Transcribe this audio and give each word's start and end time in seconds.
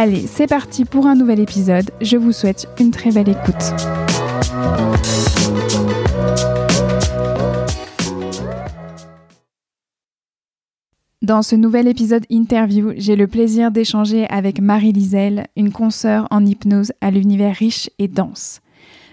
Allez, 0.00 0.28
c'est 0.28 0.46
parti 0.46 0.84
pour 0.84 1.08
un 1.08 1.16
nouvel 1.16 1.40
épisode. 1.40 1.90
Je 2.00 2.16
vous 2.16 2.30
souhaite 2.30 2.68
une 2.78 2.92
très 2.92 3.10
belle 3.10 3.30
écoute. 3.30 3.74
Dans 11.20 11.42
ce 11.42 11.56
nouvel 11.56 11.88
épisode 11.88 12.24
interview, 12.30 12.92
j'ai 12.96 13.16
le 13.16 13.26
plaisir 13.26 13.72
d'échanger 13.72 14.28
avec 14.28 14.60
Marie 14.60 14.92
Liselle, 14.92 15.48
une 15.56 15.72
consoeur 15.72 16.28
en 16.30 16.46
hypnose 16.46 16.92
à 17.00 17.10
l'univers 17.10 17.56
riche 17.56 17.90
et 17.98 18.06
dense. 18.06 18.60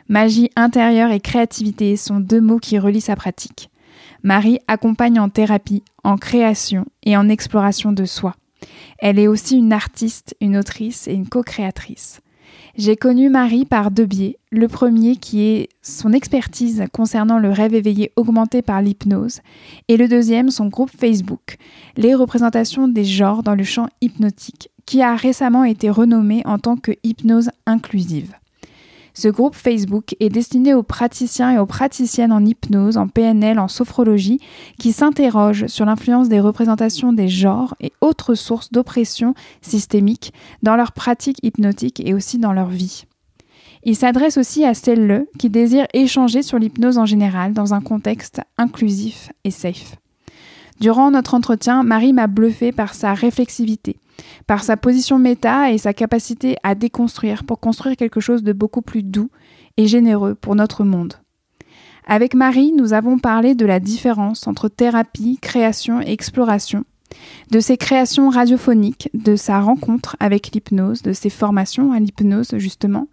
Magie 0.08 0.52
intérieure 0.55 1.09
et 1.09 1.20
créativité 1.20 1.95
sont 1.95 2.20
deux 2.20 2.42
mots 2.42 2.59
qui 2.59 2.77
relient 2.77 3.02
sa 3.02 3.16
pratique. 3.16 3.72
Marie 4.22 4.59
accompagne 4.67 5.20
en 5.20 5.30
thérapie, 5.30 5.81
en 6.03 6.17
création 6.17 6.86
et 7.02 7.17
en 7.17 7.27
exploration 7.27 7.92
de 7.92 8.05
soi. 8.05 8.36
Elle 8.99 9.19
est 9.19 9.27
aussi 9.27 9.58
une 9.58 9.73
artiste, 9.73 10.35
une 10.41 10.58
autrice 10.58 11.08
et 11.08 11.13
une 11.13 11.27
co-créatrice. 11.27 12.21
J'ai 12.77 12.97
connu 12.97 13.30
Marie 13.30 13.66
par 13.66 13.89
deux 13.89 14.05
biais. 14.05 14.38
Le 14.52 14.67
premier 14.67 15.16
qui 15.16 15.44
est 15.44 15.69
son 15.81 16.11
expertise 16.11 16.83
concernant 16.91 17.39
le 17.39 17.49
rêve 17.49 17.73
éveillé 17.73 18.11
augmenté 18.16 18.61
par 18.61 18.81
l'hypnose 18.81 19.39
et 19.88 19.97
le 19.97 20.08
deuxième 20.08 20.49
son 20.49 20.67
groupe 20.67 20.91
Facebook, 20.91 21.58
les 21.95 22.16
représentations 22.16 22.88
des 22.88 23.05
genres 23.05 23.43
dans 23.43 23.55
le 23.55 23.63
champ 23.63 23.88
hypnotique, 24.02 24.69
qui 24.86 25.02
a 25.02 25.16
récemment 25.16 25.63
été 25.63 25.89
renommé 25.89 26.42
en 26.45 26.59
tant 26.59 26.76
que 26.76 26.92
hypnose 27.03 27.49
inclusive. 27.65 28.33
Ce 29.17 29.30
groupe 29.30 29.55
Facebook 29.55 30.14
est 30.20 30.30
destiné 30.30 30.73
aux 30.73 30.83
praticiens 30.83 31.53
et 31.53 31.58
aux 31.58 31.65
praticiennes 31.65 32.33
en 32.33 32.43
hypnose, 32.43 32.98
en 32.98 33.08
PNL, 33.08 33.59
en 33.59 33.70
sophrologie, 33.70 34.42
qui 34.77 34.92
s'interrogent 34.92 35.67
sur 35.67 35.86
l'influence 35.86 36.27
des 36.27 36.42
représentations 36.42 37.14
des 37.14 37.30
genres 37.30 37.76
et 37.80 37.93
autres 38.02 38.36
sources 38.36 38.73
d'oppression 38.73 39.33
systémique 39.61 40.33
dans 40.64 40.76
leur 40.76 40.92
pratique 40.92 41.39
hypnotique 41.43 42.02
et 42.05 42.14
aussi 42.14 42.39
dans 42.39 42.52
leur 42.52 42.67
vie. 42.67 43.05
Il 43.83 43.95
s'adresse 43.95 44.37
aussi 44.37 44.65
à 44.65 44.73
celles 44.73 45.26
qui 45.39 45.49
désirent 45.49 45.87
échanger 45.93 46.42
sur 46.42 46.59
l'hypnose 46.59 46.97
en 46.97 47.05
général 47.05 47.53
dans 47.53 47.73
un 47.73 47.82
contexte 47.82 48.42
inclusif 48.58 49.32
et 49.45 49.52
safe. 49.52 49.95
Durant 50.80 51.11
notre 51.11 51.33
entretien, 51.33 51.83
Marie 51.83 52.13
m'a 52.13 52.27
bluffé 52.27 52.71
par 52.71 52.93
sa 52.93 53.13
réflexivité, 53.13 53.97
par 54.45 54.63
sa 54.63 54.77
position 54.77 55.17
méta 55.17 55.71
et 55.71 55.77
sa 55.77 55.93
capacité 55.93 56.58
à 56.63 56.75
déconstruire 56.75 57.43
pour 57.43 57.59
construire 57.59 57.95
quelque 57.95 58.19
chose 58.19 58.43
de 58.43 58.53
beaucoup 58.53 58.81
plus 58.81 59.03
doux 59.03 59.30
et 59.77 59.87
généreux 59.87 60.35
pour 60.35 60.55
notre 60.55 60.83
monde. 60.83 61.14
Avec 62.08 62.35
Marie, 62.35 62.71
nous 62.71 62.93
avons 62.93 63.17
parlé 63.17 63.55
de 63.55 63.65
la 63.65 63.80
différence 63.80 64.47
entre 64.47 64.67
thérapie, 64.67 65.39
création 65.41 66.02
et 66.02 66.11
exploration, 66.11 66.83
de 67.52 67.59
ses 67.59 67.77
créations 67.77 68.30
radiophoniques, 68.30 69.09
de 69.14 69.35
sa 69.35 69.59
rencontre 69.59 70.15
avec 70.19 70.52
l'hypnose, 70.52 71.02
de 71.02 71.14
ses 71.14 71.30
formations 71.30 71.93
à 71.93 71.99
l'hypnose 71.99 72.58
justement, 72.58 73.08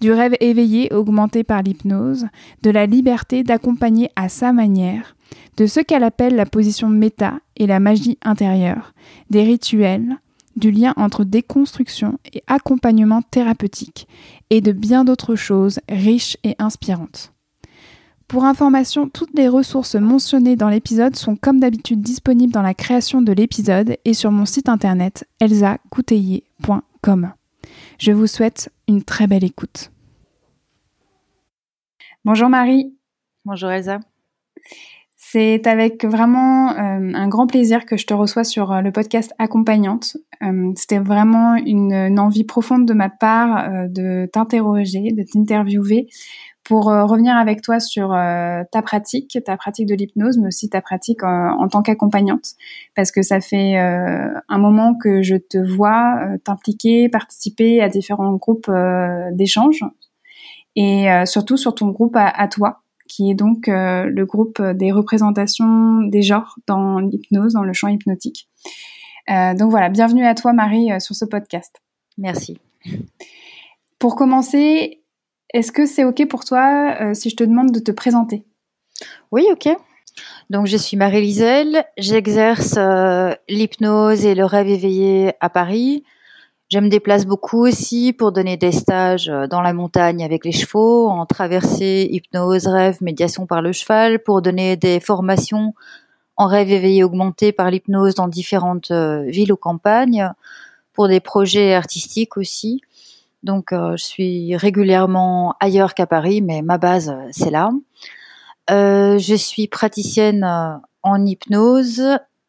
du 0.00 0.12
rêve 0.12 0.36
éveillé 0.40 0.92
augmenté 0.94 1.44
par 1.44 1.62
l'hypnose, 1.62 2.26
de 2.62 2.70
la 2.70 2.86
liberté 2.86 3.42
d'accompagner 3.42 4.10
à 4.16 4.28
sa 4.28 4.52
manière, 4.52 5.16
de 5.56 5.66
ce 5.66 5.80
qu'elle 5.80 6.04
appelle 6.04 6.36
la 6.36 6.46
position 6.46 6.88
méta 6.88 7.40
et 7.56 7.66
la 7.66 7.80
magie 7.80 8.18
intérieure, 8.22 8.94
des 9.30 9.42
rituels, 9.42 10.16
du 10.56 10.70
lien 10.70 10.94
entre 10.96 11.24
déconstruction 11.24 12.18
et 12.32 12.42
accompagnement 12.46 13.22
thérapeutique, 13.22 14.08
et 14.50 14.60
de 14.60 14.72
bien 14.72 15.04
d'autres 15.04 15.36
choses 15.36 15.80
riches 15.88 16.36
et 16.44 16.56
inspirantes. 16.58 17.32
Pour 18.30 18.44
information, 18.44 19.08
toutes 19.08 19.36
les 19.36 19.48
ressources 19.48 19.96
mentionnées 19.96 20.54
dans 20.54 20.68
l'épisode 20.68 21.16
sont 21.16 21.34
comme 21.34 21.58
d'habitude 21.58 22.00
disponibles 22.00 22.52
dans 22.52 22.62
la 22.62 22.74
création 22.74 23.22
de 23.22 23.32
l'épisode 23.32 23.96
et 24.04 24.14
sur 24.14 24.30
mon 24.30 24.46
site 24.46 24.68
internet 24.68 25.26
elsacouteiller.com. 25.40 27.32
Je 27.98 28.12
vous 28.12 28.28
souhaite 28.28 28.70
une 28.86 29.02
très 29.02 29.26
belle 29.26 29.42
écoute. 29.42 29.90
Bonjour 32.24 32.48
Marie. 32.48 32.94
Bonjour 33.44 33.70
Elsa. 33.70 33.98
C'est 35.32 35.68
avec 35.68 36.04
vraiment 36.04 36.72
euh, 36.72 37.12
un 37.14 37.28
grand 37.28 37.46
plaisir 37.46 37.86
que 37.86 37.96
je 37.96 38.04
te 38.04 38.12
reçois 38.12 38.42
sur 38.42 38.72
euh, 38.72 38.80
le 38.80 38.90
podcast 38.90 39.32
Accompagnante. 39.38 40.16
Euh, 40.42 40.72
c'était 40.74 40.98
vraiment 40.98 41.54
une, 41.54 42.18
envie 42.18 42.42
profonde 42.42 42.84
de 42.84 42.94
ma 42.94 43.08
part 43.10 43.88
de 43.88 44.28
t'interroger, 44.32 45.12
de 45.12 45.22
t'interviewer 45.22 46.08
pour 46.64 46.86
revenir 46.86 47.36
avec 47.36 47.62
toi 47.62 47.80
sur 47.80 48.10
ta 48.10 48.82
pratique, 48.82 49.38
ta 49.44 49.56
pratique 49.56 49.86
de 49.86 49.94
l'hypnose, 49.94 50.38
mais 50.38 50.48
aussi 50.48 50.68
ta 50.68 50.80
pratique 50.80 51.22
en 51.24 51.66
tant 51.68 51.82
qu'accompagnante, 51.82 52.54
parce 52.94 53.10
que 53.10 53.22
ça 53.22 53.40
fait 53.40 53.76
un 53.76 54.58
moment 54.58 54.94
que 54.94 55.22
je 55.22 55.36
te 55.36 55.58
vois 55.58 56.20
t'impliquer, 56.44 57.08
participer 57.08 57.80
à 57.80 57.88
différents 57.88 58.34
groupes 58.34 58.70
d'échange, 59.32 59.80
et 60.76 61.06
surtout 61.24 61.56
sur 61.56 61.74
ton 61.74 61.88
groupe 61.88 62.16
à 62.16 62.46
toi 62.46 62.82
qui 63.20 63.30
est 63.30 63.34
donc 63.34 63.68
euh, 63.68 64.04
le 64.04 64.24
groupe 64.24 64.62
des 64.62 64.92
représentations 64.92 66.00
des 66.00 66.22
genres 66.22 66.56
dans 66.66 67.00
l'hypnose, 67.00 67.52
dans 67.52 67.64
le 67.64 67.74
champ 67.74 67.88
hypnotique. 67.88 68.48
Euh, 69.28 69.52
donc 69.52 69.70
voilà, 69.70 69.90
bienvenue 69.90 70.24
à 70.24 70.34
toi 70.34 70.54
Marie 70.54 70.90
euh, 70.90 71.00
sur 71.00 71.14
ce 71.14 71.26
podcast. 71.26 71.82
Merci. 72.16 72.58
Pour 73.98 74.16
commencer, 74.16 75.02
est-ce 75.52 75.70
que 75.70 75.84
c'est 75.84 76.04
OK 76.04 76.26
pour 76.28 76.46
toi 76.46 77.14
si 77.14 77.28
je 77.28 77.36
te 77.36 77.44
demande 77.44 77.72
de 77.72 77.80
te 77.80 77.90
présenter? 77.90 78.46
Oui, 79.32 79.44
OK. 79.52 79.68
Donc 80.48 80.66
je 80.66 80.78
suis 80.78 80.96
Marie 80.96 81.20
Liselle, 81.20 81.84
j'exerce 81.98 82.78
l'hypnose 83.50 84.24
et 84.24 84.34
le 84.34 84.46
rêve 84.46 84.68
éveillé 84.68 85.34
à 85.40 85.50
Paris. 85.50 86.04
Je 86.72 86.78
me 86.78 86.88
déplace 86.88 87.26
beaucoup 87.26 87.66
aussi 87.66 88.12
pour 88.12 88.30
donner 88.30 88.56
des 88.56 88.70
stages 88.70 89.28
euh, 89.28 89.48
dans 89.48 89.60
la 89.60 89.72
montagne 89.72 90.22
avec 90.22 90.44
les 90.44 90.52
chevaux, 90.52 91.08
en 91.08 91.26
traversée, 91.26 92.08
hypnose, 92.12 92.68
rêve, 92.68 92.98
médiation 93.00 93.44
par 93.44 93.60
le 93.60 93.72
cheval, 93.72 94.22
pour 94.22 94.40
donner 94.40 94.76
des 94.76 95.00
formations 95.00 95.74
en 96.36 96.46
rêve 96.46 96.70
éveillé 96.70 97.02
augmenté 97.02 97.50
par 97.50 97.72
l'hypnose 97.72 98.14
dans 98.14 98.28
différentes 98.28 98.92
euh, 98.92 99.24
villes 99.24 99.52
ou 99.52 99.56
campagnes, 99.56 100.30
pour 100.92 101.08
des 101.08 101.18
projets 101.18 101.74
artistiques 101.74 102.36
aussi. 102.36 102.80
Donc 103.42 103.72
euh, 103.72 103.96
je 103.96 104.04
suis 104.04 104.56
régulièrement 104.56 105.56
ailleurs 105.58 105.94
qu'à 105.94 106.06
Paris, 106.06 106.40
mais 106.40 106.62
ma 106.62 106.78
base 106.78 107.12
c'est 107.32 107.50
là. 107.50 107.70
je 108.68 109.34
suis 109.36 109.66
praticienne 109.66 110.44
en 111.02 111.26
hypnose 111.26 112.00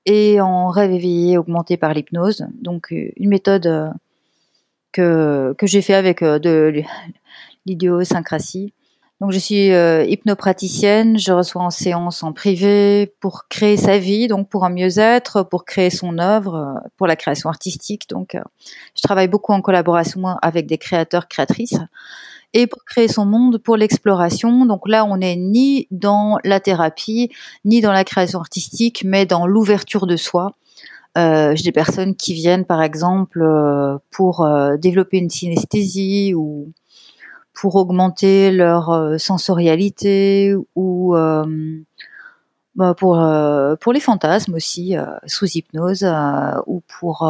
et 0.05 0.39
en 0.41 0.69
rêve 0.69 0.91
éveillé 0.91 1.39
augmenté 1.39 1.75
par 1.75 1.95
l'hypnose, 1.95 2.45
donc 2.61 2.91
une 2.91 3.29
méthode 3.29 3.93
que, 4.91 5.53
que 5.57 5.67
j'ai 5.67 5.81
fait 5.81 5.93
avec 5.93 6.21
euh, 6.21 6.39
de 6.39 6.83
l'idiosyncrasie. 7.65 8.73
Donc 9.19 9.31
je 9.31 9.37
suis 9.37 9.71
euh, 9.71 10.03
hypnopraticienne, 10.05 11.19
je 11.19 11.31
reçois 11.31 11.61
en 11.61 11.69
séance 11.69 12.23
en 12.23 12.33
privé 12.33 13.13
pour 13.19 13.47
créer 13.49 13.77
sa 13.77 13.99
vie, 13.99 14.27
donc 14.27 14.49
pour 14.49 14.65
un 14.65 14.71
mieux-être, 14.71 15.43
pour 15.43 15.63
créer 15.63 15.91
son 15.91 16.17
œuvre, 16.17 16.55
euh, 16.55 16.89
pour 16.97 17.05
la 17.05 17.15
création 17.15 17.47
artistique. 17.47 18.09
Donc 18.09 18.35
je 18.95 19.01
travaille 19.03 19.27
beaucoup 19.27 19.53
en 19.53 19.61
collaboration 19.61 20.25
avec 20.41 20.65
des 20.65 20.79
créateurs, 20.79 21.27
créatrices. 21.27 21.77
et 22.53 22.65
pour 22.67 22.83
créer 22.83 23.07
son 23.07 23.25
monde 23.25 23.59
pour 23.59 23.77
l'exploration. 23.77 24.65
Donc 24.65 24.87
là, 24.87 25.05
on 25.05 25.17
n'est 25.17 25.35
ni 25.35 25.87
dans 25.91 26.39
la 26.43 26.59
thérapie, 26.59 27.29
ni 27.63 27.79
dans 27.79 27.93
la 27.93 28.03
création 28.03 28.39
artistique, 28.39 29.03
mais 29.05 29.27
dans 29.27 29.45
l'ouverture 29.45 30.07
de 30.07 30.17
soi. 30.17 30.55
Euh, 31.17 31.55
J'ai 31.55 31.63
des 31.63 31.71
personnes 31.71 32.15
qui 32.15 32.33
viennent, 32.33 32.65
par 32.65 32.81
exemple, 32.81 33.41
euh, 33.41 33.97
pour 34.11 34.45
euh, 34.45 34.77
développer 34.77 35.17
une 35.17 35.29
synesthésie 35.29 36.33
ou 36.35 36.71
pour 37.53 37.75
augmenter 37.75 38.51
leur 38.51 39.19
sensorialité 39.19 40.55
ou 40.75 41.13
bah, 42.75 42.93
pour 42.95 43.23
pour 43.81 43.93
les 43.93 43.99
fantasmes 43.99 44.55
aussi 44.55 44.95
sous 45.27 45.45
hypnose 45.45 46.07
ou 46.65 46.81
pour 46.87 47.29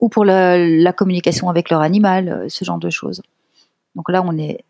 ou 0.00 0.08
pour 0.08 0.24
la, 0.24 0.92
communication 0.92 1.48
avec 1.48 1.70
leur 1.70 1.82
animal, 1.82 2.46
ce 2.48 2.64
genre 2.64 2.78
de 2.78 2.90
choses. 2.90 3.22
Donc 3.94 4.10
là, 4.10 4.22
on 4.26 4.36
est 4.38 4.64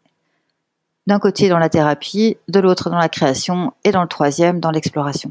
d'un 1.06 1.18
côté 1.18 1.48
dans 1.48 1.58
la 1.58 1.70
thérapie, 1.70 2.36
de 2.48 2.60
l'autre 2.60 2.90
dans 2.90 2.98
la 2.98 3.08
création 3.08 3.72
et 3.84 3.90
dans 3.92 4.02
le 4.02 4.08
troisième 4.08 4.60
dans 4.60 4.70
l'exploration. 4.70 5.30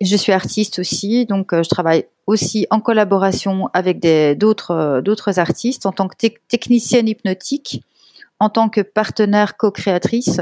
Je 0.00 0.16
suis 0.16 0.32
artiste 0.32 0.78
aussi, 0.78 1.26
donc 1.26 1.52
euh, 1.52 1.62
je 1.62 1.68
travaille 1.68 2.06
aussi 2.26 2.66
en 2.70 2.80
collaboration 2.80 3.68
avec 3.74 4.00
d'autres 4.38 4.70
euh, 4.70 5.00
d'autres 5.02 5.38
artistes 5.38 5.84
en 5.84 5.92
tant 5.92 6.08
que 6.08 6.16
technicienne 6.48 7.06
hypnotique, 7.06 7.84
en 8.38 8.48
tant 8.48 8.70
que 8.70 8.80
partenaire 8.80 9.58
co-créatrice 9.58 10.40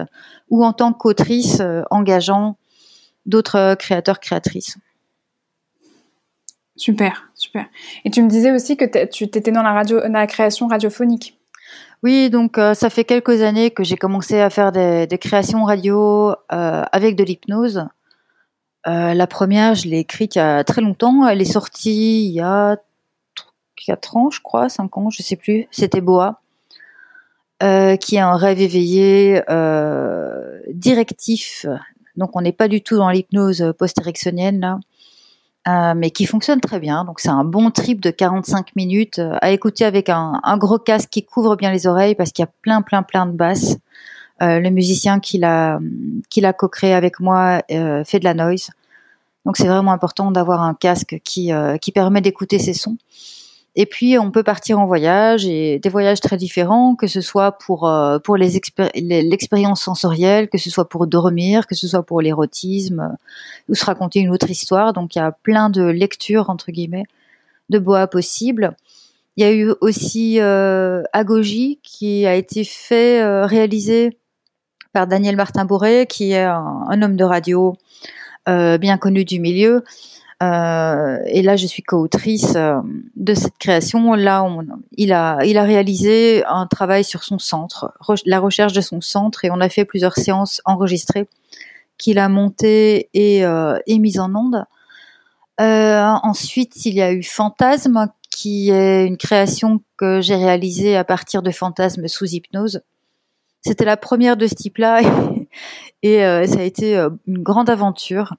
ou 0.48 0.64
en 0.64 0.72
tant 0.72 0.92
qu'autrice 0.92 1.58
euh, 1.60 1.82
engageant 1.90 2.56
d'autres 3.26 3.74
créateurs 3.74 4.20
créatrices. 4.20 4.78
Super, 6.76 7.28
super. 7.34 7.66
Et 8.04 8.10
tu 8.12 8.22
me 8.22 8.28
disais 8.28 8.52
aussi 8.52 8.76
que 8.76 9.06
tu 9.06 9.24
étais 9.24 9.50
dans 9.50 9.64
la 9.64 9.72
radio, 9.72 10.00
dans 10.00 10.12
la 10.12 10.28
création 10.28 10.68
radiophonique. 10.68 11.36
Oui, 12.04 12.30
donc 12.30 12.60
ça 12.74 12.88
fait 12.90 13.02
quelques 13.02 13.42
années 13.42 13.72
que 13.72 13.82
j'ai 13.82 13.96
commencé 13.96 14.38
à 14.38 14.48
faire 14.48 14.70
des, 14.70 15.08
des 15.08 15.18
créations 15.18 15.64
radio 15.64 16.30
euh, 16.52 16.84
avec 16.92 17.16
de 17.16 17.24
l'hypnose. 17.24 17.84
Euh, 18.88 19.12
la 19.12 19.26
première, 19.26 19.74
je 19.74 19.86
l'ai 19.88 19.98
écrite 19.98 20.36
il 20.36 20.38
y 20.38 20.40
a 20.40 20.64
très 20.64 20.80
longtemps. 20.80 21.26
Elle 21.26 21.40
est 21.40 21.52
sortie 21.52 22.26
il 22.26 22.32
y 22.32 22.40
a 22.40 22.78
4 23.86 24.16
ans, 24.16 24.30
je 24.30 24.40
crois, 24.40 24.68
5 24.68 24.96
ans, 24.98 25.10
je 25.10 25.22
sais 25.22 25.36
plus. 25.36 25.66
C'était 25.70 26.00
Boa, 26.00 26.40
euh, 27.62 27.96
qui 27.96 28.16
est 28.16 28.20
un 28.20 28.36
rêve 28.36 28.60
éveillé 28.60 29.42
euh, 29.50 30.60
directif. 30.72 31.66
Donc, 32.16 32.34
on 32.34 32.40
n'est 32.40 32.52
pas 32.52 32.68
du 32.68 32.82
tout 32.82 32.96
dans 32.96 33.10
l'hypnose 33.10 33.72
post-érectionnelle, 33.78 34.58
là. 34.58 35.94
mais 35.94 36.10
qui 36.10 36.24
fonctionne 36.24 36.60
très 36.60 36.80
bien. 36.80 37.04
Donc, 37.04 37.20
c'est 37.20 37.28
un 37.28 37.44
bon 37.44 37.70
trip 37.70 38.00
de 38.00 38.10
45 38.10 38.74
minutes 38.74 39.20
à 39.40 39.50
écouter 39.50 39.84
avec 39.84 40.08
un, 40.08 40.40
gros 40.56 40.78
casque 40.78 41.10
qui 41.10 41.24
couvre 41.24 41.56
bien 41.56 41.70
les 41.70 41.86
oreilles 41.86 42.14
parce 42.14 42.32
qu'il 42.32 42.42
y 42.42 42.48
a 42.48 42.50
plein, 42.62 42.80
plein, 42.82 43.02
plein 43.02 43.26
de 43.26 43.32
basses. 43.32 43.76
Le 44.40 44.70
musicien 44.70 45.20
qui 45.20 45.38
l'a 45.38 45.78
co-créé 46.56 46.94
avec 46.94 47.20
moi 47.20 47.62
fait 47.68 48.18
de 48.18 48.24
la 48.24 48.34
noise. 48.34 48.70
Donc 49.44 49.56
c'est 49.56 49.66
vraiment 49.66 49.92
important 49.92 50.30
d'avoir 50.30 50.62
un 50.62 50.74
casque 50.74 51.20
qui 51.24 51.52
euh, 51.52 51.76
qui 51.78 51.92
permet 51.92 52.20
d'écouter 52.20 52.58
ces 52.58 52.74
sons. 52.74 52.96
Et 53.76 53.86
puis 53.86 54.18
on 54.18 54.30
peut 54.30 54.42
partir 54.42 54.78
en 54.80 54.86
voyage 54.86 55.46
et 55.46 55.78
des 55.78 55.88
voyages 55.88 56.20
très 56.20 56.36
différents, 56.36 56.96
que 56.96 57.06
ce 57.06 57.20
soit 57.20 57.52
pour 57.52 57.88
pour 58.24 58.36
les 58.36 58.60
l'expérience 58.94 59.82
sensorielle, 59.82 60.48
que 60.48 60.58
ce 60.58 60.70
soit 60.70 60.88
pour 60.88 61.06
dormir, 61.06 61.66
que 61.66 61.76
ce 61.76 61.86
soit 61.86 62.02
pour 62.02 62.20
l'érotisme, 62.20 63.16
ou 63.68 63.74
se 63.74 63.84
raconter 63.84 64.18
une 64.20 64.30
autre 64.30 64.50
histoire. 64.50 64.92
Donc 64.92 65.14
il 65.14 65.18
y 65.18 65.22
a 65.22 65.30
plein 65.30 65.70
de 65.70 65.82
lectures 65.82 66.50
entre 66.50 66.72
guillemets 66.72 67.04
de 67.68 67.78
bois 67.78 68.06
possibles. 68.08 68.74
Il 69.36 69.44
y 69.44 69.46
a 69.46 69.52
eu 69.52 69.72
aussi 69.80 70.40
euh, 70.40 71.04
Agogie 71.12 71.78
qui 71.84 72.26
a 72.26 72.34
été 72.34 72.64
fait 72.64 73.44
réaliser 73.44 74.18
par 74.92 75.06
Daniel 75.06 75.36
Martin 75.36 75.64
Bourré, 75.64 76.06
qui 76.08 76.32
est 76.32 76.42
un, 76.42 77.02
homme 77.02 77.16
de 77.16 77.24
radio 77.24 77.76
euh, 77.76 78.17
bien 78.48 78.98
connu 78.98 79.24
du 79.24 79.40
milieu. 79.40 79.84
Euh, 80.42 81.18
et 81.26 81.42
là, 81.42 81.56
je 81.56 81.66
suis 81.66 81.82
co-autrice 81.82 82.54
euh, 82.54 82.80
de 83.16 83.34
cette 83.34 83.58
création. 83.58 84.14
Là, 84.14 84.46
il 84.96 85.12
a, 85.12 85.36
réalisé 85.36 86.44
un 86.46 86.66
travail 86.66 87.04
sur 87.04 87.24
son 87.24 87.38
centre, 87.38 87.92
la 88.24 88.38
recherche 88.38 88.72
de 88.72 88.80
son 88.80 89.00
centre, 89.00 89.44
et 89.44 89.50
on 89.50 89.60
a 89.60 89.68
fait 89.68 89.84
plusieurs 89.84 90.14
séances 90.14 90.62
enregistrées 90.64 91.28
qu'il 91.96 92.20
a 92.20 92.28
montées 92.28 93.08
et, 93.14 93.44
euh, 93.44 93.78
mises 93.88 94.20
en 94.20 94.32
onde. 94.34 94.64
Euh, 95.60 96.00
ensuite, 96.22 96.86
il 96.86 96.94
y 96.94 97.02
a 97.02 97.12
eu 97.12 97.24
Fantasme, 97.24 98.06
qui 98.30 98.70
est 98.70 99.04
une 99.06 99.16
création 99.16 99.80
que 99.96 100.20
j'ai 100.20 100.36
réalisée 100.36 100.96
à 100.96 101.02
partir 101.02 101.42
de 101.42 101.50
Fantasme 101.50 102.06
sous 102.06 102.26
hypnose. 102.26 102.82
C'était 103.62 103.84
la 103.84 103.96
première 103.96 104.36
de 104.36 104.46
ce 104.46 104.54
type-là 104.54 105.00
et, 106.02 106.24
euh, 106.24 106.46
ça 106.46 106.60
a 106.60 106.62
été 106.62 106.96
euh, 106.96 107.10
une 107.26 107.42
grande 107.42 107.70
aventure. 107.70 108.34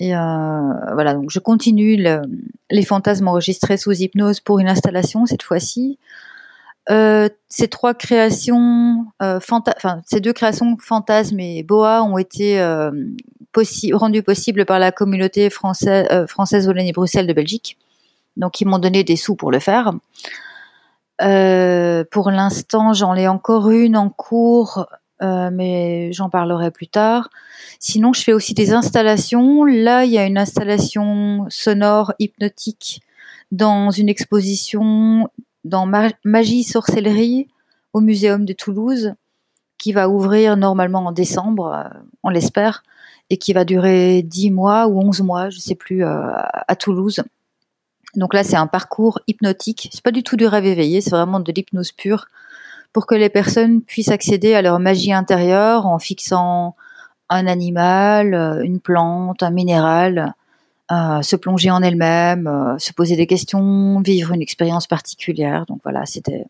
Et 0.00 0.16
euh, 0.16 0.72
voilà, 0.92 1.14
donc 1.14 1.30
je 1.30 1.38
continue 1.38 2.04
les 2.70 2.82
fantasmes 2.84 3.28
enregistrés 3.28 3.76
sous 3.76 3.92
hypnose 3.92 4.40
pour 4.40 4.58
une 4.58 4.68
installation 4.68 5.24
cette 5.24 5.42
fois-ci. 5.42 5.98
ces 6.88 7.68
trois 7.70 7.94
créations, 7.94 9.06
enfin 9.20 9.62
ces 10.04 10.20
deux 10.20 10.32
créations, 10.32 10.76
fantasmes 10.80 11.38
et 11.38 11.62
boa, 11.62 12.02
ont 12.02 12.18
été 12.18 12.60
possi 13.52 13.92
rendues 13.92 14.24
possibles 14.24 14.64
par 14.66 14.80
la 14.80 14.90
communauté 14.90 15.48
française, 15.48 16.26
française 16.26 16.66
Wallonie-Bruxelles 16.66 17.28
de 17.28 17.32
Belgique. 17.32 17.78
Donc 18.36 18.60
ils 18.60 18.66
m'ont 18.66 18.80
donné 18.80 19.04
des 19.04 19.16
sous 19.16 19.36
pour 19.36 19.52
le 19.52 19.60
faire. 19.60 19.92
Euh, 21.22 22.04
pour 22.10 22.30
l'instant, 22.30 22.92
j'en 22.92 23.14
ai 23.14 23.28
encore 23.28 23.70
une 23.70 23.96
en 23.96 24.10
cours, 24.10 24.86
euh, 25.22 25.50
mais 25.52 26.12
j'en 26.12 26.28
parlerai 26.28 26.70
plus 26.70 26.88
tard. 26.88 27.30
Sinon, 27.78 28.12
je 28.12 28.22
fais 28.22 28.32
aussi 28.32 28.54
des 28.54 28.72
installations. 28.72 29.64
Là, 29.64 30.04
il 30.04 30.12
y 30.12 30.18
a 30.18 30.26
une 30.26 30.38
installation 30.38 31.46
sonore 31.48 32.12
hypnotique 32.18 33.00
dans 33.52 33.90
une 33.90 34.08
exposition 34.08 35.28
dans 35.64 35.86
Magie 36.24 36.64
Sorcellerie 36.64 37.48
au 37.92 38.00
Muséum 38.00 38.44
de 38.44 38.52
Toulouse, 38.52 39.14
qui 39.78 39.92
va 39.92 40.08
ouvrir 40.08 40.56
normalement 40.56 41.06
en 41.06 41.12
décembre, 41.12 41.72
euh, 41.72 41.98
on 42.22 42.28
l'espère, 42.28 42.82
et 43.30 43.38
qui 43.38 43.52
va 43.52 43.64
durer 43.64 44.22
10 44.22 44.50
mois 44.50 44.88
ou 44.88 45.00
11 45.00 45.22
mois, 45.22 45.50
je 45.50 45.58
sais 45.58 45.74
plus, 45.74 46.04
à 46.04 46.76
Toulouse. 46.78 47.22
Donc 48.16 48.34
là, 48.34 48.44
c'est 48.44 48.56
un 48.56 48.66
parcours 48.66 49.20
hypnotique. 49.26 49.88
C'est 49.92 50.02
pas 50.02 50.10
du 50.10 50.22
tout 50.22 50.36
du 50.36 50.46
rêve 50.46 50.66
éveillé, 50.66 51.00
c'est 51.00 51.10
vraiment 51.10 51.40
de 51.40 51.50
l'hypnose 51.50 51.92
pure 51.92 52.26
pour 52.94 53.06
que 53.06 53.16
les 53.16 53.28
personnes 53.28 53.82
puissent 53.82 54.08
accéder 54.08 54.54
à 54.54 54.62
leur 54.62 54.78
magie 54.78 55.12
intérieure 55.12 55.84
en 55.84 55.98
fixant 55.98 56.76
un 57.28 57.46
animal, 57.48 58.34
euh, 58.34 58.62
une 58.62 58.80
plante, 58.80 59.42
un 59.42 59.50
minéral, 59.50 60.32
euh, 60.92 61.20
se 61.20 61.34
plonger 61.34 61.72
en 61.72 61.82
elle-même, 61.82 62.46
euh, 62.46 62.78
se 62.78 62.92
poser 62.92 63.16
des 63.16 63.26
questions, 63.26 64.00
vivre 64.00 64.32
une 64.32 64.40
expérience 64.40 64.86
particulière. 64.86 65.66
Donc 65.66 65.80
voilà, 65.82 66.06
c'était 66.06 66.46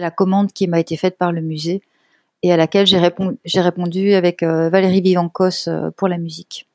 la 0.00 0.10
commande 0.10 0.52
qui 0.52 0.66
m'a 0.68 0.80
été 0.80 0.96
faite 0.96 1.18
par 1.18 1.32
le 1.32 1.42
musée 1.42 1.82
et 2.42 2.50
à 2.50 2.56
laquelle 2.56 2.86
j'ai 2.86 3.60
répondu, 3.60 4.14
avec 4.14 4.42
Valérie 4.42 5.00
Vivancos 5.00 5.68
pour 5.96 6.08
la 6.08 6.18
musique. 6.18 6.66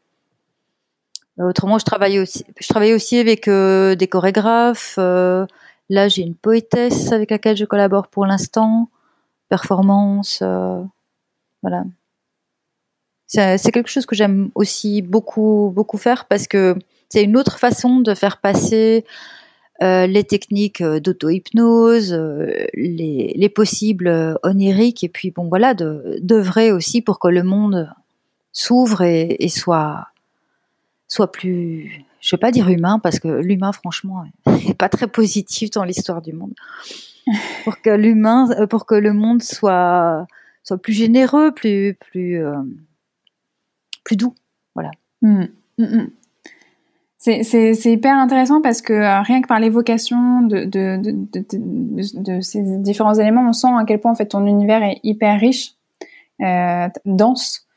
Autrement, 1.37 1.77
je 1.77 1.85
travaille 1.85 2.17
aussi, 2.17 2.43
je 2.59 2.67
travaille 2.67 2.93
aussi 2.93 3.19
avec 3.19 3.47
des 3.47 4.07
chorégraphes. 4.07 4.97
Là, 4.97 6.07
j'ai 6.07 6.23
une 6.23 6.33
poétesse 6.33 7.11
avec 7.11 7.29
laquelle 7.29 7.55
je 7.55 7.65
collabore 7.65 8.07
pour 8.07 8.25
l'instant. 8.25 8.89
Performance, 9.49 10.41
voilà. 11.61 11.83
C'est 13.27 13.71
quelque 13.71 13.89
chose 13.89 14.05
que 14.05 14.15
j'aime 14.15 14.49
aussi 14.55 15.01
beaucoup, 15.01 15.71
beaucoup 15.75 15.97
faire 15.97 16.25
parce 16.25 16.47
que 16.47 16.75
c'est 17.09 17.23
une 17.23 17.37
autre 17.37 17.59
façon 17.59 17.99
de 17.99 18.13
faire 18.15 18.37
passer 18.37 19.05
les 19.81 20.23
techniques 20.23 20.83
d'auto-hypnose, 20.83 22.13
les, 22.73 23.33
les, 23.35 23.49
possibles 23.49 24.37
oniriques, 24.43 25.03
et 25.03 25.09
puis 25.09 25.31
bon 25.31 25.47
voilà, 25.47 25.73
d'œuvrer 25.73 26.71
aussi 26.71 27.01
pour 27.01 27.19
que 27.19 27.29
le 27.29 27.43
monde 27.43 27.89
s'ouvre 28.51 29.01
et, 29.01 29.47
soit 29.49 30.07
soit 31.07 31.31
plus, 31.31 32.05
je 32.21 32.35
vais 32.35 32.39
pas 32.39 32.51
dire 32.51 32.69
humain 32.69 32.99
parce 32.99 33.19
que 33.19 33.27
l'humain, 33.27 33.71
franchement, 33.71 34.23
n'est 34.45 34.75
pas 34.75 34.89
très 34.89 35.07
positif 35.07 35.71
dans 35.71 35.83
l'histoire 35.83 36.21
du 36.21 36.33
monde. 36.33 36.53
Pour 37.63 37.81
que 37.81 37.89
l'humain, 37.89 38.49
euh, 38.51 38.67
pour 38.67 38.85
que 38.85 38.95
le 38.95 39.13
monde 39.13 39.43
soit 39.43 40.25
soit 40.63 40.77
plus 40.77 40.93
généreux, 40.93 41.51
plus 41.51 41.95
plus 41.95 42.43
euh, 42.43 42.61
plus 44.03 44.15
doux, 44.15 44.33
voilà. 44.75 44.91
Mmh. 45.21 45.45
Mmh, 45.77 45.83
mmh. 45.83 46.09
C'est 47.19 47.85
hyper 47.85 48.15
intéressant 48.15 48.61
parce 48.61 48.81
que 48.81 48.93
euh, 48.93 49.21
rien 49.21 49.41
que 49.41 49.47
par 49.47 49.59
l'évocation 49.59 50.41
de, 50.41 50.63
de, 50.63 50.97
de, 51.01 52.21
de, 52.21 52.41
ces 52.41 52.61
différents 52.77 53.15
éléments, 53.15 53.45
on 53.47 53.51
sent 53.51 53.67
à 53.67 53.83
quel 53.85 53.99
point 53.99 54.11
en 54.11 54.15
fait 54.15 54.27
ton 54.27 54.45
univers 54.45 54.81
est 54.83 55.01
hyper 55.03 55.37
riche, 55.37 55.73
euh, 56.41 56.87
dense 57.03 57.67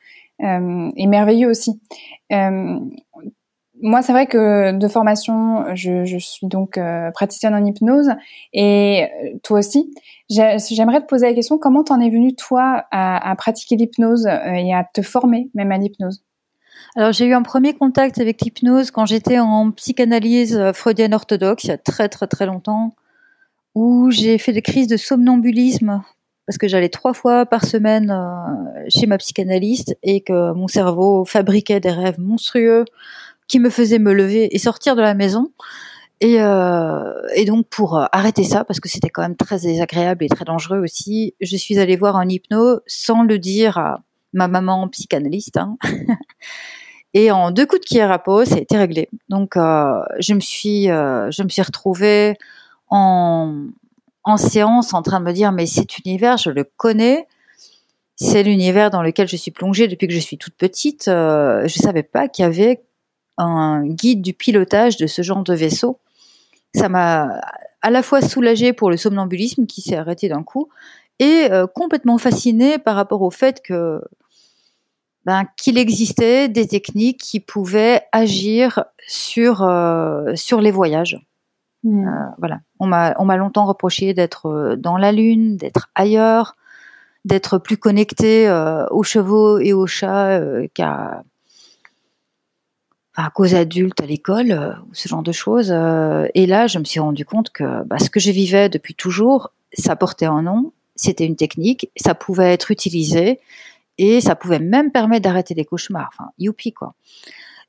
euh, 0.42 0.90
et 0.96 1.08
merveilleux 1.08 1.50
aussi. 1.50 1.80
Moi, 3.84 4.00
c'est 4.02 4.12
vrai 4.12 4.26
que 4.28 4.70
de 4.70 4.88
formation, 4.88 5.74
je, 5.74 6.04
je 6.04 6.16
suis 6.16 6.46
donc 6.46 6.78
euh, 6.78 7.10
praticienne 7.10 7.52
en 7.52 7.64
hypnose 7.64 8.10
et 8.52 9.02
euh, 9.02 9.38
toi 9.42 9.58
aussi. 9.58 9.92
J'aimerais 10.30 11.00
te 11.00 11.06
poser 11.06 11.26
la 11.26 11.34
question 11.34 11.58
comment 11.58 11.82
t'en 11.82 12.00
es 12.00 12.08
venue 12.08 12.36
toi 12.36 12.84
à, 12.92 13.28
à 13.28 13.34
pratiquer 13.34 13.74
l'hypnose 13.74 14.26
euh, 14.26 14.52
et 14.52 14.72
à 14.72 14.84
te 14.84 15.02
former 15.02 15.50
même 15.54 15.72
à 15.72 15.78
l'hypnose? 15.78 16.22
Alors 16.94 17.10
j'ai 17.10 17.26
eu 17.26 17.34
un 17.34 17.42
premier 17.42 17.74
contact 17.74 18.20
avec 18.20 18.40
l'hypnose 18.42 18.92
quand 18.92 19.04
j'étais 19.04 19.40
en 19.40 19.72
psychanalyse 19.72 20.60
freudienne 20.74 21.12
orthodoxe 21.12 21.64
il 21.64 21.68
y 21.68 21.72
a 21.72 21.78
très 21.78 22.08
très 22.08 22.28
très 22.28 22.46
longtemps, 22.46 22.94
où 23.74 24.10
j'ai 24.12 24.38
fait 24.38 24.52
des 24.52 24.62
crises 24.62 24.86
de 24.86 24.96
somnambulisme 24.96 26.02
parce 26.46 26.58
que 26.58 26.68
j'allais 26.68 26.88
trois 26.88 27.14
fois 27.14 27.46
par 27.46 27.64
semaine 27.64 28.14
chez 28.88 29.06
ma 29.06 29.18
psychanalyste 29.18 29.96
et 30.02 30.20
que 30.20 30.52
mon 30.52 30.68
cerveau 30.68 31.24
fabriquait 31.24 31.80
des 31.80 31.90
rêves 31.90 32.20
monstrueux 32.20 32.84
qui 33.52 33.60
me 33.60 33.68
faisait 33.68 33.98
me 33.98 34.14
lever 34.14 34.56
et 34.56 34.58
sortir 34.58 34.96
de 34.96 35.02
la 35.02 35.12
maison. 35.12 35.52
Et, 36.22 36.40
euh, 36.40 37.12
donc 37.46 37.68
pour 37.68 37.98
euh, 37.98 38.06
arrêter 38.10 38.44
ça, 38.44 38.64
parce 38.64 38.80
que 38.80 38.88
c'était 38.88 39.10
quand 39.10 39.20
même 39.20 39.36
très 39.36 39.58
désagréable 39.58 40.24
et 40.24 40.28
très 40.30 40.46
dangereux 40.46 40.78
aussi, 40.78 41.34
je 41.38 41.56
suis 41.58 41.78
allée 41.78 41.96
voir 41.96 42.16
un 42.16 42.26
hypno 42.30 42.80
sans 42.86 43.24
le 43.24 43.38
dire 43.38 43.76
à 43.76 44.00
ma 44.32 44.48
maman 44.48 44.88
psychanalyste. 44.88 45.58
Hein. 45.58 45.76
et 47.12 47.30
en 47.30 47.50
deux 47.50 47.66
coups 47.66 47.82
de 47.82 48.22
peau, 48.24 48.46
ça 48.46 48.54
a 48.54 48.58
été 48.58 48.78
réglé. 48.78 49.10
Donc 49.28 49.58
euh, 49.58 50.00
je 50.18 50.32
me 50.32 50.40
suis, 50.40 50.84
je 50.84 51.42
me 51.42 51.50
suis 51.50 51.60
retrouvée 51.60 52.38
en, 52.88 53.66
en 54.24 54.36
séance 54.38 54.94
en 54.94 55.02
train 55.02 55.20
de 55.20 55.26
me 55.26 55.32
dire 55.34 55.52
mais 55.52 55.66
cet 55.66 55.98
univers, 55.98 56.38
je 56.38 56.48
le 56.48 56.64
connais. 56.78 57.26
C'est 58.16 58.44
l'univers 58.44 58.88
dans 58.88 59.02
lequel 59.02 59.28
je 59.28 59.36
suis 59.36 59.50
plongée 59.50 59.88
depuis 59.88 60.08
que 60.08 60.14
je 60.14 60.20
suis 60.20 60.38
toute 60.38 60.54
petite. 60.54 61.04
Je 61.08 61.74
savais 61.76 62.02
pas 62.02 62.28
qu'il 62.28 62.44
y 62.44 62.46
avait 62.46 62.80
un 63.38 63.86
guide 63.86 64.22
du 64.22 64.34
pilotage 64.34 64.96
de 64.96 65.06
ce 65.06 65.22
genre 65.22 65.42
de 65.42 65.54
vaisseau. 65.54 65.98
Ça 66.74 66.88
m'a 66.88 67.40
à 67.82 67.90
la 67.90 68.02
fois 68.02 68.22
soulagé 68.22 68.72
pour 68.72 68.90
le 68.90 68.96
somnambulisme 68.96 69.66
qui 69.66 69.82
s'est 69.82 69.96
arrêté 69.96 70.28
d'un 70.28 70.42
coup 70.42 70.68
et 71.18 71.48
euh, 71.50 71.66
complètement 71.66 72.18
fasciné 72.18 72.78
par 72.78 72.96
rapport 72.96 73.22
au 73.22 73.30
fait 73.30 73.62
que 73.62 74.00
ben, 75.24 75.44
qu'il 75.56 75.78
existait 75.78 76.48
des 76.48 76.66
techniques 76.66 77.20
qui 77.20 77.38
pouvaient 77.38 78.02
agir 78.10 78.84
sur 79.06 79.62
euh, 79.62 80.32
sur 80.34 80.60
les 80.60 80.70
voyages. 80.70 81.20
Hmm. 81.84 82.06
Euh, 82.06 82.26
voilà, 82.38 82.60
on 82.80 82.86
m'a 82.86 83.14
on 83.18 83.24
m'a 83.24 83.36
longtemps 83.36 83.66
reproché 83.66 84.14
d'être 84.14 84.76
dans 84.78 84.96
la 84.96 85.12
lune, 85.12 85.56
d'être 85.56 85.90
ailleurs, 85.94 86.56
d'être 87.24 87.58
plus 87.58 87.76
connecté 87.76 88.50
aux 88.90 89.02
chevaux 89.02 89.58
et 89.58 89.72
aux 89.72 89.86
chats 89.86 90.40
qu'à 90.74 91.22
à 93.14 93.30
cause 93.30 93.54
adulte 93.54 94.00
à 94.00 94.06
l'école, 94.06 94.52
euh, 94.52 94.72
ce 94.92 95.08
genre 95.08 95.22
de 95.22 95.32
choses. 95.32 95.70
Euh, 95.70 96.26
et 96.34 96.46
là, 96.46 96.66
je 96.66 96.78
me 96.78 96.84
suis 96.84 97.00
rendu 97.00 97.24
compte 97.24 97.50
que 97.50 97.84
bah, 97.84 97.98
ce 97.98 98.10
que 98.10 98.20
je 98.20 98.30
vivais 98.30 98.68
depuis 98.68 98.94
toujours, 98.94 99.52
ça 99.72 99.96
portait 99.96 100.26
un 100.26 100.42
nom, 100.42 100.72
c'était 100.96 101.26
une 101.26 101.36
technique, 101.36 101.90
ça 101.96 102.14
pouvait 102.14 102.52
être 102.52 102.70
utilisé 102.70 103.40
et 103.98 104.20
ça 104.20 104.34
pouvait 104.34 104.58
même 104.58 104.90
permettre 104.90 105.24
d'arrêter 105.24 105.54
des 105.54 105.64
cauchemars. 105.64 106.10
Enfin, 106.12 106.30
youpi 106.38 106.72
quoi. 106.72 106.94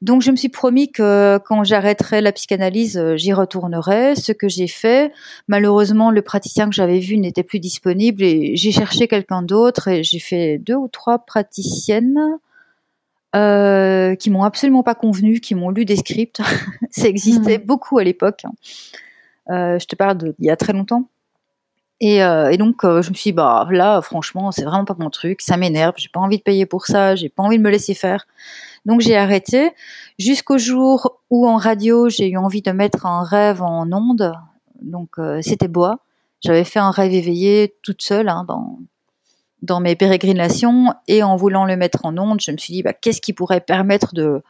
Donc 0.01 0.21
je 0.21 0.31
me 0.31 0.35
suis 0.35 0.49
promis 0.49 0.91
que 0.91 1.39
quand 1.45 1.63
j'arrêterai 1.63 2.19
la 2.19 2.33
psychanalyse, 2.33 2.97
euh, 2.97 3.15
j'y 3.15 3.31
retournerai. 3.31 4.15
Ce 4.17 4.33
que 4.33 4.49
j'ai 4.49 4.67
fait, 4.67 5.13
malheureusement, 5.47 6.11
le 6.11 6.21
praticien 6.21 6.67
que 6.67 6.75
j'avais 6.75 6.99
vu 6.99 7.17
n'était 7.17 7.43
plus 7.43 7.59
disponible 7.59 8.21
et 8.21 8.55
j'ai 8.57 8.71
cherché 8.71 9.07
quelqu'un 9.07 9.41
d'autre 9.41 9.87
et 9.87 10.03
j'ai 10.03 10.19
fait 10.19 10.57
deux 10.57 10.75
ou 10.75 10.89
trois 10.89 11.19
praticiennes 11.19 12.19
euh, 13.35 14.15
qui 14.15 14.29
m'ont 14.29 14.43
absolument 14.43 14.83
pas 14.83 14.93
convenu, 14.93 15.39
qui 15.39 15.55
m'ont 15.55 15.71
lu 15.71 15.85
des 15.85 15.95
scripts. 15.95 16.41
ça 16.91 17.07
existait 17.07 17.57
hmm. 17.57 17.65
beaucoup 17.65 17.97
à 17.97 18.03
l'époque. 18.03 18.43
Euh, 19.49 19.79
je 19.79 19.85
te 19.85 19.95
parle 19.95 20.17
d'il 20.17 20.35
y 20.39 20.51
a 20.51 20.55
très 20.55 20.73
longtemps. 20.73 21.09
Et, 21.99 22.23
euh, 22.23 22.51
et 22.51 22.57
donc 22.57 22.81
je 22.83 23.09
me 23.09 23.13
suis 23.13 23.31
dit, 23.31 23.31
bah 23.31 23.65
là 23.71 24.01
franchement 24.01 24.51
c'est 24.51 24.65
vraiment 24.65 24.83
pas 24.83 24.95
mon 24.99 25.09
truc, 25.09 25.41
ça 25.41 25.55
m'énerve, 25.55 25.93
j'ai 25.95 26.09
pas 26.09 26.19
envie 26.19 26.37
de 26.37 26.43
payer 26.43 26.65
pour 26.65 26.85
ça, 26.85 27.15
j'ai 27.15 27.29
pas 27.29 27.43
envie 27.43 27.57
de 27.57 27.63
me 27.63 27.69
laisser 27.69 27.93
faire. 27.93 28.27
Donc 28.85 28.99
j'ai 28.99 29.15
arrêté 29.15 29.71
jusqu'au 30.19 30.57
jour 30.57 31.21
où 31.29 31.47
en 31.47 31.55
radio 31.55 32.09
j'ai 32.09 32.29
eu 32.29 32.37
envie 32.37 32.61
de 32.61 32.71
mettre 32.71 33.05
un 33.05 33.23
rêve 33.23 33.61
en 33.61 33.89
onde. 33.93 34.33
Donc 34.81 35.15
c'était 35.41 35.69
bois. 35.69 35.99
J'avais 36.41 36.65
fait 36.65 36.79
un 36.79 36.91
rêve 36.91 37.13
éveillé 37.13 37.75
toute 37.83 38.01
seule 38.01 38.27
hein, 38.27 38.43
dans 38.45 38.79
dans 39.63 39.79
mes 39.79 39.95
pérégrinations 39.95 40.93
et 41.07 41.23
en 41.23 41.35
voulant 41.37 41.65
le 41.65 41.77
mettre 41.77 42.05
en 42.05 42.17
onde, 42.17 42.41
je 42.41 42.51
me 42.51 42.57
suis 42.57 42.73
dit 42.73 42.83
bah, 42.83 42.93
qu'est-ce 42.93 43.21
qui 43.21 43.33
pourrait 43.33 43.61
permettre 43.61 44.13
de 44.13 44.43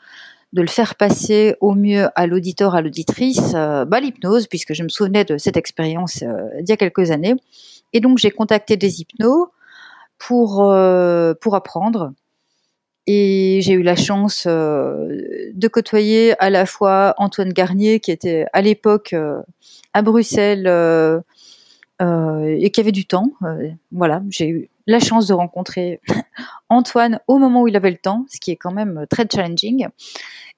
le 0.61 0.67
faire 0.67 0.95
passer 0.95 1.55
au 1.61 1.75
mieux 1.75 2.07
à 2.15 2.25
l'auditeur, 2.27 2.75
à 2.75 2.81
l'auditrice, 2.81 3.53
euh, 3.55 3.85
bah, 3.85 3.99
l'hypnose, 3.99 4.47
puisque 4.47 4.73
je 4.73 4.83
me 4.83 4.89
souvenais 4.89 5.23
de 5.23 5.37
cette 5.37 5.55
expérience 5.55 6.23
euh, 6.23 6.49
d'il 6.59 6.69
y 6.69 6.73
a 6.73 6.77
quelques 6.77 7.11
années. 7.11 7.35
Et 7.93 7.99
donc 7.99 8.17
j'ai 8.17 8.31
contacté 8.31 8.75
des 8.75 9.01
hypnos 9.01 9.49
pour 10.17 10.63
euh, 10.63 11.35
pour 11.39 11.55
apprendre. 11.55 12.11
Et 13.05 13.59
j'ai 13.61 13.73
eu 13.73 13.83
la 13.83 13.97
chance 13.97 14.47
de 14.47 15.67
côtoyer 15.67 16.41
à 16.41 16.49
la 16.49 16.65
fois 16.65 17.13
Antoine 17.17 17.51
Garnier, 17.51 17.99
qui 17.99 18.11
était 18.11 18.45
à 18.53 18.61
l'époque 18.61 19.13
à 19.93 20.01
Bruxelles 20.01 20.65
et 21.99 22.71
qui 22.71 22.79
avait 22.79 22.93
du 22.93 23.05
temps. 23.05 23.29
voilà, 23.91 24.23
j'ai 24.29 24.47
eu 24.47 24.69
la 24.87 24.99
chance 24.99 25.27
de 25.27 25.33
rencontrer 25.33 26.01
Antoine 26.69 27.19
au 27.27 27.37
moment 27.37 27.61
où 27.61 27.67
il 27.67 27.75
avait 27.75 27.91
le 27.91 27.97
temps, 27.97 28.25
ce 28.29 28.39
qui 28.39 28.51
est 28.51 28.55
quand 28.55 28.71
même 28.71 29.05
très 29.09 29.25
challenging. 29.31 29.87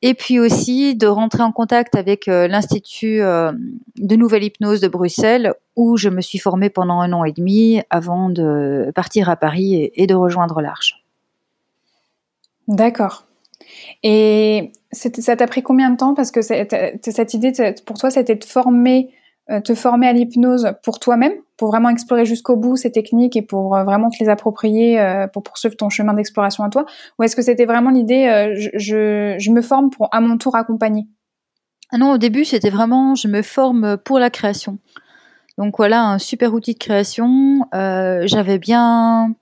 Et 0.02 0.14
puis 0.14 0.40
aussi 0.40 0.96
de 0.96 1.08
rentrer 1.08 1.44
en 1.44 1.52
contact 1.52 1.96
avec 1.96 2.28
euh, 2.28 2.48
l'Institut 2.48 3.22
euh, 3.22 3.52
de 3.98 4.16
Nouvelle 4.16 4.44
Hypnose 4.44 4.82
de 4.82 4.88
Bruxelles, 4.88 5.54
où 5.76 5.98
je 5.98 6.10
me 6.10 6.22
suis 6.22 6.40
formée 6.40 6.70
pendant 6.70 7.00
un 7.00 7.14
an 7.14 7.24
et 7.24 7.32
demi 7.32 7.82
avant 7.90 8.30
de 8.30 8.92
partir 8.96 9.30
à 9.30 9.36
Paris 9.36 9.92
et, 9.94 10.08
de 10.08 10.16
rejoindre 10.16 10.62
l'Arche. 10.62 11.04
D'accord. 12.68 13.26
Et 14.04 14.72
ça 14.92 15.36
t'a 15.36 15.48
pris 15.48 15.64
combien 15.64 15.90
de 15.90 15.98
temps? 15.98 16.14
Parce 16.14 16.32
que 16.32 16.42
cette 16.42 17.34
idée, 17.34 17.54
pour 17.86 17.98
toi, 17.98 18.10
c'était 18.10 18.36
de 18.36 18.44
former 18.44 19.12
euh, 19.52 19.62
te 19.62 19.76
former 19.76 20.08
à 20.08 20.14
l'hypnose 20.14 20.74
pour 20.82 21.00
toi-même, 21.00 21.34
pour 21.58 21.70
vraiment 21.70 21.90
explorer 21.90 22.26
jusqu'au 22.26 22.56
bout 22.56 22.76
ces 22.76 22.92
techniques 22.92 23.36
et 23.36 23.42
pour 23.42 23.76
euh, 23.76 23.84
vraiment 23.84 24.10
te 24.10 24.18
les 24.20 24.30
approprier 24.30 25.00
euh, 25.00 25.28
pour 25.28 25.44
poursuivre 25.44 25.76
ton 25.76 25.90
chemin 25.90 26.14
d'exploration 26.14 26.64
à 26.64 26.70
toi 26.70 26.86
Ou 27.18 27.24
est-ce 27.24 27.36
que 27.36 27.42
c'était 27.42 27.66
vraiment 27.66 27.92
l'idée, 27.92 28.54
je, 28.56 28.70
je, 28.74 29.36
je, 29.40 29.52
me 29.52 29.62
forme 29.62 29.90
pour 29.90 30.10
à 30.12 30.22
mon 30.22 30.38
tour 30.38 30.56
accompagner? 30.56 31.08
Ah 31.92 31.98
Non, 31.98 32.12
au 32.12 32.18
début, 32.18 32.46
c'était 32.46 32.70
vraiment 32.70 33.16
je 33.16 33.28
me 33.28 33.42
forme 33.42 33.98
pour 33.98 34.20
la 34.20 34.30
création. 34.30 34.80
Donc 35.58 35.78
voilà, 35.78 36.04
un 36.04 36.20
super 36.20 36.54
outil 36.54 36.74
de 36.74 36.80
création. 36.80 37.68
J'avais 37.72 38.60
bien 38.60 39.34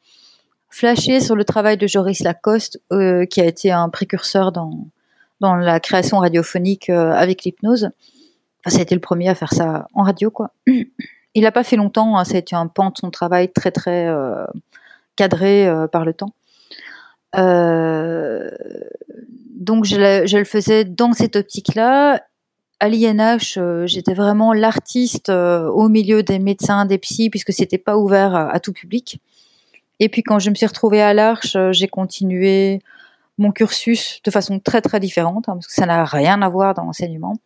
flashé 0.70 1.20
sur 1.20 1.36
le 1.36 1.43
travail 1.43 1.77
de 1.77 1.88
Joris 1.88 2.20
Lacoste, 2.20 2.79
qui 3.29 3.41
a 3.41 3.46
été 3.46 3.72
un 3.72 3.89
précurseur 3.89 4.51
dans, 4.51 4.88
dans 5.39 5.55
la 5.55 5.79
création 5.79 6.20
radiophonique 6.20 6.89
avec 6.89 7.43
l'hypnose. 7.43 7.89
Enfin, 8.65 8.75
ça 8.75 8.79
a 8.79 8.84
été 8.84 8.93
le 8.93 9.01
premier 9.01 9.29
à 9.29 9.36
faire 9.36 9.51
ça 9.51 9.88
en 9.93 10.03
radio, 10.03 10.29
quoi. 10.29 10.51
Il 11.36 11.44
n'a 11.44 11.52
pas 11.52 11.63
fait 11.63 11.75
longtemps, 11.75 12.18
hein, 12.18 12.25
ça 12.25 12.36
a 12.36 12.38
été 12.38 12.56
un 12.56 12.68
pan 12.68 12.90
de 12.90 12.98
son 12.98 13.10
travail 13.10 13.52
très 13.52 13.72
très 13.72 14.08
euh, 14.08 14.46
cadré 15.16 15.68
euh, 15.68 15.88
par 15.88 16.06
le 16.06 16.13
temps. 16.13 16.34
Euh, 17.36 18.52
donc 19.50 19.86
je, 19.86 20.36
le 20.38 20.44
faisais 20.44 20.86
dans 20.86 21.13
cette 21.13 21.36
optique-là. 21.36 22.22
À 22.80 22.90
l'INH, 22.90 23.58
j'étais 23.86 24.13
vraiment 24.13 24.52
l'artiste 24.52 25.30
au 25.30 25.88
milieu 25.88 26.22
des 26.22 26.38
médecins, 26.38 26.86
des 26.86 26.98
psys, 26.98 27.30
puisque 27.30 27.54
c'était 27.54 27.78
pas 27.78 27.98
ouvert 27.98 28.36
à, 28.36 28.60
tout 28.60 28.74
public. 28.74 29.22
Et 30.02 30.10
puis 30.10 30.22
quand 30.22 30.40
je 30.40 30.50
me 30.50 30.56
suis 30.56 30.66
retrouvée 30.66 31.02
à 31.02 31.13
l'Arche, 31.13 31.56
j'ai 31.72 31.88
continué 31.88 32.82
mon 33.38 33.52
cursus 33.52 34.22
de 34.24 34.32
façon 34.32 34.60
très 34.60 34.82
très 34.82 35.00
différente, 35.00 35.48
hein, 35.48 35.54
parce 35.54 35.68
que 35.68 35.74
ça 35.74 35.86
n'a 35.86 36.04
rien 36.04 36.42
à 36.42 36.50
voir 36.50 36.74
dans 36.74 36.84
l'enseignement. 36.84 37.38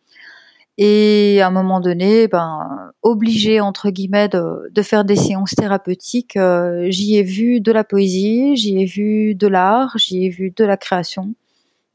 Et 0.80 1.40
à 1.42 1.48
un 1.48 1.50
moment 1.50 1.80
donné, 1.80 2.28
ben, 2.28 2.92
obligé 3.02 3.60
entre 3.60 3.90
guillemets 3.90 4.28
de, 4.28 4.70
de 4.70 4.82
faire 4.82 5.04
des 5.04 5.16
séances 5.16 5.56
thérapeutiques, 5.56 6.36
euh, 6.36 6.86
j'y 6.88 7.16
ai 7.16 7.24
vu 7.24 7.60
de 7.60 7.72
la 7.72 7.82
poésie, 7.82 8.56
j'y 8.56 8.80
ai 8.80 8.84
vu 8.84 9.34
de 9.34 9.48
l'art, 9.48 9.94
j'y 9.98 10.24
ai 10.26 10.28
vu 10.28 10.52
de 10.52 10.64
la 10.64 10.76
création. 10.76 11.34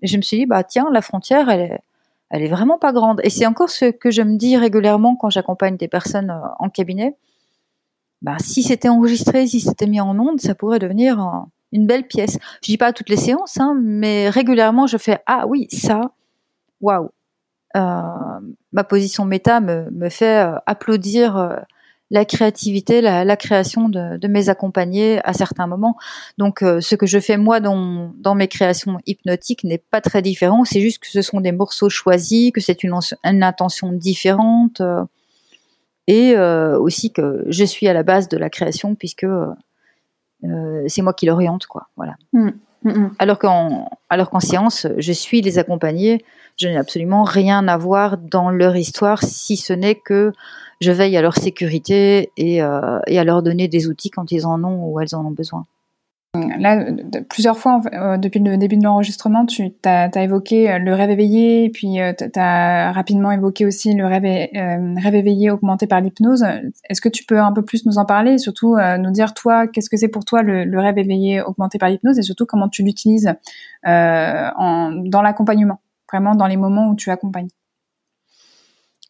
Et 0.01 0.07
je 0.07 0.17
me 0.17 0.21
suis 0.21 0.37
dit, 0.39 0.45
bah 0.45 0.65
tiens, 0.65 0.89
la 0.91 1.01
frontière, 1.01 1.49
elle 1.49 1.61
est, 1.61 1.79
elle 2.29 2.43
est 2.43 2.49
vraiment 2.49 2.77
pas 2.77 2.91
grande. 2.91 3.21
Et 3.23 3.29
c'est 3.29 3.45
encore 3.45 3.69
ce 3.69 3.85
que 3.85 4.11
je 4.11 4.21
me 4.21 4.35
dis 4.35 4.57
régulièrement 4.57 5.15
quand 5.15 5.29
j'accompagne 5.29 5.77
des 5.77 5.87
personnes 5.87 6.31
euh, 6.31 6.47
en 6.59 6.69
cabinet. 6.69 7.15
Bah, 8.21 8.35
si 8.39 8.63
c'était 8.63 8.89
enregistré, 8.89 9.47
si 9.47 9.61
c'était 9.61 9.87
mis 9.87 10.01
en 10.01 10.17
onde, 10.19 10.41
ça 10.41 10.55
pourrait 10.55 10.79
devenir 10.79 11.45
une 11.71 11.87
belle 11.87 12.07
pièce. 12.07 12.37
Je 12.61 12.71
dis 12.71 12.77
pas 12.77 12.91
toutes 12.91 13.09
les 13.09 13.17
séances, 13.17 13.59
hein, 13.59 13.77
mais 13.81 14.29
régulièrement, 14.29 14.87
je 14.87 14.97
fais 14.97 15.19
ah 15.25 15.45
oui, 15.47 15.67
ça, 15.71 16.13
waouh, 16.81 17.09
euh, 17.75 18.39
ma 18.73 18.83
position 18.83 19.23
méta 19.23 19.61
me, 19.61 20.09
fait 20.09 20.45
euh, 20.45 20.57
applaudir 20.65 21.37
euh, 21.37 21.55
la 22.09 22.25
créativité, 22.25 23.01
la, 23.01 23.37
création 23.37 23.89
de, 23.89 24.27
mes 24.27 24.49
accompagnés 24.49 25.19
à 25.23 25.33
certains 25.33 25.65
moments. 25.65 25.95
Donc, 26.37 26.61
euh, 26.61 26.81
ce 26.81 26.95
que 26.95 27.07
je 27.07 27.19
fais 27.19 27.37
moi 27.37 27.59
dans, 27.59 28.35
mes 28.35 28.47
créations 28.47 28.99
hypnotiques 29.07 29.63
n'est 29.63 29.79
pas 29.79 30.01
très 30.01 30.21
différent. 30.21 30.65
C'est 30.65 30.81
juste 30.81 30.99
que 30.99 31.07
ce 31.07 31.21
sont 31.21 31.41
des 31.41 31.51
morceaux 31.51 31.89
choisis, 31.89 32.51
que 32.51 32.61
c'est 32.61 32.83
une, 32.83 32.99
intention 33.23 33.93
différente, 33.93 34.81
et 36.05 36.37
aussi 36.37 37.11
que 37.11 37.45
je 37.47 37.63
suis 37.63 37.87
à 37.87 37.93
la 37.93 38.03
base 38.03 38.27
de 38.27 38.37
la 38.37 38.51
création 38.51 38.93
puisque 38.93 39.25
c'est 40.87 41.01
moi 41.01 41.13
qui 41.13 41.25
l'oriente, 41.25 41.65
quoi. 41.65 41.87
Voilà. 41.95 42.15
Mmh, 42.33 42.49
mmh. 42.83 43.11
Alors 43.19 43.39
qu'en 43.39 44.39
séance, 44.39 44.87
je 44.97 45.11
suis 45.11 45.41
les 45.41 45.59
accompagnés. 45.59 46.23
Je 46.57 46.67
n'ai 46.67 46.77
absolument 46.77 47.23
rien 47.23 47.67
à 47.67 47.77
voir 47.77 48.17
dans 48.17 48.49
leur 48.49 48.75
histoire, 48.75 49.23
si 49.23 49.57
ce 49.57 49.73
n'est 49.73 49.95
que 49.95 50.31
je 50.81 50.91
veille 50.91 51.17
à 51.17 51.21
leur 51.21 51.35
sécurité 51.35 52.31
euh, 52.39 52.99
et, 53.07 53.19
à 53.19 53.23
leur 53.23 53.41
donner 53.41 53.67
des 53.67 53.87
outils 53.87 54.09
quand 54.09 54.31
ils 54.31 54.45
en 54.45 54.63
ont 54.63 54.85
ou 54.85 54.99
elles 54.99 55.15
en 55.15 55.25
ont 55.25 55.31
besoin. 55.31 55.65
Là, 56.35 56.83
plusieurs 57.29 57.59
fois, 57.59 57.81
euh, 57.93 58.17
depuis 58.17 58.39
le 58.39 58.57
début 58.57 58.75
de 58.75 58.83
l'enregistrement, 58.83 59.45
tu 59.45 59.71
as, 59.85 60.09
évoqué 60.15 60.71
euh, 60.71 60.79
le 60.79 60.95
rêve 60.95 61.11
éveillé, 61.11 61.69
puis 61.69 61.97
tu 62.17 62.39
as 62.39 62.91
rapidement 62.91 63.31
évoqué 63.31 63.67
aussi 63.67 63.93
le 63.93 64.07
rêve, 64.07 64.23
rêve 64.23 65.13
éveillé 65.13 65.51
augmenté 65.51 65.85
par 65.85 66.01
l'hypnose. 66.01 66.43
Est-ce 66.89 67.01
que 67.01 67.09
tu 67.09 67.23
peux 67.23 67.39
un 67.39 67.51
peu 67.51 67.63
plus 67.63 67.85
nous 67.85 67.99
en 67.99 68.05
parler 68.05 68.33
et 68.33 68.37
surtout 68.39 68.77
nous 68.97 69.11
dire, 69.11 69.35
toi, 69.35 69.67
qu'est-ce 69.67 69.91
que 69.91 69.97
c'est 69.97 70.07
pour 70.07 70.25
toi 70.25 70.41
le, 70.41 70.79
rêve 70.79 70.97
éveillé 70.97 71.41
augmenté 71.41 71.77
par 71.77 71.89
l'hypnose 71.89 72.17
et 72.17 72.23
surtout 72.23 72.47
comment 72.47 72.67
tu 72.67 72.81
l'utilises 72.81 73.31
dans 73.83 75.21
l'accompagnement, 75.21 75.81
vraiment 76.11 76.33
dans 76.33 76.47
les 76.47 76.57
moments 76.57 76.89
où 76.89 76.95
tu 76.95 77.11
accompagnes? 77.11 77.49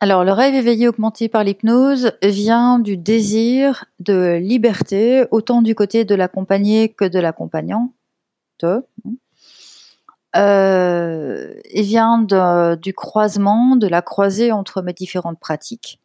Alors, 0.03 0.25
le 0.25 0.33
rêve 0.33 0.53
éveillé 0.53 0.89
augmenté 0.89 1.29
par 1.29 1.45
l'hypnose 1.45 2.11
vient 2.21 2.77
du 2.77 2.97
désir 2.97 3.85
de 4.01 4.35
liberté, 4.35 5.23
autant 5.31 5.61
du 5.61 5.75
côté 5.75 6.03
de 6.03 6.13
l'accompagné 6.13 6.89
que 6.89 7.05
de 7.05 7.19
l'accompagnant. 7.19 7.93
Euh, 10.35 11.53
il 11.73 11.83
vient 11.83 12.19
du 12.19 12.93
croisement, 12.93 13.77
de 13.77 13.87
la 13.87 14.01
croisée 14.01 14.51
entre 14.51 14.81
mes 14.81 14.91
différentes 14.91 15.39
pratiques. 15.39 16.01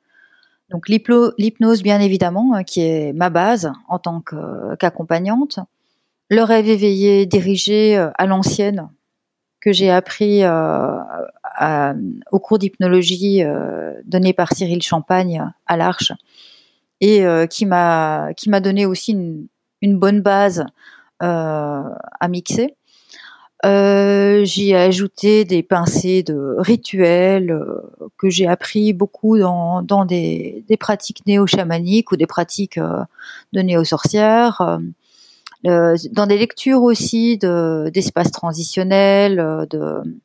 Donc 0.70 0.88
l'hypnose, 0.88 1.82
bien 1.82 1.98
évidemment, 1.98 2.54
hein, 2.54 2.62
qui 2.62 2.82
est 2.82 3.12
ma 3.12 3.30
base 3.30 3.72
en 3.88 3.98
tant 3.98 4.20
qu'accompagnante. 4.78 5.58
le 6.28 6.42
rêve 6.44 6.68
éveillé 6.68 7.26
dirigé 7.26 7.98
euh, 7.98 8.10
à 8.16 8.26
l'ancienne, 8.26 8.90
que 9.60 9.72
j'ai 9.72 9.90
appris 9.90 10.44
euh, 10.44 10.98
au 12.30 12.38
cours 12.38 12.58
d'hypnologie 12.58 13.42
euh, 13.42 13.94
donné 14.04 14.32
par 14.32 14.52
Cyril 14.52 14.82
Champagne 14.82 15.44
à 15.66 15.76
l'Arche 15.76 16.12
et 17.00 17.24
euh, 17.24 17.46
qui 17.46 17.66
m'a 17.66 18.32
qui 18.36 18.48
m'a 18.48 18.60
donné 18.60 18.86
aussi 18.86 19.12
une, 19.82 19.98
bonne 19.98 20.20
base 20.20 20.66
à 21.20 22.28
mixer. 22.28 22.74
J'y 23.64 24.70
ai 24.70 24.76
ajouté 24.76 25.44
des 25.44 25.62
pincées 25.62 26.22
de 26.22 26.56
rituels 26.58 27.58
que 28.16 28.30
j'ai 28.30 28.46
appris 28.46 28.92
beaucoup 28.92 29.38
dans, 29.38 29.82
dans 29.82 30.04
des, 30.04 30.64
des 30.68 30.76
pratiques 30.76 31.26
néo-chamaniques 31.26 32.12
ou 32.12 32.16
des 32.16 32.26
pratiques 32.26 32.78
de 32.78 33.60
néo-sorcières. 33.60 34.78
Euh, 35.66 35.96
dans 36.12 36.26
des 36.26 36.38
lectures 36.38 36.82
aussi 36.82 37.36
d'espaces 37.36 38.30
transitionnels, 38.30 39.40
euh, 39.40 39.66
de, 39.66 40.20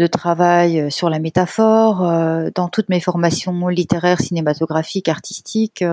de 0.00 0.06
travail 0.06 0.90
sur 0.90 1.10
la 1.10 1.18
métaphore, 1.18 2.08
euh, 2.08 2.50
dans 2.54 2.68
toutes 2.68 2.88
mes 2.88 3.00
formations 3.00 3.68
littéraires, 3.68 4.20
cinématographiques, 4.20 5.08
artistiques, 5.08 5.84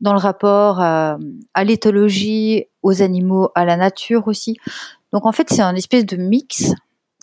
dans 0.00 0.12
le 0.12 0.18
rapport 0.18 0.80
à, 0.80 1.18
à 1.54 1.64
l'éthologie, 1.64 2.66
aux 2.82 3.02
animaux, 3.02 3.50
à 3.54 3.64
la 3.64 3.76
nature 3.76 4.28
aussi. 4.28 4.56
Donc 5.12 5.26
en 5.26 5.32
fait, 5.32 5.48
c'est 5.50 5.62
un 5.62 5.74
espèce 5.74 6.04
de 6.06 6.16
mix 6.16 6.72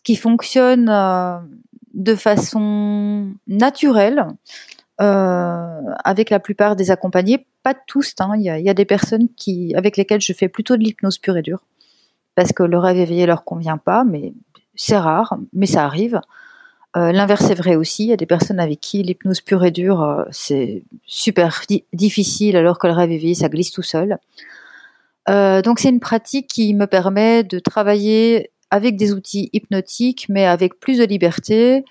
qui 0.03 0.15
fonctionne 0.15 0.89
de 1.93 2.15
façon 2.15 3.31
naturelle 3.47 4.25
euh, 5.01 5.81
avec 6.03 6.29
la 6.29 6.39
plupart 6.39 6.75
des 6.75 6.91
accompagnés, 6.91 7.47
pas 7.63 7.73
tous. 7.73 8.13
Hein. 8.19 8.33
Il, 8.37 8.43
y 8.43 8.69
a, 8.69 8.73
des 8.73 8.85
personnes 8.85 9.27
qui, 9.35 9.73
avec 9.75 9.97
lesquelles 9.97 10.21
je 10.21 10.33
fais 10.33 10.49
plutôt 10.49 10.77
de 10.77 10.83
l'hypnose 10.83 11.17
pure 11.17 11.37
et 11.37 11.41
dure, 11.41 11.63
parce 12.35 12.53
que 12.53 12.63
le 12.63 12.77
rêve 12.77 12.97
éveillé 12.97 13.25
leur 13.25 13.43
convient 13.43 13.77
pas, 13.77 14.03
mais 14.03 14.33
c'est 14.75 14.97
rare, 14.97 15.37
mais 15.53 15.65
ça 15.65 15.85
arrive. 15.85 16.19
Euh, 16.95 17.11
l'inverse 17.11 17.49
est 17.49 17.55
vrai 17.55 17.75
aussi. 17.75 18.03
Il 18.03 18.09
y 18.09 18.13
a 18.13 18.17
des 18.17 18.25
personnes 18.25 18.59
avec 18.59 18.79
qui 18.79 19.01
l'hypnose 19.01 19.41
pure 19.41 19.63
et 19.65 19.71
dure, 19.71 20.03
euh, 20.03 20.23
c'est 20.31 20.83
super 21.05 21.61
difficile, 21.93 22.55
alors 22.55 22.77
que 22.77 22.87
le 22.87 22.93
rêve 22.93 23.11
éveillé, 23.11 23.35
ça 23.35 23.49
glisse 23.49 23.71
tout 23.71 23.81
seul. 23.81 24.17
donc 25.27 25.79
c'est 25.79 25.89
une 25.89 25.99
pratique 25.99 26.47
qui 26.47 26.73
me 26.73 26.85
permet 26.85 27.43
de 27.43 27.59
travailler 27.59 28.51
avec 28.71 28.95
des 28.97 29.13
outils 29.13 29.49
hypnotiques, 29.53 30.25
mais 30.29 30.45
avec 30.45 30.79
plus 30.79 30.97
de 30.97 31.05
liberté, 31.05 31.85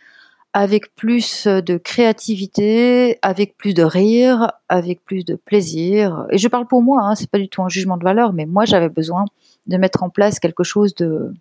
avec 0.52 0.94
plus 0.94 1.46
de 1.46 1.76
créativité, 1.78 3.18
avec 3.22 3.56
plus 3.56 3.72
de 3.72 3.82
rire, 3.82 4.52
avec 4.68 5.02
plus 5.04 5.24
de 5.24 5.34
plaisir. 5.34 6.26
Et 6.30 6.38
je 6.38 6.48
parle 6.48 6.66
pour 6.66 6.82
moi, 6.82 7.02
hein, 7.02 7.14
c'est 7.14 7.30
pas 7.30 7.38
du 7.38 7.48
tout 7.48 7.62
un 7.62 7.68
jugement 7.68 7.96
de 7.96 8.04
valeur, 8.04 8.32
mais 8.32 8.46
moi 8.46 8.64
j'avais 8.64 8.90
besoin 8.90 9.24
de 9.66 9.76
mettre 9.76 10.02
en 10.02 10.10
place 10.10 10.40
quelque 10.40 10.64
chose 10.64 10.94
de 10.94 11.32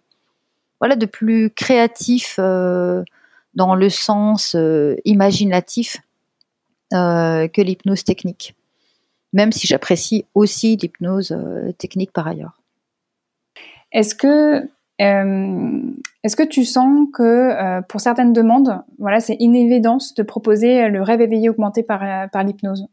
voilà 0.82 0.96
de 0.96 1.06
plus 1.06 1.52
créatif 1.52 2.36
euh, 2.40 3.04
dans 3.54 3.76
le 3.76 3.90
sens 3.90 4.56
euh, 4.56 4.96
imaginatif 5.06 5.98
euh, 6.94 7.48
que 7.48 7.62
l'hypnose 7.62 8.04
technique. 8.04 8.56
Même 9.32 9.54
si 9.54 9.68
j'apprécie 9.68 10.26
aussi 10.34 10.76
l'hypnose 10.76 11.34
technique 11.78 12.12
par 12.12 12.28
ailleurs. 12.28 12.60
Est-ce 13.94 14.14
que 14.14 14.68
euh, 15.02 15.82
est-ce 16.24 16.36
que 16.36 16.44
tu 16.44 16.66
sens 16.66 17.08
que 17.14 17.24
euh, 17.24 17.82
pour 17.82 18.02
certaines 18.02 18.34
demandes, 18.34 18.84
voilà, 19.00 19.22
c'est 19.22 19.38
une 19.40 19.56
évidence 19.56 20.14
de 20.16 20.24
proposer 20.24 20.90
le 20.90 21.02
rêve 21.02 21.22
éveillé 21.22 21.50
augmenté 21.50 21.82
par, 21.82 22.30
par 22.30 22.44
l'hypnose? 22.44 22.88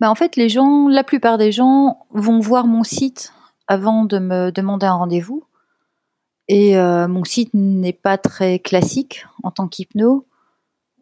Bah 0.00 0.08
En 0.08 0.14
fait, 0.14 0.36
les 0.36 0.48
gens, 0.48 0.88
la 0.88 1.02
plupart 1.02 1.36
des 1.36 1.50
gens 1.50 1.98
vont 2.10 2.38
voir 2.38 2.66
mon 2.66 2.84
site 2.84 3.32
avant 3.66 4.04
de 4.04 4.18
me 4.18 4.50
demander 4.50 4.86
un 4.86 4.94
rendez-vous. 4.94 5.42
Et 6.48 6.76
mon 6.76 7.24
site 7.24 7.50
n'est 7.54 7.94
pas 7.94 8.18
très 8.18 8.58
classique 8.58 9.26
en 9.42 9.50
tant 9.50 9.66
qu'hypno. 9.66 10.26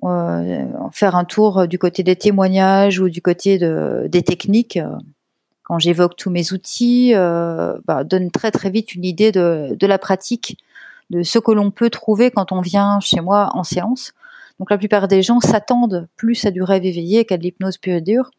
faire 0.02 1.16
un 1.16 1.24
tour 1.24 1.66
du 1.66 1.78
côté 1.78 2.02
des 2.02 2.16
témoignages 2.16 3.00
ou 3.00 3.08
du 3.08 3.20
côté 3.22 3.58
de, 3.58 4.06
des 4.08 4.22
techniques, 4.22 4.78
quand 5.62 5.78
j'évoque 5.78 6.16
tous 6.16 6.30
mes 6.30 6.52
outils, 6.52 7.12
euh, 7.14 7.78
bah, 7.86 8.04
donne 8.04 8.30
très 8.30 8.50
très 8.50 8.70
vite 8.70 8.94
une 8.94 9.04
idée 9.04 9.32
de, 9.32 9.86
la 9.86 9.98
pratique, 9.98 10.58
de 11.10 11.22
ce 11.22 11.38
que 11.38 11.52
l'on 11.52 11.70
peut 11.70 11.90
trouver 11.90 12.30
quand 12.30 12.52
on 12.52 12.60
vient 12.60 13.00
chez 13.00 13.20
moi 13.20 13.50
en 13.54 13.64
séance. 13.64 14.12
Donc 14.58 14.70
la 14.70 14.78
plupart 14.78 15.08
des 15.08 15.22
gens 15.22 15.40
s'attendent 15.40 16.08
plus 16.16 16.44
à 16.44 16.50
du 16.50 16.62
rêve 16.62 16.84
éveillé 16.84 17.24
qu'à 17.24 17.36
de 17.36 17.42
l'hypnose 17.42 17.78
pure 17.78 17.94
et 17.94 18.00
dure. 18.00 18.30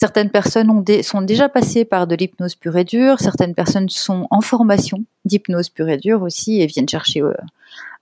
Certaines 0.00 0.30
personnes 0.30 0.70
ont 0.70 0.84
sont 1.02 1.22
déjà 1.22 1.48
passées 1.48 1.84
par 1.84 2.06
de 2.06 2.14
l'hypnose 2.14 2.54
pure 2.54 2.76
et 2.76 2.84
dure, 2.84 3.18
certaines 3.18 3.54
personnes 3.54 3.88
sont 3.88 4.28
en 4.30 4.40
formation 4.40 5.04
d'hypnose 5.24 5.70
pure 5.70 5.88
et 5.88 5.96
dure 5.96 6.22
aussi 6.22 6.60
et 6.62 6.66
viennent 6.66 6.88
chercher 6.88 7.20
euh, 7.20 7.32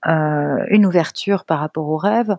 euh, 0.07 0.65
une 0.69 0.87
ouverture 0.87 1.45
par 1.45 1.59
rapport 1.59 1.89
au 1.89 1.97
rêve. 1.97 2.37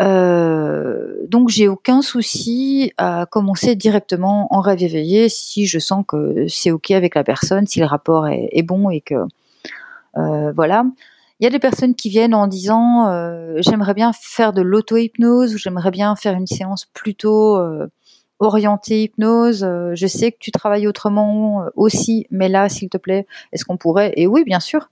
Euh, 0.00 1.14
donc 1.28 1.50
j'ai 1.50 1.68
aucun 1.68 2.00
souci 2.00 2.92
à 2.96 3.26
commencer 3.30 3.76
directement 3.76 4.52
en 4.52 4.60
rêve 4.60 4.82
éveillé 4.82 5.28
si 5.28 5.66
je 5.66 5.78
sens 5.78 6.02
que 6.08 6.46
c'est 6.48 6.70
ok 6.70 6.92
avec 6.92 7.14
la 7.14 7.24
personne, 7.24 7.66
si 7.66 7.78
le 7.78 7.86
rapport 7.86 8.26
est, 8.26 8.62
bon 8.62 8.88
et 8.88 9.02
que 9.02 9.14
euh, 10.16 10.52
voilà. 10.56 10.84
Il 11.38 11.44
y 11.44 11.46
a 11.46 11.50
des 11.50 11.58
personnes 11.58 11.94
qui 11.94 12.08
viennent 12.08 12.34
en 12.34 12.46
disant 12.46 13.06
j'aimerais 13.58 13.94
bien 13.94 14.12
faire 14.12 14.52
de 14.52 14.62
l'auto-hypnose 14.62 15.54
ou 15.54 15.58
j'aimerais 15.58 15.90
bien 15.90 16.16
faire 16.16 16.34
une 16.34 16.46
séance 16.46 16.86
plutôt 16.86 17.60
orientée 18.42 19.04
hypnose. 19.04 19.66
je 19.94 20.06
sais 20.06 20.32
que 20.32 20.38
tu 20.38 20.50
travailles 20.50 20.86
autrement 20.86 21.64
aussi, 21.76 22.26
mais 22.30 22.48
là, 22.48 22.68
s'il 22.68 22.88
te 22.88 22.98
plaît, 22.98 23.26
est-ce 23.52 23.64
qu'on 23.64 23.76
pourrait? 23.76 24.12
Et 24.16 24.26
oui, 24.26 24.44
bien 24.44 24.60
sûr. 24.60 24.90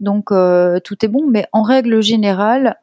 Donc 0.00 0.28
tout 0.28 1.04
est 1.04 1.08
bon, 1.08 1.26
mais 1.28 1.46
en 1.52 1.62
règle 1.62 2.02
générale, 2.02 2.76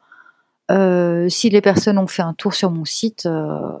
euh, 0.70 1.28
si 1.28 1.48
les 1.48 1.60
personnes 1.60 1.98
ont 1.98 2.06
fait 2.06 2.22
un 2.22 2.34
tour 2.34 2.54
sur 2.54 2.70
mon 2.70 2.84
site, 2.84 3.24
euh, 3.26 3.72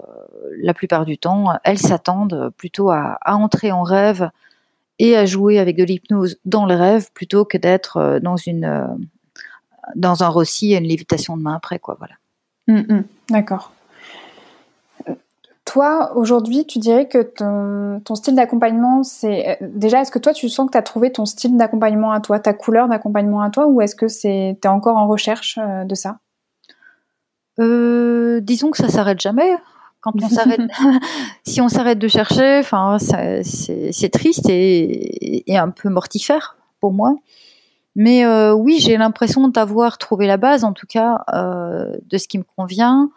la 0.62 0.72
plupart 0.72 1.04
du 1.04 1.18
temps, 1.18 1.58
elles 1.64 1.78
s'attendent 1.78 2.50
plutôt 2.56 2.90
à, 2.90 3.18
entrer 3.26 3.72
en 3.72 3.82
rêve 3.82 4.30
et 4.98 5.16
à 5.16 5.26
jouer 5.26 5.58
avec 5.58 5.76
de 5.76 5.84
l'hypnose 5.84 6.38
dans 6.46 6.64
le 6.64 6.74
rêve 6.74 7.12
plutôt 7.12 7.44
que 7.44 7.58
d'être 7.58 7.98
euh, 7.98 8.20
dans 8.20 8.36
une 8.36 8.98
dans 9.94 10.22
un 10.22 10.28
rossi 10.28 10.72
et 10.72 10.78
une 10.78 10.84
lévitation 10.84 11.36
de 11.36 11.42
main 11.42 11.54
après 11.54 11.78
quoi 11.78 11.96
voilà. 11.98 12.14
Mmh, 12.66 12.94
mmh. 12.94 13.04
D'accord. 13.30 13.72
Toi, 15.68 16.16
aujourd'hui, 16.16 16.64
tu 16.64 16.78
dirais 16.78 17.08
que 17.08 17.18
ton, 18.02 18.14
style 18.14 18.34
d'accompagnement, 18.34 19.02
c'est. 19.02 19.58
Déjà, 19.60 20.00
est-ce 20.00 20.10
que 20.10 20.18
toi, 20.18 20.32
tu 20.32 20.48
sens 20.48 20.66
que 20.66 20.72
tu 20.72 20.78
as 20.78 20.82
trouvé 20.82 21.12
ton 21.12 21.26
style 21.26 21.58
d'accompagnement 21.58 22.10
à 22.10 22.20
toi, 22.20 22.40
ta 22.40 22.54
couleur 22.54 22.88
d'accompagnement 22.88 23.42
à 23.42 23.50
toi, 23.50 23.66
ou 23.66 23.82
est-ce 23.82 23.94
que 23.94 24.08
c'est 24.08 24.58
tu 24.62 24.66
es 24.66 24.70
encore 24.70 24.96
en 24.96 25.06
recherche 25.06 25.58
de 25.58 25.94
ça? 25.94 26.20
Euh, 27.60 28.40
disons 28.40 28.70
que 28.70 28.78
ça 28.78 28.88
s'arrête 28.88 29.20
jamais 29.20 29.50
Quand 30.00 30.12
on 30.22 30.28
s'arrête, 30.30 30.60
si 31.44 31.60
on 31.60 31.68
s'arrête 31.68 31.98
de 31.98 32.08
chercher, 32.08 32.60
enfin, 32.60 32.96
c'est 32.98 34.10
triste 34.10 34.48
et, 34.48 35.50
et, 35.50 35.58
un 35.58 35.68
peu 35.68 35.90
mortifère 35.90 36.56
pour 36.80 36.92
moi. 36.92 37.14
Mais 37.94 38.24
euh, 38.24 38.54
oui, 38.54 38.78
j'ai 38.78 38.96
l'impression 38.96 39.48
d'avoir 39.48 39.98
trouvé 39.98 40.26
la 40.26 40.38
base, 40.38 40.64
en 40.64 40.72
tout 40.72 40.86
cas, 40.86 41.24
euh, 41.34 41.94
de 42.08 42.16
ce 42.16 42.26
qui 42.26 42.38
me 42.38 42.44
convient. 42.56 43.10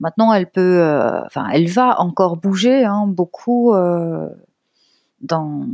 Maintenant, 0.00 0.32
elle 0.32 0.50
peut, 0.50 0.80
euh, 0.80 1.20
elle 1.52 1.68
va 1.68 2.00
encore 2.00 2.36
bouger 2.36 2.84
hein, 2.84 3.04
beaucoup 3.06 3.72
dans, 5.20 5.66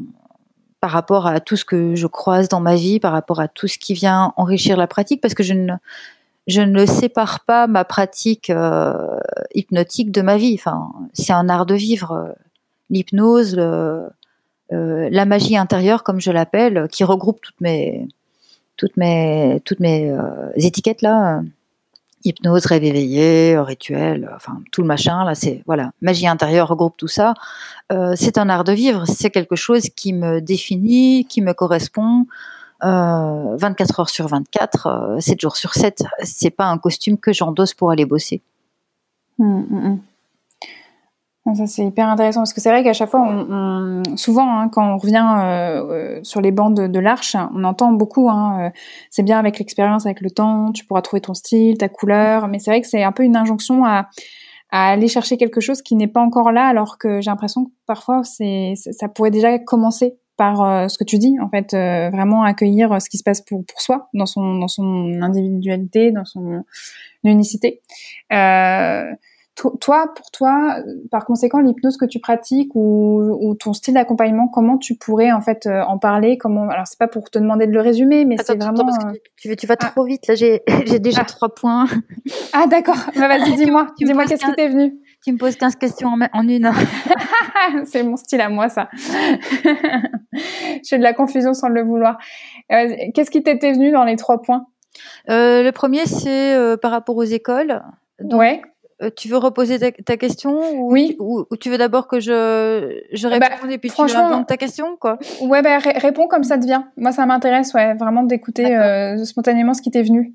par 0.81 0.91
rapport 0.91 1.27
à 1.27 1.41
tout 1.41 1.57
ce 1.57 1.65
que 1.65 1.95
je 1.95 2.07
croise 2.07 2.49
dans 2.49 2.61
ma 2.61 2.77
vie, 2.77 3.01
par 3.01 3.13
rapport 3.13 3.41
à 3.41 3.49
tout 3.49 3.67
ce 3.67 3.79
qui 3.79 3.95
vient 3.95 4.33
enrichir 4.37 4.77
la 4.77 4.87
pratique, 4.87 5.21
parce 5.21 5.35
que 5.35 5.43
je 5.43 5.55
ne, 5.55 5.73
je 6.47 6.61
ne 6.61 6.87
sépare 6.87 7.41
pas 7.41 7.67
ma 7.67 7.85
pratique 7.85 8.53
hypnotique 9.55 10.13
de 10.13 10.23
ma 10.23 10.37
vie. 10.37 10.55
Enfin, 10.59 10.93
c'est 11.15 11.33
un 11.33 11.49
art 11.49 11.67
de 11.67 11.75
vivre. 11.75 12.35
L'hypnose, 12.91 13.57
la 14.69 15.25
magie 15.25 15.57
intérieure, 15.57 16.05
comme 16.05 16.21
je 16.21 16.31
l'appelle, 16.31 16.89
qui 16.91 17.05
regroupe 17.05 17.41
toutes 17.41 17.61
mes 17.61 18.07
toutes 18.81 18.97
mes 18.97 19.61
toutes 19.67 19.81
mes 19.81 20.11
euh, 20.11 20.51
étiquettes 20.57 21.03
là 21.03 21.37
euh, 21.37 21.43
hypnose, 22.25 22.67
rêve 22.67 22.85
éveillé, 22.85 23.59
rituel, 23.59 24.31
enfin 24.35 24.61
tout 24.73 24.83
le 24.83 24.87
machin 24.87 25.25
là, 25.25 25.35
c'est 25.35 25.63
voilà, 25.67 25.93
magie 26.01 26.27
intérieure 26.27 26.69
regroupe 26.69 26.97
tout 26.97 27.09
ça. 27.09 27.35
Euh, 27.93 28.15
c'est 28.17 28.39
un 28.39 28.49
art 28.49 28.65
de 28.65 28.73
vivre, 28.73 29.07
c'est 29.07 29.31
quelque 29.31 29.57
chose 29.57 29.89
qui 29.95 30.13
me 30.13 30.41
définit, 30.41 31.25
qui 31.27 31.43
me 31.43 31.53
correspond. 31.53 32.27
24 32.83 34.01
heures 34.01 34.09
sur 34.09 34.27
24, 34.27 35.17
7 35.21 35.39
jours 35.39 35.57
sur 35.57 35.75
7, 35.75 36.03
c'est 36.23 36.49
pas 36.49 36.65
un 36.65 36.79
costume 36.79 37.19
que 37.19 37.31
j'endosse 37.31 37.75
pour 37.75 37.91
aller 37.91 38.07
bosser. 38.07 38.41
Mmh, 39.39 39.45
mmh, 39.45 39.89
mmh. 39.89 40.01
Ça 41.55 41.67
c'est 41.67 41.85
hyper 41.85 42.09
intéressant 42.09 42.41
parce 42.41 42.53
que 42.53 42.61
c'est 42.61 42.69
vrai 42.69 42.85
qu'à 42.85 42.93
chaque 42.93 43.09
fois, 43.11 43.23
on, 43.23 44.03
souvent 44.17 44.59
hein, 44.59 44.69
quand 44.69 44.95
on 44.95 44.99
revient 44.99 45.27
euh, 45.39 46.19
euh, 46.19 46.21
sur 46.23 46.41
les 46.41 46.53
bandes 46.53 46.89
de, 46.89 46.99
l'arche, 46.99 47.35
on 47.55 47.65
entend 47.65 47.93
beaucoup. 47.93 48.29
Hein, 48.29 48.67
euh, 48.67 48.71
c'est 49.09 49.23
bien 49.23 49.39
avec 49.39 49.59
l'expérience, 49.59 50.05
avec 50.05 50.21
le 50.21 50.31
temps, 50.31 50.71
tu 50.73 50.85
pourras 50.85 51.01
trouver 51.01 51.23
ton 51.23 51.35
style, 51.35 51.79
ta 51.79 51.89
couleur. 51.89 52.47
Mais 52.47 52.59
c'est 52.59 52.71
vrai 52.71 52.81
que 52.83 52.87
c'est 52.87 53.03
un 53.03 53.13
peu 53.13 53.25
une 53.25 53.37
injonction 53.37 53.85
à, 53.87 54.09
à 54.71 54.91
aller 54.91 55.09
chercher 55.09 55.39
quelque 55.39 55.61
chose 55.61 55.81
qui 55.81 55.97
n'est 55.97 56.07
pas 56.07 56.21
encore 56.21 56.53
là, 56.53 56.67
alors 56.67 56.99
que 56.99 57.21
j'ai 57.23 57.31
l'impression 57.31 57.65
que 57.65 57.71
parfois 57.87 58.23
c'est 58.23 58.75
ça 58.77 59.09
pourrait 59.09 59.31
déjà 59.31 59.59
commencer 59.59 60.19
par 60.37 60.89
ce 60.89 60.97
que 60.97 61.05
tu 61.05 61.19
dis, 61.19 61.37
en 61.39 61.51
fait, 61.51 61.73
vraiment 62.11 62.45
accueillir 62.45 63.01
ce 63.03 63.11
qui 63.11 63.19
se 63.19 63.23
passe 63.23 63.43
pour, 63.43 63.63
pour 63.67 63.83
soi, 63.83 64.09
dans 64.15 64.25
son, 64.25 64.55
dans 64.55 64.69
son 64.69 65.21
individualité, 65.21 66.13
dans 66.13 66.25
son 66.25 66.63
unicité. 67.25 67.81
Euh, 68.33 69.05
toi, 69.81 70.13
pour 70.15 70.31
toi, 70.31 70.77
par 71.11 71.25
conséquent, 71.25 71.59
l'hypnose 71.61 71.97
que 71.97 72.05
tu 72.05 72.19
pratiques 72.21 72.71
ou, 72.75 73.55
ton 73.59 73.73
style 73.73 73.95
d'accompagnement, 73.95 74.49
comment 74.49 74.79
tu 74.79 74.97
pourrais 74.97 75.33
en 75.33 75.41
fait 75.41 75.67
euh, 75.67 75.83
en 75.83 75.99
parler 75.99 76.39
Comment 76.39 76.69
Alors, 76.69 76.87
c'est 76.87 76.99
pas 76.99 77.09
pour 77.09 77.31
te 77.31 77.39
demander 77.39 77.67
de 77.67 77.73
le 77.73 77.81
résumer, 77.81 78.25
mais 78.25 78.37
c'est 78.43 78.57
vraiment. 78.57 78.89
Euh, 78.89 79.13
tu, 79.37 79.55
tu, 79.57 79.67
vas 79.67 79.77
ah. 79.81 79.91
trop 79.91 80.05
vite. 80.05 80.27
Là, 80.27 80.35
j'ai 80.37 80.63
déjà 80.99 81.23
ah. 81.23 81.25
trois 81.25 81.55
poinins. 81.55 81.87
Ah 82.53 82.67
d'accord. 82.67 82.97
Bah, 83.17 83.29
vas-y, 83.29 83.55
dis-moi. 83.55 83.89
Dis-moi 83.99 84.27
qu'est-ce 84.27 84.45
qui 84.45 84.53
t'est 84.55 84.69
venu 84.69 84.99
Tu 85.25 85.33
me 85.33 85.39
poses 85.39 85.57
15 85.57 85.77
questions 85.77 86.09
en, 86.33 86.49
une. 86.49 86.71
c'est 87.85 88.03
mon 88.03 88.17
style 88.17 88.41
à 88.41 88.49
moi, 88.49 88.69
ça. 88.69 88.89
Je 88.93 90.89
fais 90.89 90.99
de 90.99 91.03
la 91.03 91.13
confusion 91.13 91.55
sans 91.55 91.69
le 91.69 91.83
vouloir. 91.83 92.19
Euh, 92.73 92.89
qu'est-ce 93.15 93.31
qui 93.31 93.43
t'était 93.43 93.73
venu 93.73 93.93
dans 93.93 94.05
les 94.05 94.17
trois 94.17 94.43
points? 94.43 94.67
Le 95.29 95.71
premier, 95.71 96.07
c'est 96.07 96.57
par 96.83 96.91
rapport 96.91 97.17
aux 97.17 97.25
écoles. 97.25 97.83
ouais 98.21 98.63
euh, 99.03 99.11
tu 99.17 99.29
veux 99.29 99.39
reposer 99.39 99.79
ta, 99.79 100.17
question 100.19 100.75
ou, 100.75 100.93
Oui. 100.93 101.17
Ou, 101.19 101.47
tu 101.59 101.71
veux 101.71 101.79
d'abord 101.79 102.07
que 102.07 102.21
je, 102.21 103.01
je 103.13 103.29
bah, 103.29 103.49
réponde 103.49 103.71
et 103.71 103.79
puis 103.79 103.91
tu 103.91 104.01
inventes 104.03 104.47
ta 104.47 104.59
question 104.59 104.97
quoi? 104.97 105.19
Ouais, 105.41 105.63
bah, 105.63 105.79
réponds 105.79 106.29
comme 106.29 106.45
ça 106.45 106.59
te 106.59 106.67
vient. 106.67 106.89
Moi, 106.99 107.13
ça 107.13 107.25
m'intéresse, 107.25 107.73
ouais, 107.73 107.95
vraiment 107.95 108.25
d'écouter 108.25 108.77
euh, 108.77 109.25
spontanément 109.25 109.73
ce 109.73 109.81
qui 109.81 109.91
t'est 109.91 110.03
venu. 110.03 110.35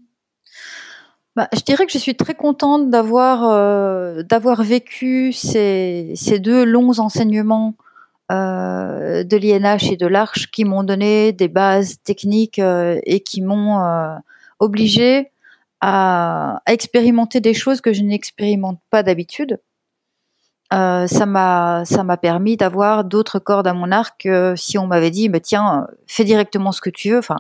Bah, 1.36 1.48
je 1.54 1.62
dirais 1.62 1.86
que 1.86 1.92
je 1.92 2.00
suis 2.00 2.16
très 2.16 2.34
contente 2.34 2.90
d'avoir 2.90 3.44
euh, 3.44 4.24
d'avoir 4.24 4.64
vécu 4.64 5.32
ces, 5.32 6.14
ces 6.16 6.40
deux 6.40 6.64
longs 6.64 6.98
enseignements 7.00 7.76
euh, 8.32 9.24
de 9.24 9.38
l'INH 9.38 9.92
et 9.92 9.98
de 9.98 10.08
l'Arche 10.08 10.50
qui 10.50 10.66
m'ont 10.66 10.84
donné 10.84 11.34
des 11.34 11.50
bases 11.50 11.98
techniques 12.04 12.60
et 12.60 13.20
qui 13.20 13.42
m'ont 13.44 13.80
obligé 14.60 15.30
à, 15.82 16.60
expérimenter 16.68 17.42
des 17.42 17.54
choses 17.54 17.82
que 17.82 17.94
je 17.94 18.02
n'expérimente 18.02 18.80
pas 18.90 19.04
d'habitude. 19.04 19.60
Euh, 20.74 21.06
ça 21.06 21.28
m'a 21.28 21.84
ça 21.86 22.04
m'a 22.04 22.18
permis 22.18 22.58
d'avoir 22.58 23.04
d'autres 23.04 23.38
cordes 23.38 23.68
à 23.68 23.74
mon 23.74 23.92
arc. 23.92 24.28
si 24.56 24.78
on 24.78 24.88
m'avait 24.88 25.12
dit, 25.12 25.30
mais 25.30 25.40
tiens, 25.40 25.88
fais 26.08 26.24
directement 26.24 26.72
ce 26.72 26.82
que 26.82 26.90
tu 26.90 27.12
veux. 27.12 27.20
Enfin, 27.20 27.38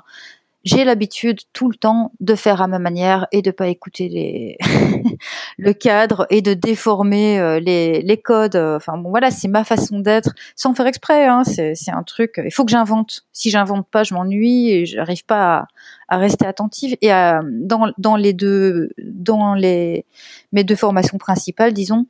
j'ai 0.66 0.84
l'habitude 0.84 1.40
tout 1.54 1.70
le 1.70 1.76
temps 1.76 2.12
de 2.20 2.34
faire 2.34 2.62
à 2.62 2.68
ma 2.68 2.80
manière 2.80 3.28
et 3.32 3.44
de 3.44 3.52
pas 3.52 3.68
écouter 3.68 4.10
les 4.10 4.58
le 5.60 5.74
cadre 5.74 6.26
et 6.32 6.42
de 6.42 6.56
déformer 6.56 7.40
euh, 7.40 7.60
les, 7.60 8.02
les 8.02 8.18
codes. 8.18 8.56
Enfin 8.56 8.98
bon 8.98 9.12
voilà, 9.12 9.30
c'est 9.30 9.48
ma 9.48 9.64
façon 9.64 10.00
d'être 10.00 10.32
sans 10.56 10.74
faire 10.74 10.88
exprès. 10.88 11.28
Hein, 11.28 11.44
c'est 11.44 11.76
c'est 11.76 11.92
un 11.92 12.04
truc. 12.04 12.42
Il 12.44 12.52
faut 12.52 12.66
que 12.66 12.72
j'invente. 12.72 13.26
Si 13.32 13.52
j'invente 13.52 13.88
pas, 13.90 14.04
je 14.04 14.16
m'ennuie 14.16 14.72
et 14.72 14.86
j'arrive 14.86 15.24
pas 15.26 15.68
à, 16.10 16.16
à, 16.16 16.18
rester 16.18 16.48
attentive. 16.48 16.98
Et 17.02 17.12
à, 17.12 17.42
dans 17.46 17.92
dans 18.00 18.16
les 18.16 18.34
deux 18.34 18.90
dans 18.98 19.54
les 19.54 20.06
mes 20.52 20.64
deux 20.64 20.76
formations 20.76 21.20
principales, 21.20 21.74
disons. 21.74 22.08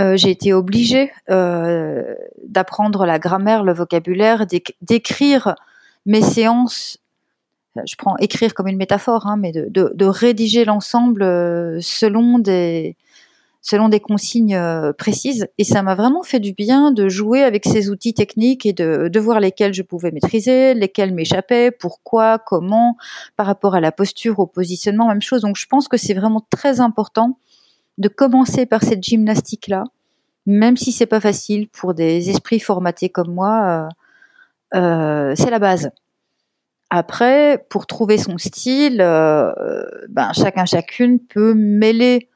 Euh, 0.00 0.16
j'ai 0.16 0.30
été 0.30 0.52
obligée 0.52 1.12
euh, 1.30 2.16
d'apprendre 2.48 3.06
la 3.06 3.20
grammaire, 3.20 3.62
le 3.62 3.72
vocabulaire, 3.72 4.44
d'écrire 4.82 5.54
mes 6.04 6.20
séances 6.20 6.98
je 7.86 7.96
prends 7.96 8.16
écrire 8.18 8.54
comme 8.54 8.68
une 8.68 8.76
métaphore, 8.76 9.26
hein, 9.26 9.36
mais 9.36 9.52
de, 9.52 10.04
rédiger 10.04 10.64
l'ensemble 10.64 11.22
euh, 11.22 11.78
selon 11.80 12.38
des 12.38 12.96
consignes 14.00 14.54
euh, 14.54 14.92
précises. 14.92 15.48
Et 15.58 15.64
ça 15.64 15.82
m'a 15.82 15.94
vraiment 15.94 16.22
fait 16.22 16.40
du 16.40 16.52
bien 16.52 16.92
de 16.92 17.08
jouer 17.08 17.42
avec 17.42 17.64
ces 17.64 17.90
outils 17.90 18.14
techniques 18.14 18.64
et 18.66 18.72
de, 18.72 19.08
de 19.08 19.20
voir 19.20 19.40
lesquels 19.40 19.74
je 19.74 19.82
pouvais 19.82 20.12
maîtriser, 20.12 20.74
lesquels 20.74 21.12
m'échappaient, 21.12 21.70
pourquoi, 21.70 22.38
comment, 22.38 22.96
par 23.36 23.46
rapport 23.46 23.74
à 23.74 23.80
la 23.80 23.92
posture, 23.92 24.38
au 24.38 24.46
positionnement, 24.46 25.08
même 25.08 25.22
chose. 25.22 25.42
Donc 25.42 25.56
je 25.56 25.66
pense 25.66 25.88
que 25.88 25.96
c'est 25.96 26.14
vraiment 26.14 26.46
très 26.50 26.80
important 26.80 27.38
de 27.98 28.08
commencer 28.08 28.66
par 28.66 28.82
cette 28.82 29.02
gymnastique-là, 29.02 29.84
même 30.46 30.76
si 30.76 30.92
c'est 30.92 31.06
pas 31.06 31.20
facile 31.20 31.68
pour 31.68 31.94
des 31.94 32.30
esprits 32.30 32.60
formatés 32.60 33.08
comme 33.08 33.32
moi. 33.32 33.88
Euh, 34.74 35.34
c'est 35.36 35.50
la 35.50 35.58
base. 35.58 35.90
Après, 36.96 37.66
pour 37.70 37.88
trouver 37.88 38.18
son 38.18 38.38
style, 38.38 39.00
euh, 39.00 39.52
ben, 40.10 40.32
chacun 40.32 40.64
chacune 40.64 41.18
peut 41.18 41.52
mêler 41.52 42.28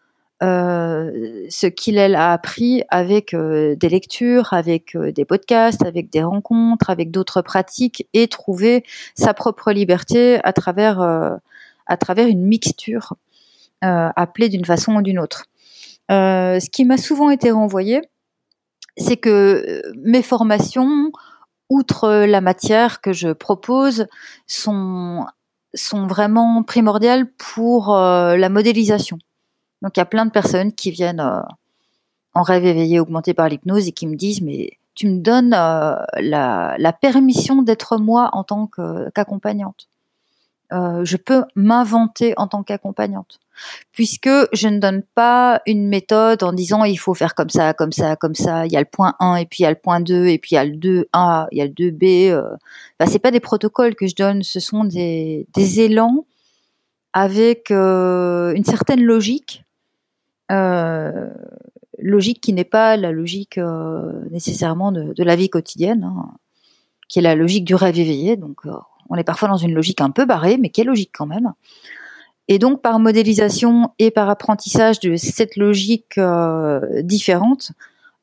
euh, 0.42 1.47
ce 1.49 1.68
qu'il 1.68 1.97
elle 1.97 2.16
a 2.16 2.33
appris 2.33 2.83
avec 2.88 3.35
euh, 3.35 3.77
des 3.77 3.88
lectures, 3.88 4.53
avec 4.53 4.97
des 4.97 5.25
podcasts, 5.25 5.87
avec 5.87 6.11
des 6.11 6.25
rencontres, 6.25 6.90
avec 6.90 7.12
d'autres 7.12 7.40
pratiques 7.40 8.09
et 8.14 8.27
trouver 8.27 8.83
sa 9.14 9.33
propre 9.33 9.71
liberté 9.71 10.40
à 10.42 10.53
travers 10.53 11.01
à 11.87 11.97
travers 11.97 12.27
une 12.27 12.44
mixture 12.44 13.14
appelée 13.81 14.49
d'une 14.49 14.64
façon 14.64 14.97
ou 14.97 15.03
d'une 15.03 15.21
autre. 15.21 15.44
ce 16.11 16.68
qui 16.68 16.85
m'a 16.85 16.97
souvent 16.97 17.31
été 17.31 17.53
renvoyé, 17.53 18.01
c'est 18.97 19.18
que 19.18 19.83
mes 20.03 20.23
formations 20.23 21.12
outre 21.68 22.11
la 22.24 22.40
matière 22.40 23.00
que 23.00 23.12
je 23.12 23.28
propose, 23.28 24.07
sont, 24.46 25.26
sont 25.74 26.07
vraiment 26.07 26.62
primordiales 26.62 27.31
pour 27.33 27.94
euh, 27.94 28.37
la 28.37 28.48
modélisation. 28.48 29.18
Donc 29.83 29.96
il 29.96 30.00
y 30.00 30.02
a 30.02 30.07
plein 30.07 30.26
de 30.26 30.31
personnes 30.31 30.72
qui 30.72 30.90
viennent 30.90 31.20
euh, 31.20 31.40
en 32.35 32.42
rêve 32.42 32.64
éveillé 32.64 33.00
augmenté 33.00 33.35
par 33.35 33.48
l'hypnose 33.48 33.88
et 33.88 33.92
qui 33.92 34.07
me 34.07 34.16
disent 34.16 34.42
mais 34.42 34.78
tu 34.94 35.07
me 35.07 35.20
donnes 35.20 35.54
euh, 35.54 35.94
la, 36.20 36.92
permission 37.00 37.62
d'être 37.62 37.98
moi 37.98 38.31
en 38.33 38.42
tant 38.42 38.66
qu'accompagnante. 38.66 39.88
Euh, 40.72 41.04
je 41.04 41.16
peux 41.16 41.44
m'inventer 41.54 42.35
en 42.37 42.48
tant 42.48 42.64
qu'accompagnante, 42.64 43.38
puisque 43.92 44.31
je 44.53 44.68
ne 44.68 44.79
donne 44.79 45.03
pas 45.14 45.61
une 45.66 45.88
méthode 45.88 46.42
en 46.42 46.53
disant 46.53 46.85
il 46.85 46.99
faut 46.99 47.14
faire 47.14 47.35
comme 47.35 47.51
ça, 47.51 47.75
comme 47.75 47.92
ça, 47.92 48.16
comme 48.16 48.35
ça. 48.35 48.66
Il 48.66 48.73
y 48.73 48.77
a 48.77 48.81
le 48.81 48.87
point 48.87 49.14
1 49.21 49.37
et 49.37 49.47
puis 49.47 49.61
il 49.61 49.62
y 49.62 49.66
a 49.66 49.71
le 49.71 49.77
point 49.77 50.01
2 50.01 50.27
et 50.27 50.38
puis 50.38 50.51
il 50.53 50.55
y 50.55 50.59
a 50.59 50.64
le 50.64 50.77
2A, 50.77 51.49
il 51.53 51.59
y 51.59 51.62
a 51.62 51.64
le 51.64 51.73
2B. 51.73 52.31
Euh. 52.31 52.57
Bah, 52.99 53.07
c'est 53.07 53.18
pas 53.18 53.31
des 53.31 53.40
protocoles 53.40 53.94
que 53.94 54.07
je 54.07 54.14
donne, 54.14 54.42
ce 54.42 54.61
sont 54.61 54.85
des, 54.85 55.47
élans 55.57 56.25
avec 57.12 57.71
euh, 57.71 58.53
une 58.55 58.64
certaine 58.64 59.03
logique, 59.03 59.64
euh, 60.53 61.31
logique 61.99 62.40
qui 62.40 62.53
n'est 62.53 62.64
pas 62.64 62.97
la 62.97 63.12
logique 63.12 63.59
euh, 63.59 64.12
nécessairement 64.31 64.92
de, 64.92 65.12
de, 65.12 65.25
la 65.25 65.37
vie 65.37 65.49
quotidienne, 65.49 66.05
hein, 66.05 66.35
qui 67.09 67.18
est 67.18 67.23
la 67.23 67.35
logique 67.35 67.64
du 67.64 67.75
rêve 67.75 67.99
éveillé. 67.99 68.37
Donc 68.37 68.61
on 69.09 69.16
est 69.16 69.25
parfois 69.25 69.49
dans 69.49 69.57
une 69.57 69.75
logique 69.75 70.01
un 70.01 70.11
peu 70.11 70.27
barrée, 70.27 70.59
mais 70.59 70.71
qui 70.71 70.81
est 70.81 70.85
logique 70.85 71.11
quand 71.12 71.27
même. 71.27 71.53
Et 72.48 72.58
donc, 72.58 72.80
par 72.80 72.98
modélisation 72.98 73.90
et 73.98 74.11
par 74.11 74.30
apprentissage 74.30 75.00
de 75.00 75.16
cette 75.16 75.56
logique 75.56 76.16
euh, 76.16 76.80
différente, 77.02 77.72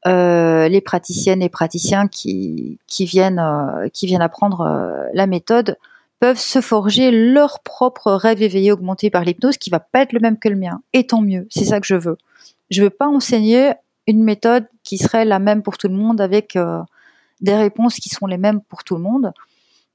euh, 0.08 0.68
les 0.68 0.82
praticiennes 0.82 1.44
et 1.44 1.50
praticiens 1.50 2.08
qui, 2.08 2.80
viennent, 3.00 3.40
euh, 3.40 3.88
qui 3.90 4.08
viennent 4.08 4.24
apprendre 4.24 5.08
la 5.14 5.28
méthode 5.28 5.78
peuvent 6.20 6.40
se 6.40 6.60
forger 6.60 7.12
leur 7.12 7.60
propre 7.60 8.14
rêve 8.14 8.42
éveillé 8.42 8.72
augmenté 8.72 9.12
par 9.12 9.24
l'hypnose 9.24 9.58
qui 9.58 9.70
va 9.70 9.80
pas 9.80 10.02
être 10.02 10.14
le 10.14 10.20
même 10.20 10.40
que 10.40 10.50
le 10.50 10.56
mien. 10.56 10.82
Et 10.94 11.06
tant 11.06 11.22
mieux, 11.22 11.46
c'est 11.52 11.66
ça 11.66 11.80
que 11.80 11.86
je 11.86 11.96
veux. 11.96 12.18
Je 12.72 12.82
veux 12.82 12.90
pas 12.90 13.08
enseigner 13.08 13.74
une 14.08 14.24
méthode 14.24 14.66
qui 14.84 14.98
serait 14.98 15.26
la 15.26 15.40
même 15.40 15.62
pour 15.62 15.78
tout 15.78 15.88
le 15.88 15.94
monde 15.94 16.20
avec 16.20 16.58
des 17.42 17.56
réponses 17.56 17.96
qui 17.96 18.10
sont 18.10 18.26
les 18.26 18.38
mêmes 18.38 18.62
pour 18.62 18.84
tout 18.84 18.96
le 18.96 19.02
monde, 19.02 19.34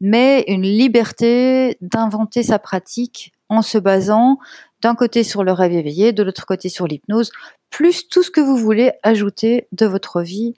mais 0.01 0.45
une 0.47 0.63
liberté 0.63 1.79
d'inventer 1.81 2.43
sa 2.43 2.59
pratique 2.59 3.33
en 3.51 3.61
se 3.61 3.77
basant 3.77 4.39
d'un 4.81 4.95
côté 4.95 5.25
sur 5.25 5.45
le 5.45 5.53
rêve 5.53 5.73
éveillé, 5.73 6.13
de 6.13 6.23
l'autre 6.23 6.47
côté 6.47 6.71
sur 6.71 6.87
l'hypnose, 6.87 7.33
plus 7.69 8.09
tout 8.09 8.23
ce 8.23 8.31
que 8.31 8.41
vous 8.41 8.57
voulez 8.57 8.93
ajouter 9.03 9.69
de 9.73 9.85
votre 9.85 10.23
vie 10.23 10.55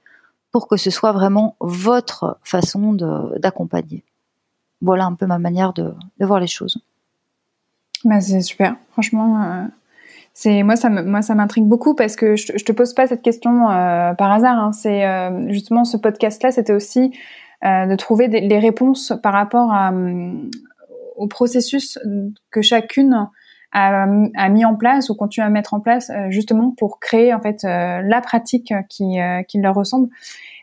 pour 0.53 0.69
que 0.69 0.77
ce 0.77 0.91
soit 0.91 1.13
vraiment 1.13 1.57
votre 1.61 2.39
façon 2.45 2.93
d'accompagner. 3.39 4.05
Voilà 4.81 5.07
un 5.07 5.15
peu 5.15 5.27
ma 5.27 5.39
manière 5.39 5.73
de, 5.73 5.95
voir 6.21 6.41
les 6.41 6.47
choses. 6.47 6.79
Bah 8.05 8.21
c'est 8.21 8.41
super, 8.43 8.77
franchement. 8.91 9.43
Euh, 9.43 9.65
c'est 10.35 10.63
moi 10.63 10.77
ça 10.77 11.35
m'intrigue 11.35 11.67
beaucoup 11.67 11.95
parce 11.95 12.17
que 12.17 12.37
je, 12.37 12.53
je, 12.57 12.65
te 12.65 12.73
pose 12.73 12.95
pas 12.95 13.07
cette 13.07 13.23
question 13.23 13.71
euh, 13.71 14.13
par 14.15 14.31
hasard. 14.33 14.59
Hein. 14.59 14.73
C'est 14.73 15.07
euh, 15.07 15.51
justement 15.51 15.85
ce 15.85 15.97
podcast 15.97 16.43
là, 16.43 16.53
c'était 16.53 16.75
aussi 16.75 17.13
de 17.65 17.95
trouver 17.95 18.27
des, 18.27 18.59
réponses 18.59 19.13
par 19.23 19.33
rapport 19.33 19.73
à, 19.73 19.93
au 21.23 21.29
processus 21.29 21.99
que 22.51 22.63
chacune 22.63 23.31
a, 23.73 24.05
a, 24.37 24.49
mis 24.49 24.65
en 24.65 24.77
place 24.77 25.09
ou 25.09 25.15
continue 25.15 25.45
à 25.45 25.49
mettre 25.49 25.75
en 25.75 25.81
place 25.81 26.11
euh, 26.11 26.31
justement 26.31 26.75
pour 26.77 27.01
créer 27.01 27.33
en 27.33 27.41
fait 27.41 27.65
euh, 27.65 28.03
la 28.03 28.21
pratique 28.21 28.73
qui, 28.89 29.21
euh, 29.21 29.43
qui 29.43 29.61
leur 29.61 29.75
ressemble. 29.75 30.09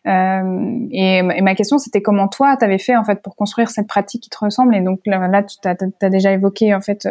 Euh, 0.08 0.88
et, 0.92 1.18
et, 1.18 1.42
ma 1.42 1.56
question 1.56 1.78
c'était 1.78 2.02
comment 2.02 2.28
toi 2.28 2.56
tu 2.58 2.66
avais 2.66 2.78
fait 2.78 2.96
en 2.96 3.04
fait 3.04 3.22
pour 3.22 3.36
construire 3.36 3.70
cette 3.70 3.88
pratique 3.88 4.24
qui 4.24 4.30
te 4.30 4.38
ressemble? 4.38 4.76
Et 4.76 4.82
donc 4.82 5.02
là, 5.06 5.44
tu 5.44 5.58
as, 5.68 6.10
déjà 6.10 6.32
évoqué 6.32 6.74
en 6.74 6.82
fait 6.82 7.08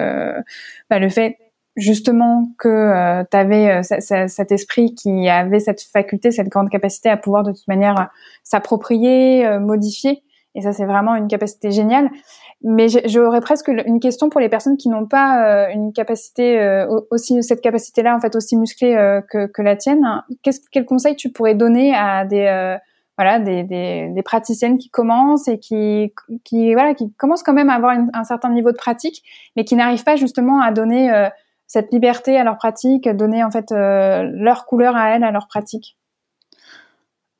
bah, 0.88 0.98
le 0.98 1.08
fait 1.08 1.38
justement 1.76 2.48
que 2.58 3.24
tu 3.30 3.36
avais 3.36 3.82
cet 3.82 4.52
esprit 4.52 4.94
qui 4.94 5.28
avait 5.28 5.60
cette 5.60 5.82
faculté 5.82 6.30
cette 6.30 6.48
grande 6.48 6.70
capacité 6.70 7.08
à 7.08 7.16
pouvoir 7.16 7.44
de 7.44 7.52
toute 7.52 7.68
manière 7.68 8.10
s'approprier 8.42 9.58
modifier 9.60 10.22
et 10.58 10.62
ça 10.62 10.72
c'est 10.72 10.84
vraiment 10.84 11.14
une 11.14 11.28
capacité 11.28 11.70
géniale 11.70 12.10
mais 12.62 12.88
j'aurais 13.06 13.40
presque 13.40 13.68
une 13.68 14.00
question 14.00 14.30
pour 14.30 14.40
les 14.40 14.48
personnes 14.48 14.76
qui 14.76 14.88
n'ont 14.88 15.06
pas 15.06 15.68
euh, 15.68 15.72
une 15.72 15.92
capacité 15.92 16.58
euh, 16.60 17.00
aussi 17.10 17.42
cette 17.42 17.60
capacité-là 17.60 18.16
en 18.16 18.20
fait 18.20 18.34
aussi 18.34 18.56
musclée 18.56 18.96
euh, 18.96 19.20
que, 19.20 19.62
la 19.62 19.76
tienne. 19.76 20.04
Quel 20.42 20.84
conseil 20.84 21.14
tu 21.14 21.30
pourrais 21.30 21.54
donner 21.54 21.94
à 21.94 22.24
des 22.24 22.78
voilà 23.16 23.38
des, 23.38 24.22
praticiennes 24.24 24.78
qui 24.78 24.90
commencent 24.90 25.48
et 25.48 25.58
qui 25.58 26.12
qui 26.44 26.74
voilà 26.74 26.94
qui 26.94 27.12
commencent 27.14 27.44
quand 27.44 27.52
même 27.52 27.70
à 27.70 27.74
avoir 27.74 27.96
un 28.12 28.24
certain 28.24 28.50
niveau 28.50 28.72
de 28.72 28.76
pratique, 28.76 29.22
mais 29.56 29.64
qui 29.64 29.76
n'arrivent 29.76 30.04
pas 30.04 30.16
justement 30.16 30.60
à 30.60 30.72
donner 30.72 31.28
cette 31.66 31.92
liberté 31.92 32.36
à 32.36 32.44
leur 32.44 32.56
pratique, 32.56 33.08
donner 33.08 33.44
en 33.44 33.50
fait 33.50 33.70
leur 33.70 34.66
couleur 34.66 34.96
à 34.96 35.10
elles 35.10 35.24
à 35.24 35.30
leur 35.30 35.46
pratique? 35.46 35.96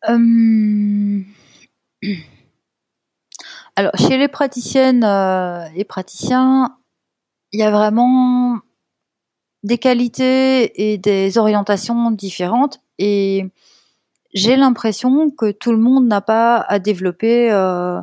Hum... 0.07 1.25
Alors, 3.79 3.93
chez 3.97 4.19
les 4.19 4.27
praticiennes 4.27 5.05
euh, 5.05 5.65
et 5.77 5.85
praticiens, 5.85 6.77
il 7.53 7.61
y 7.61 7.63
a 7.63 7.71
vraiment 7.71 8.59
des 9.63 9.79
qualités 9.79 10.91
et 10.91 10.99
des 10.99 11.39
orientations 11.39 12.11
différentes 12.11 12.81
et 12.99 13.47
j'ai 14.35 14.57
l'impression 14.57 15.31
que 15.31 15.53
tout 15.53 15.71
le 15.71 15.79
monde 15.79 16.09
n'a 16.09 16.21
pas 16.21 16.57
à 16.57 16.81
développer 16.81 17.53
euh, 17.53 18.01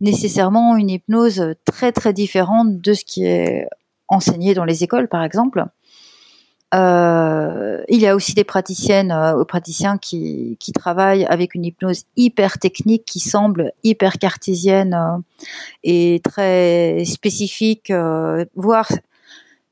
nécessairement 0.00 0.74
une 0.76 0.88
hypnose 0.88 1.54
très 1.66 1.92
très 1.92 2.14
différente 2.14 2.80
de 2.80 2.94
ce 2.94 3.04
qui 3.04 3.26
est 3.26 3.68
enseigné 4.08 4.54
dans 4.54 4.64
les 4.64 4.84
écoles, 4.84 5.08
par 5.08 5.22
exemple. 5.22 5.66
Euh, 6.72 7.82
il 7.88 8.00
y 8.00 8.06
a 8.06 8.14
aussi 8.14 8.34
des 8.34 8.44
praticiennes 8.44 9.10
euh, 9.10 9.44
praticiens 9.44 9.98
qui, 9.98 10.56
qui, 10.60 10.72
travaillent 10.72 11.24
avec 11.24 11.56
une 11.56 11.64
hypnose 11.64 12.04
hyper 12.16 12.58
technique 12.58 13.04
qui 13.04 13.18
semble 13.18 13.72
hyper 13.82 14.18
cartésienne 14.18 14.94
euh, 14.94 15.18
et 15.82 16.20
très 16.22 17.04
spécifique, 17.04 17.90
euh, 17.90 18.44
voire 18.54 18.88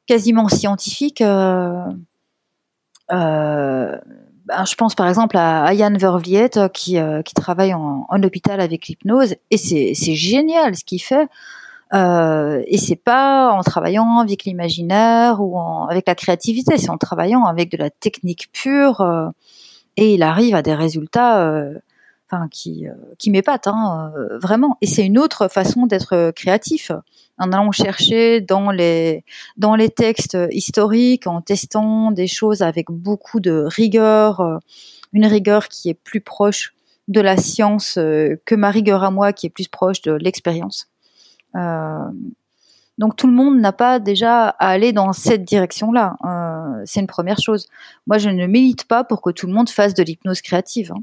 quasiment 0.07 0.49
scientifique. 0.49 1.23
Ben, 3.11 4.65
je 4.65 4.75
pense 4.77 4.95
par 4.95 5.09
exemple 5.09 5.37
à 5.37 5.73
Yann 5.75 5.97
Vervliet 5.99 6.71
qui, 6.73 6.97
qui 7.25 7.35
travaille 7.35 7.75
en, 7.75 8.07
en 8.09 8.23
hôpital 8.23 8.61
avec 8.61 8.89
l'hypnose 8.89 9.37
et 9.51 9.59
c'est 9.59 10.15
génial 10.15 10.75
ce 10.75 10.85
qu'il 10.85 11.03
fait. 11.03 11.29
Euh, 11.95 12.63
et 12.67 12.77
c'est 12.77 12.97
pas 12.97 13.51
en 13.51 13.63
travaillant 13.63 14.19
avec 14.19 14.45
l'imaginaire 14.45 15.41
ou 15.41 15.59
avec 15.89 16.07
la 16.07 16.15
créativité, 16.15 16.77
c'est 16.77 16.91
en 16.91 16.99
travaillant 16.99 17.45
avec 17.45 17.71
de 17.71 17.77
la 17.77 17.91
technique 17.91 18.51
pure. 18.53 19.01
Euh, 19.01 19.29
et 19.97 20.15
il 20.15 20.23
arrive 20.23 20.55
à 20.55 20.63
des 20.63 20.75
résultats, 20.75 21.43
euh, 21.49 21.75
enfin 22.31 22.47
qui 22.51 22.87
euh, 22.87 22.93
qui 23.19 23.31
m'épatent 23.31 23.69
hein, 23.69 24.13
vraiment. 24.41 24.77
Et 24.81 24.87
c'est 24.87 25.05
une 25.05 25.19
autre 25.19 25.49
façon 25.49 25.87
d'être 25.87 26.31
créatif, 26.33 26.93
en 27.39 27.53
allant 27.53 27.73
chercher 27.73 28.41
dans 28.41 28.71
les 28.71 29.25
dans 29.57 29.75
les 29.75 29.89
textes 29.89 30.37
historiques, 30.51 31.27
en 31.27 31.41
testant 31.41 32.13
des 32.13 32.27
choses 32.27 32.63
avec 32.63 32.91
beaucoup 32.91 33.41
de 33.41 33.65
rigueur, 33.67 34.61
une 35.13 35.27
rigueur 35.27 35.69
qui 35.69 35.89
est 35.89 35.95
plus 35.95 36.21
proche 36.21 36.75
de 37.09 37.21
la 37.23 37.39
science 37.39 37.95
que 37.95 38.55
ma 38.55 38.71
rigueur 38.71 39.03
à 39.03 39.11
moi, 39.11 39.33
qui 39.33 39.47
est 39.47 39.51
plus 39.51 39.69
proche 39.69 40.03
de 40.03 40.13
l'expérience. 40.13 40.89
Euh, 41.57 42.09
donc 42.99 43.17
tout 43.17 43.27
le 43.27 43.33
monde 43.33 43.59
n'a 43.59 43.73
pas 43.73 43.99
déjà 43.99 44.49
à 44.49 44.69
aller 44.69 44.93
dans 44.93 45.13
cette 45.13 45.45
direction-là. 45.45 46.17
Euh, 46.25 46.83
c'est 46.85 47.01
une 47.01 47.07
première 47.07 47.39
chose. 47.39 47.67
Moi, 48.07 48.19
je 48.19 48.29
ne 48.29 48.47
milite 48.47 48.85
pas 48.85 49.05
pour 49.05 49.23
que 49.23 49.31
tout 49.31 49.47
le 49.47 49.53
monde 49.53 49.71
fasse 49.71 49.95
de 49.95 50.03
l'hypnose 50.03 50.41
créative. 50.41 50.93
Hein. 50.93 51.03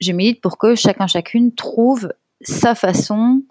Je 0.00 0.12
milite 0.12 0.40
pour 0.40 0.58
que 0.58 0.74
chacun 0.74 1.06
chacune 1.06 1.52
trouve 1.54 2.12
sa 2.42 2.74
façon 2.74 3.42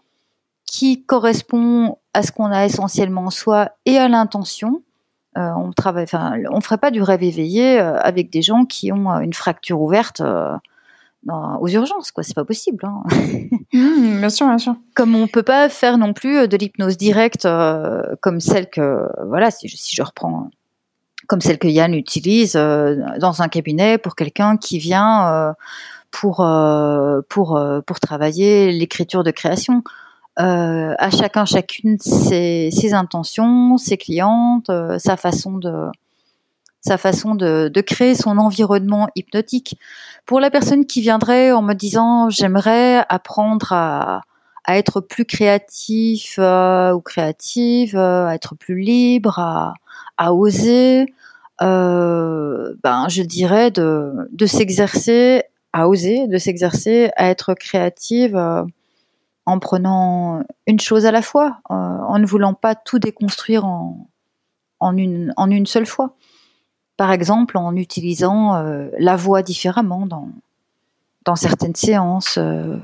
qui 0.66 1.04
correspond 1.04 1.98
à 2.14 2.22
ce 2.22 2.32
qu'on 2.32 2.52
a 2.52 2.66
essentiellement 2.66 3.26
en 3.26 3.30
soi 3.30 3.72
et 3.86 3.98
à 3.98 4.08
l'intention. 4.08 4.84
Euh, 5.36 5.50
on 5.58 5.72
travaille, 5.72 6.04
enfin, 6.04 6.36
on 6.52 6.62
ferait 6.62 6.78
pas 6.78 6.92
du 6.92 7.02
rêve 7.02 7.24
éveillé 7.24 7.80
avec 7.80 8.30
des 8.30 8.44
gens 8.44 8.66
qui 8.66 8.92
ont 8.92 9.20
une 9.20 9.34
fracture 9.34 9.82
ouverte 9.82 10.22
aux 11.32 11.68
urgences, 11.68 12.12
quoi. 12.12 12.24
C'est 12.24 12.36
pas 12.36 12.46
possible. 12.46 12.86
Hein. 12.86 13.04
Mmh, 13.74 14.20
bien 14.20 14.30
sûr, 14.30 14.46
bien 14.48 14.60
sûr. 14.60 14.76
Comme 14.96 15.16
on 15.16 15.28
peut 15.28 15.44
pas 15.44 15.68
faire 15.68 15.98
non 15.98 16.14
plus 16.14 16.38
euh, 16.38 16.48
de 16.48 16.56
l'hypnose 16.58 16.96
directe 16.96 17.46
euh, 17.46 18.04
comme 18.22 18.40
celle 18.40 18.70
que, 18.70 19.08
voilà, 19.28 19.50
si 19.50 19.68
je, 19.68 20.04
reprends, 20.04 20.50
comme 21.28 21.42
celle 21.42 21.58
que 21.58 21.68
Yann 21.68 21.94
utilise 21.96 22.56
euh, 22.56 22.96
dans 23.20 23.42
un 23.42 23.48
cabinet 23.48 23.98
pour 23.98 24.16
quelqu'un 24.16 24.58
qui 24.58 24.78
vient 24.78 25.56
pour 26.12 26.46
pour 27.30 27.60
pour 27.88 28.00
travailler 28.00 28.72
l'écriture 28.72 29.24
de 29.24 29.32
création. 29.32 29.84
à 30.38 31.10
chacun 31.10 31.46
chacune 31.46 31.98
ses, 32.00 32.70
ses 32.72 32.94
intentions, 32.94 33.78
ses 33.78 33.98
clientes, 33.98 34.72
sa 35.00 35.18
façon 35.18 35.58
de 35.58 35.90
sa 36.86 36.98
façon 36.98 37.36
de, 37.36 37.70
de, 37.74 37.82
créer 37.82 38.14
son 38.14 38.38
environnement 38.38 39.08
hypnotique. 39.16 39.80
Pour 40.26 40.40
la 40.40 40.52
personne 40.52 40.86
qui 40.86 41.02
viendrait 41.02 41.52
en 41.52 41.62
me 41.62 41.74
disant 41.74 42.30
j'aimerais 42.30 43.06
apprendre 43.10 43.72
à, 43.72 44.22
à, 44.66 44.78
être 44.78 45.00
plus 45.00 45.26
créatif 45.26 46.36
euh, 46.40 46.92
ou 46.92 47.00
créative, 47.00 47.96
euh, 47.96 48.28
à 48.28 48.36
être 48.36 48.56
plus 48.56 48.80
libre, 48.80 49.40
à, 49.40 49.74
à 50.18 50.34
oser, 50.34 51.06
euh, 51.62 52.74
ben 52.84 53.08
je 53.10 53.24
dirais 53.24 53.72
de, 53.72 54.28
de 54.32 54.46
s'exercer 54.46 55.44
à 55.72 55.88
oser, 55.88 56.28
de 56.28 56.38
s'exercer 56.38 57.12
à 57.16 57.30
être 57.30 57.54
créative 57.54 58.36
euh, 58.36 58.64
en 59.46 59.60
prenant 59.60 60.44
une 60.68 60.80
chose 60.80 61.06
à 61.06 61.12
la 61.12 61.22
fois, 61.22 61.60
euh, 61.70 61.74
en 61.74 62.20
ne 62.20 62.26
voulant 62.26 62.54
pas 62.54 62.76
tout 62.76 63.00
déconstruire 63.00 63.66
en, 63.66 64.08
en, 64.80 64.98
une, 64.98 65.34
en 65.38 65.50
une 65.50 65.66
seule 65.66 65.86
fois 65.86 66.16
par 67.04 67.12
exemple 67.12 67.58
en 67.58 67.76
utilisant 67.76 68.56
euh, 68.56 68.88
la 68.98 69.18
voix 69.18 69.44
différemment 69.44 70.06
dans, 70.06 70.30
dans 71.26 71.36
certaines 71.36 71.76
séances, 71.76 72.38
euh, 72.38 72.78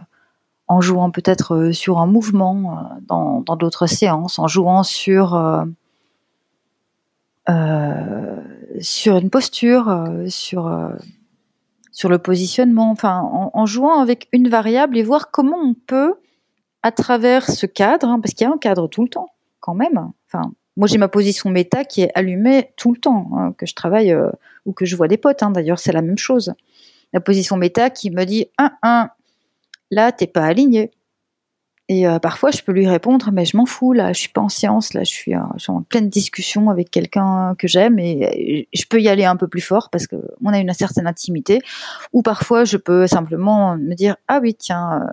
en 0.68 0.82
jouant 0.82 1.10
peut-être 1.10 1.56
euh, 1.56 1.72
sur 1.72 2.00
un 2.00 2.06
mouvement 2.06 3.00
dans 3.08 3.56
d'autres 3.56 3.88
séances, 3.88 4.38
en 4.38 4.50
jouant 4.50 4.84
sur, 4.84 5.42
sur 8.82 9.18
une 9.18 9.30
posture, 9.30 10.08
sur, 10.28 10.70
sur 11.94 12.10
le 12.10 12.18
positionnement, 12.18 12.92
enfin 12.92 13.22
en, 13.54 13.66
jouant 13.66 14.02
avec 14.02 14.28
une 14.34 14.50
variable 14.50 14.98
et 14.98 15.04
voir 15.04 15.32
comment 15.32 15.60
on 15.64 15.74
peut, 15.74 16.16
à 16.84 16.92
travers 16.92 17.50
ce 17.50 17.66
cadre, 17.66 18.10
hein, 18.10 18.20
parce 18.20 18.34
qu'il 18.34 18.46
y 18.46 18.50
a 18.50 18.54
un 18.54 18.58
cadre 18.58 18.90
tout 18.90 19.04
le 19.04 19.10
temps 19.10 19.30
quand 19.62 19.76
même, 19.76 20.12
enfin 20.28 20.52
Moi, 20.78 20.88
j'ai 20.88 20.98
ma 20.98 21.08
position 21.08 21.50
méta 21.50 21.84
qui 21.84 22.02
est 22.02 22.12
allumée 22.16 22.72
tout 22.78 22.92
le 22.94 23.00
temps, 23.00 23.30
hein, 23.36 23.54
que 23.58 23.66
je 23.66 23.76
travaille 23.76 24.16
ou 24.66 24.74
que 24.74 24.86
je 24.86 24.96
vois 24.96 25.08
des 25.08 25.18
potes. 25.18 25.44
Hein, 25.44 25.52
d'ailleurs, 25.52 25.80
c'est 25.80 25.92
la 25.92 26.02
même 26.02 26.18
chose. 26.18 26.54
La 27.12 27.20
position 27.20 27.58
méta 27.58 27.90
qui 27.90 28.12
me 28.12 28.24
dit, 28.24 28.48
un, 28.58 28.72
un, 28.84 29.10
là, 29.92 30.12
t'es 30.12 30.28
pas 30.28 30.46
aligné. 30.46 30.92
Et 31.92 32.08
euh, 32.08 32.20
parfois, 32.20 32.52
je 32.52 32.62
peux 32.62 32.72
lui 32.72 32.88
répondre, 32.88 33.32
mais 33.34 33.46
je 33.46 33.58
m'en 33.58 33.66
fous, 33.66 33.94
là, 33.94 34.14
je 34.14 34.20
suis 34.20 34.30
pas 34.30 34.42
en 34.42 34.50
science, 34.50 34.94
là, 34.94 35.04
je 35.04 35.10
suis, 35.10 35.34
euh, 35.34 35.40
en 35.70 35.82
pleine 35.82 36.08
discussion 36.08 36.70
avec 36.70 36.92
quelqu'un 36.92 37.56
que 37.58 37.68
j'aime 37.68 37.98
et, 37.98 38.68
je 38.72 38.84
peux 38.88 39.02
y 39.02 39.10
aller 39.10 39.26
un 39.26 39.36
peu 39.36 39.48
plus 39.48 39.62
fort 39.62 39.90
parce 39.90 40.06
qu'on 40.06 40.54
a 40.54 40.60
une 40.60 40.72
certaine 40.74 41.08
intimité. 41.08 41.60
Ou 42.14 42.22
parfois, 42.22 42.64
je 42.64 42.78
peux 42.78 43.08
simplement 43.08 43.76
me 43.76 43.96
dire, 43.96 44.18
ah 44.28 44.40
oui, 44.40 44.54
tiens, 44.54 45.08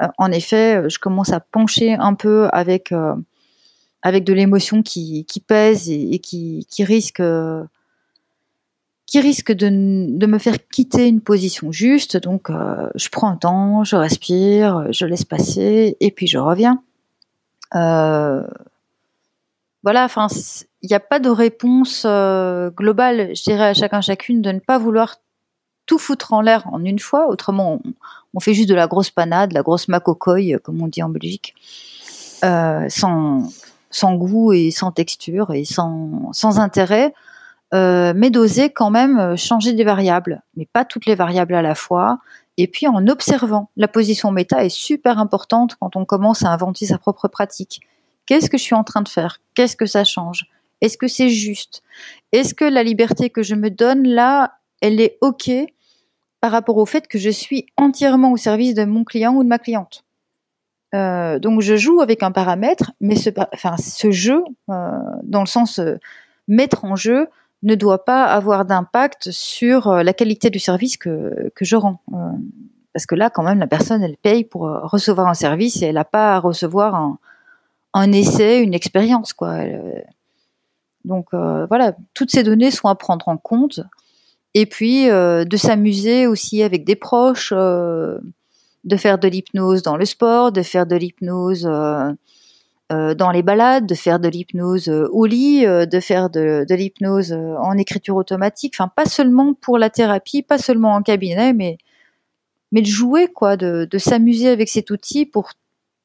euh, 0.00 0.06
en 0.16 0.32
effet, 0.32 0.88
je 0.88 0.98
commence 0.98 1.34
à 1.34 1.40
pencher 1.40 1.92
un 1.92 2.14
peu 2.14 2.48
avec, 2.52 2.90
avec 4.04 4.22
de 4.22 4.34
l'émotion 4.34 4.82
qui, 4.82 5.26
pèse 5.46 5.90
et, 5.90 6.18
qui, 6.20 6.66
risque 6.80 7.22
qui 9.06 9.20
risque 9.20 9.50
de, 9.50 10.26
me 10.26 10.38
faire 10.38 10.56
quitter 10.68 11.08
une 11.08 11.22
position 11.22 11.72
juste. 11.72 12.18
Donc, 12.18 12.50
euh, 12.50 12.88
je 12.94 13.08
prends 13.08 13.30
un 13.30 13.36
temps, 13.36 13.82
je 13.82 13.96
respire, 13.96 14.92
je 14.92 15.06
laisse 15.06 15.24
passer, 15.24 15.96
et 16.00 16.10
puis 16.10 16.26
je 16.26 16.38
reviens. 16.38 16.82
Euh, 17.74 18.46
voilà, 19.82 20.04
enfin, 20.04 20.26
il 20.82 20.88
n'y 20.88 20.94
a 20.96 21.00
pas 21.00 21.18
de 21.18 21.30
réponse 21.30 22.02
euh, 22.04 22.70
globale. 22.70 23.34
Je 23.34 23.42
dirais 23.42 23.68
à 23.68 23.74
chacun, 23.74 24.02
chacune 24.02 24.42
de 24.42 24.52
ne 24.52 24.58
pas 24.58 24.76
vouloir 24.78 25.16
tout 25.86 25.98
foutre 25.98 26.34
en 26.34 26.42
l'air 26.42 26.66
en 26.72 26.84
une 26.84 26.98
fois. 26.98 27.28
Autrement, 27.28 27.80
on, 28.34 28.40
fait 28.40 28.52
juste 28.52 28.68
de 28.68 28.74
la 28.74 28.86
grosse 28.86 29.10
panade, 29.10 29.52
la 29.52 29.62
grosse 29.62 29.88
macocoille, 29.88 30.58
comme 30.62 30.82
on 30.82 30.88
dit 30.88 31.02
en 31.02 31.08
Belgique, 31.08 31.54
sans, 32.42 33.48
sans 33.94 34.16
goût 34.16 34.52
et 34.52 34.72
sans 34.72 34.90
texture 34.90 35.52
et 35.52 35.64
sans, 35.64 36.58
intérêt. 36.58 37.14
Euh, 37.72 38.12
mais 38.14 38.30
d'oser 38.30 38.70
quand 38.70 38.90
même 38.90 39.18
euh, 39.18 39.36
changer 39.36 39.72
des 39.72 39.84
variables, 39.84 40.42
mais 40.56 40.66
pas 40.66 40.84
toutes 40.84 41.06
les 41.06 41.14
variables 41.14 41.54
à 41.54 41.62
la 41.62 41.74
fois. 41.74 42.18
Et 42.56 42.66
puis 42.66 42.86
en 42.86 43.06
observant, 43.08 43.70
la 43.76 43.88
position 43.88 44.30
méta 44.30 44.64
est 44.64 44.68
super 44.68 45.18
importante 45.18 45.76
quand 45.80 45.96
on 45.96 46.04
commence 46.04 46.44
à 46.44 46.50
inventer 46.50 46.86
sa 46.86 46.98
propre 46.98 47.26
pratique. 47.28 47.80
Qu'est-ce 48.26 48.50
que 48.50 48.58
je 48.58 48.62
suis 48.62 48.74
en 48.74 48.84
train 48.84 49.02
de 49.02 49.08
faire? 49.08 49.40
Qu'est-ce 49.54 49.76
que 49.76 49.86
ça 49.86 50.04
change? 50.04 50.46
Est-ce 50.80 50.98
que 50.98 51.08
c'est 51.08 51.30
juste? 51.30 51.82
Est-ce 52.32 52.52
que 52.52 52.64
la 52.64 52.82
liberté 52.82 53.30
que 53.30 53.42
je 53.42 53.54
me 53.54 53.70
donne 53.70 54.06
là, 54.06 54.54
elle 54.80 55.00
est 55.00 55.18
OK 55.20 55.50
par 56.40 56.50
rapport 56.50 56.76
au 56.76 56.86
fait 56.86 57.08
que 57.08 57.18
je 57.18 57.30
suis 57.30 57.66
entièrement 57.76 58.32
au 58.32 58.36
service 58.36 58.74
de 58.74 58.84
mon 58.84 59.04
client 59.04 59.34
ou 59.34 59.42
de 59.42 59.48
ma 59.48 59.58
cliente? 59.58 60.04
Euh, 60.94 61.38
donc 61.38 61.60
je 61.60 61.76
joue 61.76 62.00
avec 62.00 62.22
un 62.22 62.30
paramètre, 62.30 62.92
mais 63.00 63.16
ce, 63.16 64.10
jeu, 64.10 64.44
dans 64.68 65.40
le 65.40 65.46
sens 65.46 65.80
mettre 66.48 66.84
en 66.84 66.96
jeu, 66.96 67.28
ne 67.64 67.74
doit 67.74 68.04
pas 68.04 68.24
avoir 68.24 68.64
d'impact 68.64 69.30
sur 69.30 69.88
euh, 69.88 70.02
la 70.02 70.12
qualité 70.12 70.50
du 70.50 70.58
service 70.58 70.96
que, 70.96 71.50
je 71.60 71.76
rends. 71.76 72.00
Euh, 72.12 72.16
parce 72.92 73.06
que 73.06 73.14
là, 73.14 73.30
quand 73.30 73.42
même, 73.42 73.58
la 73.58 73.66
personne, 73.66 74.02
elle 74.02 74.16
paye 74.16 74.44
pour 74.44 74.68
euh, 74.68 74.80
recevoir 74.82 75.26
un 75.26 75.34
service 75.34 75.82
et 75.82 75.86
elle 75.86 75.94
n'a 75.94 76.04
pas 76.04 76.34
à 76.34 76.38
recevoir 76.38 77.16
un, 77.94 78.12
essai, 78.12 78.62
une 78.62 78.74
expérience. 78.74 79.34
donc 81.04 81.26
voilà, 81.32 81.94
toutes 82.12 82.30
ces 82.30 82.42
données 82.42 82.70
sont 82.70 82.88
à 82.88 82.94
prendre 82.94 83.28
en 83.28 83.36
compte. 83.36 83.80
Et 84.56 84.66
puis 84.66 85.06
de 85.06 85.56
s'amuser 85.56 86.26
aussi 86.26 86.62
avec 86.62 86.84
des 86.84 86.96
proches, 86.96 87.52
de 88.84 88.96
faire 88.96 89.18
de 89.18 89.28
l'hypnose 89.28 89.82
dans 89.82 89.96
le 89.96 90.04
sport, 90.04 90.52
de 90.52 90.62
faire 90.62 90.86
de 90.86 90.96
l'hypnose 90.96 91.66
euh, 92.92 93.14
dans 93.14 93.30
les 93.30 93.42
balades, 93.42 93.86
de 93.86 93.94
faire 93.94 94.20
de 94.20 94.28
l'hypnose 94.28 94.90
euh, 94.90 95.08
au 95.10 95.24
lit, 95.24 95.64
euh, 95.64 95.86
de 95.86 96.00
faire 96.00 96.28
de, 96.28 96.66
l'hypnose 96.68 97.32
en 97.32 97.78
écriture 97.78 98.14
automatique. 98.14 98.74
Enfin, 98.76 98.92
pas 98.94 99.06
seulement 99.06 99.54
pour 99.54 99.78
la 99.78 99.88
thérapie, 99.88 100.42
pas 100.42 100.58
seulement 100.58 100.94
en 100.94 101.00
cabinet, 101.00 101.54
mais 101.54 101.78
de 102.72 102.84
jouer 102.84 103.28
quoi, 103.28 103.56
de, 103.56 103.88
s'amuser 103.96 104.48
avec 104.48 104.68
cet 104.68 104.90
outil 104.90 105.24
pour 105.24 105.52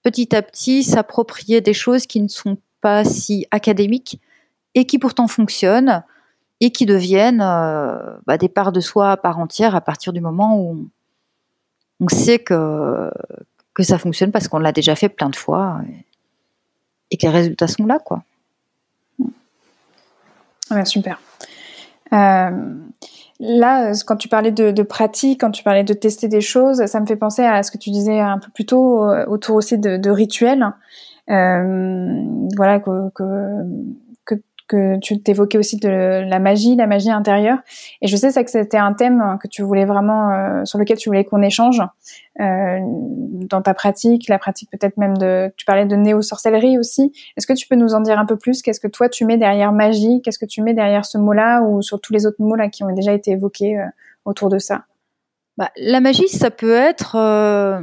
petit 0.03 0.33
à 0.33 0.41
petit 0.41 0.83
s'approprier 0.83 1.59
des 1.59 1.73
choses 1.73 2.07
qui 2.07 2.21
ne 2.21 2.29
sont 2.29 2.57
pas 2.79 3.03
si 3.03 3.45
académiques 3.51 4.21
et 4.73 4.85
qui 4.85 4.99
pourtant 4.99 5.27
fonctionnent 5.27 6.03
et 6.61 6.71
qui 6.71 6.85
deviennent 6.85 7.39
bah, 8.25 8.37
des 8.37 8.47
parts 8.47 8.71
de 8.71 8.79
soi 8.79 9.11
à 9.11 9.17
part 9.17 9.39
entière 9.39 9.75
à 9.75 9.81
partir 9.81 10.13
du 10.13 10.21
moment 10.21 10.57
où 10.61 10.87
sait 12.07 12.39
que 12.39 13.11
que 13.73 13.83
ça 13.83 13.97
fonctionne 13.97 14.31
parce 14.31 14.47
qu'on 14.47 14.59
l'a 14.59 14.71
déjà 14.71 14.95
fait 14.95 15.09
plein 15.09 15.29
de 15.29 15.35
fois 15.35 15.79
et 17.11 17.17
que 17.17 17.25
les 17.25 17.31
résultats 17.31 17.67
sont 17.67 17.85
là, 17.85 17.99
quoi. 17.99 18.23
Ouais, 20.71 20.85
super. 20.85 21.19
Euh, 22.13 22.75
là, 23.39 23.91
quand 24.05 24.17
tu 24.17 24.27
parlais 24.27 24.51
de, 24.51 24.83
pratique, 24.83 25.41
quand 25.41 25.51
tu 25.51 25.63
parlais 25.63 25.83
de 25.83 25.93
tester 25.93 26.27
des 26.27 26.41
choses, 26.41 26.85
ça 26.85 26.99
me 26.99 27.05
fait 27.05 27.15
penser 27.15 27.43
à 27.43 27.63
ce 27.63 27.71
que 27.71 27.77
tu 27.77 27.89
disais 27.89 28.19
un 28.19 28.37
peu 28.37 28.51
plus 28.51 28.65
tôt 28.65 29.09
euh, 29.09 29.25
autour 29.27 29.55
aussi 29.55 29.77
de, 29.77 30.09
rituels. 30.09 30.73
Euh, 31.29 32.23
voilà, 32.55 32.79
que, 32.79 33.09
que 34.69 34.99
tu 34.99 35.19
t'évoquais 35.21 35.57
aussi 35.57 35.77
de 35.77 35.89
la 35.89 36.39
magie, 36.39 36.75
la 36.75 36.87
magie 36.87 37.09
intérieure. 37.09 37.57
Et 38.01 38.07
je 38.07 38.15
sais 38.15 38.29
ça 38.29 38.43
que 38.43 38.51
c'était 38.51 38.77
un 38.77 38.93
thème 38.93 39.37
que 39.41 39.47
tu 39.47 39.63
voulais 39.63 39.83
vraiment, 39.83 40.31
euh, 40.31 40.63
sur 40.63 40.77
lequel 40.77 40.95
tu 40.95 41.09
voulais 41.09 41.25
qu'on 41.25 41.41
échange 41.41 41.81
euh, 42.39 42.77
dans 42.79 43.61
ta 43.61 43.73
pratique, 43.73 44.29
la 44.29 44.37
pratique 44.37 44.69
peut-être 44.69 44.95
même 44.97 45.17
de, 45.17 45.51
tu 45.57 45.65
parlais 45.65 45.85
de 45.85 45.95
néo-sorcellerie 45.95 46.77
aussi. 46.77 47.11
Est-ce 47.35 47.47
que 47.47 47.53
tu 47.53 47.67
peux 47.67 47.75
nous 47.75 47.95
en 47.95 47.99
dire 47.99 48.19
un 48.19 48.27
peu 48.27 48.37
plus? 48.37 48.61
Qu'est-ce 48.61 48.79
que 48.79 48.87
toi 48.87 49.09
tu 49.09 49.25
mets 49.25 49.37
derrière 49.37 49.73
magie? 49.73 50.21
Qu'est-ce 50.21 50.39
que 50.39 50.45
tu 50.45 50.61
mets 50.61 50.75
derrière 50.75 51.03
ce 51.03 51.17
mot-là 51.17 51.63
ou 51.63 51.81
sur 51.81 51.99
tous 51.99 52.13
les 52.13 52.27
autres 52.27 52.41
mots 52.41 52.55
là 52.55 52.69
qui 52.69 52.83
ont 52.83 52.93
déjà 52.93 53.11
été 53.11 53.31
évoqués 53.31 53.79
euh, 53.79 53.85
autour 54.23 54.49
de 54.49 54.59
ça? 54.59 54.83
Bah, 55.57 55.71
La 55.77 55.99
magie, 55.99 56.27
ça 56.27 56.51
peut 56.51 56.75
être 56.75 57.81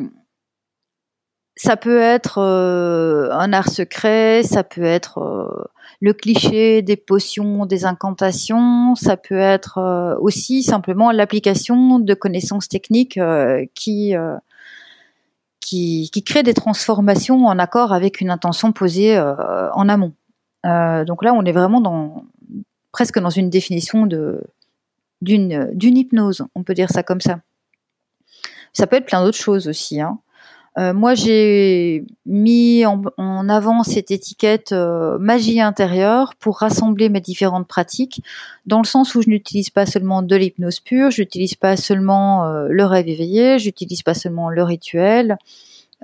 ça 1.58 1.76
peut 1.76 1.98
être 1.98 2.38
un 2.38 3.52
art 3.52 3.70
secret, 3.70 4.42
ça 4.44 4.62
peut 4.62 4.84
être 4.84 5.68
le 6.00 6.12
cliché 6.12 6.82
des 6.82 6.96
potions, 6.96 7.66
des 7.66 7.84
incantations, 7.84 8.94
ça 8.94 9.16
peut 9.16 9.38
être 9.38 9.78
euh, 9.78 10.16
aussi 10.20 10.62
simplement 10.62 11.10
l'application 11.10 11.98
de 11.98 12.14
connaissances 12.14 12.68
techniques 12.68 13.16
euh, 13.18 13.64
qui, 13.74 14.14
euh, 14.14 14.36
qui, 15.60 16.10
qui 16.12 16.22
créent 16.22 16.42
des 16.42 16.54
transformations 16.54 17.46
en 17.46 17.58
accord 17.58 17.92
avec 17.92 18.20
une 18.20 18.30
intention 18.30 18.72
posée 18.72 19.18
en 19.18 19.88
amont. 19.88 20.12
donc 20.64 21.24
là, 21.24 21.32
on 21.32 21.44
est 21.44 21.52
vraiment 21.52 21.80
dans 21.80 22.24
presque 22.92 23.18
dans 23.18 23.30
une 23.30 23.50
définition 23.50 24.06
de 24.06 24.42
d'une 25.22 25.70
d'une 25.72 25.96
hypnose, 25.96 26.44
on 26.54 26.62
peut 26.62 26.74
dire 26.74 26.90
ça 26.90 27.02
comme 27.02 27.20
ça. 27.20 27.40
Ça 28.72 28.86
peut 28.86 28.96
être 28.96 29.06
plein 29.06 29.24
d'autres 29.24 29.38
choses 29.38 29.66
aussi. 29.66 30.00
Hein. 30.00 30.18
Euh, 30.78 30.92
moi, 30.92 31.14
j'ai 31.14 32.04
mis 32.26 32.84
en, 32.84 33.48
avant 33.48 33.82
cette 33.82 34.10
étiquette 34.10 34.72
euh, 34.72 35.16
magie 35.18 35.60
intérieure 35.60 36.34
pour 36.34 36.58
rassembler 36.58 37.08
mes 37.08 37.20
différentes 37.20 37.66
pratiques, 37.66 38.22
dans 38.66 38.78
le 38.78 38.84
sens 38.84 39.14
où 39.14 39.22
je 39.22 39.30
n'utilise 39.30 39.70
pas 39.70 39.86
seulement 39.86 40.20
de 40.20 40.36
l'hypnose 40.36 40.80
pure, 40.80 41.10
je 41.10 41.22
n'utilise 41.22 41.54
pas 41.54 41.78
seulement 41.78 42.44
euh, 42.44 42.68
le 42.68 42.84
rêve 42.84 43.08
éveillé, 43.08 43.58
j'utilise 43.58 44.02
pas 44.02 44.12
seulement 44.12 44.50
le 44.50 44.62
rituel. 44.62 45.38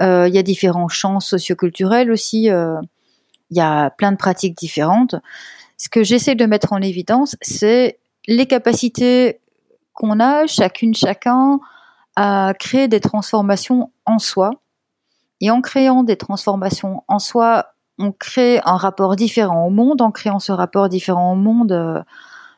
Il 0.00 0.34
y 0.34 0.38
a 0.38 0.42
différents 0.42 0.88
champs 0.88 1.20
socioculturels 1.20 2.10
aussi. 2.10 2.44
Il 2.46 3.56
y 3.56 3.60
a 3.60 3.90
plein 3.90 4.10
de 4.10 4.16
pratiques 4.16 4.56
différentes. 4.56 5.14
Ce 5.76 5.88
que 5.88 6.02
j'essaie 6.02 6.34
de 6.34 6.44
mettre 6.46 6.72
en 6.72 6.80
évidence, 6.80 7.36
c'est 7.40 8.00
les 8.26 8.46
capacités 8.46 9.38
qu'on 9.92 10.18
a, 10.18 10.46
chacune, 10.46 10.94
chacun, 10.94 11.60
à 12.16 12.54
créer 12.58 12.88
des 12.88 13.00
transformations 13.00 13.92
en 14.06 14.18
soi 14.18 14.61
et 15.42 15.50
en 15.50 15.60
créant 15.60 16.04
des 16.04 16.16
transformations 16.16 17.02
en 17.08 17.18
soi, 17.18 17.66
on 17.98 18.12
crée 18.12 18.60
un 18.64 18.76
rapport 18.76 19.16
différent 19.16 19.66
au 19.66 19.70
monde. 19.70 20.00
En 20.00 20.12
créant 20.12 20.38
ce 20.38 20.52
rapport 20.52 20.88
différent 20.88 21.32
au 21.32 21.36
monde, 21.36 21.72
euh, 21.72 22.00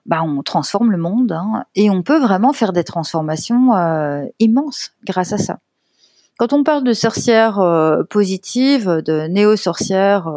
bah, 0.05 0.23
on 0.23 0.42
transforme 0.42 0.92
le 0.92 0.99
monde. 0.99 1.33
Hein. 1.33 1.64
et 1.75 1.88
on 1.88 2.03
peut 2.03 2.20
vraiment 2.20 2.53
faire 2.53 2.75
des 2.75 2.85
transformations 2.85 3.75
euh, 3.75 4.27
immenses 4.38 4.93
grâce 5.05 5.32
à 5.32 5.39
ça. 5.39 5.59
Quand 6.39 6.53
on 6.53 6.62
parle 6.62 6.85
de 6.85 6.93
sorcières 6.93 7.59
euh, 7.59 8.03
positives, 8.03 9.03
de 9.05 9.28
néo-sorcières 9.28 10.28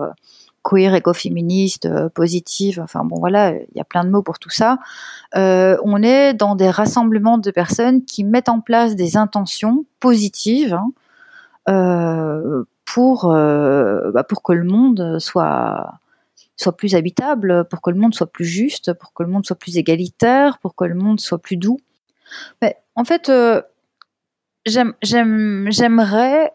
queer, 0.64 0.96
écoféministes, 0.96 1.90
positives, 2.14 2.80
enfin 2.82 3.04
bon 3.04 3.20
voilà, 3.20 3.52
il 3.52 3.76
y 3.76 3.82
a 3.82 3.86
plein 3.86 4.06
de 4.06 4.10
mots 4.10 4.22
pour 4.22 4.40
tout 4.40 4.50
ça. 4.50 4.80
on 5.34 6.04
est 6.04 6.34
dans 6.34 6.56
des 6.56 6.70
rassemblements 6.70 7.38
de 7.38 7.52
personnes 7.52 8.06
qui 8.06 8.24
mettent 8.24 8.50
en 8.50 8.62
place 8.62 8.96
des 8.96 9.18
intentions 9.18 9.86
positives. 10.00 10.74
Hein, 10.74 10.92
euh, 10.92 11.07
pour 12.88 13.32
euh, 13.32 14.12
bah, 14.12 14.24
pour 14.24 14.42
que 14.42 14.54
le 14.54 14.64
monde 14.64 15.20
soit 15.20 15.92
soit 16.56 16.76
plus 16.76 16.96
habitable, 16.96 17.68
pour 17.70 17.82
que 17.82 17.92
le 17.92 17.98
monde 17.98 18.16
soit 18.16 18.32
plus 18.32 18.46
juste, 18.46 18.94
pour 18.94 19.14
que 19.14 19.22
le 19.22 19.30
monde 19.30 19.46
soit 19.46 19.58
plus 19.58 19.78
égalitaire, 19.78 20.58
pour 20.58 20.76
que 20.76 20.86
le 20.86 20.96
monde 20.96 21.20
soit 21.20 21.38
plus 21.38 21.58
doux. 21.58 21.80
Mais 22.62 22.78
en 22.96 23.04
fait, 23.04 23.30
euh, 23.30 23.62
j'aimerais 24.66 26.52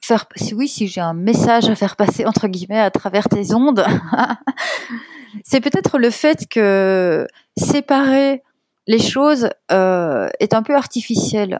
faire, 0.00 0.26
si 0.36 0.54
oui, 0.54 0.68
si 0.68 0.86
j'ai 0.86 1.00
un 1.00 1.14
message 1.14 1.68
à 1.68 1.74
faire 1.74 1.96
passer 1.96 2.24
entre 2.26 2.46
guillemets 2.46 2.78
à 2.78 2.92
travers 2.92 3.28
tes 3.28 3.52
ondes, 3.54 3.84
c'est 5.44 5.60
peut-être 5.60 5.98
le 5.98 6.10
fait 6.10 6.46
que 6.48 7.26
séparer 7.56 8.44
les 8.86 9.00
choses 9.00 9.48
euh, 9.72 10.28
est 10.38 10.54
un 10.54 10.62
peu 10.62 10.76
artificiel. 10.76 11.58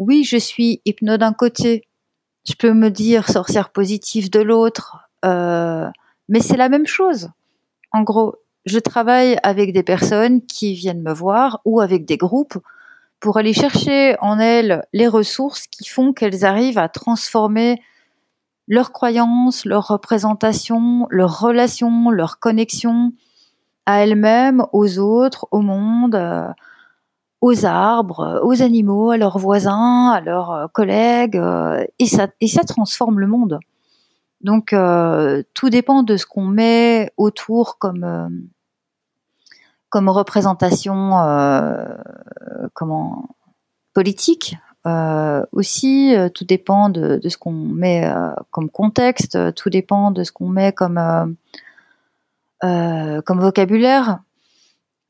Oui, 0.00 0.24
je 0.24 0.38
suis 0.38 0.80
hypno 0.86 1.18
d'un 1.18 1.34
côté, 1.34 1.86
je 2.48 2.54
peux 2.54 2.72
me 2.72 2.88
dire 2.88 3.28
sorcière 3.28 3.68
positive 3.68 4.30
de 4.30 4.40
l'autre, 4.40 4.96
euh, 5.26 5.90
mais 6.30 6.40
c'est 6.40 6.56
la 6.56 6.70
même 6.70 6.86
chose. 6.86 7.28
En 7.92 8.00
gros, 8.00 8.36
je 8.64 8.78
travaille 8.78 9.36
avec 9.42 9.74
des 9.74 9.82
personnes 9.82 10.40
qui 10.46 10.72
viennent 10.72 11.02
me 11.02 11.12
voir 11.12 11.60
ou 11.66 11.82
avec 11.82 12.06
des 12.06 12.16
groupes 12.16 12.56
pour 13.20 13.36
aller 13.36 13.52
chercher 13.52 14.16
en 14.22 14.38
elles 14.38 14.86
les 14.94 15.06
ressources 15.06 15.66
qui 15.66 15.86
font 15.86 16.14
qu'elles 16.14 16.46
arrivent 16.46 16.78
à 16.78 16.88
transformer 16.88 17.78
leurs 18.68 18.92
croyances, 18.92 19.66
leurs 19.66 19.88
représentations, 19.88 21.08
leurs 21.10 21.40
relations, 21.40 22.08
leurs 22.08 22.38
connexions 22.38 23.12
à 23.84 24.02
elles-mêmes, 24.02 24.64
aux 24.72 24.98
autres, 24.98 25.46
au 25.50 25.60
monde, 25.60 26.14
euh, 26.14 26.48
aux 27.40 27.64
arbres, 27.64 28.40
aux 28.42 28.62
animaux, 28.62 29.10
à 29.10 29.16
leurs 29.16 29.38
voisins, 29.38 30.10
à 30.10 30.20
leurs 30.20 30.50
euh, 30.50 30.66
collègues, 30.68 31.36
euh, 31.36 31.84
et, 31.98 32.06
ça, 32.06 32.28
et 32.40 32.48
ça 32.48 32.64
transforme 32.64 33.20
le 33.20 33.26
monde. 33.26 33.58
Donc 34.42 34.74
tout 35.52 35.68
dépend 35.68 36.02
de 36.02 36.16
ce 36.16 36.24
qu'on 36.24 36.46
met 36.46 37.12
autour 37.18 37.76
comme 37.76 38.40
comme 39.90 40.08
représentation 40.08 41.10
comment 42.72 43.28
politique 43.92 44.56
euh, 44.86 45.44
aussi, 45.52 46.14
euh, 46.16 46.30
tout 46.30 46.44
dépend 46.44 46.88
de, 46.88 47.20
ce 47.28 47.36
qu'on 47.36 47.52
met 47.52 48.06
euh, 48.06 48.30
comme 48.50 48.70
contexte, 48.70 49.54
tout 49.54 49.68
dépend 49.68 50.10
de 50.10 50.24
ce 50.24 50.32
qu'on 50.32 50.48
met 50.48 50.72
comme, 50.72 51.36
comme 52.60 53.40
vocabulaire. 53.40 54.20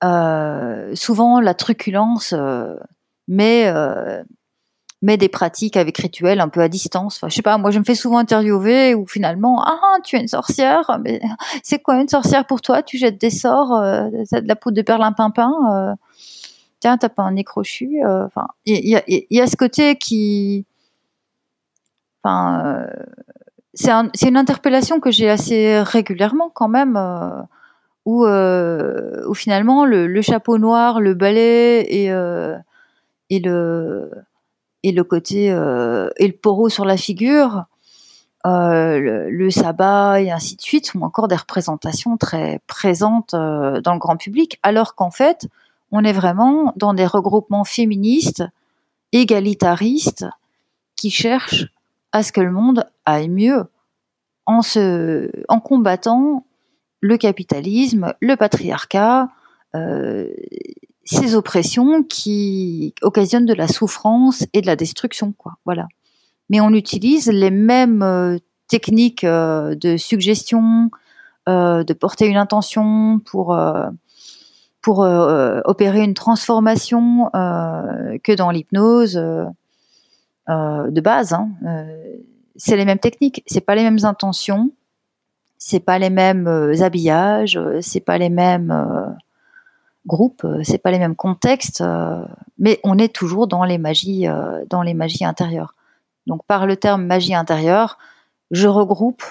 Souvent, 0.03 1.41
la 1.41 1.55
truculence 1.55 2.35
met, 3.29 3.73
met 5.03 5.17
des 5.17 5.29
pratiques 5.29 5.77
avec 5.77 5.99
rituels 5.99 6.41
un 6.41 6.49
peu 6.49 6.61
à 6.61 6.69
distance. 6.69 7.17
Enfin, 7.17 7.29
je 7.29 7.35
sais 7.35 7.43
pas, 7.43 7.59
moi 7.59 7.71
je 7.71 7.79
me 7.79 7.85
fais 7.85 7.95
souvent 7.95 8.19
interviewer 8.19 8.95
où 8.95 9.07
finalement, 9.07 9.63
ah, 9.65 9.97
tu 10.05 10.17
es 10.17 10.21
une 10.21 10.29
sorcière, 10.29 10.99
mais 11.05 11.21
c'est 11.63 11.81
quoi 11.81 12.01
une 12.01 12.09
sorcière 12.09 12.47
pour 12.47 12.61
toi? 12.61 12.83
Tu 12.83 12.99
jettes 12.99 13.21
des 13.21 13.31
sorts, 13.31 13.75
euh, 13.75 14.09
de 14.11 14.49
la 14.49 14.57
poudre 14.57 14.77
de 14.77 14.83
perlimpinpin 14.83 15.97
tiens, 16.81 16.97
t'as 16.99 17.09
pas 17.09 17.23
un 17.23 17.33
nez 17.33 17.45
crochu. 17.45 18.03
Euh, 18.05 18.25
enfin, 18.27 18.49
il 18.65 18.87
y 18.87 19.41
a, 19.41 19.47
ce 19.47 19.57
côté 19.57 19.97
qui, 19.97 20.67
enfin, 22.23 22.65
euh, 22.67 22.87
c'est 23.75 24.29
une 24.29 24.37
interpellation 24.37 24.99
que 24.99 25.11
j'ai 25.11 25.31
assez 25.31 25.81
régulièrement 25.83 26.51
quand 26.51 26.69
même, 26.69 26.99
euh, 28.07 29.25
où, 29.27 29.35
finalement 29.35 29.85
le, 29.85 30.23
chapeau 30.23 30.59
noir, 30.59 31.01
le 31.01 31.15
balai 31.15 31.81
et 31.89 32.11
et 33.31 33.39
le 34.93 35.05
côté 35.05 35.47
et 35.47 36.27
le 36.27 36.33
poro 36.33 36.69
sur 36.69 36.85
la 36.85 36.97
figure. 36.97 37.65
le, 38.45 39.29
le, 39.31 39.51
sabbat 39.51 40.23
et 40.23 40.31
ainsi 40.31 40.57
de 40.57 40.63
suite 40.63 40.87
sont 40.87 41.03
encore 41.03 41.29
des 41.29 41.37
représentations 41.37 42.17
très 42.17 42.61
présentes 42.67 43.33
dans 43.33 43.93
le 43.93 43.99
grand 43.99 44.17
public, 44.17 44.59
alors 44.63 44.95
qu'en 44.95 45.11
fait, 45.11 45.49
on 45.93 46.05
est 46.05 46.13
vraiment 46.13 46.73
dans 46.77 46.95
des 46.95 47.07
regroupements 47.07 47.65
féministes, 47.65 48.45
égalitaristes, 49.13 50.27
qui 50.97 51.11
cherchent 51.11 51.67
à 52.13 52.23
ce 52.23 52.33
que 52.33 52.41
le 52.41 52.51
monde 52.51 52.87
aille 53.07 53.29
mieux 53.29 53.65
en, 54.47 54.63
se, 54.63 55.31
en 55.49 55.61
combattant 55.61 56.45
le 57.01 57.17
capitalisme, 57.17 58.15
le 58.21 58.37
patriarcat, 58.37 59.29
euh, 59.75 60.29
ces 61.05 61.35
oppressions 61.35 62.03
qui 62.03 62.95
occasionnent 63.03 63.47
de 63.47 63.55
la 63.55 63.69
souffrance 63.69 64.45
et 64.53 64.61
de 64.61 64.67
la 64.67 64.77
destruction, 64.77 65.33
quoi. 65.33 65.55
Voilà. 65.65 65.87
Mais 66.49 66.61
on 66.61 66.71
utilise 66.71 67.29
les 67.29 67.51
mêmes 67.51 68.03
euh, 68.03 68.39
techniques 68.69 69.25
euh, 69.25 69.75
de 69.75 69.97
suggestion, 69.97 70.91
de 71.49 71.93
porter 71.95 72.27
une 72.27 72.37
intention 72.37 73.19
pour 73.25 73.57
pour 74.83 75.05
euh, 75.05 75.61
opérer 75.65 76.03
une 76.03 76.15
transformation 76.15 77.31
euh, 77.35 78.19
que 78.23 78.33
dans 78.33 78.51
l'hypnose 78.51 79.17
euh, 79.17 80.91
de 80.91 81.01
base. 81.01 81.33
Hein. 81.33 81.51
c'est 82.57 82.77
les 82.77 82.85
mêmes 82.85 82.99
techniques, 82.99 83.43
c'est 83.47 83.61
pas 83.61 83.75
les 83.75 83.83
mêmes 83.83 84.05
intentions, 84.05 84.71
c'est 85.61 85.79
pas 85.79 86.01
les 86.01 86.11
mêmes 86.11 86.49
habillages, 86.81 87.61
c'est 87.83 88.01
pas 88.01 88.19
les 88.19 88.31
mêmes 88.31 89.15
groupes, 90.07 90.47
c'est 90.65 90.79
pas 90.79 90.91
les 90.91 90.99
mêmes 90.99 91.15
contextes, 91.15 91.85
mais 92.59 92.81
on 92.83 92.99
est 92.99 93.15
toujours 93.15 93.47
dans 93.47 93.63
les 93.65 93.79
magies, 93.79 94.27
dans 94.69 94.83
les 94.83 94.95
magies 94.95 95.25
intérieures. 95.25 95.75
Donc 96.27 96.45
par 96.47 96.67
le 96.67 96.77
terme 96.77 97.05
magie 97.05 97.35
intérieure, 97.35 97.99
je 98.51 98.67
regroupe 98.67 99.23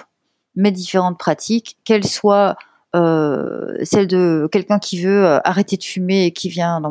mes 0.56 0.70
différentes 0.70 1.18
pratiques, 1.18 1.78
qu'elles 1.84 2.06
soient 2.06 2.56
euh, 2.96 3.76
celle 3.84 4.06
de 4.06 4.48
quelqu'un 4.50 4.78
qui 4.78 5.00
veut 5.00 5.24
euh, 5.24 5.38
arrêter 5.44 5.76
de 5.76 5.84
fumer 5.84 6.26
et 6.26 6.32
qui 6.32 6.48
vient 6.48 6.82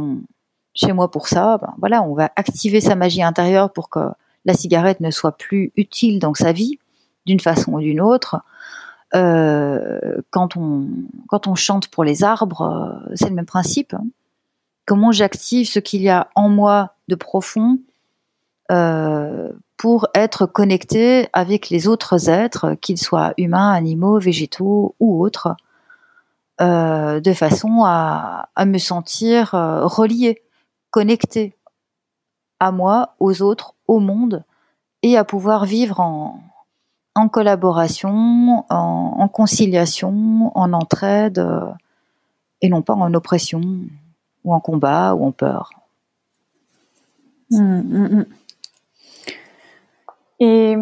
chez 0.73 0.93
moi 0.93 1.11
pour 1.11 1.27
ça, 1.27 1.57
ben 1.57 1.73
voilà, 1.77 2.03
on 2.03 2.13
va 2.13 2.31
activer 2.35 2.79
sa 2.79 2.95
magie 2.95 3.21
intérieure 3.21 3.71
pour 3.73 3.89
que 3.89 3.99
la 4.45 4.53
cigarette 4.53 5.01
ne 5.01 5.11
soit 5.11 5.33
plus 5.33 5.71
utile 5.75 6.19
dans 6.19 6.33
sa 6.33 6.53
vie, 6.53 6.79
d'une 7.25 7.39
façon 7.39 7.73
ou 7.73 7.81
d'une 7.81 7.99
autre. 7.99 8.37
Euh, 9.15 10.21
quand 10.29 10.55
on 10.55 10.87
quand 11.27 11.47
on 11.47 11.55
chante 11.55 11.87
pour 11.87 12.03
les 12.03 12.23
arbres, 12.23 13.01
c'est 13.15 13.29
le 13.29 13.35
même 13.35 13.45
principe. 13.45 13.93
Hein. 13.93 14.05
Comment 14.85 15.11
j'active 15.11 15.67
ce 15.67 15.79
qu'il 15.79 16.01
y 16.01 16.09
a 16.09 16.29
en 16.35 16.49
moi 16.49 16.95
de 17.07 17.15
profond 17.15 17.79
pour 19.79 20.07
être 20.13 20.45
connecté 20.45 21.27
avec 21.31 21.69
les 21.69 21.87
autres 21.87 22.29
êtres, 22.29 22.75
qu'ils 22.81 22.97
soient 22.99 23.33
humains, 23.37 23.71
animaux, 23.71 24.19
végétaux 24.19 24.93
ou 24.99 25.23
autres. 25.23 25.55
Euh, 26.59 27.21
de 27.21 27.31
façon 27.31 27.83
à, 27.85 28.49
me 28.65 28.77
sentir 28.77 29.55
euh, 29.55 29.85
relié, 29.85 30.41
connecté 30.91 31.55
à 32.59 32.73
moi, 32.73 33.15
aux 33.19 33.41
autres, 33.41 33.75
au 33.87 33.99
monde, 33.99 34.43
et 35.01 35.17
à 35.17 35.23
pouvoir 35.23 35.63
vivre 35.63 36.01
en, 36.01 36.41
collaboration, 37.27 38.65
en, 38.69 39.27
conciliation, 39.27 40.51
en 40.55 40.73
entraide, 40.73 41.39
euh, 41.39 41.65
et 42.61 42.69
non 42.69 42.81
pas 42.81 42.93
en 42.93 43.13
oppression, 43.13 43.61
ou 44.43 44.53
en 44.53 44.59
combat, 44.59 45.15
ou 45.15 45.25
en 45.25 45.31
peur. 45.31 45.71
Mmh, 47.51 47.81
mmh, 47.81 48.07
mmh. 48.15 48.25
Et 50.39 50.77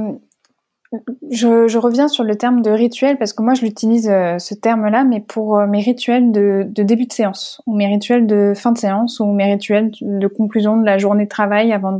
je, 1.29 1.77
reviens 1.77 2.07
sur 2.07 2.23
le 2.23 2.35
terme 2.35 2.61
de 2.61 2.69
rituel 2.69 3.17
parce 3.17 3.33
que 3.33 3.41
moi 3.41 3.53
je 3.53 3.61
l'utilise 3.63 4.09
euh, 4.09 4.37
ce 4.39 4.53
terme-là, 4.53 5.03
mais 5.03 5.19
pour 5.19 5.57
euh, 5.57 5.67
mes 5.67 5.81
rituels 5.81 6.31
de, 6.31 6.65
de, 6.67 6.83
début 6.83 7.05
de 7.05 7.13
séance, 7.13 7.61
ou 7.65 7.75
mes 7.75 7.87
rituels 7.87 8.27
de 8.27 8.53
fin 8.55 8.71
de 8.71 8.77
séance, 8.77 9.19
ou 9.19 9.25
mes 9.25 9.45
rituels 9.45 9.91
de 10.01 10.27
conclusion 10.27 10.77
de 10.77 10.85
la 10.85 10.97
journée 10.97 11.25
de 11.25 11.29
travail 11.29 11.73
avant 11.73 11.91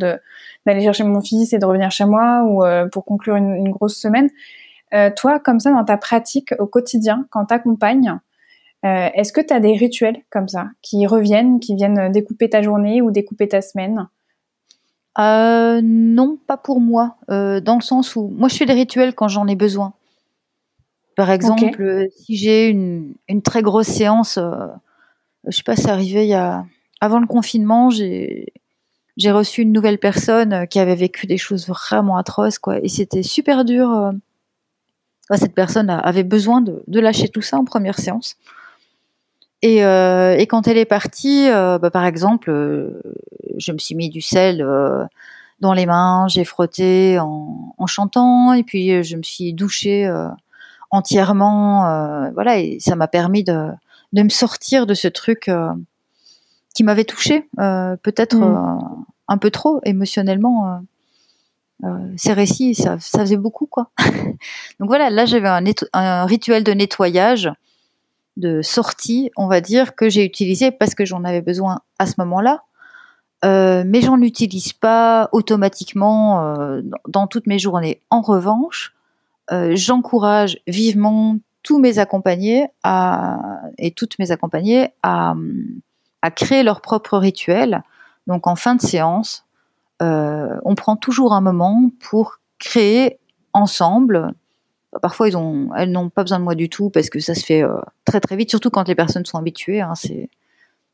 d'aller 0.68 0.84
chercher 0.84 1.04
mon 1.04 1.22
fils 1.22 1.54
et 1.54 1.58
de 1.58 1.66
revenir 1.66 1.90
chez 1.90 2.06
moi, 2.06 2.44
ou 2.44 2.64
euh, 2.64 2.88
pour 2.88 3.06
conclure 3.06 3.36
une, 3.36 3.56
une, 3.56 3.72
grosse 3.72 3.98
semaine. 3.98 4.30
toi, 5.16 5.40
comme 5.40 5.60
ça, 5.60 5.72
dans 5.72 5.84
ta 5.84 5.98
pratique 5.98 6.54
au 6.60 6.68
quotidien, 6.68 7.26
quand 7.32 7.46
t'accompagnes, 7.46 8.20
est-ce 8.84 9.34
que 9.34 9.42
tu 9.42 9.54
as 9.54 9.60
des 9.60 9.76
rituels 9.76 10.22
comme 10.30 10.48
ça 10.48 10.68
qui 10.82 11.08
reviennent, 11.08 11.60
qui 11.60 11.76
viennent 11.76 12.12
découper 12.12 12.50
ta 12.50 12.62
journée 12.62 13.02
ou 13.02 13.12
découper 13.12 13.48
ta 13.50 13.62
semaine? 13.62 14.08
Euh, 15.20 15.82
non, 15.84 16.38
pas 16.46 16.58
pour 16.58 16.80
moi, 16.80 17.18
euh, 17.32 17.60
dans 17.60 17.76
le 17.76 17.82
sens 17.82 18.16
où 18.16 18.28
moi 18.28 18.50
je 18.50 18.56
fais 18.56 18.68
des 18.68 18.74
rituels 18.74 19.16
quand 19.16 19.28
j'en 19.28 19.48
ai 19.48 19.56
besoin. 19.56 19.94
Par 21.16 21.32
exemple, 21.32 21.82
euh, 21.82 22.08
si 22.16 22.38
j'ai 22.38 22.70
une, 22.70 23.16
une, 23.28 23.42
très 23.42 23.64
grosse 23.64 23.88
séance, 23.88 24.38
euh, 24.38 24.68
je 25.48 25.58
sais 25.58 25.64
pas, 25.64 25.76
c'est 25.76 25.90
arrivé 25.90 26.26
il 26.26 26.30
y 26.30 26.36
a 26.36 26.66
avant 27.02 27.20
le 27.20 27.26
confinement, 27.26 27.90
j'ai 27.90 28.54
j'ai 29.18 29.32
reçu 29.32 29.64
une 29.64 29.72
nouvelle 29.74 29.98
personne 29.98 30.68
qui 30.68 30.80
avait 30.80 30.96
vécu 30.96 31.28
des 31.28 31.38
choses 31.38 31.68
vraiment 31.68 32.18
atroces, 32.18 32.60
quoi, 32.60 32.80
et 32.80 32.88
c'était 32.88 33.24
super 33.24 33.66
dur. 33.66 34.14
cette 35.36 35.56
personne 35.56 35.90
avait 35.90 36.24
besoin 36.24 36.62
de, 36.62 37.00
lâcher 37.00 37.30
tout 37.30 37.42
ça 37.42 37.58
en 37.58 37.66
première 37.66 38.00
séance. 38.00 38.38
Et, 39.62 39.84
euh, 39.84 40.38
quand 40.48 40.68
elle 40.68 40.78
est 40.78 40.86
partie, 40.86 41.50
euh, 41.50 41.80
bah, 41.80 41.90
par 41.90 42.06
exemple, 42.06 42.50
euh, 42.52 43.02
je 43.58 43.72
me 43.72 43.78
suis 43.78 43.96
mis 43.96 44.10
du 44.10 44.22
sel 44.22 44.62
euh, 44.62 45.04
dans 45.60 45.74
les 45.74 45.86
mains, 45.86 46.28
j'ai 46.28 46.44
frotté 46.46 47.18
en, 47.20 47.88
chantant, 47.88 48.54
et 48.54 48.64
puis 48.64 49.04
je 49.04 49.16
me 49.16 49.24
suis 49.24 49.54
douchée 49.54 50.08
entièrement. 50.92 52.30
voilà, 52.34 52.60
et 52.60 52.78
ça 52.80 52.96
m'a 52.96 53.08
permis 53.08 53.44
de, 53.44 53.70
me 54.14 54.30
sortir 54.30 54.86
de 54.86 54.94
ce 54.94 55.08
truc 55.08 55.50
qui 56.78 56.84
m'avait 56.84 57.06
touchée, 57.06 57.50
peut-être 57.58 58.38
mmh. 58.38 59.06
un 59.30 59.38
peu 59.40 59.50
trop 59.50 59.82
émotionnellement. 59.84 60.80
ces 62.18 62.34
récits, 62.34 62.76
ça, 62.76 63.00
ça, 63.00 63.22
faisait 63.22 63.36
beaucoup, 63.36 63.66
quoi. 63.66 63.90
Donc 64.80 64.88
voilà, 64.88 65.10
là 65.10 65.26
j'avais 65.26 65.48
un, 65.48 65.64
un, 65.94 66.26
rituel 66.26 66.64
de 66.64 66.72
nettoyage, 66.72 67.52
de 68.36 68.62
sortie, 68.62 69.32
on 69.38 69.48
va 69.48 69.60
dire, 69.60 69.96
que 69.96 70.08
j'ai 70.08 70.24
utilisé 70.24 70.70
parce 70.70 70.94
que 70.94 71.04
j'en 71.04 71.24
avais 71.24 71.42
besoin 71.42 71.80
à 71.98 72.06
ce 72.06 72.14
moment-là. 72.20 72.62
Euh, 73.46 73.84
mais 73.86 74.02
j'en 74.02 74.22
utilise 74.22 74.74
pas 74.74 75.30
automatiquement 75.32 76.56
euh, 76.56 76.82
dans 77.08 77.28
toutes 77.28 77.48
mes 77.48 77.60
journées. 77.60 78.02
En 78.10 78.22
revanche, 78.22 78.96
euh, 79.52 79.76
j'encourage 79.76 80.60
vivement 80.68 81.38
tous 81.62 81.80
mes 81.80 82.00
accompagnés 82.00 82.68
à, 82.84 83.40
et 83.78 83.92
toutes 83.92 84.18
mes 84.20 84.32
accompagnées 84.32 84.90
à, 85.04 85.36
à 86.22 86.32
créer 86.32 86.64
leur 86.64 86.82
propre 86.82 87.18
rituel. 87.18 87.84
Donc 88.28 88.48
en 88.48 88.56
fin 88.56 88.76
de 88.76 88.82
séance, 88.82 89.46
on 90.00 90.76
prend 90.76 90.96
toujours 90.96 91.34
un 91.34 91.42
moment 91.42 91.90
pour 92.00 92.38
créer 92.60 93.20
ensemble. 93.54 94.34
Parfois, 95.02 95.28
elles 95.28 95.92
n'ont 95.92 96.10
pas 96.10 96.24
besoin 96.24 96.40
de 96.40 96.44
moi 96.44 96.56
du 96.56 96.70
tout 96.70 96.90
parce 96.90 97.10
que 97.10 97.20
ça 97.20 97.36
se 97.36 97.46
fait 97.46 97.64
très 98.06 98.20
très 98.20 98.36
vite, 98.36 98.50
surtout 98.50 98.70
quand 98.70 98.88
les 98.88 98.96
personnes 98.96 99.26
sont 99.26 99.38
habituées. 99.38 99.82
Hein, 99.82 99.94
c'est 99.96 100.30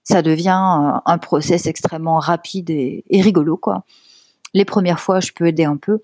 ça 0.04 0.22
devient 0.22 1.02
un 1.06 1.18
process 1.18 1.66
extrêmement 1.66 2.20
rapide 2.20 2.70
et, 2.70 3.04
rigolo 3.10 3.58
quoi. 3.58 3.84
Les 4.54 4.66
premières 4.66 5.00
fois, 5.00 5.20
je 5.20 5.32
peux 5.32 5.48
aider 5.48 5.64
un 5.64 5.78
peu 5.78 6.00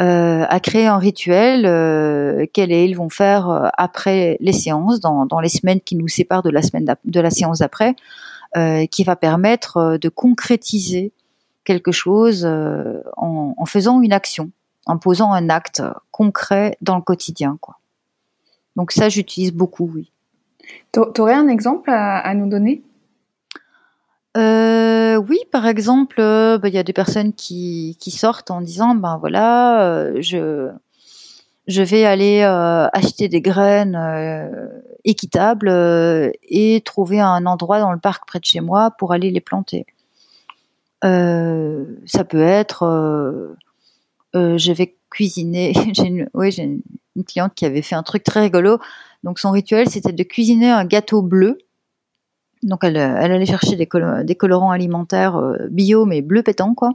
euh, 0.00 0.44
à 0.48 0.60
créer 0.60 0.86
un 0.86 0.98
rituel 0.98 1.66
euh, 1.66 2.46
ils 2.56 2.96
vont 2.96 3.08
faire 3.08 3.48
euh, 3.48 3.68
après 3.76 4.36
les 4.40 4.52
séances, 4.52 5.00
dans, 5.00 5.26
dans, 5.26 5.40
les 5.40 5.48
semaines 5.48 5.80
qui 5.80 5.96
nous 5.96 6.06
séparent 6.06 6.42
de 6.42 6.50
la 6.50 6.62
semaine 6.62 6.94
de 7.04 7.20
la 7.20 7.30
séance 7.30 7.60
d'après, 7.60 7.96
euh, 8.56 8.86
qui 8.86 9.04
va 9.04 9.16
permettre 9.16 9.76
euh, 9.76 9.98
de 9.98 10.08
concrétiser 10.08 11.12
quelque 11.64 11.92
chose 11.92 12.46
en, 12.46 13.54
en, 13.56 13.66
faisant 13.66 14.00
une 14.00 14.14
action, 14.14 14.50
en 14.86 14.96
posant 14.96 15.32
un 15.32 15.50
acte 15.50 15.82
concret 16.12 16.78
dans 16.80 16.96
le 16.96 17.02
quotidien 17.02 17.58
quoi. 17.60 17.78
Donc 18.74 18.92
ça, 18.92 19.08
j'utilise 19.08 19.52
beaucoup, 19.52 19.90
oui. 19.92 20.12
Tu 20.92 21.20
aurais 21.20 21.34
un 21.34 21.48
exemple 21.48 21.90
à, 21.90 22.18
à 22.18 22.32
nous 22.34 22.48
donner? 22.48 22.82
Euh, 24.36 25.16
oui, 25.16 25.38
par 25.50 25.66
exemple, 25.66 26.20
euh, 26.20 26.58
bah, 26.58 26.68
il 26.68 26.74
y 26.74 26.78
a 26.78 26.84
des 26.84 26.92
personnes 26.92 27.32
qui, 27.32 27.96
qui 27.98 28.12
sortent 28.12 28.52
en 28.52 28.60
disant, 28.60 28.94
ben 28.94 29.18
voilà, 29.18 29.82
euh, 29.82 30.18
je, 30.20 30.70
je 31.68 31.82
vais 31.82 32.04
aller 32.04 32.42
acheter 32.42 33.28
des 33.28 33.40
graines 33.40 33.96
équitables 35.04 35.70
et 36.42 36.82
trouver 36.84 37.20
un 37.20 37.46
endroit 37.46 37.78
dans 37.78 37.92
le 37.92 37.98
parc 37.98 38.26
près 38.26 38.40
de 38.40 38.44
chez 38.44 38.60
moi 38.60 38.90
pour 38.98 39.12
aller 39.12 39.30
les 39.30 39.40
planter. 39.40 39.86
ça 41.02 42.24
peut 42.28 42.42
être, 42.42 43.56
je 44.34 44.72
vais 44.72 44.96
cuisiner. 45.10 45.72
j'ai 45.92 46.06
une, 46.06 46.28
oui, 46.34 46.50
j'ai 46.50 46.62
une 46.62 47.24
cliente 47.24 47.54
qui 47.54 47.64
avait 47.66 47.82
fait 47.82 47.94
un 47.94 48.02
truc 48.02 48.24
très 48.24 48.40
rigolo. 48.40 48.78
Donc 49.22 49.38
son 49.38 49.50
rituel, 49.50 49.88
c'était 49.88 50.12
de 50.12 50.22
cuisiner 50.22 50.70
un 50.70 50.84
gâteau 50.84 51.22
bleu 51.22 51.58
donc 52.62 52.82
elle, 52.82 52.96
allait 52.96 53.46
chercher 53.46 53.76
des, 53.76 53.86
colorants 53.86 54.70
alimentaires 54.70 55.36
euh, 55.36 55.56
bio 55.70 56.04
mais 56.04 56.22
bleu 56.22 56.42
pétant 56.42 56.74
quoi. 56.74 56.92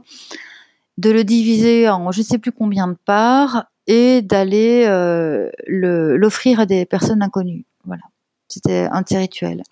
De 0.98 1.10
le 1.10 1.24
diviser 1.24 1.88
en 1.88 2.12
je 2.12 2.20
ne 2.20 2.24
sais 2.24 2.38
plus 2.38 2.52
combien 2.52 2.86
de 2.86 2.96
parts 3.04 3.66
et 3.86 4.22
d'aller 4.22 4.84
euh, 4.86 5.50
l'offrir 5.66 6.60
à 6.60 6.66
des 6.66 6.84
personnes 6.86 7.22
inconnues. 7.22 7.64
Voilà, 7.84 8.02
c'était 8.48 8.88
un 8.90 9.02
petit 9.02 9.16
rituel. 9.16 9.62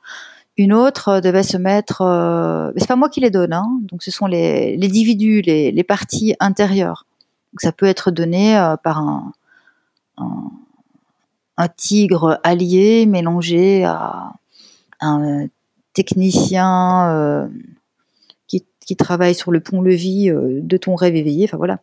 Une 0.59 0.75
autre 0.75 1.09
euh, 1.09 1.21
devait 1.21 1.43
se 1.43 1.57
mettre, 1.57 2.03
euh, 2.03 2.71
c'est 2.77 2.87
pas 2.87 2.97
moi 2.97 3.09
qui 3.09 3.21
les 3.21 3.31
donne, 3.31 3.53
hein, 3.53 3.81
donc 3.83 4.03
ce 4.03 4.11
sont 4.11 4.27
les, 4.27 4.77
les 4.77 4.87
individus, 4.87 5.41
les, 5.41 5.73
les, 5.73 5.85
parties 5.85 6.35
intérieures. 6.41 7.07
Donc 7.53 7.61
ça 7.63 7.73
peut 7.73 7.87
être 7.87 8.11
donné 8.11 8.57
euh, 8.59 8.77
par 8.77 8.99
un, 8.99 9.33
un, 10.19 10.51
un, 11.57 11.69
tigre 11.69 12.39
allié 12.43 13.07
mélangé 13.07 13.85
à 13.85 14.33
un 15.01 15.47
technicien 15.95 17.09
euh, 17.11 17.49
qui, 18.85 18.97
travaille 18.97 19.35
sur 19.35 19.51
le 19.51 19.61
pont-levis 19.61 20.31
euh, 20.31 20.61
de 20.63 20.77
ton 20.77 20.95
rêve 20.95 21.17
éveillé. 21.17 21.45
Enfin 21.45 21.57
voilà, 21.57 21.79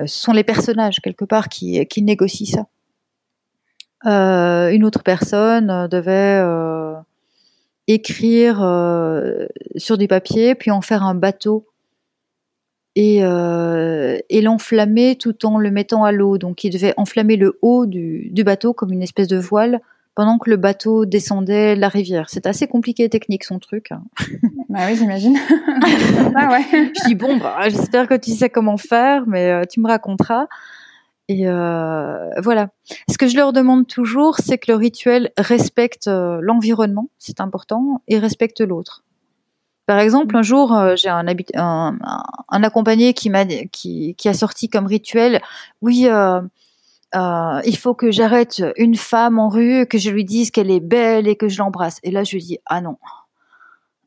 euh, 0.00 0.06
ce 0.06 0.18
sont 0.18 0.32
les 0.32 0.44
personnages 0.44 1.00
quelque 1.00 1.24
part 1.24 1.48
qui, 1.48 1.84
qui 1.86 2.02
négocient 2.02 2.66
ça. 4.04 4.70
une 4.70 4.84
autre 4.84 5.02
personne 5.02 5.88
devait 5.88 6.42
écrire 7.88 8.56
sur 9.76 9.98
du 9.98 10.08
papier, 10.08 10.54
puis 10.54 10.70
en 10.70 10.80
faire 10.80 11.02
un 11.02 11.14
bateau 11.14 11.66
et, 12.94 13.20
l'enflammer 14.42 15.16
tout 15.16 15.46
en 15.46 15.58
le 15.58 15.70
mettant 15.70 16.04
à 16.04 16.12
l'eau. 16.12 16.38
Donc 16.38 16.64
il 16.64 16.70
devait 16.70 16.94
enflammer 16.96 17.36
le 17.36 17.58
haut 17.62 17.86
du, 17.86 18.30
bateau 18.44 18.72
comme 18.72 18.92
une 18.92 19.02
espèce 19.02 19.28
de 19.28 19.36
voile 19.36 19.80
pendant 20.16 20.38
que 20.38 20.50
le 20.50 20.56
bateau 20.56 21.04
descendait 21.04 21.76
la 21.76 21.88
rivière. 21.88 22.28
C'est 22.28 22.46
assez 22.46 22.66
compliqué 22.66 23.04
et 23.04 23.08
technique 23.08 23.44
son 23.44 23.60
truc. 23.60 23.90
Bah 24.68 24.80
oui, 24.88 24.96
j'imagine. 24.96 25.38
ah 26.34 26.50
ouais. 26.50 26.64
Je 26.70 27.06
dis 27.06 27.14
bon, 27.14 27.38
bah, 27.38 27.68
j'espère 27.68 28.06
que 28.06 28.14
tu 28.14 28.32
sais 28.32 28.50
comment 28.50 28.76
faire, 28.76 29.24
mais 29.26 29.50
euh, 29.50 29.62
tu 29.64 29.80
me 29.80 29.86
raconteras. 29.86 30.48
Et 31.28 31.48
euh, 31.48 32.28
voilà. 32.42 32.68
Ce 33.08 33.16
que 33.16 33.26
je 33.26 33.36
leur 33.36 33.52
demande 33.54 33.86
toujours, 33.86 34.36
c'est 34.38 34.58
que 34.58 34.70
le 34.70 34.76
rituel 34.76 35.30
respecte 35.38 36.08
euh, 36.08 36.40
l'environnement, 36.42 37.08
c'est 37.18 37.40
important, 37.40 38.02
et 38.06 38.18
respecte 38.18 38.60
l'autre. 38.60 39.02
Par 39.86 39.98
exemple, 39.98 40.36
un 40.36 40.42
jour, 40.42 40.74
euh, 40.74 40.94
j'ai 40.96 41.08
un, 41.08 41.26
un, 41.54 41.98
un, 42.50 42.62
accompagné 42.62 43.14
qui 43.14 43.30
m'a 43.30 43.46
qui, 43.46 44.14
qui, 44.16 44.28
a 44.28 44.34
sorti 44.34 44.68
comme 44.68 44.86
rituel, 44.86 45.40
oui, 45.80 46.06
euh, 47.14 47.60
il 47.64 47.76
faut 47.76 47.94
que 47.94 48.10
j'arrête 48.10 48.62
une 48.76 48.96
femme 48.96 49.38
en 49.38 49.48
rue, 49.48 49.86
que 49.86 49.98
je 49.98 50.10
lui 50.10 50.24
dise 50.24 50.50
qu'elle 50.50 50.70
est 50.70 50.80
belle 50.80 51.28
et 51.28 51.36
que 51.36 51.48
je 51.48 51.58
l'embrasse. 51.58 51.98
Et 52.02 52.10
là, 52.10 52.24
je 52.24 52.32
lui 52.32 52.42
dis 52.42 52.58
ah 52.66 52.80
non. 52.80 52.96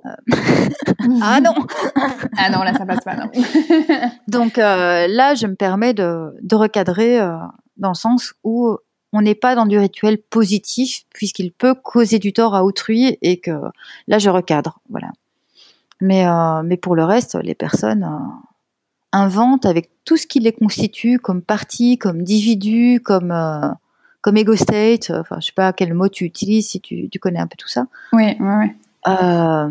Euh, 0.06 0.10
ah 1.22 1.40
non 1.42 1.54
Ah 2.38 2.50
non, 2.50 2.62
là, 2.64 2.74
ça 2.74 2.86
passe 2.86 3.04
pas, 3.04 3.16
non. 3.16 3.32
Donc 4.28 4.58
euh, 4.58 5.08
là, 5.08 5.36
je 5.36 5.48
me 5.48 5.56
permets 5.56 5.94
de, 5.94 6.36
de 6.42 6.56
recadrer 6.56 7.20
dans 7.78 7.90
le 7.90 7.96
sens 7.96 8.34
où 8.44 8.78
on 9.12 9.22
n'est 9.22 9.36
pas 9.36 9.56
dans 9.56 9.66
du 9.66 9.80
rituel 9.80 10.20
positif 10.22 11.04
puisqu'il 11.14 11.52
peut 11.52 11.74
causer 11.74 12.20
du 12.20 12.34
tort 12.34 12.54
à 12.54 12.64
autrui 12.64 13.18
et 13.22 13.40
que 13.40 13.52
là, 14.08 14.20
je 14.20 14.30
recadre. 14.30 14.80
Voilà. 14.90 15.10
Mais, 16.02 16.26
mais 16.64 16.78
pour 16.78 16.96
le 16.96 17.04
reste, 17.04 17.36
les 17.42 17.56
personnes 17.56 18.08
inventent 19.12 19.66
avec 19.66 19.90
tout 20.06 20.18
ce 20.18 20.28
qui 20.28 20.40
les 20.40 20.52
constitue 20.52 21.20
comme 21.20 21.42
partie, 21.42 21.98
comme 21.98 22.20
individu, 22.20 23.02
comme 23.04 23.32
euh, 23.32 23.70
comme 24.22 24.38
ego 24.38 24.56
state. 24.56 25.12
Enfin, 25.12 25.38
je 25.40 25.48
sais 25.48 25.54
pas 25.54 25.74
quel 25.74 25.94
mot 25.94 26.10
tu 26.10 26.26
utilises 26.26 26.70
si 26.70 26.82
tu, 26.82 27.10
tu 27.10 27.20
connais 27.20 27.40
un 27.40 27.48
peu 27.48 27.56
tout 27.58 27.68
ça. 27.68 27.88
Oui, 28.14 28.36
oui, 28.40 28.54
oui. 28.60 28.72
Euh, 29.08 29.70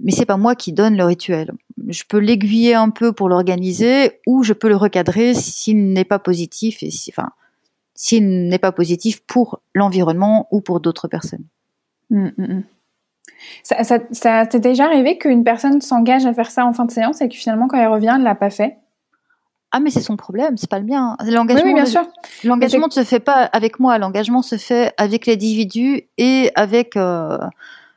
mais 0.00 0.12
c'est 0.12 0.26
pas 0.26 0.36
moi 0.36 0.54
qui 0.54 0.72
donne 0.72 0.96
le 0.96 1.04
rituel. 1.04 1.52
Je 1.88 2.04
peux 2.08 2.18
l'aiguiller 2.18 2.74
un 2.74 2.90
peu 2.90 3.12
pour 3.12 3.28
l'organiser 3.28 4.20
ou 4.26 4.42
je 4.42 4.52
peux 4.52 4.68
le 4.68 4.76
recadrer 4.76 5.34
s'il 5.34 5.92
n'est 5.92 6.04
pas 6.04 6.18
positif 6.18 6.82
et 6.82 6.90
si, 6.90 7.10
enfin, 7.10 7.30
s'il 7.94 8.48
n'est 8.48 8.58
pas 8.58 8.72
positif 8.72 9.20
pour 9.26 9.60
l'environnement 9.74 10.46
ou 10.50 10.60
pour 10.60 10.80
d'autres 10.80 11.08
personnes. 11.08 11.44
Mm, 12.10 12.28
mm, 12.36 12.44
mm. 12.44 12.64
Ça, 13.62 13.84
ça, 13.84 13.98
ça 14.12 14.46
t'est 14.46 14.60
déjà 14.60 14.84
arrivé 14.84 15.18
qu'une 15.18 15.44
personne 15.44 15.80
s'engage 15.80 16.26
à 16.26 16.34
faire 16.34 16.50
ça 16.50 16.66
en 16.66 16.72
fin 16.72 16.84
de 16.84 16.90
séance 16.90 17.20
et 17.20 17.28
que 17.28 17.34
finalement, 17.34 17.68
quand 17.68 17.78
elle 17.78 17.88
revient, 17.88 18.14
elle 18.16 18.22
l'a 18.22 18.34
pas 18.34 18.50
fait? 18.50 18.78
Ah 19.72 19.78
mais 19.78 19.90
c'est 19.90 20.00
son 20.00 20.16
problème, 20.16 20.56
c'est 20.56 20.68
pas 20.68 20.80
le 20.80 20.86
mien. 20.86 21.16
L'engagement, 21.24 21.64
oui, 21.64 21.74
bien 21.74 21.86
sûr. 21.86 22.02
L'engagement 22.42 22.88
ne 22.88 22.92
se 22.92 23.04
fait 23.04 23.20
pas 23.20 23.44
avec 23.52 23.78
moi, 23.78 23.98
l'engagement 23.98 24.42
se 24.42 24.56
fait 24.56 24.92
avec 24.96 25.26
l'individu 25.26 26.02
et 26.18 26.50
avec 26.56 26.96
euh, 26.96 27.38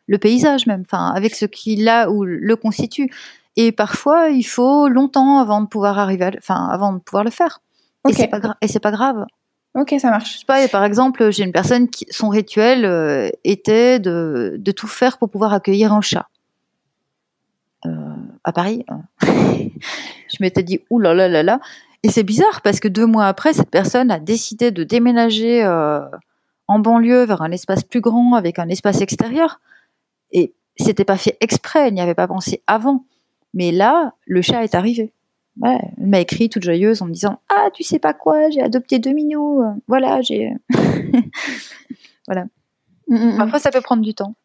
le 0.05 0.17
paysage 0.19 0.67
même, 0.67 0.84
enfin 0.86 1.11
avec 1.15 1.34
ce 1.34 1.45
qui 1.45 1.75
là 1.75 2.11
où 2.11 2.25
le 2.25 2.55
constitue. 2.55 3.09
Et 3.55 3.71
parfois, 3.71 4.29
il 4.29 4.43
faut 4.43 4.88
longtemps 4.88 5.39
avant 5.39 5.61
de 5.61 5.67
pouvoir 5.67 5.97
arriver, 5.97 6.31
enfin 6.38 6.67
avant 6.67 6.93
de 6.93 6.99
pouvoir 6.99 7.23
le 7.23 7.31
faire. 7.31 7.59
Et 8.07 8.13
c'est 8.13 8.27
pas 8.27 8.39
grave. 8.39 8.55
Et 8.61 8.67
c'est 8.67 8.79
pas 8.79 8.91
grave. 8.91 9.25
Ok, 9.76 9.95
ça 9.97 10.11
marche. 10.11 10.45
Par 10.45 10.84
exemple, 10.84 11.32
j'ai 11.32 11.43
une 11.43 11.51
personne 11.51 11.89
qui, 11.89 12.05
son 12.11 12.30
rituel 12.30 12.86
euh, 12.86 13.30
était 13.43 13.99
de, 13.99 14.59
tout 14.76 14.88
faire 14.88 15.17
pour 15.17 15.30
pouvoir 15.30 15.53
accueillir 15.53 15.93
un 15.93 16.01
chat. 16.01 16.28
Euh, 17.86 17.89
à 18.43 18.53
Paris. 18.53 18.86
Hein. 18.88 19.01
je 19.21 20.38
m'étais 20.39 20.63
dit, 20.63 20.82
ouh 20.89 20.99
là 20.99 21.13
là 21.13 21.28
là 21.28 21.43
là. 21.43 21.59
Et 22.03 22.09
c'est 22.09 22.24
bizarre 22.24 22.61
parce 22.61 22.80
que 22.80 22.88
deux 22.88 23.05
mois 23.05 23.26
après, 23.26 23.53
cette 23.53 23.71
personne 23.71 24.11
a 24.11 24.19
décidé 24.19 24.71
de 24.71 24.84
déménager 24.84 25.63
euh, 25.63 26.01
en 26.67 26.80
banlieue 26.80 27.26
vers 27.26 27.41
un 27.41 27.51
espace 27.51 27.84
plus 27.84 28.01
grand 28.01 28.36
avec 28.36 28.59
un 28.59 28.69
espace 28.69 29.01
extérieur. 29.01 29.59
Et 30.32 30.53
c'était 30.78 31.05
pas 31.05 31.17
fait 31.17 31.38
exprès, 31.41 31.88
elle 31.88 31.93
n'y 31.93 32.01
avait 32.01 32.13
pas 32.13 32.28
pensé 32.28 32.61
avant. 32.67 33.05
Mais 33.53 33.71
là, 33.71 34.13
le 34.26 34.41
chat 34.41 34.63
est 34.63 34.76
arrivé 34.76 35.11
ouais, 35.61 35.79
elle 35.97 36.07
m'a 36.07 36.19
écrit 36.19 36.49
toute 36.49 36.63
joyeuse 36.63 37.01
en 37.01 37.05
me 37.05 37.13
disant 37.13 37.39
Ah, 37.49 37.69
tu 37.73 37.83
sais 37.83 37.99
pas 37.99 38.13
quoi, 38.13 38.49
j'ai 38.49 38.61
adopté 38.61 38.99
deux 38.99 39.13
mignons. 39.13 39.81
Voilà, 39.87 40.21
j'ai. 40.21 40.53
voilà. 42.27 42.45
Mm, 43.07 43.15
mm, 43.15 43.35
mm. 43.35 43.41
Après, 43.41 43.59
ça 43.59 43.71
peut 43.71 43.81
prendre 43.81 44.03
du 44.03 44.13
temps. 44.13 44.35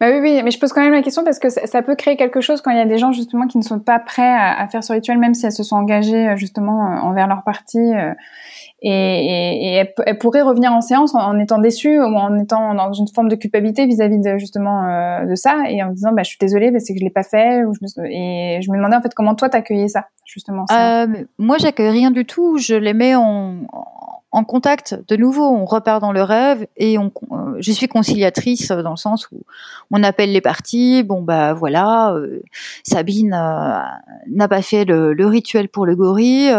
Bah 0.00 0.08
oui, 0.10 0.18
oui, 0.20 0.40
mais 0.44 0.50
je 0.50 0.58
pose 0.58 0.72
quand 0.72 0.80
même 0.80 0.92
la 0.92 1.02
question 1.02 1.24
parce 1.24 1.38
que 1.38 1.48
ça, 1.48 1.82
peut 1.82 1.96
créer 1.96 2.16
quelque 2.16 2.40
chose 2.40 2.60
quand 2.60 2.70
il 2.70 2.76
y 2.76 2.80
a 2.80 2.86
des 2.86 2.98
gens 2.98 3.12
justement 3.12 3.46
qui 3.46 3.58
ne 3.58 3.62
sont 3.62 3.80
pas 3.80 3.98
prêts 3.98 4.34
à, 4.34 4.66
faire 4.68 4.84
ce 4.84 4.92
rituel, 4.92 5.18
même 5.18 5.34
si 5.34 5.46
elles 5.46 5.52
se 5.52 5.62
sont 5.62 5.76
engagées 5.76 6.36
justement 6.36 6.80
envers 7.02 7.26
leur 7.26 7.42
parti 7.42 7.92
et, 8.80 8.90
et, 8.90 9.74
et 9.74 9.92
elle, 10.06 10.18
pourrait 10.18 10.42
revenir 10.42 10.72
en 10.72 10.80
séance 10.80 11.14
en, 11.14 11.36
étant 11.38 11.58
déçue 11.58 11.98
ou 11.98 12.14
en 12.14 12.38
étant 12.38 12.74
dans 12.74 12.92
une 12.92 13.08
forme 13.08 13.28
de 13.28 13.34
culpabilité 13.34 13.86
vis-à-vis 13.86 14.18
de 14.18 14.38
justement 14.38 14.84
euh, 14.84 15.24
de 15.24 15.34
ça 15.34 15.64
et 15.68 15.82
en 15.82 15.90
disant 15.90 16.12
bah 16.12 16.22
je 16.22 16.28
suis 16.28 16.38
désolée 16.40 16.70
mais 16.70 16.78
c'est 16.78 16.92
que 16.92 17.00
je 17.00 17.04
l'ai 17.04 17.10
pas 17.10 17.24
fait 17.24 17.64
et 18.04 18.60
je 18.62 18.70
me 18.70 18.76
demandais 18.76 18.96
en 18.96 19.02
fait 19.02 19.14
comment 19.14 19.34
toi 19.34 19.48
t'accueillais 19.48 19.88
ça 19.88 20.06
justement 20.24 20.64
ça. 20.66 21.02
Euh, 21.02 21.24
moi 21.38 21.56
j'accueille 21.58 21.90
rien 21.90 22.12
du 22.12 22.24
tout 22.24 22.58
je 22.58 22.76
les 22.76 22.94
mets 22.94 23.16
en, 23.16 23.56
en 24.30 24.44
contact 24.44 24.94
de 25.08 25.16
nouveau, 25.16 25.44
on 25.44 25.64
repart 25.64 26.02
dans 26.02 26.12
le 26.12 26.22
rêve 26.22 26.66
et 26.76 26.98
on, 26.98 27.10
euh, 27.32 27.56
je 27.60 27.72
suis 27.72 27.88
conciliatrice 27.88 28.70
dans 28.70 28.90
le 28.90 28.96
sens 28.96 29.26
où 29.32 29.42
on 29.90 30.02
appelle 30.02 30.32
les 30.32 30.42
parties. 30.42 31.02
Bon 31.02 31.22
bah 31.22 31.54
voilà, 31.54 32.12
euh, 32.12 32.42
Sabine 32.82 33.32
euh, 33.32 33.78
n'a 34.28 34.48
pas 34.48 34.60
fait 34.60 34.84
le, 34.84 35.14
rituel 35.26 35.70
pour 35.70 35.86
le 35.86 35.96
gorille. 35.96 36.50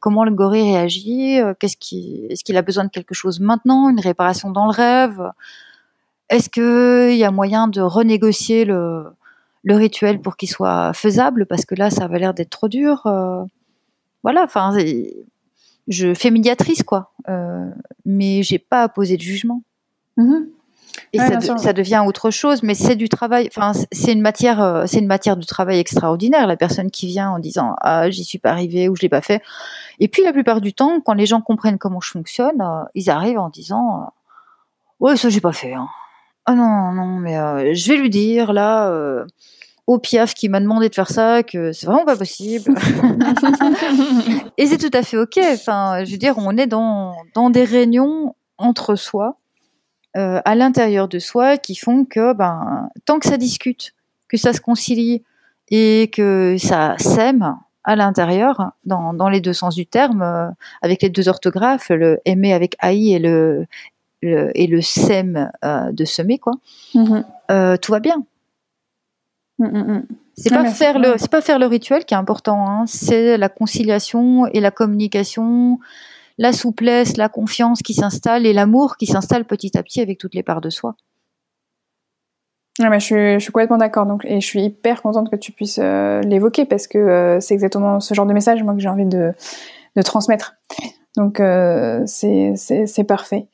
comment 0.00 0.24
le 0.24 0.32
gorille 0.32 0.72
réagit? 0.72 1.38
Qu'est-ce 1.58 1.78
qui, 1.78 2.26
est-ce 2.28 2.44
qu'il 2.44 2.58
a 2.58 2.62
besoin 2.62 2.84
de 2.84 2.90
quelque 2.90 3.14
chose 3.14 3.40
maintenant? 3.40 3.88
Une 3.88 4.00
réparation 4.00 4.50
dans 4.50 4.66
le 4.66 4.72
rêve? 4.72 5.32
Est-ce 6.28 6.50
qu'il 6.50 7.16
y 7.16 7.24
a 7.24 7.30
moyen 7.30 7.68
de 7.68 7.80
renégocier 7.80 8.66
le, 8.66 9.04
le 9.62 9.76
rituel 9.76 10.20
pour 10.20 10.36
qu'il 10.36 10.50
soit 10.50 10.92
faisable? 10.92 11.46
Parce 11.46 11.64
que 11.64 11.74
là, 11.74 11.88
ça 11.88 12.04
avait 12.04 12.18
l'air 12.18 12.34
d'être 12.34 12.50
trop 12.50 12.68
dur. 12.68 13.02
voilà, 14.22 14.44
enfin 14.44 14.74
je 15.88 16.14
fais 16.14 16.30
médiatrice 16.30 16.82
quoi, 16.82 17.12
euh, 17.28 17.70
mais 18.04 18.42
j'ai 18.42 18.58
pas 18.58 18.82
à 18.82 18.88
poser 18.88 19.16
de 19.16 19.22
jugement. 19.22 19.62
Mm-hmm. 20.18 20.46
Et 21.12 21.18
ça, 21.18 21.72
devient 21.72 22.02
autre 22.06 22.30
chose, 22.30 22.62
mais 22.62 22.74
c'est 22.74 22.96
du 22.96 23.08
travail. 23.08 23.48
Enfin, 23.48 23.72
c'est 23.92 24.12
une 24.12 24.20
matière, 24.20 24.60
euh, 24.60 24.84
c'est 24.86 24.98
une 24.98 25.06
matière 25.06 25.36
de 25.36 25.44
travail 25.44 25.78
extraordinaire. 25.78 26.46
La 26.46 26.56
personne 26.56 26.90
qui 26.90 27.06
vient 27.06 27.30
en 27.30 27.38
disant 27.38 27.74
ah 27.80 28.10
j'y 28.10 28.24
suis 28.24 28.38
pas 28.38 28.50
arrivé 28.50 28.88
ou 28.88 28.96
je 28.96 29.02
l'ai 29.02 29.08
pas 29.08 29.20
fait. 29.20 29.42
Et 30.00 30.08
puis 30.08 30.22
la 30.22 30.32
plupart 30.32 30.60
du 30.60 30.72
temps, 30.72 31.00
quand 31.00 31.14
les 31.14 31.26
gens 31.26 31.40
comprennent 31.40 31.78
comment 31.78 32.00
je 32.00 32.10
fonctionne, 32.10 32.60
euh, 32.60 32.84
ils 32.94 33.10
arrivent 33.10 33.38
en 33.38 33.48
disant 33.48 34.02
euh, 34.02 34.04
ouais 35.00 35.16
ça 35.16 35.28
j'ai 35.28 35.40
pas 35.40 35.52
fait. 35.52 35.74
Hein. 35.74 35.88
Ah 36.46 36.54
non 36.54 36.92
non 36.92 37.18
mais 37.18 37.74
je 37.74 37.88
vais 37.88 37.96
lui 37.96 38.10
dire 38.10 38.52
là 38.52 38.90
au 39.86 39.98
Piaf 39.98 40.34
qui 40.34 40.48
m'a 40.48 40.60
demandé 40.60 40.88
de 40.88 40.94
faire 40.94 41.10
ça, 41.10 41.42
que 41.42 41.72
c'est 41.72 41.86
vraiment 41.86 42.04
pas 42.04 42.16
possible. 42.16 42.74
et 44.58 44.66
c'est 44.66 44.78
tout 44.78 44.96
à 44.96 45.02
fait 45.02 45.18
ok. 45.18 45.38
Enfin, 45.52 46.04
je 46.04 46.10
veux 46.12 46.16
dire, 46.16 46.34
on 46.38 46.56
est 46.56 46.66
dans, 46.66 47.14
dans 47.34 47.50
des 47.50 47.64
réunions 47.64 48.34
entre 48.56 48.94
soi, 48.94 49.38
euh, 50.16 50.40
à 50.44 50.54
l'intérieur 50.54 51.08
de 51.08 51.18
soi, 51.18 51.58
qui 51.58 51.74
font 51.74 52.04
que, 52.04 52.32
ben, 52.32 52.88
tant 53.04 53.18
que 53.18 53.28
ça 53.28 53.36
discute, 53.36 53.94
que 54.28 54.36
ça 54.36 54.52
se 54.52 54.60
concilie 54.60 55.22
et 55.70 56.10
que 56.12 56.56
ça 56.58 56.94
sème 56.98 57.56
à 57.82 57.96
l'intérieur, 57.96 58.72
dans, 58.86 59.12
dans 59.12 59.28
les 59.28 59.42
deux 59.42 59.52
sens 59.52 59.74
du 59.74 59.86
terme, 59.86 60.22
euh, 60.22 60.48
avec 60.80 61.02
les 61.02 61.10
deux 61.10 61.28
orthographes, 61.28 61.90
le 61.90 62.18
aimer 62.24 62.54
avec 62.54 62.76
AI 62.82 63.12
et 63.12 63.18
le, 63.18 63.66
et 64.22 64.66
le 64.66 64.80
sème 64.80 65.50
euh, 65.64 65.92
de 65.92 66.06
semer, 66.06 66.38
quoi, 66.38 66.54
mm-hmm. 66.94 67.78
tout 67.78 67.92
va 67.92 68.00
bien. 68.00 68.24
Mm, 69.58 69.66
mm, 69.66 69.92
mm. 69.92 70.06
C'est 70.36 70.50
pas 70.50 70.64
faire 70.66 70.98
le, 70.98 71.14
c'est 71.16 71.30
pas 71.30 71.40
faire 71.40 71.58
le 71.58 71.66
rituel 71.66 72.04
qui 72.04 72.14
est 72.14 72.16
important. 72.16 72.68
Hein. 72.68 72.84
C'est 72.86 73.36
la 73.36 73.48
conciliation 73.48 74.46
et 74.46 74.60
la 74.60 74.70
communication, 74.70 75.78
la 76.38 76.52
souplesse, 76.52 77.16
la 77.16 77.28
confiance 77.28 77.82
qui 77.82 77.94
s'installe 77.94 78.46
et 78.46 78.52
l'amour 78.52 78.96
qui 78.96 79.06
s'installe 79.06 79.44
petit 79.44 79.76
à 79.78 79.82
petit 79.82 80.00
avec 80.00 80.18
toutes 80.18 80.34
les 80.34 80.42
parts 80.42 80.60
de 80.60 80.70
soi. 80.70 80.96
je, 82.78 82.98
suis, 82.98 83.34
je 83.34 83.38
suis 83.38 83.52
complètement 83.52 83.78
d'accord. 83.78 84.06
Donc, 84.06 84.24
et 84.24 84.40
je 84.40 84.46
suis 84.46 84.64
hyper 84.64 85.02
contente 85.02 85.30
que 85.30 85.36
tu 85.36 85.52
puisses 85.52 85.78
euh, 85.80 86.20
l'évoquer 86.22 86.64
parce 86.64 86.88
que 86.88 86.98
euh, 86.98 87.40
c'est 87.40 87.54
exactement 87.54 88.00
ce 88.00 88.12
genre 88.14 88.26
de 88.26 88.32
message 88.32 88.62
moi 88.64 88.74
que 88.74 88.80
j'ai 88.80 88.88
envie 88.88 89.06
de, 89.06 89.32
de 89.94 90.02
transmettre. 90.02 90.56
Donc 91.16 91.38
euh, 91.38 92.02
c'est 92.06 93.04
parfait. 93.06 93.46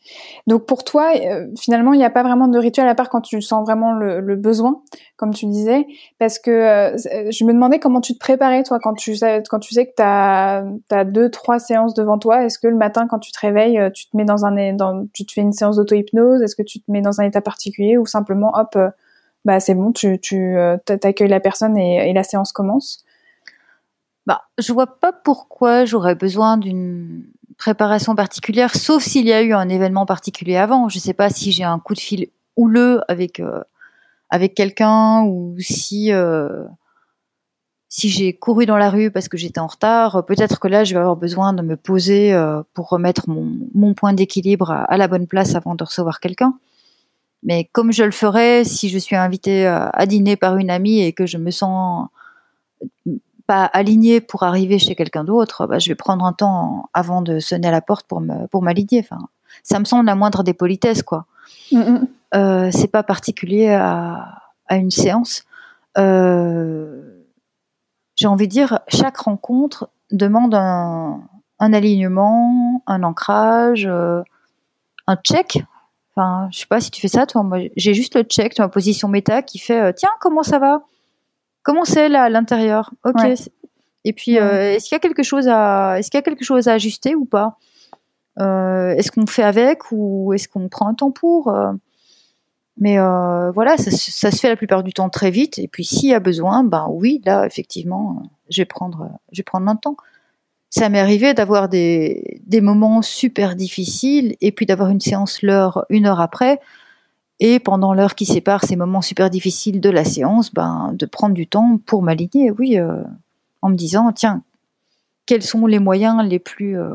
Donc 0.47 0.65
pour 0.65 0.83
toi, 0.83 1.13
euh, 1.15 1.47
finalement, 1.59 1.93
il 1.93 1.99
n'y 1.99 2.05
a 2.05 2.11
pas 2.11 2.23
vraiment 2.23 2.49
de 2.49 2.59
rituel 2.59 2.89
à 2.89 2.95
part 2.95 3.11
quand 3.11 3.21
tu 3.21 3.43
sens 3.43 3.67
vraiment 3.67 3.93
le, 3.93 4.21
le 4.21 4.37
besoin, 4.37 4.81
comme 5.17 5.35
tu 5.35 5.45
disais, 5.45 5.87
parce 6.19 6.39
que 6.39 6.51
euh, 6.51 6.97
je 7.31 7.45
me 7.45 7.53
demandais 7.53 7.79
comment 7.79 8.01
tu 8.01 8.15
te 8.15 8.19
préparais 8.19 8.63
toi 8.63 8.79
quand 8.83 8.95
tu 8.95 9.15
sais 9.15 9.43
quand 9.49 9.59
tu 9.59 9.75
sais 9.75 9.87
que 9.87 9.93
tu 9.95 10.03
as, 10.03 11.05
deux 11.05 11.31
trois 11.31 11.59
séances 11.59 11.93
devant 11.93 12.19
toi. 12.19 12.45
Est-ce 12.45 12.59
que 12.59 12.67
le 12.67 12.77
matin 12.77 13.07
quand 13.07 13.19
tu 13.19 13.31
te 13.31 13.41
réveilles, 13.41 13.79
euh, 13.79 13.91
tu 13.91 14.07
te 14.09 14.17
mets 14.17 14.25
dans 14.25 14.47
un 14.47 14.73
dans, 14.73 15.07
tu 15.13 15.27
te 15.27 15.33
fais 15.33 15.43
une 15.43 15.53
séance 15.53 15.77
d'auto 15.77 15.95
hypnose 15.95 16.41
Est-ce 16.41 16.57
que 16.57 16.63
tu 16.63 16.81
te 16.81 16.91
mets 16.91 17.03
dans 17.03 17.21
un 17.21 17.25
état 17.25 17.43
particulier 17.43 17.99
ou 17.99 18.07
simplement 18.07 18.53
hop 18.55 18.79
bah 19.45 19.61
c'est 19.61 19.75
bon, 19.75 19.93
tu 19.93 20.19
tu 20.21 20.57
t'accueilles 20.87 21.29
la 21.29 21.41
personne 21.41 21.77
et, 21.77 22.09
et 22.11 22.13
la 22.15 22.23
séance 22.23 22.53
commence? 22.53 23.05
Bah, 24.27 24.43
je 24.59 24.73
vois 24.73 24.99
pas 25.01 25.13
pourquoi 25.13 25.85
j'aurais 25.85 26.15
besoin 26.15 26.57
d'une 26.57 27.25
préparation 27.61 28.15
particulière, 28.15 28.75
sauf 28.75 29.05
s'il 29.05 29.27
y 29.27 29.33
a 29.33 29.43
eu 29.43 29.53
un 29.53 29.69
événement 29.69 30.07
particulier 30.07 30.57
avant. 30.57 30.89
Je 30.89 30.97
ne 30.97 31.01
sais 31.01 31.13
pas 31.13 31.29
si 31.29 31.53
j'ai 31.53 31.63
un 31.63 31.79
coup 31.79 31.95
de 31.95 32.01
fil 32.01 32.29
houleux 32.57 33.03
avec 33.07 33.39
euh, 33.39 33.61
avec 34.31 34.55
quelqu'un 34.55 35.23
ou 35.25 35.55
si 35.61 36.11
euh, 36.13 36.65
si 37.89 38.09
j'ai 38.09 38.33
couru 38.33 38.65
dans 38.65 38.79
la 38.79 38.89
rue 38.89 39.11
parce 39.11 39.29
que 39.29 39.37
j'étais 39.37 39.61
en 39.61 39.67
retard. 39.67 40.25
Peut-être 40.25 40.59
que 40.59 40.69
là, 40.69 40.85
je 40.85 40.95
vais 40.95 41.01
avoir 41.01 41.17
besoin 41.17 41.53
de 41.53 41.63
me 41.63 41.77
poser 41.77 42.33
euh, 42.33 42.63
pour 42.73 42.89
remettre 42.89 43.29
mon, 43.29 43.53
mon 43.75 43.93
point 43.95 44.15
d'équilibre 44.15 44.71
à, 44.71 44.97
la 44.97 45.07
bonne 45.07 45.27
place 45.27 45.55
avant 45.55 45.75
de 45.75 45.85
recevoir 45.85 46.19
quelqu'un. 46.21 46.55
Mais 47.43 47.69
comme 47.73 47.93
je 47.93 48.05
le 48.05 48.11
ferais 48.11 48.65
si 48.65 48.89
je 48.89 48.99
suis 48.99 49.17
invitée 49.17 49.67
à 49.67 50.07
dîner 50.07 50.37
par 50.37 50.57
une 50.57 50.71
amie 50.71 51.01
et 51.01 51.13
que 51.13 51.27
je 51.27 51.39
me 51.39 51.51
sens 51.51 52.09
pas 53.51 53.64
aligné 53.64 54.20
pour 54.20 54.44
arriver 54.44 54.78
chez 54.78 54.94
quelqu'un 54.94 55.24
d'autre, 55.24 55.66
bah, 55.66 55.80
je 55.80 55.88
vais 55.88 55.96
prendre 55.96 56.24
un 56.24 56.32
temps 56.32 56.88
avant 56.94 57.20
de 57.20 57.40
sonner 57.40 57.66
à 57.66 57.72
la 57.72 57.80
porte 57.80 58.07
pour 58.07 58.20
me 58.20 58.46
pour 58.46 58.62
m'aligner. 58.62 59.01
Enfin, 59.01 59.26
ça 59.64 59.80
me 59.80 59.84
semble 59.84 60.07
la 60.07 60.14
moindre 60.14 60.44
des 60.44 60.55
politesses, 60.55 61.03
quoi. 61.03 61.26
Euh, 62.32 62.70
c'est 62.70 62.86
pas 62.86 63.03
particulier 63.03 63.70
à, 63.70 64.42
à 64.68 64.76
une 64.76 64.92
séance. 64.92 65.42
Euh, 65.98 67.24
j'ai 68.14 68.28
envie 68.28 68.46
de 68.46 68.53
dire, 68.53 68.78
chaque 68.86 69.16
rencontre 69.16 69.88
demande 70.12 70.55
un, 70.55 71.20
un 71.59 71.72
alignement, 71.72 72.84
un 72.86 73.03
ancrage, 73.03 73.84
euh, 73.84 74.22
un 75.09 75.16
check. 75.16 75.59
Enfin, 76.14 76.48
je 76.53 76.61
sais 76.61 76.66
pas 76.66 76.80
si 76.80 76.92
tu 76.92 77.01
fais 77.01 77.09
ça, 77.09 77.26
toi. 77.26 77.44
J'ai 77.76 77.94
juste 77.94 78.14
le 78.14 78.22
check, 78.22 78.57
ma 78.61 78.68
position 78.68 79.09
méta 79.09 79.42
qui 79.42 79.59
fait, 79.59 79.92
tiens, 79.94 80.14
comment 80.20 80.44
ça 80.44 80.61
va? 80.61 80.82
Comment 81.63 81.85
c'est 81.85 82.09
là 82.09 82.25
à 82.25 82.29
l'intérieur? 82.29 82.93
Ok. 83.05 83.21
Et 84.05 84.13
puis, 84.13 84.39
euh, 84.39 84.75
est-ce 84.75 84.87
qu'il 84.89 84.95
y 84.95 84.97
a 84.97 85.01
quelque 85.01 85.23
chose 85.23 85.47
à, 85.49 85.99
est-ce 85.99 86.11
qu'il 86.11 86.19
y 86.19 86.21
a 86.21 86.23
quelque 86.23 86.45
chose 86.45 86.69
à 86.69 86.73
ajuster 86.73 87.15
ou 87.15 87.27
pas? 87.27 87.59
Euh, 88.39 88.93
Est-ce 88.93 89.11
qu'on 89.13 89.27
fait 89.27 89.43
avec 89.43 89.93
ou 89.93 90.33
est-ce 90.33 90.49
qu'on 90.49 90.69
prend 90.69 90.89
un 90.89 90.95
temps 90.95 91.11
pour 91.11 91.49
euh? 91.49 91.73
Mais 92.79 92.97
voilà, 92.97 93.77
ça, 93.77 93.91
se 93.91 94.37
fait 94.39 94.49
la 94.49 94.57
plupart 94.57 94.83
du 94.83 94.95
temps 94.95 95.11
très 95.11 95.31
vite. 95.31 95.59
Et 95.59 95.69
puis, 95.69 95.85
s'il 95.85 96.09
y 96.09 96.15
a 96.15 96.21
besoin, 96.21 96.65
ben 96.65 96.87
oui, 96.89 97.21
là, 97.27 97.45
effectivement, 97.45 98.23
je 98.49 98.63
vais 98.63 98.67
prendre, 98.67 99.11
je 99.33 99.41
vais 99.41 99.45
prendre 99.45 99.69
un 99.69 99.77
temps. 99.77 99.97
Ça 100.71 100.89
m'est 100.89 101.01
arrivé 101.01 101.35
d'avoir 101.35 101.69
des, 101.69 102.41
des 102.47 102.63
moments 102.63 103.03
super 103.03 103.55
difficiles 103.55 104.35
et 104.41 104.51
puis 104.51 104.65
d'avoir 104.65 104.89
une 104.89 105.01
séance 105.01 105.43
l'heure, 105.43 105.85
une 105.91 106.07
heure 106.07 106.21
après, 106.23 106.59
et 107.41 107.59
pendant 107.59 107.95
l'heure 107.95 108.14
qui 108.14 108.26
sépare 108.26 108.64
ces 108.64 108.76
moments 108.76 109.01
super 109.01 109.30
difficiles 109.30 109.80
de 109.80 109.91
la 109.91 110.05
séance, 110.05 110.53
ben, 110.53 110.93
de 110.93 111.07
prendre 111.07 111.34
du 111.34 111.47
temps 111.47 111.78
pour 111.86 112.03
m'aligner, 112.03 112.51
oui, 112.51 112.78
euh, 112.78 113.03
en 113.62 113.70
me 113.70 113.74
disant, 113.74 114.12
tiens, 114.12 114.43
quels 115.24 115.43
sont 115.43 115.66
les 115.66 115.78
moyens 115.78 116.22
les 116.22 116.38
plus, 116.38 116.78
euh, 116.78 116.95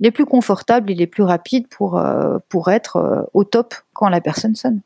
les 0.00 0.10
plus 0.10 0.26
confortables 0.26 0.90
et 0.90 0.94
les 0.94 1.06
plus 1.06 1.22
rapides 1.22 1.68
pour, 1.68 1.98
euh, 1.98 2.38
pour 2.48 2.70
être 2.70 3.30
au 3.32 3.44
top 3.44 3.74
quand 3.92 4.08
la 4.08 4.20
personne 4.20 4.56
sonne. 4.56 4.80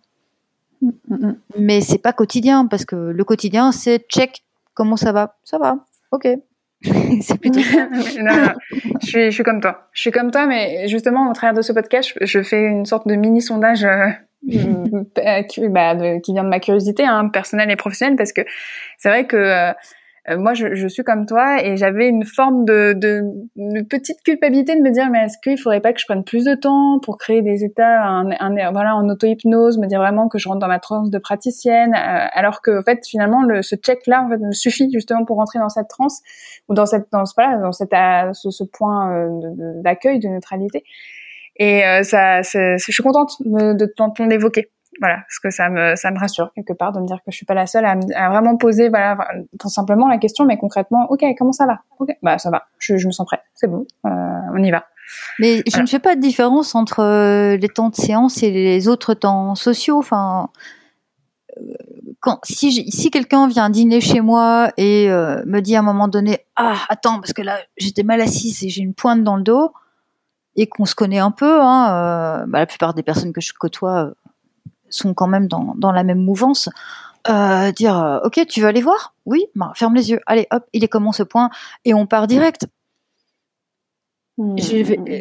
Mm, 0.82 0.90
mm, 1.08 1.26
mm. 1.26 1.36
Mais 1.58 1.80
c'est 1.80 1.98
pas 1.98 2.12
quotidien, 2.12 2.66
parce 2.66 2.84
que 2.84 2.96
le 2.96 3.24
quotidien, 3.24 3.72
c'est 3.72 4.06
check, 4.08 4.44
comment 4.74 4.96
ça 4.96 5.12
va? 5.12 5.36
Ça 5.44 5.58
va, 5.58 5.78
ok. 6.12 6.28
c'est 7.22 7.40
plutôt 7.40 7.58
non, 8.20 8.52
Je, 9.00 9.06
suis, 9.06 9.24
je 9.24 9.30
suis 9.30 9.42
comme 9.42 9.60
toi. 9.60 9.86
Je 9.92 10.00
suis 10.02 10.10
comme 10.10 10.30
toi, 10.30 10.46
mais 10.46 10.86
justement, 10.88 11.30
au 11.30 11.32
travers 11.32 11.54
de 11.54 11.62
ce 11.62 11.72
podcast, 11.72 12.12
je 12.20 12.42
fais 12.42 12.62
une 12.62 12.86
sorte 12.86 13.08
de 13.08 13.14
mini 13.14 13.40
sondage 13.40 13.84
euh, 13.84 14.08
qui, 15.48 15.68
bah, 15.68 15.96
qui 16.20 16.32
vient 16.32 16.44
de 16.44 16.48
ma 16.48 16.60
curiosité 16.60 17.04
hein, 17.04 17.28
personnelle 17.28 17.70
et 17.70 17.76
professionnelle 17.76 18.16
parce 18.16 18.32
que 18.32 18.42
c'est 18.96 19.08
vrai 19.08 19.26
que 19.26 19.72
euh, 20.28 20.36
moi 20.36 20.54
je, 20.54 20.74
je, 20.74 20.88
suis 20.88 21.04
comme 21.04 21.26
toi 21.26 21.64
et 21.64 21.76
j'avais 21.76 22.08
une 22.08 22.24
forme 22.24 22.64
de, 22.64 22.92
de, 22.92 23.22
de, 23.56 23.82
petite 23.82 24.22
culpabilité 24.22 24.76
de 24.76 24.82
me 24.82 24.90
dire 24.90 25.08
mais 25.10 25.24
est-ce 25.24 25.38
qu'il 25.42 25.58
faudrait 25.58 25.80
pas 25.80 25.92
que 25.92 26.00
je 26.00 26.06
prenne 26.06 26.22
plus 26.22 26.44
de 26.44 26.54
temps 26.54 26.98
pour 27.00 27.16
créer 27.16 27.40
des 27.40 27.64
états 27.64 28.04
un, 28.04 28.30
un, 28.30 28.72
voilà 28.72 28.94
en 28.94 29.08
auto 29.08 29.26
hypnose 29.26 29.78
me 29.78 29.86
dire 29.86 30.00
vraiment 30.00 30.28
que 30.28 30.38
je 30.38 30.48
rentre 30.48 30.60
dans 30.60 30.68
ma 30.68 30.80
transe 30.80 31.10
de 31.10 31.18
praticienne 31.18 31.94
euh, 31.94 32.26
alors 32.32 32.60
que 32.60 32.78
en 32.78 32.82
fait 32.82 33.06
finalement 33.06 33.42
le, 33.42 33.62
ce 33.62 33.74
check 33.76 34.06
là 34.06 34.22
en 34.22 34.28
fait 34.28 34.38
me 34.38 34.52
suffit 34.52 34.90
justement 34.92 35.24
pour 35.24 35.36
rentrer 35.36 35.60
dans 35.60 35.70
cette 35.70 35.88
transe 35.88 36.20
ou 36.68 36.74
dans 36.74 36.86
cette 36.86 37.06
dans 37.10 37.24
voilà 37.36 37.56
dans 37.56 37.72
cette 37.72 37.94
ce, 38.34 38.50
ce 38.50 38.64
point 38.64 39.28
d'accueil 39.82 40.18
de 40.18 40.28
neutralité 40.28 40.84
et 41.58 41.84
euh, 41.84 42.02
ça, 42.02 42.42
je 42.42 42.76
suis 42.78 43.02
contente 43.02 43.32
de, 43.40 43.72
de 43.74 43.86
t'entendre 43.86 44.30
l'évoquer. 44.30 44.70
voilà, 45.00 45.16
parce 45.16 45.38
que 45.38 45.50
ça 45.50 45.68
me 45.70 45.96
ça 45.96 46.10
me 46.10 46.18
rassure 46.18 46.50
quelque 46.54 46.72
part 46.72 46.92
de 46.92 47.00
me 47.00 47.06
dire 47.06 47.18
que 47.18 47.30
je 47.30 47.36
suis 47.36 47.46
pas 47.46 47.54
la 47.54 47.66
seule 47.66 47.84
à, 47.84 47.96
à 48.16 48.28
vraiment 48.30 48.56
poser 48.56 48.88
voilà 48.88 49.16
tout 49.58 49.68
simplement 49.68 50.08
la 50.08 50.18
question, 50.18 50.44
mais 50.44 50.56
concrètement, 50.56 51.06
ok, 51.10 51.24
comment 51.38 51.52
ça 51.52 51.66
va? 51.66 51.80
Ok, 51.98 52.10
bah 52.22 52.38
ça 52.38 52.50
va, 52.50 52.64
je, 52.78 52.96
je 52.96 53.06
me 53.06 53.12
sens 53.12 53.26
prête, 53.26 53.42
c'est 53.54 53.68
bon, 53.68 53.86
euh, 54.06 54.10
on 54.54 54.62
y 54.62 54.70
va. 54.70 54.86
Mais 55.38 55.62
je 55.66 55.80
ne 55.80 55.86
fais 55.86 56.00
pas 56.00 56.16
de 56.16 56.20
différence 56.20 56.74
entre 56.74 57.00
euh, 57.00 57.56
les 57.56 57.68
temps 57.68 57.88
de 57.88 57.94
séance 57.94 58.42
et 58.42 58.50
les 58.50 58.88
autres 58.88 59.14
temps 59.14 59.54
sociaux. 59.54 59.98
Enfin, 59.98 60.50
euh, 61.56 61.62
quand 62.20 62.40
si 62.44 62.90
si 62.90 63.10
quelqu'un 63.10 63.48
vient 63.48 63.70
dîner 63.70 64.00
chez 64.00 64.20
moi 64.20 64.70
et 64.76 65.10
euh, 65.10 65.42
me 65.46 65.60
dit 65.60 65.76
à 65.76 65.78
un 65.80 65.82
moment 65.82 66.08
donné, 66.08 66.40
ah 66.56 66.76
attends 66.88 67.20
parce 67.20 67.32
que 67.32 67.42
là 67.42 67.58
j'étais 67.78 68.02
mal 68.02 68.20
assise 68.20 68.62
et 68.64 68.68
j'ai 68.68 68.82
une 68.82 68.94
pointe 68.94 69.22
dans 69.24 69.36
le 69.36 69.42
dos 69.42 69.72
et 70.58 70.66
qu'on 70.66 70.84
se 70.84 70.94
connaît 70.94 71.20
un 71.20 71.30
peu, 71.30 71.60
hein, 71.62 72.44
bah, 72.48 72.58
la 72.58 72.66
plupart 72.66 72.92
des 72.92 73.02
personnes 73.02 73.32
que 73.32 73.40
je 73.40 73.52
côtoie 73.58 74.10
sont 74.90 75.14
quand 75.14 75.28
même 75.28 75.46
dans, 75.46 75.74
dans 75.76 75.92
la 75.92 76.02
même 76.02 76.22
mouvance. 76.22 76.68
Euh, 77.28 77.72
dire 77.72 78.20
ok 78.24 78.46
tu 78.48 78.60
veux 78.60 78.68
aller 78.68 78.80
voir? 78.80 79.14
Oui 79.26 79.46
bah, 79.54 79.72
ferme 79.74 79.94
les 79.94 80.10
yeux 80.10 80.20
allez 80.24 80.46
hop 80.50 80.64
il 80.72 80.84
est 80.84 80.88
comment 80.88 81.12
ce 81.12 81.22
point? 81.22 81.50
Et 81.84 81.92
on 81.92 82.06
part 82.06 82.26
direct 82.26 82.66
hmm. 84.38 84.56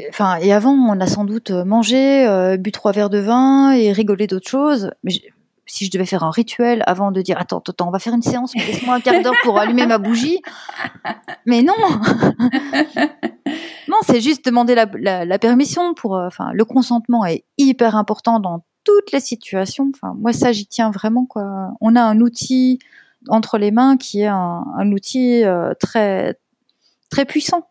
Enfin, 0.09 0.38
et 0.38 0.53
avant, 0.53 0.73
on 0.73 0.99
a 0.99 1.07
sans 1.07 1.25
doute 1.25 1.51
mangé, 1.51 2.27
euh, 2.27 2.55
bu 2.57 2.71
trois 2.71 2.91
verres 2.91 3.09
de 3.09 3.17
vin 3.17 3.71
et 3.71 3.91
rigolé 3.91 4.27
d'autres 4.27 4.49
choses. 4.49 4.91
Mais 5.03 5.13
si 5.68 5.86
je 5.86 5.91
devais 5.91 6.05
faire 6.05 6.24
un 6.24 6.32
rituel 6.32 6.84
avant 6.88 7.11
de 7.11 7.22
dire 7.22 7.38
attends, 7.39 7.61
attends, 7.68 7.88
on 7.88 7.91
va 7.91 7.99
faire 7.99 8.13
une 8.13 8.22
séance, 8.22 8.55
laisse-moi 8.55 8.95
un 8.95 8.99
quart 9.01 9.22
d'heure 9.22 9.36
pour 9.43 9.59
allumer 9.59 9.86
ma 9.86 9.97
bougie. 9.97 10.41
Mais 11.45 11.61
non, 11.61 11.76
non, 13.88 13.97
c'est 14.05 14.22
juste 14.22 14.45
demander 14.45 14.76
la, 14.76 14.88
la, 14.97 15.26
la 15.26 15.39
permission 15.39 15.93
pour. 15.93 16.15
Euh, 16.15 16.28
enfin, 16.28 16.51
le 16.53 16.65
consentement 16.65 17.26
est 17.26 17.43
hyper 17.57 17.95
important 17.95 18.39
dans 18.39 18.65
toutes 18.84 19.11
les 19.11 19.20
situations. 19.20 19.91
Enfin, 19.93 20.15
moi, 20.18 20.34
ça, 20.34 20.51
j'y 20.51 20.65
tiens 20.65 20.91
vraiment. 20.91 21.26
Quoi. 21.26 21.72
On 21.82 21.95
a 21.95 22.01
un 22.01 22.22
outil 22.22 22.80
entre 23.28 23.57
les 23.57 23.72
mains 23.72 23.97
qui 23.97 24.22
est 24.22 24.28
un, 24.28 24.91
outil 24.91 25.43
euh, 25.43 25.74
très 25.80 26.39
très 27.09 27.26
puissant. 27.26 27.68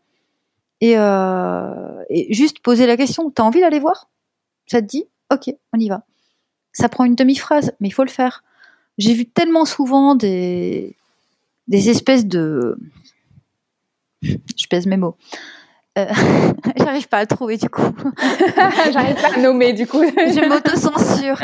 Et, 0.83 0.99
euh, 0.99 2.03
et, 2.11 2.33
juste 2.35 2.61
poser 2.61 2.87
la 2.87 2.97
question. 2.97 3.31
T'as 3.31 3.45
envie 3.45 3.61
d'aller 3.61 3.81
voir? 3.81 4.11
Ça 4.67 4.83
te 4.83 4.87
dit? 4.87 5.05
Ok, 5.33 5.51
on 5.73 5.81
y 5.81 5.89
va. 5.89 6.05
Ça 6.77 6.91
prend 6.91 7.05
une 7.05 7.15
demi-phrase, 7.15 7.73
mais 7.81 7.89
il 7.89 7.91
faut 7.91 8.05
le 8.05 8.11
faire. 8.11 8.45
J'ai 8.99 9.15
vu 9.15 9.25
tellement 9.25 9.65
souvent 9.65 10.15
des 10.15 10.95
des 11.69 11.89
espèces 11.89 12.27
de 12.27 12.77
je 14.23 14.67
pèse 14.69 14.85
mes 14.87 14.99
mots 14.99 15.17
euh, 15.97 16.05
j'arrive 16.77 17.09
pas 17.09 17.17
à 17.17 17.21
le 17.23 17.27
trouver 17.27 17.57
du 17.57 17.71
coup. 17.71 17.81
J'arrive 18.93 19.15
pas 19.15 19.35
à 19.35 19.41
nommer 19.41 19.73
du 19.73 19.87
coup. 19.87 20.03
Je 20.05 20.47
m'auto-censure. 20.47 21.41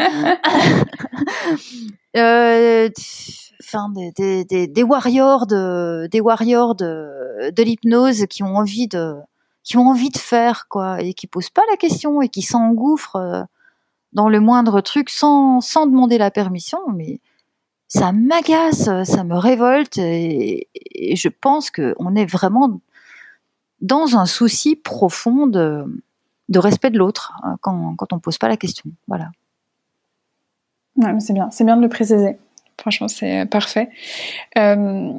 euh, 2.19 2.91
enfin, 3.63 3.89
des, 4.15 4.45
des, 4.45 4.67
des, 4.67 4.83
warriors 4.83 5.47
de, 5.47 6.07
des 6.11 6.21
warriors 6.21 6.75
de, 6.75 7.51
de 7.51 7.63
l'hypnose 7.63 8.27
qui 8.29 8.43
ont 8.43 8.57
envie 8.57 8.89
de, 8.89 9.15
qui 9.65 9.79
ont 9.79 9.89
envie 9.89 10.11
de 10.11 10.19
faire 10.19 10.69
quoi 10.69 11.01
et 11.01 11.15
qui 11.15 11.27
posent 11.27 11.49
pas 11.49 11.63
la 11.71 11.79
question 11.79 12.21
et 12.21 12.29
qui 12.29 12.43
s'engouffrent 12.43 13.17
euh, 13.17 13.43
dans 14.13 14.29
le 14.29 14.41
moindre 14.41 14.81
truc 14.81 15.11
sans, 15.11 15.61
sans 15.61 15.87
demander 15.87 16.19
la 16.19 16.31
permission. 16.31 16.79
Mais 16.95 17.21
ça 17.89 18.13
m'agace, 18.13 18.89
ça 19.05 19.25
me 19.25 19.37
révolte 19.37 19.99
et, 19.99 20.69
je 21.15 21.29
pense 21.29 21.71
que 21.71 21.95
on 21.99 22.15
est 22.15 22.25
vraiment 22.25 22.81
dans 23.81 24.17
un 24.17 24.27
souci 24.27 24.77
profond 24.77 25.47
de, 25.47 25.85
respect 26.55 26.91
de 26.91 26.99
l'autre 26.99 27.35
hein, 27.43 27.57
quand, 27.61 27.95
quand 27.97 28.13
on 28.13 28.19
pose 28.19 28.39
pas 28.39 28.49
la 28.49 28.57
question. 28.57 28.91
Voilà. 29.09 29.31
Ouais, 30.97 31.19
c'est 31.21 31.33
bien, 31.33 31.51
c'est 31.51 31.65
bien 31.65 31.77
de 31.77 31.83
le 31.83 31.89
préciser. 31.89 32.39
Franchement, 32.81 33.09
c'est 33.09 33.47
parfait. 33.47 33.91
Euh, 34.59 35.13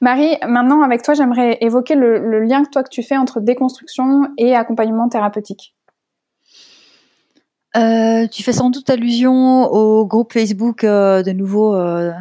Marie, 0.00 0.36
maintenant 0.46 0.82
avec 0.82 1.02
toi, 1.02 1.14
j'aimerais 1.14 1.58
évoquer 1.60 1.94
le, 1.94 2.44
lien 2.44 2.64
que 2.64 2.70
toi 2.70 2.82
que 2.82 2.90
tu 2.90 3.02
fais 3.02 3.16
entre 3.16 3.40
déconstruction 3.40 4.28
et 4.38 4.54
accompagnement 4.54 5.08
thérapeutique. 5.08 5.74
Euh, 7.76 8.26
tu 8.26 8.42
fais 8.42 8.52
sans 8.52 8.70
doute 8.70 8.90
allusion 8.90 9.64
au 9.64 10.04
groupe 10.06 10.32
Facebook 10.32 10.82
euh, 10.84 11.22
de 11.22 11.30
nouveau 11.30 11.76
de 11.76 12.12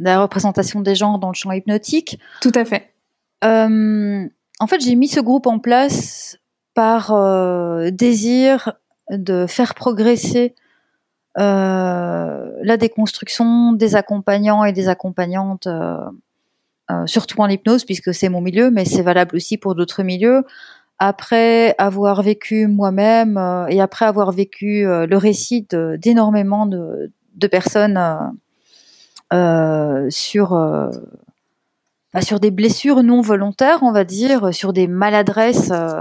la 0.00 0.20
représentation 0.20 0.80
des 0.80 0.94
genres 0.94 1.18
dans 1.18 1.28
le 1.28 1.34
champ 1.34 1.52
hypnotique. 1.52 2.18
Tout 2.40 2.52
à 2.54 2.64
fait 2.64 2.90
en 4.60 4.66
fait, 4.66 4.80
j'ai 4.80 4.94
mis 4.94 5.08
ce 5.08 5.20
groupe 5.20 5.46
en 5.46 5.58
place 5.58 6.38
par 6.74 7.12
euh, 7.12 7.90
désir 7.90 8.72
de 9.10 9.46
faire 9.46 9.74
progresser 9.74 10.54
euh, 11.38 12.50
la 12.62 12.76
déconstruction 12.76 13.72
des 13.72 13.96
accompagnants 13.96 14.64
et 14.64 14.72
des 14.72 14.88
accompagnantes, 14.88 15.66
euh, 15.66 17.06
surtout 17.06 17.40
en 17.40 17.48
hypnose, 17.48 17.84
puisque 17.84 18.14
c'est 18.14 18.28
mon 18.28 18.40
milieu, 18.40 18.70
mais 18.70 18.84
c'est 18.84 19.02
valable 19.02 19.36
aussi 19.36 19.58
pour 19.58 19.74
d'autres 19.74 20.02
milieux. 20.02 20.44
Après 20.98 21.74
avoir 21.78 22.22
vécu 22.22 22.66
moi-même 22.66 23.36
et 23.68 23.80
après 23.80 24.04
avoir 24.04 24.30
vécu 24.30 24.84
le 24.84 25.16
récit 25.16 25.66
d'énormément 25.98 26.66
de, 26.66 27.10
personnes 27.48 27.98
sur 30.10 30.54
bah, 32.14 32.22
sur 32.22 32.38
des 32.38 32.52
blessures 32.52 33.02
non 33.02 33.20
volontaires, 33.20 33.82
on 33.82 33.90
va 33.90 34.04
dire, 34.04 34.54
sur 34.54 34.72
des 34.72 34.86
maladresses, 34.86 35.72
euh, 35.72 36.00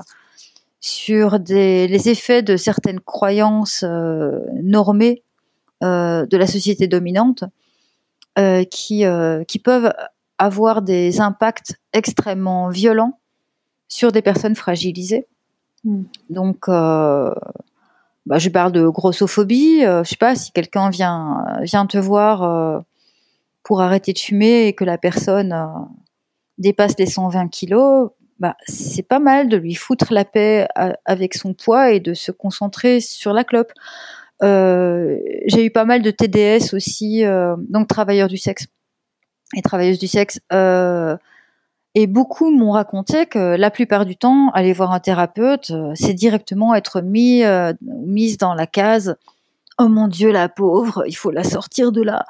sur 0.79 1.39
les 1.49 2.09
effets 2.09 2.43
de 2.43 2.55
certaines 2.55 2.99
croyances 2.99 3.83
euh, 3.83 4.39
normées 4.61 5.23
euh, 5.83 6.27
de 6.27 6.37
la 6.37 6.45
société 6.45 6.87
dominante, 6.87 7.43
qui, 8.71 9.05
qui 9.47 9.59
peuvent 9.59 9.93
avoir 10.39 10.81
des 10.81 11.21
impacts 11.21 11.79
extrêmement 11.93 12.69
violents 12.69 13.19
sur 13.93 14.11
des 14.11 14.21
personnes 14.21 14.55
fragilisées. 14.55 15.27
Hmm. 15.83 16.03
Donc, 16.29 16.67
bah, 16.67 18.37
je 18.37 18.49
parle 18.49 18.71
de 18.71 18.87
grossophobie. 18.87 19.81
je 19.81 20.03
sais 20.03 20.15
pas 20.15 20.35
si 20.35 20.51
quelqu'un 20.51 20.89
vient 20.89 21.45
vient 21.61 21.85
te 21.85 21.97
voir 21.97 22.83
pour 23.63 23.81
arrêter 23.81 24.13
de 24.13 24.19
fumer 24.19 24.67
et 24.67 24.73
que 24.73 24.83
la 24.83 24.97
personne 24.97 25.55
dépasse 26.57 26.97
les 26.97 27.05
120 27.05 27.49
kilos, 27.49 28.11
bah, 28.39 28.55
c'est 28.65 29.07
pas 29.07 29.19
mal 29.19 29.47
de 29.47 29.57
lui 29.57 29.75
foutre 29.75 30.11
la 30.11 30.25
paix 30.25 30.67
avec 31.05 31.33
son 31.33 31.53
poids 31.53 31.91
et 31.91 31.99
de 31.99 32.13
se 32.13 32.31
concentrer 32.31 32.99
sur 32.99 33.33
la 33.33 33.43
clope. 33.43 33.71
Euh, 34.43 35.17
j'ai 35.45 35.65
eu 35.65 35.71
pas 35.71 35.85
mal 35.85 36.01
de 36.01 36.11
TDS 36.11 36.73
aussi, 36.73 37.23
euh, 37.23 37.55
donc 37.69 37.87
travailleurs 37.87 38.27
du 38.27 38.37
sexe 38.37 38.65
et 39.55 39.61
travailleuses 39.61 39.99
du 39.99 40.07
sexe. 40.07 40.39
Euh, 40.51 41.15
et 41.95 42.07
beaucoup 42.07 42.49
m'ont 42.49 42.71
raconté 42.71 43.25
que 43.25 43.55
la 43.55 43.69
plupart 43.69 44.05
du 44.05 44.15
temps, 44.15 44.49
aller 44.51 44.73
voir 44.73 44.91
un 44.91 44.99
thérapeute, 44.99 45.71
c'est 45.93 46.13
directement 46.13 46.73
être 46.73 47.01
mis 47.01 47.43
mise 47.81 48.37
dans 48.37 48.55
la 48.55 48.67
case. 48.67 49.15
Oh 49.79 49.87
mon 49.87 50.07
Dieu, 50.07 50.31
la 50.31 50.49
pauvre, 50.49 51.03
il 51.07 51.15
faut 51.15 51.31
la 51.31 51.43
sortir 51.43 51.91
de 51.91 52.01
là. 52.01 52.25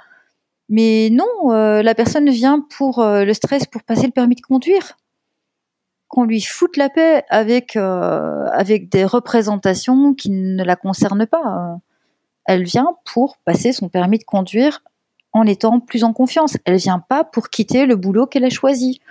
Mais 0.70 1.10
non, 1.12 1.52
euh, 1.52 1.84
la 1.84 1.94
personne 1.94 2.30
vient 2.30 2.66
pour 2.78 3.00
euh, 3.00 3.26
le 3.26 3.34
stress, 3.34 3.66
pour 3.66 3.84
passer 3.84 4.06
le 4.06 4.12
permis 4.12 4.36
de 4.36 4.42
conduire. 4.42 4.98
Qu'on 6.08 6.24
lui 6.24 6.42
foute 6.42 6.78
la 6.78 6.90
paix 6.90 7.24
avec 7.30 7.76
euh, 7.76 8.48
avec 8.52 8.90
des 8.90 9.04
représentations 9.04 10.14
qui 10.14 10.30
ne 10.30 10.64
la 10.64 10.76
concernent 10.76 11.26
pas. 11.26 11.78
Elle 12.46 12.64
vient 12.64 12.96
pour 13.06 13.38
passer 13.46 13.72
son 13.72 13.90
permis 13.90 14.20
de 14.20 14.24
conduire 14.24 14.84
en 15.34 15.46
étant 15.46 15.80
plus 15.80 16.04
en 16.04 16.14
confiance. 16.14 16.58
Elle 16.66 16.78
vient 16.78 17.00
pas 17.00 17.24
pour 17.24 17.50
quitter 17.50 17.86
le 17.86 17.96
boulot 17.96 18.28
qu'elle 18.28 18.46
a 18.46 18.50
choisi. 18.50 19.02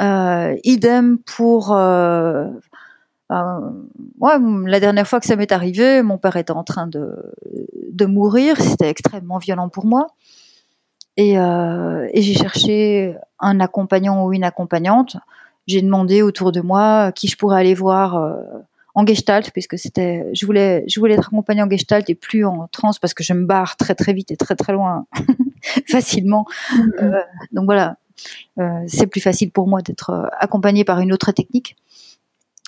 Idem 0.00 1.18
pour 1.18 1.70
ouais, 3.30 4.38
la 4.66 4.80
dernière 4.80 5.06
fois 5.06 5.20
que 5.20 5.26
ça 5.26 5.36
m'est 5.36 5.52
arrivé, 5.52 6.02
mon 6.02 6.18
père 6.18 6.36
était 6.36 6.52
en 6.52 6.64
train 6.64 6.86
de, 6.86 7.14
de 7.90 8.06
mourir. 8.06 8.56
C'était 8.60 8.88
extrêmement 8.88 9.38
violent 9.38 9.68
pour 9.68 9.86
moi. 9.86 10.08
Et, 11.16 11.38
euh, 11.38 12.08
et 12.12 12.22
j'ai 12.22 12.34
cherché 12.34 13.16
un 13.40 13.60
accompagnant 13.60 14.24
ou 14.24 14.32
une 14.32 14.44
accompagnante. 14.44 15.16
J'ai 15.66 15.82
demandé 15.82 16.22
autour 16.22 16.52
de 16.52 16.60
moi 16.60 17.10
qui 17.12 17.28
je 17.28 17.36
pourrais 17.36 17.58
aller 17.58 17.74
voir 17.74 18.16
euh, 18.16 18.34
en 18.94 19.04
gestalt, 19.06 19.50
puisque 19.50 19.78
c'était, 19.78 20.26
je 20.32 20.46
voulais, 20.46 20.84
je 20.88 21.00
voulais 21.00 21.14
être 21.14 21.28
accompagnée 21.28 21.62
en 21.62 21.70
gestalt 21.70 22.08
et 22.08 22.14
plus 22.14 22.44
en 22.44 22.68
trans 22.70 22.92
parce 23.00 23.14
que 23.14 23.24
je 23.24 23.32
me 23.32 23.46
barre 23.46 23.76
très 23.76 23.94
très 23.94 24.12
vite 24.12 24.30
et 24.30 24.36
très 24.36 24.54
très 24.56 24.72
loin 24.72 25.06
facilement. 25.88 26.44
Mm-hmm. 26.70 27.02
Euh, 27.02 27.20
donc 27.52 27.64
voilà, 27.64 27.90
euh, 27.90 28.05
c'est 28.86 29.06
plus 29.06 29.20
facile 29.20 29.50
pour 29.50 29.66
moi 29.66 29.82
d'être 29.82 30.10
euh, 30.10 30.26
accompagnée 30.38 30.84
par 30.84 31.00
une 31.00 31.12
autre 31.12 31.32
technique. 31.32 31.76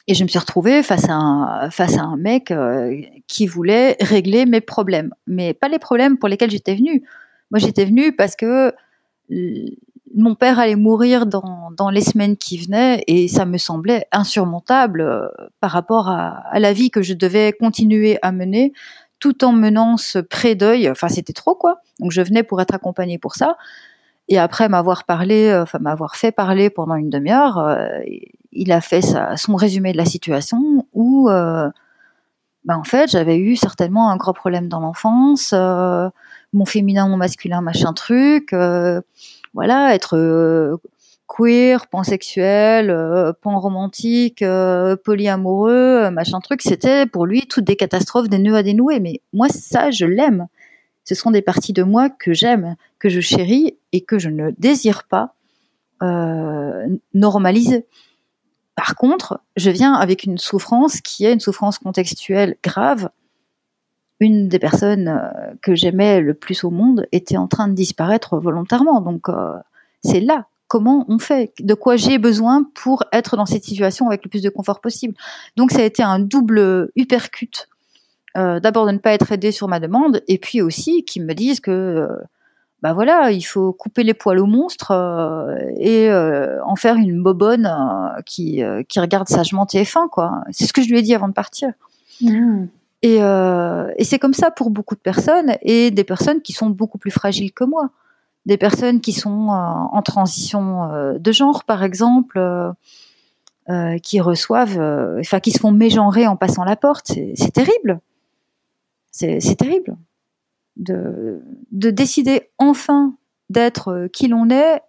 Et 0.06 0.14
je 0.14 0.24
me 0.24 0.28
suis 0.28 0.38
retrouvée 0.38 0.82
face 0.82 1.08
à 1.08 1.14
un, 1.14 1.70
face 1.70 1.98
à 1.98 2.02
un 2.02 2.16
mec 2.16 2.50
euh, 2.50 2.98
qui 3.26 3.46
voulait 3.46 3.96
régler 4.00 4.46
mes 4.46 4.62
problèmes, 4.62 5.12
mais 5.26 5.52
pas 5.52 5.68
les 5.68 5.78
problèmes 5.78 6.16
pour 6.16 6.30
lesquels 6.30 6.50
j'étais 6.50 6.74
venue. 6.74 7.04
Moi, 7.50 7.58
j'étais 7.58 7.84
venue 7.84 8.16
parce 8.16 8.34
que 8.34 8.72
mon 10.14 10.34
père 10.34 10.58
allait 10.58 10.76
mourir 10.76 11.26
dans, 11.26 11.70
dans, 11.76 11.90
les 11.90 12.00
semaines 12.00 12.38
qui 12.38 12.56
venaient 12.56 13.04
et 13.06 13.28
ça 13.28 13.44
me 13.44 13.58
semblait 13.58 14.06
insurmontable 14.10 15.02
euh, 15.02 15.28
par 15.60 15.72
rapport 15.72 16.08
à, 16.08 16.42
à, 16.50 16.58
la 16.58 16.72
vie 16.72 16.90
que 16.90 17.02
je 17.02 17.12
devais 17.12 17.52
continuer 17.52 18.18
à 18.22 18.32
mener 18.32 18.72
tout 19.18 19.44
en 19.44 19.52
menant 19.52 19.98
ce 19.98 20.18
pré-deuil. 20.18 20.88
Enfin, 20.88 21.08
c'était 21.08 21.34
trop, 21.34 21.54
quoi. 21.54 21.82
Donc, 22.00 22.12
je 22.12 22.22
venais 22.22 22.42
pour 22.42 22.62
être 22.62 22.74
accompagnée 22.74 23.18
pour 23.18 23.34
ça. 23.34 23.58
Et 24.28 24.38
après 24.38 24.68
m'avoir 24.68 25.04
parlé, 25.04 25.48
euh, 25.48 25.62
enfin, 25.62 25.78
m'avoir 25.78 26.16
fait 26.16 26.32
parler 26.32 26.68
pendant 26.68 26.94
une 26.94 27.08
demi-heure, 27.08 27.58
euh, 27.58 27.88
il 28.52 28.72
a 28.72 28.80
fait 28.80 29.00
son 29.36 29.56
résumé 29.56 29.92
de 29.92 29.96
la 29.96 30.04
situation 30.04 30.86
où, 30.92 31.30
euh, 31.30 31.68
bah, 32.64 32.76
en 32.78 32.84
fait, 32.84 33.10
j'avais 33.10 33.38
eu 33.38 33.56
certainement 33.56 34.10
un 34.10 34.16
gros 34.16 34.34
problème 34.34 34.68
dans 34.68 34.80
l'enfance, 34.80 35.52
mon 36.52 36.64
féminin, 36.66 37.08
mon 37.08 37.16
masculin, 37.16 37.62
machin 37.62 37.92
truc, 37.92 38.54
voilà, 39.54 39.94
être 39.94 40.78
queer, 41.26 41.86
pansexuel, 41.86 43.34
pan-romantique, 43.42 44.44
polyamoureux, 45.04 46.10
machin 46.10 46.40
truc, 46.40 46.62
c'était 46.62 47.06
pour 47.06 47.26
lui 47.26 47.46
toutes 47.46 47.64
des 47.64 47.76
catastrophes, 47.76 48.28
des 48.28 48.38
nœuds 48.38 48.56
à 48.56 48.62
dénouer. 48.62 48.98
Mais 49.00 49.20
moi, 49.32 49.48
ça, 49.48 49.90
je 49.90 50.04
l'aime. 50.04 50.48
Ce 51.08 51.14
sont 51.14 51.30
des 51.30 51.40
parties 51.40 51.72
de 51.72 51.82
moi 51.82 52.10
que 52.10 52.34
j'aime, 52.34 52.76
que 52.98 53.08
je 53.08 53.22
chéris 53.22 53.78
et 53.92 54.02
que 54.02 54.18
je 54.18 54.28
ne 54.28 54.50
désire 54.58 55.04
pas 55.04 55.32
normaliser. 57.14 57.86
Par 58.74 58.94
contre, 58.94 59.40
je 59.56 59.70
viens 59.70 59.94
avec 59.94 60.24
une 60.24 60.36
souffrance 60.36 61.00
qui 61.00 61.24
est 61.24 61.32
une 61.32 61.40
souffrance 61.40 61.78
contextuelle 61.78 62.56
grave. 62.62 63.08
Une 64.20 64.50
des 64.50 64.58
personnes 64.58 65.18
que 65.62 65.74
j'aimais 65.74 66.20
le 66.20 66.34
plus 66.34 66.62
au 66.62 66.68
monde 66.68 67.06
était 67.10 67.38
en 67.38 67.48
train 67.48 67.68
de 67.68 67.72
disparaître 67.72 68.36
volontairement. 68.36 69.00
Donc, 69.00 69.28
c'est 70.04 70.20
là 70.20 70.44
comment 70.66 71.06
on 71.08 71.18
fait, 71.18 71.54
de 71.58 71.72
quoi 71.72 71.96
j'ai 71.96 72.18
besoin 72.18 72.64
pour 72.74 73.04
être 73.12 73.38
dans 73.38 73.46
cette 73.46 73.64
situation 73.64 74.08
avec 74.08 74.24
le 74.24 74.28
plus 74.28 74.42
de 74.42 74.50
confort 74.50 74.82
possible? 74.82 75.14
Donc 75.56 75.70
ça 75.70 75.78
a 75.78 75.84
été 75.84 76.02
un 76.02 76.18
double 76.18 76.90
uppercut. 76.96 77.70
Euh, 78.36 78.60
D'abord 78.60 78.86
de 78.86 78.92
ne 78.92 78.98
pas 78.98 79.12
être 79.12 79.32
aidé 79.32 79.52
sur 79.52 79.68
ma 79.68 79.80
demande, 79.80 80.22
et 80.28 80.38
puis 80.38 80.60
aussi 80.60 81.04
qu'ils 81.04 81.24
me 81.24 81.34
disent 81.34 81.60
que, 81.60 81.70
euh, 81.70 82.08
bah 82.82 82.92
voilà, 82.92 83.30
il 83.30 83.42
faut 83.42 83.72
couper 83.72 84.04
les 84.04 84.14
poils 84.14 84.38
au 84.38 84.46
monstre 84.46 84.92
euh, 84.92 85.56
et 85.78 86.10
euh, 86.10 86.62
en 86.64 86.76
faire 86.76 86.96
une 86.96 87.22
bobonne 87.22 87.68
qui, 88.26 88.62
qui 88.88 89.00
regarde 89.00 89.28
sagement 89.28 89.64
TF1, 89.64 90.08
quoi. 90.08 90.42
C'est 90.50 90.66
ce 90.66 90.72
que 90.72 90.82
je 90.82 90.88
lui 90.88 90.98
ai 90.98 91.02
dit 91.02 91.14
avant 91.14 91.28
de 91.28 91.32
partir. 91.32 91.70
Mmh. 92.20 92.66
Et, 93.02 93.16
et 93.16 94.04
c'est 94.04 94.18
comme 94.18 94.34
ça 94.34 94.50
pour 94.50 94.70
beaucoup 94.70 94.94
de 94.94 95.00
personnes, 95.00 95.56
et 95.62 95.90
des 95.90 96.04
personnes 96.04 96.42
qui 96.42 96.52
sont 96.52 96.70
beaucoup 96.70 96.98
plus 96.98 97.10
fragiles 97.12 97.52
que 97.52 97.64
moi 97.64 97.90
des 98.46 98.56
personnes 98.56 99.02
qui 99.02 99.12
sont 99.12 99.48
en 99.50 100.00
transition 100.00 100.88
de 101.18 101.32
genre, 101.32 101.64
par 101.64 101.82
exemple, 101.82 102.40
euh, 103.70 103.98
qui 103.98 104.18
reçoivent, 104.18 104.80
enfin, 105.20 105.40
qui 105.40 105.50
se 105.50 105.58
font 105.58 105.72
mégenrer 105.72 106.26
en 106.26 106.36
passant 106.36 106.64
la 106.64 106.74
porte. 106.74 107.12
C'est 107.34 107.52
terrible. 107.52 108.00
C'est 109.18 109.56
terrible 109.56 109.96
de, 110.76 111.42
de 111.72 111.90
décider 111.90 112.50
enfin 112.58 113.16
d'être 113.50 114.08
qui 114.12 114.28
l'on 114.28 114.50
est 114.50 114.80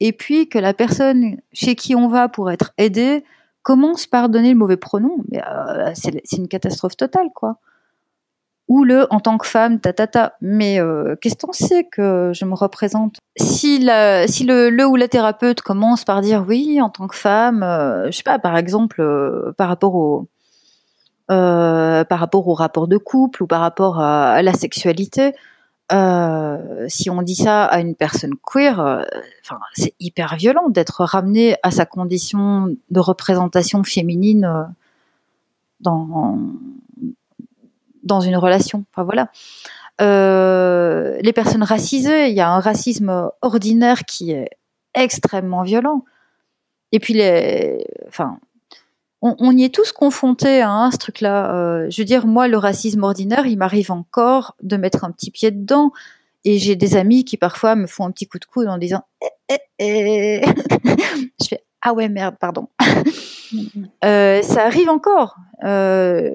et 0.00 0.12
puis 0.12 0.48
que 0.48 0.58
la 0.58 0.74
personne 0.74 1.38
chez 1.52 1.74
qui 1.74 1.94
on 1.94 2.08
va 2.08 2.28
pour 2.28 2.50
être 2.50 2.72
aidé 2.78 3.24
commence 3.62 4.06
par 4.06 4.28
donner 4.28 4.50
le 4.50 4.58
mauvais 4.58 4.76
pronom. 4.76 5.18
Mais 5.30 5.40
c'est 5.94 6.36
une 6.36 6.48
catastrophe 6.48 6.96
totale, 6.96 7.30
quoi 7.34 7.58
ou 8.70 8.84
le 8.84 9.12
en 9.12 9.18
tant 9.18 9.36
que 9.36 9.48
femme, 9.48 9.80
ta 9.80 9.92
ta. 9.92 10.34
Mais 10.40 10.80
euh, 10.80 11.16
qu'est-ce 11.20 11.34
qu'on 11.34 11.52
sait 11.52 11.84
que 11.84 12.30
je 12.32 12.44
me 12.44 12.54
représente? 12.54 13.16
Si 13.36 13.80
le, 13.80 14.84
ou 14.84 14.94
la 14.94 15.08
thérapeute 15.08 15.60
commence 15.60 16.04
par 16.04 16.20
dire 16.20 16.44
oui 16.48 16.80
en 16.80 16.88
tant 16.88 17.08
que 17.08 17.16
femme, 17.16 17.64
euh, 17.64 18.06
je 18.06 18.16
sais 18.16 18.22
pas, 18.22 18.38
par 18.38 18.56
exemple, 18.56 19.00
euh, 19.00 19.52
par 19.58 19.68
rapport 19.68 19.96
au 19.96 20.28
euh, 21.30 22.04
par 22.04 22.18
rapport 22.18 22.46
au 22.48 22.54
rapport 22.54 22.88
de 22.88 22.96
couple 22.96 23.42
ou 23.42 23.46
par 23.46 23.60
rapport 23.60 24.00
à, 24.00 24.42
la 24.42 24.52
sexualité, 24.52 25.32
si 26.88 27.10
on 27.10 27.22
dit 27.22 27.34
ça 27.34 27.64
à 27.64 27.80
une 27.80 27.96
personne 27.96 28.34
queer, 28.42 29.04
enfin 29.44 29.58
c'est 29.74 29.94
hyper 29.98 30.36
violent 30.36 30.68
d'être 30.68 31.04
ramené 31.04 31.56
à 31.62 31.72
sa 31.72 31.84
condition 31.84 32.74
de 32.90 33.00
représentation 33.00 33.82
féminine 33.82 34.68
dans 35.80 36.38
dans 38.02 38.20
une 38.20 38.36
relation. 38.36 38.84
Enfin 38.92 39.04
voilà. 39.04 39.30
Euh, 40.00 41.18
les 41.20 41.32
personnes 41.32 41.62
racisées, 41.62 42.28
il 42.28 42.34
y 42.34 42.40
a 42.40 42.50
un 42.50 42.60
racisme 42.60 43.30
ordinaire 43.42 44.04
qui 44.04 44.32
est 44.32 44.48
extrêmement 44.94 45.62
violent. 45.62 46.04
Et 46.92 46.98
puis 46.98 47.14
les, 47.14 47.86
enfin, 48.08 48.38
on, 49.22 49.56
y 49.56 49.64
est 49.64 49.74
tous 49.74 49.92
confrontés 49.92 50.62
à 50.62 50.70
hein, 50.70 50.90
ce 50.90 50.96
truc-là. 50.96 51.54
Euh, 51.54 51.90
je 51.90 52.00
veux 52.00 52.06
dire, 52.06 52.26
moi, 52.26 52.48
le 52.48 52.56
racisme 52.56 53.02
ordinaire, 53.02 53.46
il 53.46 53.58
m'arrive 53.58 53.92
encore 53.92 54.56
de 54.62 54.76
mettre 54.76 55.04
un 55.04 55.10
petit 55.10 55.30
pied 55.30 55.50
dedans. 55.50 55.92
Et 56.44 56.58
j'ai 56.58 56.74
des 56.74 56.96
amis 56.96 57.24
qui 57.24 57.36
parfois 57.36 57.76
me 57.76 57.86
font 57.86 58.06
un 58.06 58.10
petit 58.10 58.26
coup 58.26 58.38
de 58.38 58.46
coude 58.46 58.66
en 58.66 58.78
disant 58.78 59.02
eh, 59.22 59.58
eh, 59.78 60.40
eh. 60.40 60.42
je 61.42 61.48
fais 61.48 61.62
ah 61.82 61.92
ouais 61.92 62.08
merde 62.08 62.36
pardon 62.40 62.68
euh, 64.04 64.40
ça 64.40 64.64
arrive 64.64 64.88
encore 64.88 65.36
euh, 65.64 66.30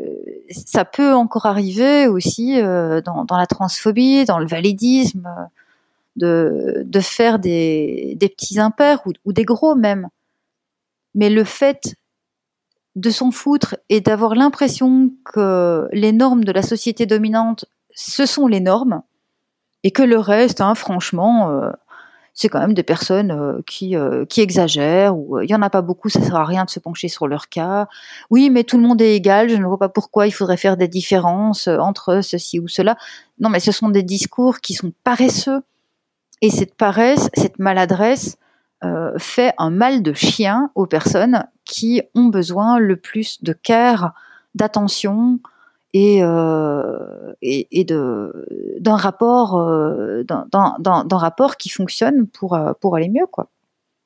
ça 0.51 0.85
peut 0.85 1.13
encore 1.13 1.47
arriver 1.47 2.05
aussi 2.05 2.61
dans, 2.61 3.25
dans, 3.25 3.37
la 3.37 3.47
transphobie 3.47 4.25
dans 4.25 4.37
le 4.37 4.45
validisme 4.45 5.27
de, 6.17 6.83
de 6.85 6.99
faire 6.99 7.39
des, 7.39 8.13
des 8.15 8.29
petits 8.29 8.59
impairs 8.59 9.01
ou, 9.07 9.11
ou, 9.25 9.33
des 9.33 9.43
gros 9.43 9.73
même 9.73 10.09
mais 11.15 11.31
le 11.31 11.43
fait 11.43 11.95
de 12.95 13.09
s'en 13.09 13.31
foutre 13.31 13.75
et 13.89 14.01
d'avoir 14.01 14.35
l'impression 14.35 15.11
que 15.25 15.87
les 15.91 16.11
normes 16.11 16.43
de 16.43 16.51
la 16.51 16.61
société 16.61 17.05
dominante 17.05 17.65
ce 17.93 18.25
sont 18.25 18.47
les 18.47 18.59
normes 18.59 19.01
et 19.83 19.91
que 19.91 20.03
le 20.03 20.17
reste 20.17 20.61
hein, 20.61 20.75
franchement 20.75 21.49
euh, 21.49 21.71
c'est 22.33 22.49
quand 22.49 22.59
même 22.59 22.73
des 22.73 22.83
personnes 22.83 23.31
euh, 23.31 23.61
qui, 23.65 23.95
euh, 23.95 24.25
qui 24.25 24.41
exagèrent, 24.41 25.17
ou 25.17 25.39
il 25.39 25.49
y 25.49 25.55
en 25.55 25.61
a 25.61 25.69
pas 25.69 25.81
beaucoup, 25.81 26.09
ça 26.09 26.21
sert 26.21 26.35
à 26.35 26.43
rien 26.43 26.65
de 26.65 26.69
se 26.69 26.81
pencher 26.81 27.07
sur 27.07 27.27
leur 27.27 27.47
cas. 27.47 27.87
Oui, 28.29 28.49
mais 28.49 28.65
tout 28.65 28.75
le 28.75 28.83
monde 28.83 29.01
est 29.01 29.15
égal, 29.15 29.47
je 29.47 29.55
ne 29.55 29.65
vois 29.65 29.79
pas 29.79 29.87
pourquoi 29.87 30.27
il 30.27 30.31
faudrait 30.31 30.57
faire 30.57 30.75
des 30.75 30.89
différences 30.89 31.69
entre 31.69 32.19
ceci 32.21 32.59
ou 32.59 32.67
cela. 32.67 32.97
Non, 33.39 33.47
mais 33.47 33.61
ce 33.61 33.71
sont 33.71 33.87
des 33.87 34.03
discours 34.03 34.59
qui 34.59 34.73
sont 34.73 34.91
paresseux. 35.05 35.61
Et 36.41 36.49
cette 36.49 36.75
paresse, 36.75 37.29
cette 37.33 37.57
maladresse, 37.57 38.37
fait 39.17 39.53
un 39.57 39.71
mal 39.71 40.03
de 40.03 40.13
chien 40.13 40.69
aux 40.75 40.85
personnes 40.85 41.45
qui 41.65 42.01
ont 42.13 42.25
besoin 42.25 42.79
le 42.79 42.95
plus 42.95 43.43
de 43.43 43.53
care, 43.53 44.13
d'attention, 44.53 45.39
et, 45.95 46.19
euh, 46.21 47.33
et, 47.41 47.85
de 47.85 48.77
d'un 48.81 48.97
rapport 48.97 49.57
euh, 49.57 50.23
d'un 50.25 51.17
rapport 51.17 51.55
qui 51.55 51.69
fonctionne 51.69 52.27
pour 52.27 52.53
euh, 52.53 52.73
pour 52.81 52.97
aller 52.97 53.07
mieux 53.07 53.27
quoi. 53.31 53.49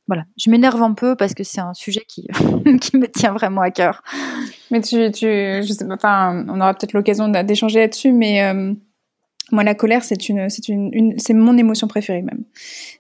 Voilà, 0.08 0.26
je 0.38 0.52
m'énerve 0.52 0.84
un 0.84 0.94
peu 0.94 1.16
parce 1.16 1.34
que 1.34 1.44
c'est 1.44 1.62
un 1.62 1.74
sujet 1.74 2.04
qui 2.08 2.28
qui 2.82 2.98
me 2.98 3.08
tient 3.08 3.34
vraiment 3.34 3.62
à 3.62 3.72
cœur. 3.72 4.04
Mais 4.70 4.82
tu 4.82 5.10
tu 5.12 5.26
je 5.26 5.74
sais 5.76 5.88
pas, 6.00 6.32
on 6.48 6.62
aura 6.62 6.76
peut-être 6.76 6.94
l'occasion 6.94 7.28
d'échanger 7.28 7.80
là-dessus 7.80 8.14
mais 8.14 8.76
moi, 9.52 9.64
la 9.64 9.76
colère, 9.76 10.04
c'est 10.04 10.30
une, 10.30 10.50
c'est 10.50 10.68
une, 10.68 10.90
une 10.94 11.18
c'est 11.18 11.34
mon 11.34 11.58
émotion 11.58 11.88
préférée 11.88 12.22
même. 12.22 12.44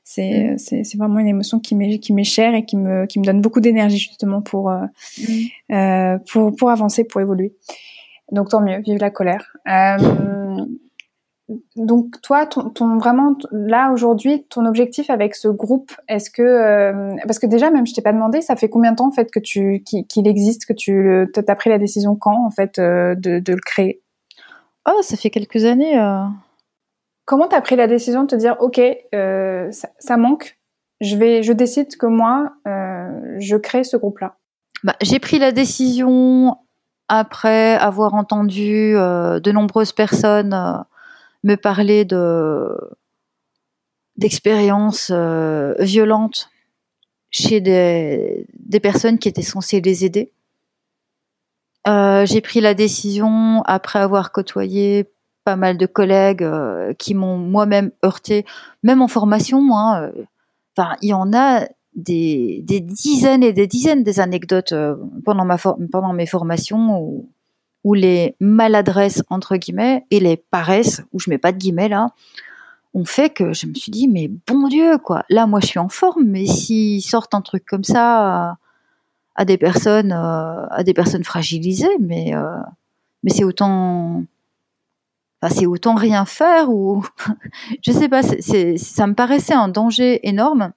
C'est, 0.03 0.53
mm. 0.53 0.57
c'est, 0.57 0.83
c'est 0.83 0.97
vraiment 0.97 1.19
une 1.19 1.27
émotion 1.27 1.59
qui 1.59 1.75
m'est, 1.75 1.99
qui 1.99 2.13
m'est 2.13 2.23
chère 2.23 2.55
et 2.55 2.65
qui 2.65 2.77
me, 2.77 3.05
qui 3.05 3.19
me 3.19 3.25
donne 3.25 3.41
beaucoup 3.41 3.59
d'énergie 3.59 3.99
justement 3.99 4.41
pour, 4.41 4.69
euh, 4.69 4.85
mm. 5.19 5.73
euh, 5.73 6.17
pour, 6.31 6.55
pour 6.55 6.69
avancer, 6.69 7.03
pour 7.03 7.21
évoluer. 7.21 7.53
Donc 8.31 8.49
tant 8.49 8.61
mieux, 8.61 8.79
vive 8.79 8.99
la 8.99 9.09
colère. 9.11 9.55
Euh, 9.67 10.65
donc 11.75 12.21
toi, 12.21 12.45
ton, 12.45 12.69
ton, 12.69 12.97
vraiment 12.97 13.35
là 13.51 13.91
aujourd'hui, 13.91 14.45
ton 14.49 14.65
objectif 14.65 15.09
avec 15.09 15.35
ce 15.35 15.47
groupe, 15.47 15.91
est-ce 16.07 16.29
que 16.29 17.17
parce 17.25 17.39
que 17.39 17.47
déjà 17.47 17.71
même 17.71 17.87
je 17.87 17.93
t'ai 17.93 18.03
pas 18.03 18.13
demandé, 18.13 18.41
ça 18.41 18.55
fait 18.55 18.69
combien 18.69 18.91
de 18.91 18.97
temps 18.97 19.07
en 19.07 19.11
fait 19.11 19.31
que 19.31 19.39
tu 19.39 19.81
qu'il 19.81 20.27
existe, 20.27 20.67
que 20.67 20.73
tu 20.73 21.27
as 21.35 21.55
pris 21.55 21.71
la 21.71 21.79
décision 21.79 22.15
quand 22.15 22.45
en 22.45 22.51
fait 22.51 22.79
de, 22.79 23.15
de, 23.39 23.53
le 23.53 23.61
créer? 23.65 24.01
Oh, 24.87 25.01
ça 25.01 25.17
fait 25.17 25.29
quelques 25.29 25.65
années. 25.65 25.99
Euh... 25.99 26.23
Comment 27.25 27.47
t'as 27.47 27.61
pris 27.61 27.75
la 27.75 27.87
décision 27.87 28.23
de 28.23 28.27
te 28.27 28.35
dire 28.35 28.55
ok, 28.59 28.81
euh, 29.13 29.71
ça, 29.71 29.89
ça, 29.99 30.17
manque, 30.17 30.57
je 30.99 31.15
vais, 31.15 31.43
je 31.43 31.53
décide 31.53 31.95
que 31.95 32.07
moi, 32.07 32.53
euh, 32.67 33.35
je 33.37 33.55
crée 33.55 33.83
ce 33.83 33.97
groupe-là? 33.97 34.35
Bah, 34.83 34.95
j'ai 35.01 35.19
pris 35.19 35.37
la 35.37 35.51
décision 35.51 36.57
après 37.07 37.75
avoir 37.75 38.15
entendu 38.15 38.95
euh, 38.95 39.39
de 39.39 39.51
nombreuses 39.51 39.93
personnes 39.93 40.83
me 41.43 41.55
parler 41.55 42.03
de 42.03 42.75
d'expériences 44.17 45.11
violentes 45.79 46.49
chez 47.29 47.61
des, 47.61 48.47
des, 48.57 48.79
personnes 48.79 49.17
qui 49.17 49.29
étaient 49.29 49.41
censées 49.41 49.79
les 49.81 50.03
aider. 50.03 50.33
J'ai 52.25 52.41
pris 52.41 52.61
la 52.61 52.73
décision 52.73 53.61
après 53.65 53.99
avoir 53.99 54.31
côtoyé 54.31 55.09
pas 55.45 55.55
mal 55.55 55.77
de 55.77 55.85
collègues 55.85 56.47
qui 56.97 57.15
m'ont 57.15 57.37
moi-même 57.37 57.91
heurté, 58.05 58.45
même 58.83 59.01
en 59.01 59.07
formation. 59.07 59.75
Hein, 59.77 60.11
enfin, 60.77 60.95
il 61.01 61.09
y 61.09 61.13
en 61.13 61.33
a 61.33 61.65
des, 61.95 62.63
dizaines 62.81 63.43
et 63.43 63.53
des 63.53 63.67
dizaines 63.67 64.03
des 64.03 64.19
anecdotes 64.19 64.71
euh, 64.71 64.95
pendant, 65.25 65.45
ma 65.45 65.57
pendant 65.57 66.13
mes 66.13 66.25
formations 66.25 67.01
où 67.01 67.29
où 67.85 67.93
les 67.93 68.35
maladresses 68.41 69.23
entre 69.29 69.55
guillemets 69.55 70.05
et 70.11 70.19
les 70.19 70.35
paresses 70.35 71.01
où 71.13 71.19
je 71.19 71.29
mets 71.29 71.37
pas 71.37 71.53
de 71.53 71.57
guillemets 71.57 71.87
là 71.87 72.09
ont 72.93 73.05
fait 73.05 73.29
que 73.29 73.53
je 73.53 73.67
me 73.67 73.73
suis 73.73 73.91
dit 73.91 74.09
mais 74.09 74.29
bon 74.47 74.67
Dieu 74.67 74.97
quoi 74.97 75.23
là 75.29 75.47
moi 75.47 75.61
je 75.61 75.67
suis 75.67 75.79
en 75.79 75.87
forme 75.87 76.25
mais 76.25 76.45
s'ils 76.45 77.01
sortent 77.01 77.33
un 77.33 77.41
truc 77.41 77.65
comme 77.65 77.85
ça 77.85 78.57
à, 79.39 79.45
des 79.45 79.57
personnes 79.57 80.11
euh, 80.11 80.65
à 80.69 80.83
des 80.83 80.93
personnes 80.93 81.23
fragilisées 81.23 81.97
mais 81.99 82.35
euh, 82.35 82.57
mais 83.23 83.31
c'est 83.31 83.45
autant 83.45 84.23
c'est 85.49 85.65
autant 85.65 85.95
rien 85.95 86.25
faire 86.25 86.69
ou 86.69 87.05
je 87.81 87.91
sais 87.93 88.09
pas 88.09 88.21
ça 88.21 89.07
me 89.07 89.13
paraissait 89.13 89.53
un 89.53 89.69
danger 89.69 90.27
énorme 90.27 90.73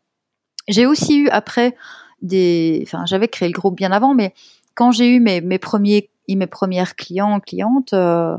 j'ai 0.69 0.87
aussi 0.87 1.19
eu 1.19 1.29
après 1.31 1.75
des 2.23 2.85
enfin 2.87 3.05
j'avais 3.05 3.27
créé 3.27 3.49
le 3.49 3.55
groupe 3.55 3.77
bien 3.77 3.91
avant 3.91 4.15
mais 4.15 4.33
quand 4.75 4.93
j'ai 4.93 5.09
eu 5.09 5.19
mes, 5.19 5.41
mes 5.41 5.59
premiers 5.59 6.09
mes 6.29 6.47
premières 6.47 6.95
clients 6.95 7.41
clientes 7.41 7.93
euh, 7.95 8.37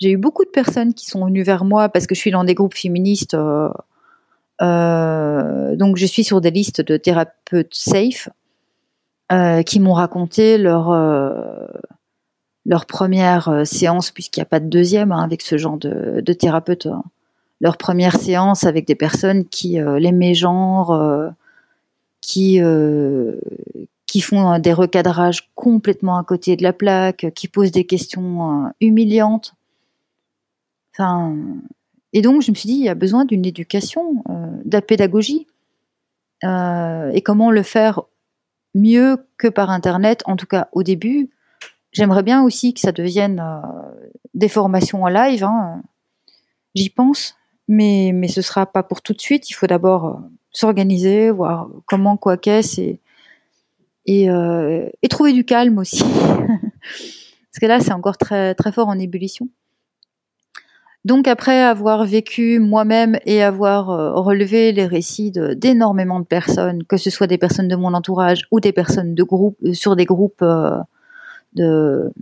j'ai 0.00 0.12
eu 0.12 0.16
beaucoup 0.16 0.46
de 0.46 0.50
personnes 0.50 0.94
qui 0.94 1.04
sont 1.04 1.26
venues 1.26 1.42
vers 1.42 1.64
moi 1.64 1.90
parce 1.90 2.06
que 2.06 2.14
je 2.14 2.20
suis 2.20 2.30
dans 2.30 2.44
des 2.44 2.54
groupes 2.54 2.74
féministes. 2.74 3.36
Donc, 4.60 5.96
je 5.96 6.06
suis 6.06 6.24
sur 6.24 6.40
des 6.40 6.52
listes 6.52 6.80
de 6.80 6.96
thérapeutes 6.96 7.74
safe 7.74 8.28
euh, 9.32 9.62
qui 9.62 9.80
m'ont 9.80 9.92
raconté 9.92 10.58
leur 10.58 10.90
leur 12.66 12.84
première 12.84 13.66
séance, 13.66 14.10
puisqu'il 14.10 14.40
n'y 14.40 14.42
a 14.42 14.46
pas 14.46 14.60
de 14.60 14.68
deuxième 14.68 15.10
hein, 15.10 15.22
avec 15.22 15.40
ce 15.40 15.56
genre 15.56 15.78
de, 15.78 16.32
thérapeute. 16.32 16.86
Hein. 16.86 17.02
Leur 17.60 17.78
première 17.78 18.16
séance 18.16 18.64
avec 18.64 18.86
des 18.86 18.94
personnes 18.94 19.46
qui 19.46 19.78
les 19.98 20.12
mégenrent, 20.12 21.32
qui 22.20 22.60
qui 24.06 24.20
font 24.20 24.58
des 24.58 24.72
recadrages 24.72 25.50
complètement 25.54 26.18
à 26.18 26.24
côté 26.24 26.56
de 26.56 26.62
la 26.62 26.72
plaque, 26.72 27.32
qui 27.34 27.48
posent 27.48 27.72
des 27.72 27.84
questions 27.84 28.72
humiliantes 28.80 29.54
et 32.12 32.22
donc, 32.22 32.42
je 32.42 32.50
me 32.50 32.56
suis 32.56 32.68
dit, 32.68 32.74
il 32.74 32.84
y 32.84 32.88
a 32.88 32.94
besoin 32.94 33.24
d'une 33.24 33.44
éducation, 33.44 34.24
euh, 34.28 34.46
de 34.64 34.72
la 34.72 34.82
pédagogie. 34.82 35.46
Euh, 36.44 37.10
et 37.12 37.20
comment 37.20 37.50
le 37.50 37.62
faire 37.62 38.02
mieux 38.74 39.26
que 39.36 39.48
par 39.48 39.70
Internet, 39.70 40.22
en 40.26 40.36
tout 40.36 40.46
cas 40.46 40.68
au 40.72 40.82
début. 40.82 41.30
J'aimerais 41.92 42.22
bien 42.22 42.42
aussi 42.42 42.74
que 42.74 42.80
ça 42.80 42.92
devienne 42.92 43.40
euh, 43.40 44.08
des 44.34 44.48
formations 44.48 45.04
en 45.04 45.08
live. 45.08 45.44
Hein. 45.44 45.82
J'y 46.74 46.90
pense, 46.90 47.36
mais, 47.66 48.12
mais 48.14 48.28
ce 48.28 48.42
sera 48.42 48.66
pas 48.66 48.82
pour 48.82 49.02
tout 49.02 49.14
de 49.14 49.20
suite. 49.20 49.50
Il 49.50 49.54
faut 49.54 49.66
d'abord 49.66 50.20
s'organiser, 50.50 51.30
voir 51.30 51.68
comment, 51.86 52.16
quoi 52.16 52.36
qu'est-ce, 52.36 52.80
et, 52.80 53.00
et, 54.06 54.28
et, 55.02 55.08
trouver 55.08 55.32
du 55.32 55.44
calme 55.44 55.78
aussi. 55.78 56.02
Parce 56.02 57.60
que 57.60 57.66
là, 57.66 57.80
c'est 57.80 57.92
encore 57.92 58.18
très, 58.18 58.54
très 58.54 58.72
fort 58.72 58.88
en 58.88 58.98
ébullition. 58.98 59.48
Donc 61.08 61.26
après 61.26 61.62
avoir 61.62 62.04
vécu 62.04 62.58
moi-même 62.58 63.18
et 63.24 63.42
avoir 63.42 63.88
euh, 63.88 64.12
relevé 64.12 64.72
les 64.72 64.84
récits 64.84 65.32
d'énormément 65.56 66.20
de, 66.20 66.26
personnes, 66.26 66.84
que 66.84 66.98
ce 66.98 67.08
soit 67.08 67.26
des 67.26 67.38
personnes 67.38 67.66
de 67.66 67.76
mon 67.76 67.94
entourage 67.94 68.42
ou 68.50 68.60
des 68.60 68.72
personnes 68.72 69.14
de 69.14 69.22
groupe, 69.22 69.56
euh, 69.64 69.72
sur 69.72 69.96
des 69.96 70.04
groupes 70.04 70.42
euh, 70.42 70.76
de, 71.54 72.12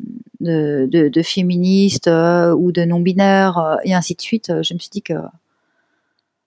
féministes 1.25 2.07
ou 2.07 2.71
de 2.71 2.85
non-binaires 2.85 3.79
et 3.83 3.93
ainsi 3.93 4.15
de 4.15 4.23
suite, 4.23 4.53
je 4.63 4.73
me 4.73 4.79
suis 4.79 4.91
dit 4.91 5.03
que 5.03 5.15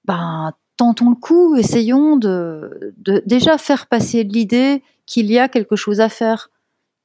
ben, 0.06 0.54
tentons 0.78 1.10
le 1.10 1.18
coup, 1.18 1.58
essayons 1.58 2.16
de, 2.16 2.94
de 3.00 3.22
déjà 3.26 3.58
faire 3.58 3.88
passer 3.88 4.24
l'idée 4.24 4.82
qu'il 5.06 5.30
y 5.30 5.40
a 5.40 5.50
quelque 5.50 5.76
chose 5.76 6.00
à 6.00 6.08
faire, 6.08 6.50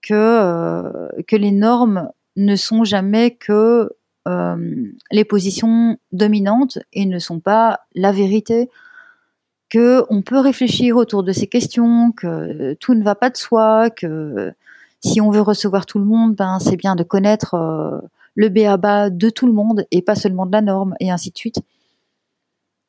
que, 0.01 1.09
que 1.27 1.35
les 1.35 1.51
normes 1.51 2.09
ne 2.37 2.55
sont 2.55 2.85
jamais 2.85 3.33
que 3.33 3.91
les 4.27 5.25
positions 5.25 5.99
dominantes 6.13 6.79
et 6.93 7.07
ne 7.07 7.19
sont 7.19 7.41
pas 7.41 7.81
la 7.95 8.13
vérité, 8.13 8.71
que 9.69 10.05
on 10.09 10.23
peut 10.23 10.39
réfléchir 10.39 10.97
autour 10.97 11.23
de 11.23 11.33
ces 11.33 11.47
questions, 11.47 12.13
que 12.13 12.75
tout 12.75 12.95
ne 12.95 13.03
va 13.03 13.15
pas 13.15 13.31
de 13.31 13.37
soi, 13.37 13.91
que 13.91 14.55
si 15.05 15.21
on 15.21 15.31
veut 15.31 15.43
recevoir 15.43 15.85
tout 15.85 15.99
le 15.99 16.07
monde, 16.07 16.35
ben 16.35 16.59
c'est 16.59 16.77
bien 16.77 16.97
de 16.97 17.03
connaître 17.03 17.55
euh, 17.55 18.01
le 18.35 18.49
béaba 18.49 19.11
de 19.11 19.29
tout 19.29 19.47
le 19.47 19.53
monde 19.53 19.85
et 19.91 20.01
pas 20.01 20.15
seulement 20.15 20.47
de 20.47 20.53
la 20.53 20.63
norme 20.63 20.95
et 20.99 21.11
ainsi 21.11 21.31
de 21.31 21.37
suite. 21.37 21.61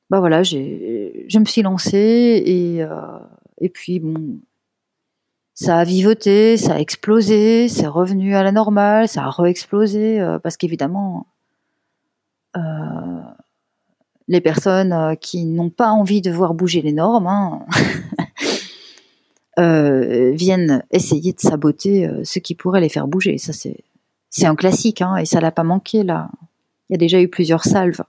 Bah 0.10 0.20
voilà, 0.20 0.44
je 0.44 1.40
me 1.40 1.46
suis 1.46 1.62
lancée 1.62 2.44
et, 2.46 2.84
euh, 2.84 3.20
et 3.60 3.70
puis 3.70 4.00
bon, 4.00 4.40
ça 5.56 5.78
a 5.78 5.84
vivoté, 5.86 6.58
ça 6.58 6.74
a 6.74 6.80
explosé, 6.80 7.70
c'est 7.70 7.88
revenu 7.88 8.36
à 8.36 8.44
la 8.44 8.52
normale, 8.52 9.08
ça 9.08 9.24
a 9.24 9.30
re-explosé, 9.30 10.20
euh, 10.20 10.38
parce 10.38 10.58
qu'évidemment, 10.58 11.28
euh, 12.58 12.60
les 14.28 14.42
personnes 14.42 14.92
euh, 14.92 15.16
qui 15.16 15.46
n'ont 15.46 15.70
pas 15.70 15.92
envie 15.92 16.22
de 16.22 16.30
voir 16.30 16.54
bouger 16.54 16.82
les 16.82 16.92
normes 16.92 17.28
hein, 17.28 17.66
viennent 20.34 20.84
essayer 20.92 21.32
de 21.32 21.40
saboter 21.40 22.10
ce 22.26 22.40
qui 22.40 22.56
pourrait 22.56 22.82
les 22.82 22.90
faire 22.90 23.08
bouger. 23.08 23.38
Ça, 23.38 23.54
c'est, 23.54 23.86
c'est 24.30 24.46
un 24.46 24.56
classique, 24.56 25.02
hein, 25.02 25.16
et 25.16 25.26
ça 25.26 25.40
l'a 25.40 25.52
pas 25.52 25.64
manqué 25.64 26.04
là. 26.04 26.30
Il 26.90 26.94
y 26.94 26.96
a 26.96 26.98
déjà 26.98 27.22
eu 27.22 27.30
plusieurs 27.30 27.64
salves. 27.64 28.04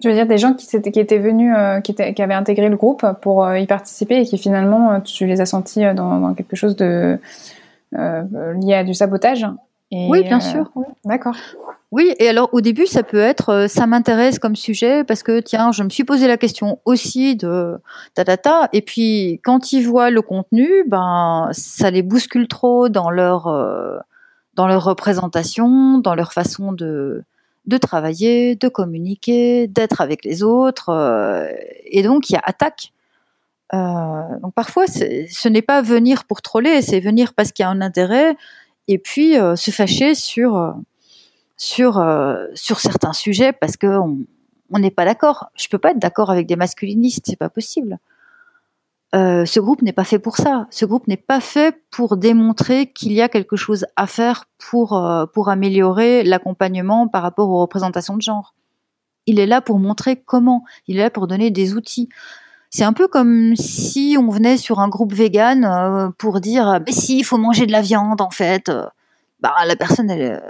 Tu 0.00 0.08
veux 0.08 0.14
dire 0.14 0.26
des 0.26 0.38
gens 0.38 0.54
qui, 0.54 0.74
étaient, 0.74 0.90
qui 0.90 0.98
étaient 0.98 1.18
venus, 1.18 1.54
euh, 1.56 1.80
qui, 1.80 1.92
étaient, 1.92 2.14
qui, 2.14 2.22
avaient 2.22 2.34
intégré 2.34 2.68
le 2.68 2.76
groupe 2.76 3.06
pour 3.20 3.44
euh, 3.44 3.58
y 3.58 3.66
participer 3.66 4.20
et 4.20 4.24
qui 4.24 4.38
finalement, 4.38 4.92
euh, 4.92 5.00
tu 5.00 5.26
les 5.26 5.40
as 5.40 5.46
sentis 5.46 5.82
dans, 5.94 6.34
quelque 6.34 6.56
chose 6.56 6.76
de 6.76 7.18
lié 7.92 8.74
à 8.74 8.82
du 8.82 8.92
sabotage 8.92 9.46
Oui, 9.92 10.24
bien 10.24 10.40
sûr. 10.40 10.68
D'accord. 11.04 11.36
Oui, 11.92 12.12
et 12.18 12.28
alors 12.28 12.48
au 12.50 12.60
début, 12.60 12.86
ça 12.86 13.04
peut 13.04 13.20
être, 13.20 13.66
ça 13.68 13.86
m'intéresse 13.86 14.40
comme 14.40 14.56
sujet 14.56 15.04
parce 15.04 15.22
que 15.22 15.38
tiens, 15.38 15.70
je 15.70 15.84
me 15.84 15.90
suis 15.90 16.02
posé 16.02 16.26
la 16.26 16.36
question 16.36 16.80
aussi 16.84 17.36
de 17.36 17.76
ta 18.14 18.24
ta 18.24 18.36
ta, 18.36 18.68
et 18.72 18.82
puis 18.82 19.40
quand 19.44 19.72
ils 19.72 19.82
voient 19.82 20.10
le 20.10 20.20
contenu, 20.20 20.68
ben 20.88 21.50
ça 21.52 21.92
les 21.92 22.02
bouscule 22.02 22.48
trop 22.48 22.88
dans 22.88 23.10
leur 23.10 23.46
dans 24.56 24.66
leur 24.66 24.82
représentation, 24.82 25.98
dans 25.98 26.16
leur 26.16 26.32
façon 26.32 26.72
de 26.72 27.22
de 27.66 27.78
travailler, 27.78 28.56
de 28.56 28.68
communiquer, 28.68 29.66
d'être 29.66 30.00
avec 30.00 30.24
les 30.24 30.42
autres. 30.42 30.90
Euh, 30.90 31.48
et 31.84 32.02
donc, 32.02 32.30
il 32.30 32.34
y 32.34 32.36
a 32.36 32.42
attaque. 32.44 32.92
Euh, 33.72 34.38
donc 34.42 34.54
parfois, 34.54 34.86
ce 34.86 35.48
n'est 35.48 35.62
pas 35.62 35.82
venir 35.82 36.24
pour 36.24 36.42
troller, 36.42 36.82
c'est 36.82 37.00
venir 37.00 37.34
parce 37.34 37.50
qu'il 37.50 37.64
y 37.64 37.66
a 37.66 37.70
un 37.70 37.80
intérêt 37.80 38.36
et 38.86 38.98
puis 38.98 39.38
euh, 39.38 39.56
se 39.56 39.70
fâcher 39.70 40.14
sur 40.14 40.74
sur 41.56 42.04
sur 42.54 42.80
certains 42.80 43.14
sujets 43.14 43.52
parce 43.52 43.76
que 43.76 43.86
on 44.70 44.78
n'est 44.78 44.90
pas 44.90 45.04
d'accord. 45.04 45.50
Je 45.56 45.68
peux 45.68 45.78
pas 45.78 45.92
être 45.92 45.98
d'accord 45.98 46.30
avec 46.30 46.46
des 46.46 46.56
masculinistes, 46.56 47.24
c'est 47.26 47.36
pas 47.38 47.48
possible. 47.48 47.98
Euh, 49.14 49.44
ce 49.44 49.60
groupe 49.60 49.82
n'est 49.82 49.92
pas 49.92 50.04
fait 50.04 50.18
pour 50.18 50.36
ça. 50.36 50.66
Ce 50.70 50.84
groupe 50.84 51.06
n'est 51.06 51.16
pas 51.16 51.40
fait 51.40 51.80
pour 51.90 52.16
démontrer 52.16 52.92
qu'il 52.92 53.12
y 53.12 53.22
a 53.22 53.28
quelque 53.28 53.54
chose 53.54 53.86
à 53.96 54.06
faire 54.06 54.46
pour, 54.58 54.94
euh, 54.94 55.26
pour 55.26 55.50
améliorer 55.50 56.24
l'accompagnement 56.24 57.06
par 57.06 57.22
rapport 57.22 57.48
aux 57.48 57.60
représentations 57.60 58.16
de 58.16 58.22
genre. 58.22 58.54
Il 59.26 59.38
est 59.38 59.46
là 59.46 59.60
pour 59.60 59.78
montrer 59.78 60.16
comment. 60.16 60.64
Il 60.88 60.96
est 60.96 61.02
là 61.02 61.10
pour 61.10 61.28
donner 61.28 61.50
des 61.50 61.74
outils. 61.74 62.08
C'est 62.70 62.84
un 62.84 62.92
peu 62.92 63.06
comme 63.06 63.54
si 63.54 64.16
on 64.18 64.28
venait 64.30 64.56
sur 64.56 64.80
un 64.80 64.88
groupe 64.88 65.12
vegan 65.12 65.64
euh, 65.64 66.08
pour 66.18 66.40
dire 66.40 66.80
mais 66.84 66.92
si 66.92 67.18
il 67.18 67.24
faut 67.24 67.38
manger 67.38 67.66
de 67.66 67.72
la 67.72 67.82
viande 67.82 68.20
en 68.20 68.30
fait. 68.30 68.70
Bah 69.40 69.54
la 69.64 69.76
personne 69.76 70.10
elle 70.10 70.42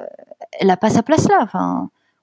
elle 0.59 0.71
a 0.71 0.77
pas 0.79 0.89
sa 0.89 1.03
place 1.03 1.29
là. 1.29 1.49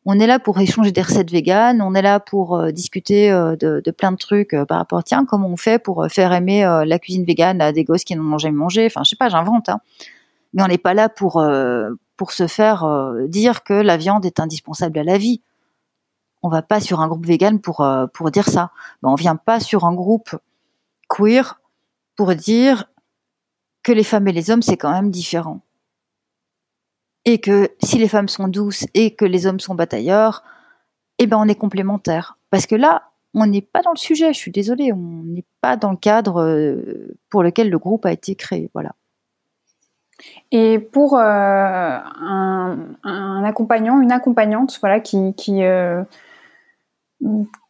On 0.06 0.20
est 0.20 0.28
là 0.28 0.39
pour 0.39 0.60
échanger 0.60 0.91
des 0.91 1.02
recettes 1.02 1.30
véganes, 1.30 1.82
on 1.82 1.93
est 1.93 2.02
là 2.02 2.20
pour 2.20 2.56
euh, 2.56 2.72
discuter 2.72 3.32
euh, 3.32 3.56
de, 3.56 3.91
plein 3.91 4.12
de 4.12 4.18
trucs 4.18 4.54
euh, 4.54 4.66
par 4.66 4.78
rapport, 4.78 5.04
tiens, 5.04 5.26
comment 5.26 5.47
on 5.47 5.58
fait 5.58 5.78
pour 5.78 6.08
faire 6.10 6.34
aimer 6.34 6.64
la 6.86 6.99
cuisine 6.99 7.24
végane 7.24 7.62
à 7.62 7.72
des 7.72 7.84
gosses 7.84 8.04
qui 8.04 8.16
n'ont 8.16 8.38
jamais 8.38 8.58
mangé? 8.58 8.86
Enfin, 8.86 9.02
je 9.04 9.12
sais 9.12 9.16
pas, 9.16 9.30
j'invente. 9.30 9.70
Hein. 9.70 9.80
Mais 10.54 10.64
on 10.64 10.68
n'est 10.68 10.78
pas 10.78 10.93
là 10.93 11.08
pour 11.08 11.43
pour 12.18 12.32
se 12.34 12.47
faire 12.47 13.14
dire 13.28 13.64
que 13.64 13.74
la 13.74 13.97
viande 13.97 14.26
est 14.26 14.39
indispensable 14.39 14.99
à 14.99 15.04
la 15.04 15.18
vie. 15.18 15.41
On 16.43 16.49
va 16.49 16.62
pas 16.62 16.82
sur 16.82 16.99
un 16.99 17.08
groupe 17.08 17.26
vegan 17.26 17.60
pour 17.62 17.88
pour 18.14 18.32
dire 18.32 18.47
ça. 18.49 18.72
Ben, 19.02 19.10
on 19.10 19.16
vient 19.16 19.38
pas 19.38 19.60
sur 19.60 19.86
un 19.86 19.93
groupe 19.93 20.36
queer 21.08 21.62
pour 22.18 22.36
dire 22.36 22.86
que 23.84 23.91
les 23.91 24.04
femmes 24.04 24.28
et 24.28 24.34
les 24.34 24.52
hommes 24.52 24.62
c'est 24.62 24.78
quand 24.78 24.91
même 24.91 25.10
différent 25.10 25.62
et 27.26 27.39
que 27.39 27.69
si 27.82 27.97
les 27.97 28.07
femmes 28.07 28.28
sont 28.28 28.47
douces 28.47 28.86
et 28.93 29.15
que 29.15 29.26
les 29.26 29.45
hommes 29.45 29.59
sont 29.59 29.76
batailleurs, 29.76 30.43
eh 31.19 31.28
ben 31.28 31.38
on 31.38 31.47
est 31.47 31.55
complémentaires. 31.55 32.38
Parce 32.49 32.65
que 32.65 32.76
là, 32.76 33.11
on 33.34 33.45
n'est 33.45 33.61
pas 33.61 33.82
dans 33.82 33.91
le 33.91 33.97
sujet. 33.97 34.34
Je 34.34 34.39
suis 34.39 34.51
désolée, 34.51 34.91
on 34.91 35.24
n'est 35.24 35.45
pas 35.61 35.78
dans 35.78 35.91
le 35.91 35.97
cadre 35.97 36.41
euh, 36.41 37.15
pour 37.30 37.43
lequel 37.43 37.69
le 37.69 37.78
groupe 37.78 38.05
a 38.05 38.11
été 38.11 38.36
créé. 38.36 38.69
Voilà. 38.74 38.93
Et 40.51 40.80
pour 40.80 41.17
euh, 41.17 41.22
un, 41.22 43.43
accompagnant, 43.43 44.01
une 44.01 44.11
accompagnante, 44.11 44.78
voilà, 44.82 44.99
qui 44.99 45.63
euh, 45.63 46.03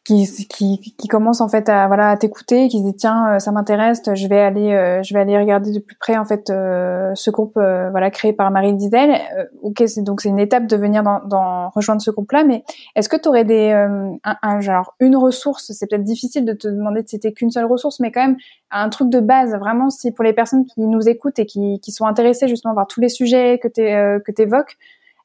qui, 0.04 0.26
qui, 0.48 0.94
qui 0.98 1.08
commence 1.08 1.40
en 1.40 1.48
fait 1.48 1.68
à 1.68 1.86
voilà 1.86 2.10
à 2.10 2.16
t'écouter, 2.16 2.68
qui 2.68 2.78
se 2.78 2.84
dit 2.84 2.96
tiens 2.96 3.38
ça 3.38 3.52
m'intéresse, 3.52 4.02
je 4.12 4.26
vais 4.26 4.40
aller 4.40 5.00
je 5.04 5.14
vais 5.14 5.20
aller 5.20 5.38
regarder 5.38 5.72
de 5.72 5.78
plus 5.78 5.96
près 5.96 6.16
en 6.16 6.24
fait 6.24 6.48
ce 6.48 7.30
groupe 7.30 7.54
voilà 7.54 8.10
créé 8.10 8.32
par 8.32 8.50
Marie 8.50 8.74
Dizel. 8.74 9.16
ok 9.62 9.84
c'est 9.86 10.02
donc 10.02 10.20
c'est 10.20 10.28
une 10.28 10.40
étape 10.40 10.66
de 10.66 10.76
venir 10.76 11.04
dans, 11.04 11.20
dans 11.24 11.70
rejoindre 11.70 12.02
ce 12.02 12.10
groupe 12.10 12.32
là, 12.32 12.42
mais 12.42 12.64
est-ce 12.96 13.08
que 13.08 13.16
tu 13.16 13.28
aurais 13.28 13.44
des 13.44 13.70
un, 13.70 14.18
un, 14.42 14.60
genre 14.60 14.94
une 14.98 15.16
ressource, 15.16 15.70
c'est 15.72 15.88
peut-être 15.88 16.04
difficile 16.04 16.44
de 16.44 16.52
te 16.52 16.66
demander 16.66 17.02
de 17.02 17.08
citer 17.08 17.32
qu'une 17.32 17.50
seule 17.50 17.66
ressource, 17.66 18.00
mais 18.00 18.10
quand 18.10 18.26
même 18.26 18.36
un 18.72 18.88
truc 18.88 19.08
de 19.08 19.20
base 19.20 19.54
vraiment 19.54 19.88
si 19.90 20.10
pour 20.10 20.24
les 20.24 20.32
personnes 20.32 20.64
qui 20.64 20.80
nous 20.80 21.08
écoutent 21.08 21.38
et 21.38 21.46
qui, 21.46 21.78
qui 21.80 21.92
sont 21.92 22.06
intéressées 22.06 22.48
justement 22.48 22.74
par 22.74 22.88
tous 22.88 23.00
les 23.00 23.08
sujets 23.08 23.60
que 23.62 23.68
tu 23.68 23.82
que 23.82 24.42
évoques 24.42 24.76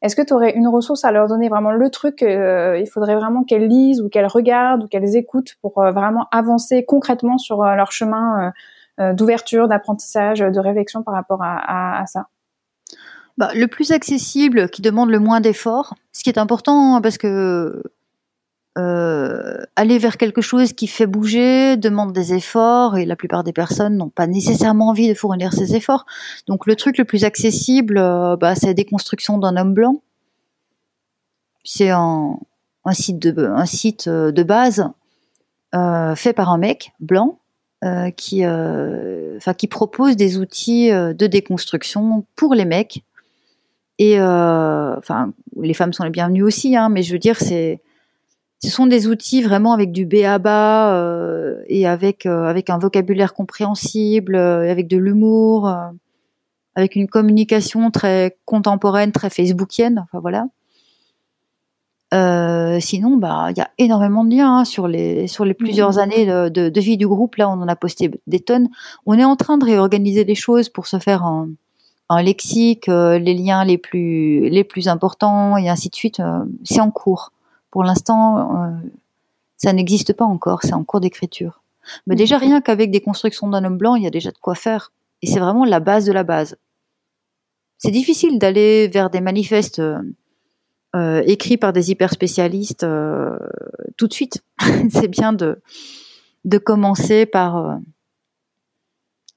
est-ce 0.02 0.16
que 0.16 0.22
tu 0.22 0.34
aurais 0.34 0.56
une 0.56 0.68
ressource 0.68 1.04
à 1.06 1.12
leur 1.12 1.28
donner 1.28 1.50
vraiment 1.50 1.72
le 1.72 1.89
truc 1.89 2.22
euh, 2.22 2.78
Il 2.80 2.88
faudrait 2.88 3.16
vraiment 3.16 3.43
qu'elles 3.43 3.68
lisent 3.68 4.02
ou 4.02 4.10
qu'elles 4.10 4.28
regardent 4.28 4.84
ou 4.84 4.88
qu'elles 4.88 5.16
écoutent 5.16 5.56
pour 5.62 5.80
euh, 5.80 5.91
vraiment 5.91 6.28
avancer 6.32 6.86
concrètement 6.86 7.38
sur 7.38 7.64
euh, 7.64 7.76
leur 7.76 7.91
chemin 7.91 8.52
d'ouverture, 9.14 9.68
d'apprentissage, 9.68 10.39
de 10.39 10.60
réflexion 10.60 11.04
par 11.04 11.14
rapport 11.14 11.39
à, 11.43 12.04
ça? 12.08 12.30
Bah, 13.38 13.52
le 13.54 13.68
plus 13.68 13.91
accessible, 13.91 14.70
qui 14.70 14.82
demande 14.82 15.12
le 15.12 15.20
moins 15.20 15.39
d'efforts, 15.39 15.93
ce 16.14 16.24
qui 16.24 16.32
est 16.32 16.39
important 16.39 16.95
hein, 16.95 17.02
parce 17.02 17.20
que 17.20 17.84
euh, 18.78 19.57
aller 19.75 19.97
vers 19.97 20.17
quelque 20.17 20.41
chose 20.41 20.73
qui 20.73 20.86
fait 20.86 21.07
bouger 21.07 21.78
demande 21.78 22.13
des 22.13 22.34
efforts 22.36 22.95
et 22.97 23.05
la 23.05 23.15
plupart 23.15 23.43
des 23.43 23.53
personnes 23.53 23.97
n'ont 23.97 24.09
pas 24.09 24.28
nécessairement 24.28 24.89
envie 24.89 25.07
de 25.07 25.15
fournir 25.15 25.51
ces 25.51 25.75
efforts. 25.75 26.05
Donc 26.45 26.67
le 26.67 26.75
truc 26.75 26.99
le 26.99 27.05
plus 27.05 27.23
accessible, 27.23 27.97
euh, 27.97 28.36
bah, 28.36 28.53
c'est 28.53 28.67
la 28.67 28.73
déconstruction 28.75 29.39
d'un 29.39 29.57
homme 29.57 29.73
blanc. 29.73 30.01
C'est 31.63 31.89
un, 31.89 32.38
site 32.91 33.19
de, 33.19 33.34
euh, 34.07 34.43
base 34.43 34.89
fait 36.15 36.34
par 36.34 36.49
un 36.51 36.57
mec 36.57 36.93
blanc 36.99 37.39
qui, 38.15 38.43
qui 39.57 39.67
propose 39.67 40.15
des 40.15 40.38
outils 40.38 40.89
de 40.89 41.28
déconstruction 41.28 42.25
pour 42.36 42.53
les 42.53 42.65
mecs. 42.65 43.03
Et 43.99 44.21
enfin, 44.21 45.34
les 45.59 45.73
femmes 45.73 45.93
sont 45.93 46.03
les 46.03 46.09
bienvenues 46.09 46.43
aussi, 46.43 46.75
hein, 46.75 46.89
mais 46.89 47.03
je 47.03 47.11
veux 47.11 47.19
dire, 47.19 47.38
c'est 47.38 47.82
ce 48.64 48.70
sont 48.70 48.88
des 48.88 49.08
outils 49.08 49.41
vraiment 49.43 49.74
avec 49.74 49.91
du 49.91 50.05
béaba 50.05 50.93
euh, 50.93 51.62
et 51.68 51.88
avec 51.88 52.26
euh, 52.26 52.45
avec 52.45 52.70
un 52.70 52.80
vocabulaire 52.80 53.34
compréhensible, 53.34 54.36
euh, 54.36 54.72
avec 54.72 54.88
de 54.88 54.97
l'humour, 54.97 55.68
euh, 55.68 55.89
avec 56.76 56.95
une 56.95 57.08
communication 57.08 57.91
très 57.91 58.38
contemporaine, 58.45 59.12
très 59.12 59.30
facebookienne. 59.30 59.99
Enfin 60.03 60.20
voilà. 60.20 60.47
sinon, 62.80 63.18
bah, 63.18 63.47
il 63.51 63.58
y 63.58 63.62
a 63.62 63.70
énormément 63.78 64.24
de 64.24 64.32
liens 64.32 64.60
hein, 64.60 64.66
sur 64.66 64.88
les 64.88 65.28
sur 65.28 65.45
les 65.45 65.53
plusieurs 65.53 65.95
mmh. 65.95 65.99
années 65.99 66.26
de, 66.26 66.49
de, 66.49 66.70
de, 66.70 66.82
vie 66.82 66.97
du 66.97 67.08
groupe. 67.08 67.36
Là, 67.36 67.49
on 67.49 67.62
en 67.62 67.68
a 67.68 67.76
posté 67.76 68.10
des 68.26 68.39
tonnes. 68.39 68.70
On 69.05 69.20
est 69.20 69.26
en 69.26 69.36
train 69.36 69.58
de 69.60 69.66
réorganiser 69.66 70.24
les 70.24 70.36
choses 70.36 70.70
pour 70.70 70.88
se 70.88 70.97
faire 70.97 71.24
un, 71.24 71.49
un 72.10 72.24
lexique, 72.24 72.88
les 72.88 73.34
liens 73.36 73.66
les 73.66 73.78
plus 73.78 74.49
les 74.49 74.64
plus 74.64 74.88
importants 74.88 75.58
et 75.58 75.70
ainsi 75.70 75.89
de 75.89 75.95
suite. 75.95 76.22
c'est 76.64 76.82
en 76.82 76.89
cours. 76.89 77.32
Pour 77.72 77.84
l'instant, 77.84 78.63
euh, 78.63 78.72
ça 79.57 79.74
n'existe 79.74 80.13
pas 80.13 80.26
encore, 80.26 80.61
c'est 80.63 80.74
en 80.74 80.84
cours 80.84 81.01
d'écriture. 81.01 81.61
Mais 82.05 82.15
déjà, 82.15 82.38
rien 82.38 82.61
qu'avec 82.61 82.91
des 82.91 83.01
constructions 83.01 83.47
d'un 83.47 83.63
homme 83.63 83.78
blanc, 83.78 83.95
il 83.95 84.03
y 84.03 84.07
a 84.07 84.11
déjà 84.11 84.32
de 84.32 84.38
quoi 84.38 84.55
faire. 84.55 84.91
Et 85.22 85.28
c'est 85.28 85.39
vraiment 85.39 85.65
la 85.65 85.80
base 85.80 86.05
de 86.05 86.11
la 86.11 86.24
base. 86.24 86.57
C'est 87.78 87.91
difficile 87.91 88.39
d'aller 88.39 88.88
vers 88.88 89.09
des 89.09 89.22
manifestes 89.22 89.80
euh, 89.80 90.01
euh, 90.95 91.22
écrits 91.26 91.57
par 91.57 91.74
des 91.74 91.91
hyper 91.91 92.11
spécialistes 92.11 92.86
tout 93.97 94.07
de 94.07 94.13
suite. 94.13 94.43
c'est 94.89 95.07
bien 95.07 95.34
de, 95.34 95.61
de 96.45 96.57
commencer 96.57 97.26
par 97.26 97.80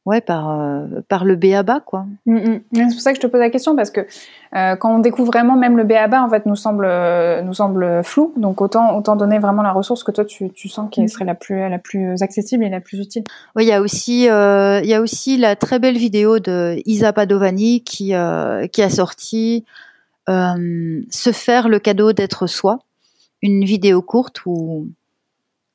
ouais, 0.07 0.21
par, 0.21 0.51
euh, 0.51 0.87
par 1.09 1.25
le 1.25 1.37
BABA, 1.37 1.81
quoi. 1.81 2.07
Mm, 2.27 2.37
mm. 2.37 2.61
C'est 2.73 2.95
pour 2.95 3.01
ça 3.01 3.13
que 3.13 3.17
je 3.17 3.21
te 3.21 3.27
pose 3.27 3.41
la 3.41 3.51
question, 3.51 3.77
parce 3.77 3.91
que 3.91 4.01
euh, 4.57 4.77
quand 4.77 4.95
on 4.95 4.99
découvre 4.99 5.31
vraiment 5.31 5.57
même 5.57 5.77
le 5.77 5.85
BABA, 5.85 6.23
en 6.23 6.29
fait, 6.29 6.47
nous 6.47 6.57
semble, 6.57 6.87
euh, 6.87 7.43
nous 7.43 7.55
semble 7.55 8.03
flou. 8.03 8.33
Donc, 8.37 8.61
autant, 8.61 8.97
autant 8.97 9.17
donner 9.17 9.39
vraiment 9.39 9.63
la 9.63 9.73
ressource 9.73 10.03
que 10.03 10.11
toi, 10.11 10.25
tu, 10.25 10.51
tu 10.51 10.69
sens 10.69 10.89
qu'elle 10.91 11.05
mm. 11.05 11.09
serait 11.09 11.25
la 11.25 11.35
plus, 11.35 11.69
la 11.69 11.79
plus 11.79 12.23
accessible 12.23 12.65
et 12.65 12.71
la 12.71 12.81
plus 12.81 12.99
utile. 12.99 13.25
Oui, 13.57 13.65
il 13.65 13.69
y 13.69 13.73
a 13.73 13.81
aussi, 13.81 14.25
il 14.25 14.87
y 14.87 14.95
a 14.95 15.01
aussi 15.01 15.37
la 15.37 15.57
très 15.57 15.79
belle 15.79 15.99
vidéo 15.99 16.39
de 16.39 16.81
Isa 16.87 17.13
Padovani 17.13 17.83
qui, 17.83 18.13
qui 18.73 18.83
a 18.83 18.91
sorti 18.91 19.65
Se 20.27 21.33
faire 21.33 21.69
le 21.69 21.79
cadeau 21.79 22.13
d'être 22.13 22.47
soi. 22.47 22.81
Une 23.43 23.65
vidéo 23.65 24.03
courte 24.03 24.45
où, 24.45 24.89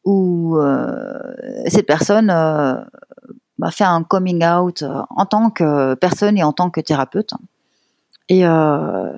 où 0.03 0.57
cette 1.67 1.87
personne 1.87 2.29
m'a 3.65 3.71
fait 3.71 3.83
un 3.83 4.03
coming 4.03 4.45
out 4.45 4.83
euh, 4.83 5.01
en 5.09 5.25
tant 5.25 5.49
que 5.49 5.95
personne 5.95 6.37
et 6.37 6.43
en 6.43 6.53
tant 6.53 6.69
que 6.69 6.81
thérapeute. 6.81 7.33
Et, 8.29 8.45
euh, 8.45 9.11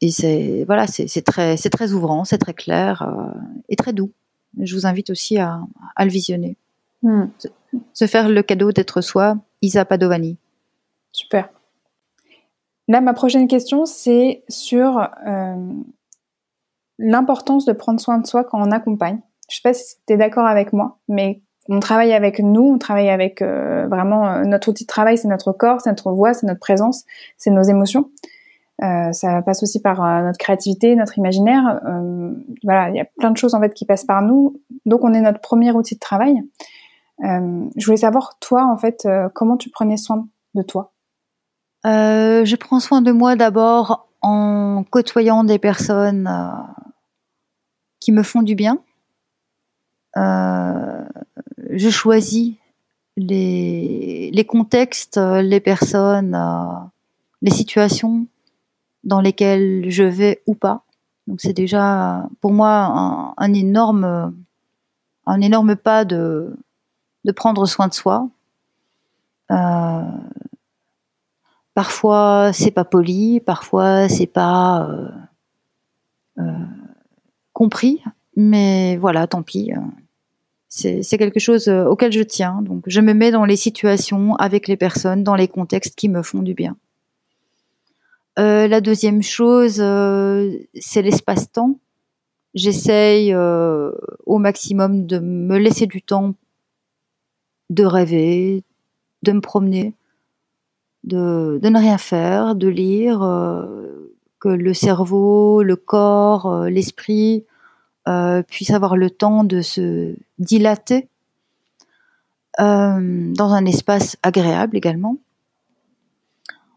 et 0.00 0.12
c'est 0.12 0.64
voilà, 0.66 0.86
c'est 0.86 1.24
très, 1.24 1.56
très 1.56 1.92
ouvrant, 1.92 2.24
c'est 2.24 2.38
très 2.38 2.54
clair 2.54 3.02
euh, 3.02 3.32
et 3.68 3.74
très 3.74 3.92
doux. 3.92 4.12
Je 4.60 4.74
vous 4.76 4.86
invite 4.86 5.10
aussi 5.10 5.38
à, 5.38 5.60
à 5.96 6.04
le 6.04 6.12
visionner. 6.12 6.56
Hmm. 7.02 7.24
Se, 7.92 8.06
faire 8.06 8.28
le 8.28 8.42
cadeau 8.42 8.70
d'être 8.70 9.00
soi, 9.00 9.36
Isa 9.62 9.84
Padovani. 9.84 10.36
Super. 11.10 11.48
Là, 12.86 13.00
ma 13.00 13.14
prochaine 13.14 13.48
question, 13.48 13.84
c'est 13.84 14.44
sur 14.48 15.08
l'importance 16.98 17.64
de 17.64 17.72
prendre 17.72 18.00
soin 18.00 18.18
de 18.18 18.26
soi 18.26 18.44
quand 18.44 18.60
on 18.60 18.70
accompagne. 18.70 19.20
Je 19.48 19.56
sais 19.56 19.62
pas 19.62 19.74
si 19.74 19.96
tu 20.06 20.12
es 20.12 20.16
d'accord 20.16 20.46
avec 20.46 20.72
moi, 20.72 20.98
mais 21.08 21.42
on 21.68 21.80
travaille 21.80 22.12
avec 22.12 22.40
nous, 22.40 22.74
on 22.74 22.78
travaille 22.78 23.08
avec 23.08 23.40
euh, 23.40 23.86
vraiment 23.88 24.26
euh, 24.26 24.42
notre 24.44 24.68
outil 24.68 24.84
de 24.84 24.88
travail, 24.88 25.16
c'est 25.16 25.28
notre 25.28 25.52
corps, 25.52 25.80
c'est 25.80 25.90
notre 25.90 26.12
voix, 26.12 26.34
c'est 26.34 26.46
notre 26.46 26.60
présence, 26.60 27.04
c'est 27.38 27.50
nos 27.50 27.62
émotions. 27.62 28.10
Euh, 28.82 29.12
ça 29.12 29.40
passe 29.42 29.62
aussi 29.62 29.80
par 29.80 30.00
notre 30.22 30.38
créativité, 30.38 30.96
notre 30.96 31.16
imaginaire. 31.16 31.80
voilà, 32.64 32.90
il 32.90 32.96
y 32.96 33.00
a 33.00 33.06
plein 33.18 33.30
de 33.30 33.36
choses 33.36 33.54
en 33.54 33.60
fait 33.60 33.72
qui 33.72 33.86
passent 33.86 34.04
par 34.04 34.20
nous. 34.20 34.60
Donc 34.84 35.04
on 35.04 35.14
est 35.14 35.20
notre 35.20 35.40
premier 35.40 35.70
outil 35.72 35.94
de 35.94 36.00
travail. 36.00 36.42
je 37.20 37.84
voulais 37.84 37.98
savoir 37.98 38.36
toi 38.40 38.64
en 38.66 38.76
fait 38.76 39.06
comment 39.32 39.56
tu 39.56 39.70
prenais 39.70 39.96
soin 39.96 40.26
de 40.54 40.62
toi? 40.62 40.92
je 41.84 42.56
prends 42.56 42.80
soin 42.80 43.00
de 43.00 43.12
moi 43.12 43.36
d'abord 43.36 44.08
en 44.22 44.84
côtoyant 44.90 45.44
des 45.44 45.60
personnes 45.60 46.28
qui 48.00 48.10
me 48.10 48.24
font 48.24 48.42
du 48.42 48.56
bien. 48.56 48.80
Je 51.76 51.90
choisis 51.90 52.54
les, 53.16 54.46
contextes, 54.48 55.18
les 55.18 55.60
personnes, 55.60 56.34
euh, 56.34 56.86
les 57.42 57.50
situations 57.50 58.26
dans 59.02 59.20
lesquelles 59.20 59.86
je 59.88 60.04
vais 60.04 60.42
ou 60.46 60.54
pas. 60.54 60.82
Donc 61.26 61.40
c'est 61.40 61.52
déjà 61.52 62.26
pour 62.40 62.52
moi 62.52 63.34
un, 63.36 63.52
énorme, 63.54 64.32
pas 65.82 66.04
de, 66.04 66.56
prendre 67.36 67.66
soin 67.66 67.88
de 67.88 67.94
soi. 67.94 68.28
Euh, 69.50 70.02
parfois 71.74 72.50
c'est 72.52 72.70
pas 72.70 72.84
poli, 72.84 73.40
parfois 73.40 74.08
c'est 74.08 74.26
pas 74.26 74.88
euh, 74.88 75.08
euh 76.38 76.66
compris, 77.52 78.02
mais 78.34 78.96
voilà, 78.96 79.28
tant 79.28 79.42
pis 79.42 79.70
c'est 80.74 81.18
quelque 81.18 81.38
chose 81.38 81.68
euh, 81.68 81.84
auquel 81.84 82.10
je 82.10 82.22
tiens. 82.22 82.60
Donc, 82.62 82.82
je 82.86 83.00
me 83.00 83.14
mets 83.14 83.30
dans 83.30 83.44
les 83.44 83.56
situations 83.56 84.34
avec 84.36 84.66
les 84.66 84.76
personnes, 84.76 85.22
dans 85.22 85.36
les 85.36 85.46
contextes 85.46 85.94
qui 85.94 86.08
me 86.08 86.22
font 86.22 86.42
du 86.42 86.54
bien. 86.54 86.76
Euh, 88.40 88.66
la 88.66 88.80
deuxième 88.80 89.22
chose, 89.22 89.76
euh, 89.78 90.50
c'est 90.74 91.02
l'espace-temps. 91.02 91.78
J'essaye 92.54 93.34
au 93.34 94.38
maximum 94.38 95.06
de 95.06 95.18
me 95.18 95.58
laisser 95.58 95.86
du 95.86 96.02
temps 96.02 96.34
de 97.68 97.84
rêver, 97.84 98.62
de 99.24 99.32
me 99.32 99.40
promener, 99.40 99.92
de, 101.02 101.58
de 101.60 101.68
ne 101.68 101.78
rien 101.78 101.98
faire, 101.98 102.54
de 102.54 102.68
lire, 102.68 103.18
que 104.38 104.48
le 104.48 104.72
cerveau, 104.72 105.64
le 105.64 105.74
corps, 105.74 106.66
l'esprit 106.66 107.44
euh, 108.06 108.42
puisse 108.42 108.70
avoir 108.70 108.96
le 108.96 109.08
temps 109.08 109.44
de 109.44 109.62
se 109.62 110.14
dilater 110.38 111.08
euh, 112.60 113.32
dans 113.32 113.52
un 113.52 113.64
espace 113.64 114.18
agréable 114.22 114.76
également. 114.76 115.16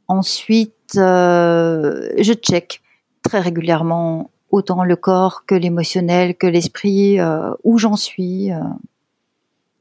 Ensuite, 0.08 0.96
euh, 0.96 2.10
je 2.18 2.34
check 2.34 2.82
très 3.24 3.42
régulièrement 3.42 4.30
autant 4.52 4.86
le 4.86 4.96
corps 4.96 5.46
que 5.46 5.54
l'émotionnel, 5.54 6.38
que 6.38 6.48
l'esprit, 6.48 7.20
où 7.66 7.78
j'en 7.78 7.98
suis, 7.98 8.50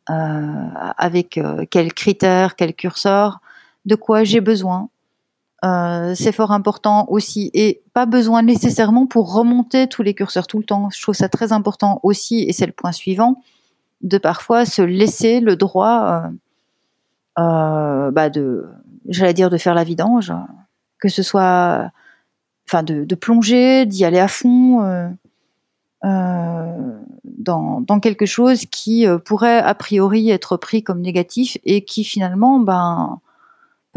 avec 0.07 1.41
quels 1.71 1.95
critères, 1.95 2.57
quels 2.57 2.75
curseurs, 2.75 3.41
de 3.85 3.95
quoi 3.95 4.25
j'ai 4.25 4.41
besoin. 4.41 4.89
Euh, 5.67 6.15
c'est 6.15 6.33
fort 6.33 6.53
important 6.53 7.07
aussi 7.09 7.51
et 7.53 7.83
pas 7.93 8.07
besoin 8.07 8.43
nécessairement 8.43 9.07
pour 9.07 9.35
remonter 9.35 9.89
tous 9.89 10.03
les 10.03 10.15
curseurs 10.15 10.47
tout 10.47 10.59
le 10.59 10.65
temps. 10.65 10.91
Je 10.95 11.03
trouve 11.03 11.15
ça 11.15 11.29
très 11.29 11.53
important 11.53 11.99
aussi 12.05 12.45
et 12.45 12.53
c'est 12.53 12.67
le 12.67 12.73
point 12.73 12.93
suivant 12.93 13.43
de 14.03 14.19
parfois 14.19 14.65
se 14.65 14.83
laisser 14.83 15.41
le 15.41 15.57
droit 15.57 16.31
euh, 17.39 17.43
euh, 17.43 18.11
bah 18.13 18.31
de 18.31 18.67
j'allais 19.09 19.35
dire 19.35 19.51
de 19.51 19.57
faire 19.57 19.75
la 19.75 19.83
vidange 19.83 20.33
que 21.01 21.09
ce 21.09 21.23
soit 21.23 21.91
enfin 22.69 22.83
de, 22.83 23.15
plonger 23.15 23.87
d'y 23.87 24.05
aller 24.05 24.19
à 24.19 24.29
fond 24.29 25.11
dans, 26.03 28.01
quelque 28.01 28.27
chose 28.27 28.67
qui 28.67 29.07
pourrait 29.25 29.59
a 29.59 29.75
priori 29.75 30.31
être 30.31 30.57
pris 30.57 30.83
comme 30.83 31.01
négatif 31.01 31.59
et 31.65 31.85
qui 31.85 32.05
finalement 32.05 32.61
ben 32.61 33.21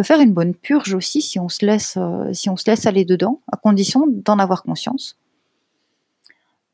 faire 0.03 0.19
une 0.19 0.33
bonne 0.33 0.53
purge 0.53 0.93
aussi 0.93 1.21
si 1.21 1.39
on 1.39 1.49
se 1.49 1.65
laisse, 1.65 1.97
euh, 1.97 2.31
si 2.33 2.49
on 2.49 2.57
se 2.57 2.69
laisse 2.69 2.85
aller 2.85 3.05
dedans, 3.05 3.41
à 3.51 3.57
condition 3.57 4.05
d'en 4.07 4.39
avoir 4.39 4.63
conscience. 4.63 5.17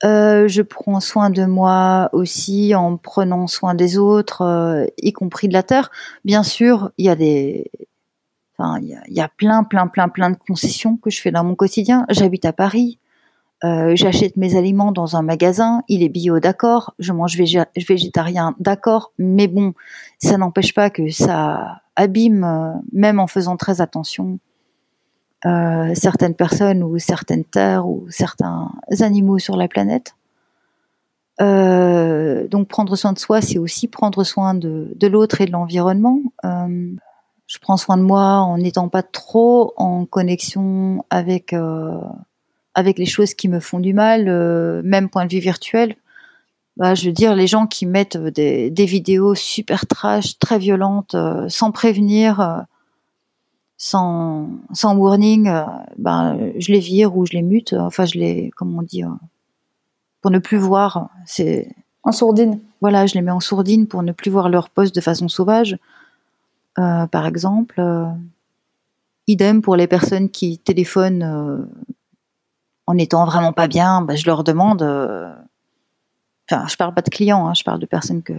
Euh, 0.04 0.48
je 0.48 0.62
prends 0.62 1.00
soin 1.00 1.30
de 1.30 1.46
moi 1.46 2.10
aussi 2.12 2.76
en 2.76 2.98
prenant 2.98 3.48
soin 3.48 3.74
des 3.74 3.98
autres, 3.98 4.42
euh, 4.42 4.86
y 4.98 5.14
compris 5.14 5.48
de 5.48 5.54
la 5.54 5.64
terre. 5.64 5.90
Bien 6.26 6.44
sûr, 6.44 6.92
il 6.98 7.06
y 7.06 7.10
a 7.10 7.16
des, 7.16 7.72
enfin, 8.58 8.80
il 8.82 9.14
y 9.14 9.22
a, 9.22 9.30
plein, 9.30 9.64
plein, 9.64 9.88
plein, 9.88 10.10
plein 10.10 10.30
de 10.30 10.38
concessions 10.38 10.98
que 10.98 11.10
je 11.10 11.22
fais 11.22 11.32
dans 11.32 11.44
mon 11.44 11.56
quotidien. 11.56 12.06
J'habite 12.10 12.46
à 12.46 12.54
Paris. 12.54 13.00
J'achète 13.64 14.38
mes 14.38 14.56
aliments 14.56 14.92
dans 14.92 15.16
un 15.16 15.22
magasin, 15.22 15.82
il 15.88 16.04
est 16.04 16.10
bio, 16.10 16.40
d'accord, 16.40 16.94
je 17.00 17.12
mange 17.14 17.36
végétarien, 17.36 18.56
d'accord, 18.60 19.12
mais 19.18 19.48
bon, 19.48 19.74
ça 20.20 20.38
n'empêche 20.38 20.74
pas 20.74 20.90
que 20.90 21.10
ça 21.10 21.82
abîme, 21.96 22.44
euh, 22.44 22.74
même 22.92 23.20
en 23.20 23.28
faisant 23.28 23.58
très 23.58 23.82
attention, 23.82 24.40
euh, 25.46 25.94
certaines 25.94 26.36
personnes 26.36 26.84
ou 26.84 26.98
certaines 26.98 27.46
terres 27.46 27.88
ou 27.88 28.06
certains 28.10 28.72
animaux 29.00 29.40
sur 29.40 29.58
la 29.58 29.68
planète. 29.68 30.16
Euh, 31.42 32.48
donc 32.48 32.68
prendre 32.68 32.96
soin 32.96 33.14
de 33.14 33.20
soi, 33.20 33.42
c'est 33.42 33.58
aussi 33.58 33.88
prendre 33.88 34.24
soin 34.24 34.54
de, 34.54 34.96
l'autre 35.08 35.42
et 35.42 35.46
de 35.46 35.52
l'environnement. 35.52 36.20
Euh, 36.46 36.96
je 37.48 37.60
prends 37.60 37.78
soin 37.78 37.98
de 37.98 38.04
moi 38.04 38.40
en 38.40 38.58
n'étant 38.58 38.90
pas 38.90 39.04
trop 39.04 39.74
en 39.78 40.06
connexion 40.06 41.06
avec 41.10 41.54
euh, 41.54 42.00
avec 42.76 43.00
les 43.00 43.06
choses 43.06 43.34
qui 43.34 43.50
me 43.50 43.60
font 43.60 43.80
du 43.80 43.94
mal, 43.94 44.28
euh, 44.28 44.82
même 44.84 45.10
point 45.10 45.26
de 45.26 45.32
vue 45.32 45.40
virtuel 45.40 45.96
bah, 46.78 46.94
je 46.94 47.06
veux 47.06 47.14
dire, 47.14 47.36
les 47.36 47.48
gens 47.48 47.68
qui 47.68 47.86
mettent 47.86 48.18
euh, 48.18 48.32
des, 48.32 48.70
des 48.70 48.86
vidéos 48.86 49.36
super 49.36 49.86
trash, 49.86 50.38
très 50.40 50.60
violentes, 50.60 51.16
euh, 51.16 51.48
sans 51.48 51.72
prévenir, 51.72 52.40
euh, 52.42 52.60
sans, 53.78 54.50
sans 54.74 54.96
warning, 54.96 55.52
bah, 55.98 56.36
je 56.58 56.72
les 56.72 56.80
vire 56.80 57.16
ou 57.18 57.26
je 57.26 57.34
les 57.34 57.42
mute. 57.42 57.74
Enfin, 57.74 58.06
je 58.06 58.18
les, 58.18 58.52
comment 58.56 58.80
on 58.80 58.82
dit, 58.82 59.04
pour 60.22 60.32
ne 60.32 60.40
plus 60.40 60.58
voir. 60.58 61.10
C'est 61.26 61.76
en 62.04 62.14
sourdine. 62.14 62.62
Voilà, 62.82 63.06
je 63.06 63.16
les 63.16 63.22
mets 63.22 63.32
en 63.32 63.42
sourdine 63.42 63.86
pour 63.86 64.02
ne 64.02 64.14
plus 64.14 64.32
voir 64.32 64.48
leur 64.48 64.70
poste 64.70 64.96
de 64.96 65.02
façon 65.02 65.28
sauvage, 65.28 65.78
par 66.76 67.28
exemple. 67.28 67.82
idem 69.28 69.62
pour 69.62 69.76
les 69.76 69.88
personnes 69.88 70.30
qui 70.30 70.58
téléphonent 70.58 71.68
en 72.88 72.98
étant 72.98 73.26
vraiment 73.26 73.54
pas 73.54 73.68
bien. 73.68 74.02
Bah, 74.02 74.16
je 74.16 74.26
leur 74.26 74.44
demande 74.44 74.82
enfin, 76.50 76.68
je 76.68 76.76
parle 76.76 76.94
pas 76.94 77.02
de 77.02 77.10
clients, 77.10 77.48
hein, 77.48 77.54
je 77.54 77.64
parle 77.64 77.80
de 77.80 77.86
personnes 77.86 78.22
que, 78.22 78.34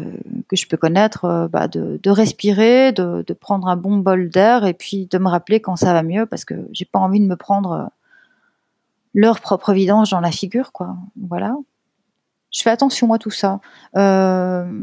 que 0.48 0.56
je 0.56 0.66
peux 0.66 0.76
connaître, 0.76 1.24
euh, 1.24 1.48
bah, 1.48 1.68
de, 1.68 1.98
de, 2.02 2.10
respirer, 2.10 2.92
de, 2.92 3.24
de, 3.26 3.34
prendre 3.34 3.68
un 3.68 3.76
bon 3.76 3.98
bol 3.98 4.30
d'air 4.30 4.64
et 4.64 4.74
puis 4.74 5.06
de 5.06 5.18
me 5.18 5.28
rappeler 5.28 5.60
quand 5.60 5.76
ça 5.76 5.92
va 5.92 6.02
mieux 6.02 6.26
parce 6.26 6.44
que 6.44 6.54
j'ai 6.72 6.84
pas 6.84 6.98
envie 6.98 7.20
de 7.20 7.26
me 7.26 7.36
prendre 7.36 7.72
euh, 7.72 7.84
leur 9.14 9.40
propre 9.40 9.72
vidange 9.72 10.10
dans 10.10 10.20
la 10.20 10.30
figure, 10.30 10.72
quoi. 10.72 10.96
Voilà. 11.20 11.56
Je 12.52 12.62
fais 12.62 12.70
attention 12.70 13.12
à 13.12 13.18
tout 13.18 13.30
ça. 13.30 13.60
Euh... 13.96 14.82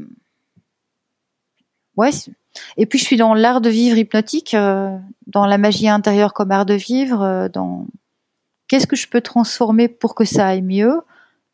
Ouais. 1.95 2.09
Et 2.77 2.85
puis 2.85 2.99
je 2.99 3.05
suis 3.05 3.17
dans 3.17 3.33
l'art 3.33 3.61
de 3.61 3.69
vivre 3.69 3.97
hypnotique, 3.97 4.53
euh, 4.53 4.97
dans 5.27 5.45
la 5.45 5.57
magie 5.57 5.87
intérieure 5.87 6.33
comme 6.33 6.51
art 6.51 6.65
de 6.65 6.73
vivre, 6.73 7.47
dans 7.53 7.85
qu'est-ce 8.73 8.87
que 8.87 8.95
je 8.95 9.07
peux 9.07 9.21
transformer 9.21 9.87
pour 9.87 10.15
que 10.15 10.25
ça 10.25 10.47
aille 10.47 10.63
mieux? 10.63 11.01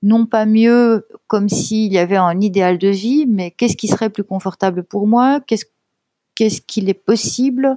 Non 0.03 0.25
pas 0.25 0.45
mieux 0.45 1.05
comme 1.27 1.49
s'il 1.49 1.91
y 1.91 1.97
avait 1.97 2.15
un 2.15 2.39
idéal 2.39 2.77
de 2.77 2.87
vie, 2.87 3.25
mais 3.27 3.51
qu'est-ce 3.51 3.75
qui 3.75 3.89
serait 3.89 4.09
plus 4.09 4.23
confortable 4.23 4.85
pour 4.85 5.05
moi? 5.05 5.41
Qu'est-ce 5.45 6.61
qu'il 6.61 6.87
est 6.87 6.93
possible 6.93 7.75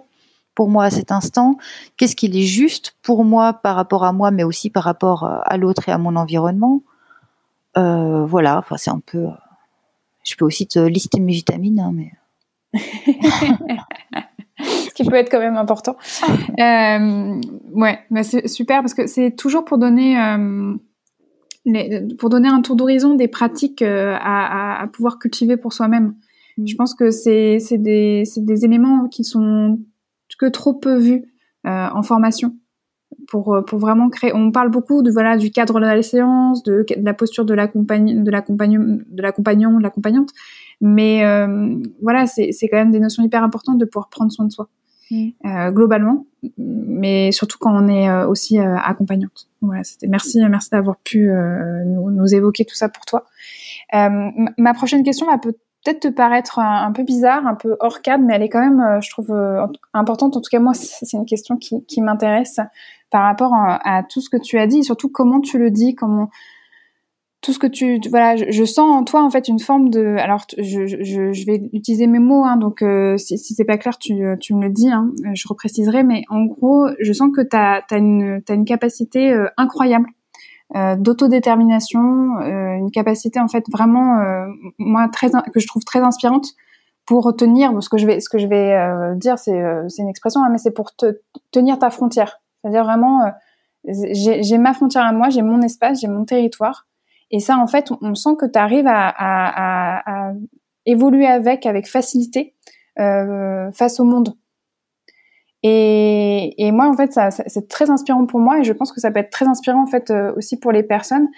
pour 0.55 0.69
moi 0.69 0.85
à 0.85 0.91
cet 0.91 1.11
instant? 1.11 1.57
Qu'est-ce 1.97 2.15
qu'il 2.15 2.37
est 2.37 2.47
juste 2.47 2.95
pour 3.03 3.25
moi 3.25 3.53
par 3.53 3.75
rapport 3.75 4.05
à 4.05 4.13
moi, 4.13 4.31
mais 4.31 4.45
aussi 4.45 4.71
par 4.71 4.85
rapport 4.85 5.25
euh, 5.25 5.41
à 5.43 5.57
l'autre 5.57 5.89
et 5.89 5.93
à 5.93 5.99
mon 5.99 6.15
environnement? 6.15 6.81
Euh, 7.77 8.25
Voilà, 8.25 8.59
enfin 8.59 8.77
c'est 8.77 8.93
un 8.93 9.01
peu. 9.05 9.25
Euh, 9.25 9.31
je 10.23 10.37
peux 10.37 10.45
aussi 10.45 10.69
te 10.69 10.79
lister 10.79 11.19
mes 11.19 11.33
vitamines, 11.33 11.81
hein, 11.81 11.91
mais. 11.93 12.13
Qui 15.03 15.11
peut 15.11 15.17
être 15.17 15.31
quand 15.31 15.41
même 15.41 15.57
important. 15.57 15.97
Euh, 16.61 17.41
ouais, 17.73 17.99
bah 18.11 18.23
c'est 18.23 18.47
super 18.47 18.81
parce 18.81 18.95
que 18.95 19.07
c'est 19.07 19.33
toujours 19.33 19.65
pour 19.65 19.79
donner 19.79 20.17
pour 22.19 22.29
donner 22.29 22.49
un 22.49 22.61
tour 22.61 22.77
d'horizon 22.77 23.15
des 23.15 23.29
pratiques 23.29 23.83
euh, 23.83 24.17
à, 24.21 24.87
pouvoir 24.93 25.19
cultiver 25.19 25.57
pour 25.57 25.73
soi-même. 25.73 26.15
Mm. 26.59 26.67
Je 26.67 26.75
pense 26.77 26.95
que 26.95 27.11
c'est 27.11 27.59
des, 27.73 28.25
des 28.37 28.65
éléments 28.65 29.09
qui 29.09 29.25
sont 29.25 29.79
que 30.39 30.47
trop 30.47 30.75
peu 30.75 30.97
vus 30.97 31.25
euh, 31.67 31.89
en 31.93 32.03
formation 32.03 32.57
pour, 33.29 33.63
pour 33.67 33.79
vraiment 33.79 34.09
créer. 34.09 34.33
On 34.35 34.51
parle 34.51 34.71
beaucoup 34.71 35.03
de 35.03 35.11
voilà 35.11 35.37
du 35.37 35.51
cadre 35.51 35.75
de 35.75 35.85
la 35.85 36.03
séance, 36.03 36.63
de, 36.63 36.85
de 36.89 37.05
la 37.05 37.15
posture 37.15 37.45
de 37.45 37.55
l'accompagnant, 37.55 38.23
de 38.23 38.31
l'accompagnant, 38.31 38.83
de 38.83 39.23
l'accompagnant, 39.23 39.73
de 39.77 39.83
l'accompagnante. 39.83 40.31
Mais 40.81 41.25
euh, 41.25 41.77
voilà, 42.03 42.27
c'est 42.27 42.51
quand 42.63 42.77
même 42.77 42.91
des 42.91 42.99
notions 42.99 43.23
hyper 43.23 43.45
importantes 43.45 43.79
de 43.79 43.85
pouvoir 43.85 44.09
prendre 44.09 44.33
soin 44.33 44.47
de 44.47 44.53
soi. 44.53 44.69
Euh, 45.45 45.71
globalement, 45.71 46.27
mais 46.57 47.33
surtout 47.33 47.59
quand 47.59 47.73
on 47.75 47.89
est 47.89 48.09
euh, 48.09 48.27
aussi 48.27 48.59
euh, 48.59 48.77
accompagnante. 48.77 49.49
Voilà, 49.61 49.85
c'était 49.85 50.07
merci, 50.07 50.41
merci 50.49 50.71
d'avoir 50.71 50.97
pu 50.99 51.31
nous, 51.87 52.11
nous, 52.11 52.35
évoquer 52.35 52.65
tout 52.65 52.75
ça 52.75 52.89
pour 52.89 53.05
toi. 53.05 53.27
ma 53.93 54.75
prochaine 54.75 55.05
question 55.05 55.27
va 55.27 55.39
peut-être 55.39 56.01
te 56.01 56.09
paraître 56.09 56.59
un, 56.59 56.91
peu 56.93 57.05
bizarre, 57.05 57.47
un 57.47 57.55
peu 57.55 57.77
hors 57.81 58.01
cadre, 58.01 58.25
mais 58.25 58.35
elle 58.35 58.43
est 58.43 58.49
quand 58.49 58.61
même, 58.61 59.01
je 59.01 59.11
trouve, 59.11 59.33
importante. 59.93 60.37
En 60.37 60.41
tout 60.41 60.51
cas, 60.51 60.61
moi, 60.61 60.75
c'est 60.75 61.13
une 61.13 61.27
question 61.27 61.57
qui, 61.57 61.85
qui 61.85 62.01
m'intéresse 62.01 62.59
par 63.11 63.23
rapport 63.23 63.55
à, 63.55 63.99
à, 63.99 64.03
tout 64.03 64.21
ce 64.21 64.31
que 64.31 64.39
tu 64.39 64.59
as 64.59 64.67
dit, 64.67 64.79
et 64.79 64.83
surtout 64.83 65.11
comment 65.11 65.41
tu 65.41 65.59
le 65.59 65.71
dis, 65.71 65.95
comment 65.95 66.31
tout 67.43 67.53
ce 67.53 67.59
que 67.59 67.67
tu 67.67 68.01
voilà 68.09 68.37
je, 68.37 68.65
sens 68.65 68.89
en 68.89 69.03
toi 69.03 69.23
en 69.23 69.29
fait 69.29 69.49
une 69.49 69.59
forme 69.59 69.91
de 69.91 70.17
alors 70.19 70.47
je, 70.57 70.87
je, 70.87 71.33
je 71.33 71.47
vais 71.47 71.61
utiliser 71.73 72.07
mes 72.07 72.21
mots 72.21 72.45
hein, 72.45 72.57
donc 72.57 72.83
euh, 72.83 73.17
si, 73.19 73.37
si 73.37 73.55
c'est 73.55 73.65
pas 73.65 73.79
clair 73.79 73.99
tu, 73.99 74.23
tu 74.41 74.55
me 74.55 74.63
le 74.63 74.71
dis 74.71 74.89
hein, 74.89 75.11
je 75.35 75.49
repréciserai 75.49 76.05
mais 76.05 76.23
en 76.31 76.45
gros 76.45 76.87
je 77.01 77.13
sens 77.13 77.31
que 77.35 77.43
tu 77.43 77.57
as, 77.57 77.83
une 77.91 78.43
as 78.49 78.55
une 78.55 78.65
capacité 78.65 79.33
euh, 79.33 79.49
incroyable 79.57 80.07
euh, 80.77 80.95
d'autodétermination 80.95 82.39
euh, 82.41 82.77
une 82.77 82.93
capacité 82.93 83.41
en 83.41 83.49
fait 83.49 83.65
vraiment 83.71 84.23
moi 84.79 85.09
très 85.13 85.29
que 85.53 85.59
je 85.59 85.67
trouve 85.67 85.83
très 85.85 86.01
inspirante 86.01 86.47
pour 87.07 87.35
tenir 87.37 87.83
ce 87.83 87.89
que 87.89 87.99
je 87.99 88.07
vais 88.07 88.21
ce 88.21 88.29
que 88.29 88.39
je 88.39 88.47
vais 88.47 89.17
dire 89.17 89.37
c'est 89.41 89.61
c'est 89.89 90.03
une 90.03 90.09
expression 90.09 90.45
hein, 90.45 90.49
mais 90.49 90.59
c'est 90.59 90.71
pour 90.71 90.95
te, 90.95 91.19
tenir 91.51 91.77
ta 91.81 91.91
frontière. 91.91 92.41
C'est-à-dire 92.61 92.85
vraiment 92.85 93.33
j'ai 93.85 94.59
ma 94.59 94.73
frontière 94.75 95.05
à 95.05 95.13
moi 95.13 95.29
j'ai 95.29 95.43
mon 95.43 95.61
espace 95.61 96.01
j'ai 96.01 96.07
mon 96.07 96.25
territoire 96.25 96.87
et 97.33 97.41
ça, 97.41 97.57
en 97.57 97.67
fait, 97.67 97.91
on, 98.03 98.15
sent 98.15 98.37
que 98.39 98.45
tu 98.45 98.59
arrives 98.59 98.87
à, 98.87 99.09
à, 99.09 100.29
à, 100.29 100.33
évoluer 100.85 101.27
avec, 101.27 101.65
avec 101.65 101.89
facilité, 101.89 102.55
euh, 102.99 103.73
face 103.73 103.99
au 104.01 104.05
monde. 104.05 104.35
Et, 105.63 106.55
et 106.63 106.73
moi, 106.73 106.89
en 106.89 106.95
fait, 106.95 107.13
ça, 107.13 107.31
c'est 107.31 107.69
très 107.69 107.89
inspirant 107.89 108.27
pour 108.27 108.41
moi 108.41 108.59
et 108.59 108.65
je 108.65 108.73
pense 108.73 108.93
que 108.93 109.01
ça 109.01 109.11
peut 109.11 109.21
être 109.21 109.31
très 109.31 109.47
inspirant, 109.47 109.83
en 109.83 109.87
fait, 109.87 110.11
euh, 110.11 110.33
aussi 110.37 110.59
pour 110.59 110.73
les 110.73 110.83
personnes. 110.83 111.29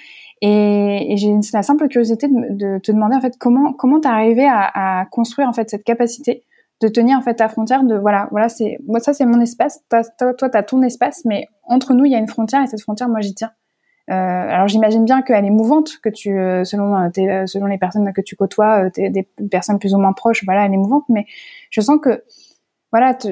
Et, 0.40 1.12
et 1.12 1.16
j'ai 1.16 1.32
la 1.52 1.62
simple 1.62 1.86
curiosité 1.86 2.26
de, 2.26 2.34
de, 2.50 2.78
te 2.78 2.90
demander, 2.90 3.14
en 3.14 3.20
fait, 3.20 3.36
comment 3.38 3.72
comment 3.72 4.00
t'es 4.00 4.08
arrivé 4.08 4.46
à, 4.46 4.70
à, 4.74 5.06
construire, 5.06 5.48
en 5.48 5.52
fait, 5.52 5.70
cette 5.70 5.84
capacité 5.84 6.42
de 6.80 6.88
tenir, 6.88 7.16
en 7.18 7.22
fait, 7.22 7.34
ta 7.34 7.48
frontière 7.48 7.84
de, 7.84 7.96
voilà, 7.96 8.26
voilà, 8.32 8.48
c'est, 8.48 8.78
moi, 8.86 8.98
ça, 8.98 9.12
c'est 9.12 9.26
mon 9.26 9.40
espace. 9.40 9.80
Toi, 9.90 10.02
toi, 10.32 10.48
t'as 10.48 10.62
ton 10.64 10.82
espace, 10.82 11.24
mais 11.24 11.46
entre 11.62 11.94
nous, 11.94 12.04
il 12.04 12.12
y 12.12 12.16
a 12.16 12.18
une 12.18 12.28
frontière 12.28 12.62
et 12.62 12.66
cette 12.66 12.82
frontière, 12.82 13.08
moi, 13.08 13.20
j'y 13.20 13.34
tiens. 13.34 13.52
Euh, 14.10 14.14
alors 14.14 14.68
j'imagine 14.68 15.04
bien 15.04 15.22
qu'elle 15.22 15.44
est 15.44 15.50
mouvante, 15.50 15.98
que 16.02 16.10
tu, 16.10 16.38
euh, 16.38 16.64
selon 16.64 16.94
euh, 16.94 17.46
selon 17.46 17.66
les 17.66 17.78
personnes 17.78 18.12
que 18.12 18.20
tu 18.20 18.36
côtoies, 18.36 18.90
des 18.90 19.26
personnes 19.50 19.78
plus 19.78 19.94
ou 19.94 19.98
moins 19.98 20.12
proches, 20.12 20.44
voilà, 20.44 20.66
elle 20.66 20.74
est 20.74 20.78
mouvante. 20.78 21.04
Mais 21.08 21.26
je 21.70 21.80
sens 21.80 21.98
que, 22.02 22.22
voilà, 22.92 23.14
tu, 23.14 23.28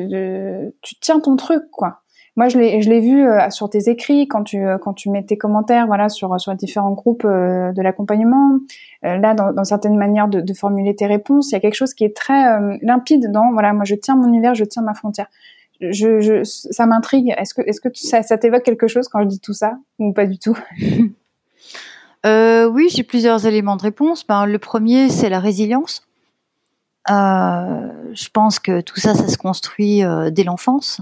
tu 0.80 0.94
tiens 1.00 1.20
ton 1.20 1.36
truc, 1.36 1.64
quoi. 1.70 1.98
Moi, 2.34 2.48
je 2.48 2.58
l'ai, 2.58 2.80
je 2.80 2.88
l'ai 2.88 3.00
vu 3.00 3.26
sur 3.50 3.68
tes 3.68 3.90
écrits 3.90 4.26
quand 4.26 4.42
tu, 4.42 4.64
quand 4.80 4.94
tu 4.94 5.10
mets 5.10 5.22
tes 5.22 5.36
commentaires, 5.36 5.86
voilà, 5.86 6.08
sur 6.08 6.40
sur 6.40 6.54
différents 6.54 6.92
groupes 6.92 7.26
de 7.26 7.82
l'accompagnement. 7.82 8.58
là, 9.02 9.34
dans, 9.34 9.52
dans, 9.52 9.64
certaines 9.64 9.98
manières 9.98 10.28
de, 10.28 10.40
de, 10.40 10.54
formuler 10.54 10.96
tes 10.96 11.04
réponses, 11.06 11.50
il 11.50 11.52
y 11.52 11.56
a 11.56 11.60
quelque 11.60 11.74
chose 11.74 11.92
qui 11.92 12.04
est 12.04 12.16
très 12.16 12.58
limpide 12.80 13.30
dans, 13.30 13.52
voilà, 13.52 13.74
moi, 13.74 13.84
je 13.84 13.94
tiens 13.94 14.16
mon 14.16 14.28
univers, 14.28 14.54
je 14.54 14.64
tiens 14.64 14.82
ma 14.82 14.94
frontière 14.94 15.26
je, 15.90 16.42
ça 16.44 16.86
m'intrigue. 16.86 17.34
Est-ce 17.36 17.54
que, 17.54 17.62
est-ce 17.62 17.80
que 17.80 17.88
ça, 17.94 18.38
t'évoque 18.38 18.62
quelque 18.62 18.86
chose 18.86 19.08
quand 19.08 19.22
je 19.22 19.28
dis 19.28 19.40
tout 19.40 19.52
ça 19.52 19.74
ou 19.98 20.12
pas 20.12 20.26
du 20.26 20.38
tout? 20.38 20.58
Euh, 22.24 22.66
Oui, 22.66 22.88
j'ai 22.88 23.02
plusieurs 23.02 23.46
éléments 23.46 23.74
de 23.74 23.82
réponse. 23.82 24.24
Ben, 24.24 24.46
le 24.46 24.60
premier, 24.60 25.08
c'est 25.08 25.28
la 25.28 25.40
résilience. 25.40 26.06
Euh, 27.10 27.88
je 28.12 28.28
pense 28.28 28.60
que 28.60 28.80
tout 28.80 29.00
ça, 29.00 29.16
ça 29.16 29.26
se 29.26 29.36
construit 29.36 30.04
euh, 30.04 30.30
dès 30.30 30.44
l'enfance. 30.44 31.00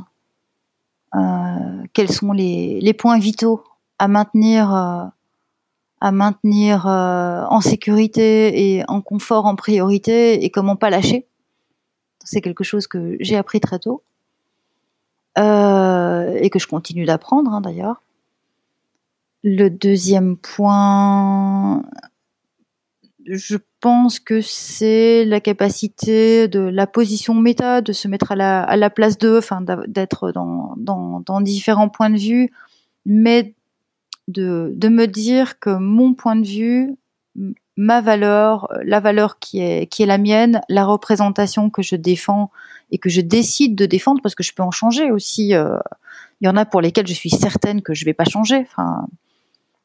Quels 1.93 2.11
sont 2.11 2.33
les, 2.33 2.81
les, 2.81 2.95
points 2.95 3.19
vitaux 3.19 3.63
à 3.99 4.09
maintenir, 4.09 4.73
à 4.73 5.13
maintenir 6.11 6.87
en 6.87 7.61
sécurité 7.61 8.77
et 8.77 8.85
en 8.89 9.03
confort 9.03 9.45
en 9.45 9.57
priorité 9.57 10.43
et 10.43 10.49
comment 10.49 10.77
pas 10.77 10.89
lâcher? 10.89 11.27
C'est 12.25 12.41
quelque 12.41 12.65
chose 12.65 12.87
que 12.87 13.19
j'ai 13.21 13.37
appris 13.37 13.61
très 13.61 13.79
tôt 13.79 14.03
et 15.37 16.51
que 16.51 16.59
je 16.59 16.67
continue 16.67 17.05
d'apprendre 17.05 17.53
hein, 17.53 17.61
d'ailleurs. 17.61 18.03
Le 19.43 19.69
deuxième 19.71 20.37
point, 20.37 21.83
je 23.27 23.57
pense 23.81 24.21
que 24.21 24.41
c'est 24.41 25.25
la 25.25 25.41
capacité 25.41 26.49
de 26.49 26.61
la 26.61 26.87
position 26.87 27.35
méta, 27.35 27.81
de 27.81 27.93
se 27.93 28.07
mettre 28.09 28.33
à 28.33 28.37
la, 28.37 28.91
place 28.91 29.17
d'eux, 29.17 29.39
enfin 29.39 29.63
d'être 29.89 30.33
dans, 30.33 31.41
différents 31.41 31.89
points 31.89 32.11
de 32.11 32.19
vue, 32.19 32.51
mais 33.07 33.55
de, 34.29 34.89
me 34.89 35.07
dire 35.07 35.59
que 35.59 35.71
mon 35.71 36.13
point 36.13 36.37
de 36.37 36.47
vue, 36.47 36.95
ma 37.77 38.03
valeur, 38.03 38.69
la 38.85 39.01
valeur 39.01 39.39
qui 39.39 39.61
est 39.61 40.07
la 40.07 40.19
mienne, 40.19 40.61
la 40.69 40.85
représentation 40.85 41.71
que 41.71 41.83
je 41.83 41.97
défends 41.97 42.51
et 42.91 42.99
que 42.99 43.09
je 43.09 43.21
décide 43.21 43.75
de 43.75 43.87
défendre, 43.87 44.21
parce 44.23 44.35
que 44.35 44.43
je 44.43 44.53
peux 44.53 44.63
en 44.63 44.71
changer 44.71 45.11
aussi. 45.11 45.55
Euh, 45.55 45.79
il 46.41 46.47
y 46.47 46.49
en 46.49 46.57
a 46.57 46.65
pour 46.65 46.81
lesquels 46.81 47.07
je 47.07 47.15
suis 47.15 47.31
certaine 47.31 47.83
que 47.83 47.95
je 47.95 48.05
vais 48.05 48.15
pas 48.15 48.25
changer. 48.25 48.61
Enfin, 48.61 49.07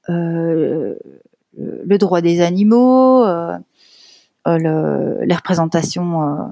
euh, 0.09 0.95
le 1.57 1.97
droit 1.97 2.21
des 2.21 2.41
animaux, 2.41 3.25
euh, 3.25 3.57
le, 4.45 5.23
les 5.25 5.35
représentations 5.35 6.49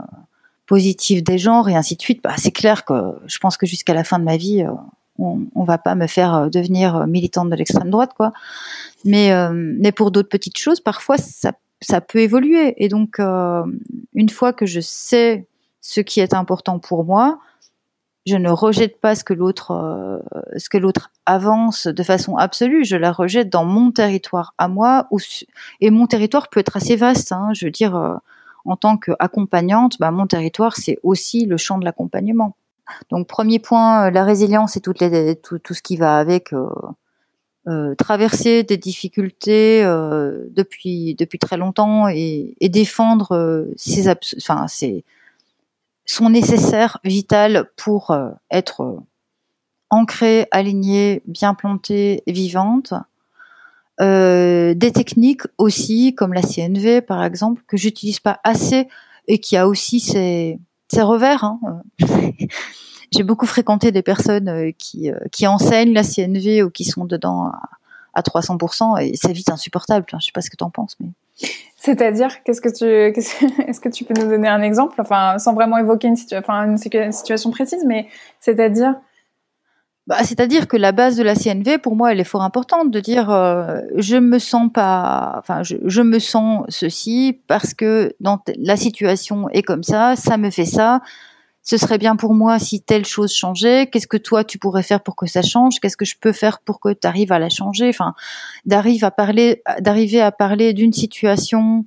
positives 0.66 1.24
des 1.24 1.38
genres 1.38 1.70
et 1.70 1.76
ainsi 1.76 1.96
de 1.96 2.02
suite. 2.02 2.22
Bah, 2.24 2.34
c'est 2.38 2.52
clair 2.52 2.86
que 2.86 2.94
je 3.28 3.38
pense 3.40 3.58
que 3.58 3.66
jusqu'à 3.66 3.94
la 3.94 4.04
fin 4.04 4.20
de 4.20 4.24
ma 4.24 4.38
vie, 4.38 4.66
on, 5.20 5.42
on 5.56 5.64
va 5.64 5.78
pas 5.78 5.96
me 5.96 6.08
faire 6.08 6.50
devenir 6.50 7.08
militante 7.08 7.50
de 7.50 7.56
l'extrême 7.56 7.90
droite, 7.90 8.12
quoi. 8.16 8.34
Mais, 9.06 9.32
mais 9.54 9.92
pour 9.92 10.12
d'autres 10.12 10.30
petites 10.30 10.58
choses, 10.58 10.80
parfois 10.80 11.18
ça 11.18 12.02
peut 12.02 12.20
évoluer. 12.20 12.74
Et 12.84 12.90
donc, 12.90 13.20
une 13.20 14.30
fois 14.30 14.54
que 14.54 14.66
je 14.66 14.80
sais 14.80 15.46
ce 15.84 16.00
qui 16.00 16.22
est 16.22 16.34
important 16.34 16.80
pour 16.80 17.04
moi, 17.04 17.40
je 18.26 18.38
ne 18.38 18.50
rejette 18.50 19.02
pas 19.02 19.16
ce 19.16 19.26
que 19.26 19.34
l'autre 19.34 19.72
euh, 19.72 20.18
ce 20.58 20.70
que 20.70 20.78
l'autre 20.78 21.12
avance 21.26 21.88
de 21.88 22.04
façon 22.04 22.38
absolue. 22.38 22.86
Je 22.86 22.96
la 22.96 23.12
rejette 23.12 23.50
dans 23.50 23.66
mon 23.66 23.92
territoire 23.92 24.54
à 24.58 24.70
moi, 24.70 25.10
et 25.82 25.92
mon 25.92 26.08
territoire 26.08 26.50
peut 26.50 26.62
être 26.62 26.78
assez 26.78 26.96
vaste. 26.96 27.34
Hein. 27.34 27.50
je 27.54 27.66
veux 27.66 27.72
dire, 27.72 27.98
euh, 27.98 28.16
en 28.64 28.78
tant 28.78 28.96
qu'accompagnante, 28.96 29.98
bah, 30.00 30.12
mon 30.12 30.26
territoire 30.26 30.78
c'est 30.78 31.00
aussi 31.04 31.46
le 31.46 31.58
champ 31.58 31.78
de 31.78 31.84
l'accompagnement. 31.84 32.56
Donc 33.10 33.28
premier 33.28 33.60
point, 33.60 34.08
euh, 34.08 34.10
la 34.10 34.24
résilience 34.24 34.78
et 34.78 34.82
tout, 34.82 34.94
ce 34.98 35.82
qui 35.82 35.98
va 35.98 36.18
avec. 36.18 36.54
Euh, 37.66 37.96
traverser 37.96 38.64
des 38.64 38.76
difficultés 38.76 39.84
depuis 39.86 41.16
très 41.40 41.56
longtemps 41.56 42.10
et, 42.10 42.56
défendre 42.60 43.66
ses 43.78 44.10
enfin 44.38 44.68
ses 44.68 45.06
sont 46.06 46.30
nécessaires, 46.30 47.00
vitales 47.04 47.70
pour 47.78 48.12
euh, 48.12 48.30
être 48.52 48.82
euh, 48.82 49.00
ancrées, 49.90 50.48
alignées, 50.52 51.22
bien 51.26 51.54
plantées, 51.54 52.24
vivantes. 52.28 52.94
Euh, 54.02 54.74
des 54.74 54.92
techniques 54.92 55.44
aussi, 55.58 56.16
comme 56.16 56.34
la 56.34 56.42
CNV 56.42 57.02
par 57.02 57.24
exemple, 57.24 57.62
que 57.68 57.78
j'utilise 57.78 58.20
pas 58.20 58.40
assez 58.44 58.88
et 59.28 59.40
qui 59.40 59.56
a 59.56 59.68
aussi 59.68 60.00
ses, 60.00 60.60
ses 60.92 61.02
revers. 61.02 61.44
Hein. 61.44 61.60
J'ai 63.12 63.24
beaucoup 63.24 63.46
fréquenté 63.46 63.92
des 63.92 64.02
personnes 64.02 64.74
qui, 64.74 65.12
qui 65.32 65.46
enseignent 65.46 65.94
la 65.94 66.04
CNV 66.04 66.64
ou 66.64 66.72
qui 66.72 66.84
sont 66.84 67.06
dedans 67.06 67.46
à, 67.46 67.70
à 68.16 68.22
300% 68.22 69.00
et 69.00 69.16
c'est 69.16 69.32
vite 69.32 69.52
insupportable. 69.52 70.08
Je 70.20 70.26
sais 70.26 70.32
pas 70.32 70.42
ce 70.42 70.50
que 70.50 70.58
tu 70.58 70.64
en 70.64 70.72
penses, 70.72 70.96
mais. 71.00 71.10
C'est-à-dire, 71.78 72.44
qu'est-ce 72.44 72.62
que 72.62 72.70
tu, 72.70 72.86
est-ce 73.68 73.82
que 73.82 73.90
tu 73.90 74.06
peux 74.06 74.14
nous 74.14 74.30
donner 74.30 74.48
un 74.48 74.62
exemple, 74.62 75.02
enfin, 75.02 75.38
sans 75.38 75.54
vraiment 75.54 75.78
évoquer 75.78 76.08
une, 76.08 76.16
situation 76.78 77.52
précise, 77.52 77.84
mais 77.86 78.08
c'est-à-dire? 78.40 78.96
Bah, 80.08 80.18
c'est-à-dire 80.24 80.68
que 80.68 80.78
la 80.78 80.92
base 80.94 81.18
de 81.18 81.24
la 81.24 81.36
CNV, 81.36 81.78
pour 81.80 81.96
moi, 81.96 82.12
elle 82.12 82.20
est 82.20 82.26
fort 82.26 82.42
importante 82.42 82.92
de 82.92 83.00
dire 83.00 83.30
euh, 83.30 83.80
je 83.96 84.18
me 84.18 84.40
sens 84.40 84.70
pas, 84.74 85.42
me 86.02 86.20
sens 86.20 86.66
ceci 86.70 87.42
parce 87.48 87.74
que 87.74 88.14
la 88.58 88.76
situation 88.78 89.50
est 89.50 89.64
comme 89.64 89.84
ça, 89.84 90.16
ça 90.16 90.38
me 90.38 90.50
fait 90.50 90.66
ça 90.66 91.02
ce 91.64 91.78
serait 91.78 91.98
bien 91.98 92.16
pour 92.16 92.34
moi 92.34 92.60
si 92.60 92.82
telle 92.82 93.06
chose 93.06 93.34
changeait. 93.34 93.88
Qu'est-ce 93.88 94.08
que 94.08 94.18
toi 94.18 94.44
tu 94.44 94.58
pourrais 94.58 94.84
faire 94.84 95.02
pour 95.02 95.16
que 95.16 95.26
ça 95.26 95.42
change? 95.42 95.80
Qu'est-ce 95.80 95.98
que 95.98 96.06
je 96.06 96.16
peux 96.20 96.34
faire 96.34 96.60
pour 96.60 96.80
que 96.80 96.94
tu 96.94 97.08
arrives 97.08 97.32
à 97.32 97.40
la 97.40 97.50
changer? 97.50 97.88
Enfin, 97.88 98.14
d'arriver 98.66 99.06
à 99.06 99.12
parler, 99.12 99.64
d'arriver 99.80 100.22
à 100.22 100.34
parler 100.34 100.74
d'une 100.74 100.92
situation, 100.92 101.86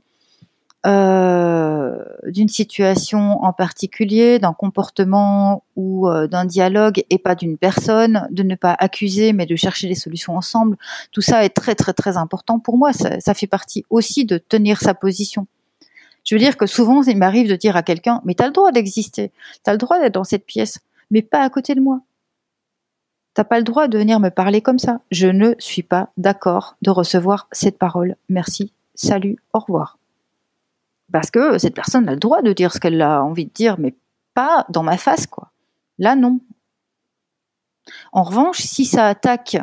euh, 0.87 2.03
d'une 2.27 2.49
situation 2.49 3.45
en 3.45 3.53
particulier, 3.53 4.39
d'un 4.39 4.55
comportement 4.55 5.63
ou 5.77 6.09
euh, 6.09 6.27
d'un 6.27 6.47
dialogue 6.47 7.05
et 7.11 7.19
pas 7.19 7.35
d'une 7.35 7.59
personne, 7.59 8.27
de 8.31 8.43
ne 8.43 8.55
pas 8.55 8.75
accuser 8.79 9.35
mais 9.35 9.45
de 9.45 9.57
chercher 9.57 9.89
des 9.89 9.95
solutions 9.95 10.37
ensemble. 10.37 10.79
Tout 11.13 11.21
ça 11.21 11.45
est 11.45 11.51
très 11.51 11.75
très 11.75 11.93
très 11.93 12.17
important 12.17 12.59
pour 12.61 12.79
moi. 12.79 12.95
Ça, 12.95 13.21
ça 13.21 13.35
fait 13.35 13.47
partie 13.47 13.85
aussi 13.91 14.25
de 14.25 14.39
tenir 14.39 14.81
sa 14.81 14.95
position. 14.95 15.47
Je 16.27 16.35
veux 16.35 16.41
dire 16.41 16.57
que 16.57 16.67
souvent, 16.67 17.03
il 17.03 17.17
m'arrive 17.17 17.49
de 17.49 17.57
dire 17.57 17.77
à 17.77 17.83
quelqu'un, 17.83 18.21
mais 18.25 18.35
tu 18.35 18.43
as 18.43 18.47
le 18.47 18.53
droit 18.53 18.73
d'exister, 18.73 19.31
tu 19.65 19.71
as 19.71 19.73
le 19.73 19.79
droit 19.79 20.01
d'être 20.01 20.15
dans 20.15 20.25
cette 20.25 20.45
pièce, 20.45 20.81
mais 21.11 21.23
pas 21.23 21.41
à 21.41 21.49
côté 21.49 21.75
de 21.75 21.81
moi. 21.81 22.01
T'as 23.33 23.45
pas 23.45 23.59
le 23.59 23.65
droit 23.65 23.87
de 23.87 23.97
venir 23.97 24.19
me 24.19 24.31
parler 24.31 24.61
comme 24.61 24.79
ça. 24.79 25.01
Je 25.11 25.29
ne 25.29 25.55
suis 25.59 25.83
pas 25.83 26.09
d'accord 26.17 26.77
de 26.83 26.91
recevoir 26.91 27.49
cette 27.53 27.79
parole. 27.79 28.17
Merci, 28.29 28.73
salut, 28.95 29.37
au 29.53 29.61
revoir. 29.61 29.99
Parce 31.13 31.31
que 31.31 31.59
cette 31.59 31.75
personne 31.75 32.09
a 32.09 32.13
le 32.13 32.19
droit 32.19 32.43
de 32.43 32.53
dire 32.53 32.73
ce 32.73 32.81
qu'elle 32.81 33.01
a 33.03 33.23
envie 33.23 33.47
de 33.47 33.53
dire, 33.53 33.79
mais 33.79 33.95
pas 34.35 34.67
dans 34.69 34.83
ma 34.83 34.97
face, 34.97 35.27
quoi. 35.27 35.53
Là, 35.99 36.17
non. 36.17 36.41
En 38.13 38.25
revanche, 38.25 38.59
si 38.59 38.85
ça 38.85 39.07
attaque 39.07 39.59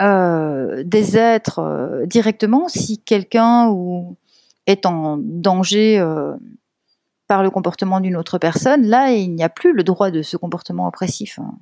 euh, 0.00 0.82
des 0.84 1.16
êtres 1.16 1.60
euh, 1.60 2.06
directement, 2.06 2.68
si 2.68 2.98
quelqu'un 2.98 3.68
ou 3.68 4.16
est 4.68 4.86
en 4.86 5.16
danger 5.18 5.98
euh, 5.98 6.36
par 7.26 7.42
le 7.42 7.50
comportement 7.50 8.00
d'une 8.00 8.16
autre 8.16 8.38
personne, 8.38 8.86
là, 8.86 9.12
il 9.12 9.34
n'y 9.34 9.42
a 9.42 9.48
plus 9.48 9.72
le 9.72 9.82
droit 9.82 10.10
de 10.10 10.22
ce 10.22 10.36
comportement 10.36 10.86
oppressif. 10.86 11.38
Hein. 11.38 11.54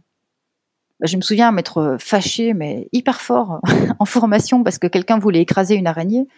Bah, 1.01 1.07
je 1.07 1.17
me 1.17 1.23
souviens 1.23 1.53
m'être 1.53 1.97
fâchée, 1.99 2.53
mais 2.53 2.89
hyper 2.93 3.21
fort, 3.21 3.61
en 3.99 4.05
formation, 4.05 4.63
parce 4.63 4.79
que 4.79 4.87
quelqu'un 4.87 5.19
voulait 5.19 5.41
écraser 5.41 5.77
une 5.77 5.87
araignée. 5.87 6.29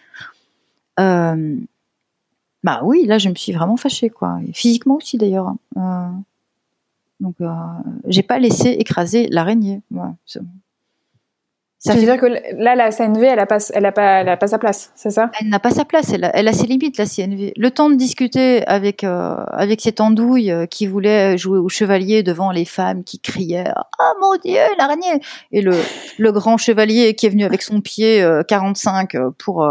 Euh, 1.01 1.57
bah 2.65 2.81
oui, 2.85 3.05
là, 3.07 3.19
je 3.19 3.29
me 3.29 3.35
suis 3.35 3.53
vraiment 3.53 3.77
fâchée, 3.77 4.11
quoi. 4.11 4.39
physiquement 4.53 4.97
aussi, 4.97 5.17
d'ailleurs. 5.17 5.49
Hein. 5.49 5.59
Euh, 5.77 6.09
donc, 7.21 7.37
j'ai 8.07 8.23
pas 8.23 8.39
laissé 8.39 8.69
écraser 8.69 9.27
l'araignée. 9.29 9.83
Ça 11.89 11.95
veut 11.95 12.05
dire 12.05 12.19
que 12.19 12.27
là, 12.63 12.75
la 12.75 12.91
CNV, 12.91 13.25
elle 13.25 13.37
n'a 13.37 13.47
pas, 13.47 13.59
elle 13.73 13.87
a 13.87 13.93
pas, 13.93 14.21
elle 14.21 14.29
a 14.29 14.37
pas 14.37 14.47
sa 14.47 14.59
place, 14.59 14.93
c'est 14.95 15.11
ça? 15.11 15.31
Elle 15.41 15.49
n'a 15.49 15.59
pas 15.59 15.71
sa 15.71 15.87
place, 15.87 16.13
elle 16.13 16.25
a, 16.25 16.37
elle 16.37 16.47
a, 16.47 16.53
ses 16.53 16.67
limites, 16.67 16.99
la 16.99 17.07
CNV. 17.07 17.55
Le 17.57 17.71
temps 17.71 17.89
de 17.89 17.95
discuter 17.95 18.67
avec, 18.67 19.05
euh, 19.05 19.37
avec 19.49 19.81
cette 19.81 20.01
andouille 20.01 20.51
euh, 20.51 20.67
qui 20.67 20.87
voulait 20.87 21.39
jouer 21.39 21.59
au 21.59 21.69
chevalier 21.69 22.23
devant 22.23 22.51
les 22.51 22.67
femmes 22.67 23.05
qui 23.05 23.19
criaient 23.21 23.73
«Oh 24.01 24.13
mon 24.21 24.37
Dieu, 24.45 24.61
l'araignée!» 24.77 25.21
Et 25.53 25.63
le, 25.63 25.73
le 26.19 26.33
grand 26.33 26.59
chevalier 26.59 27.15
qui 27.15 27.25
est 27.25 27.31
venu 27.31 27.45
avec 27.45 27.63
son 27.63 27.81
pied 27.81 28.23
45 28.49 29.15
euh, 29.15 29.31
pour, 29.39 29.67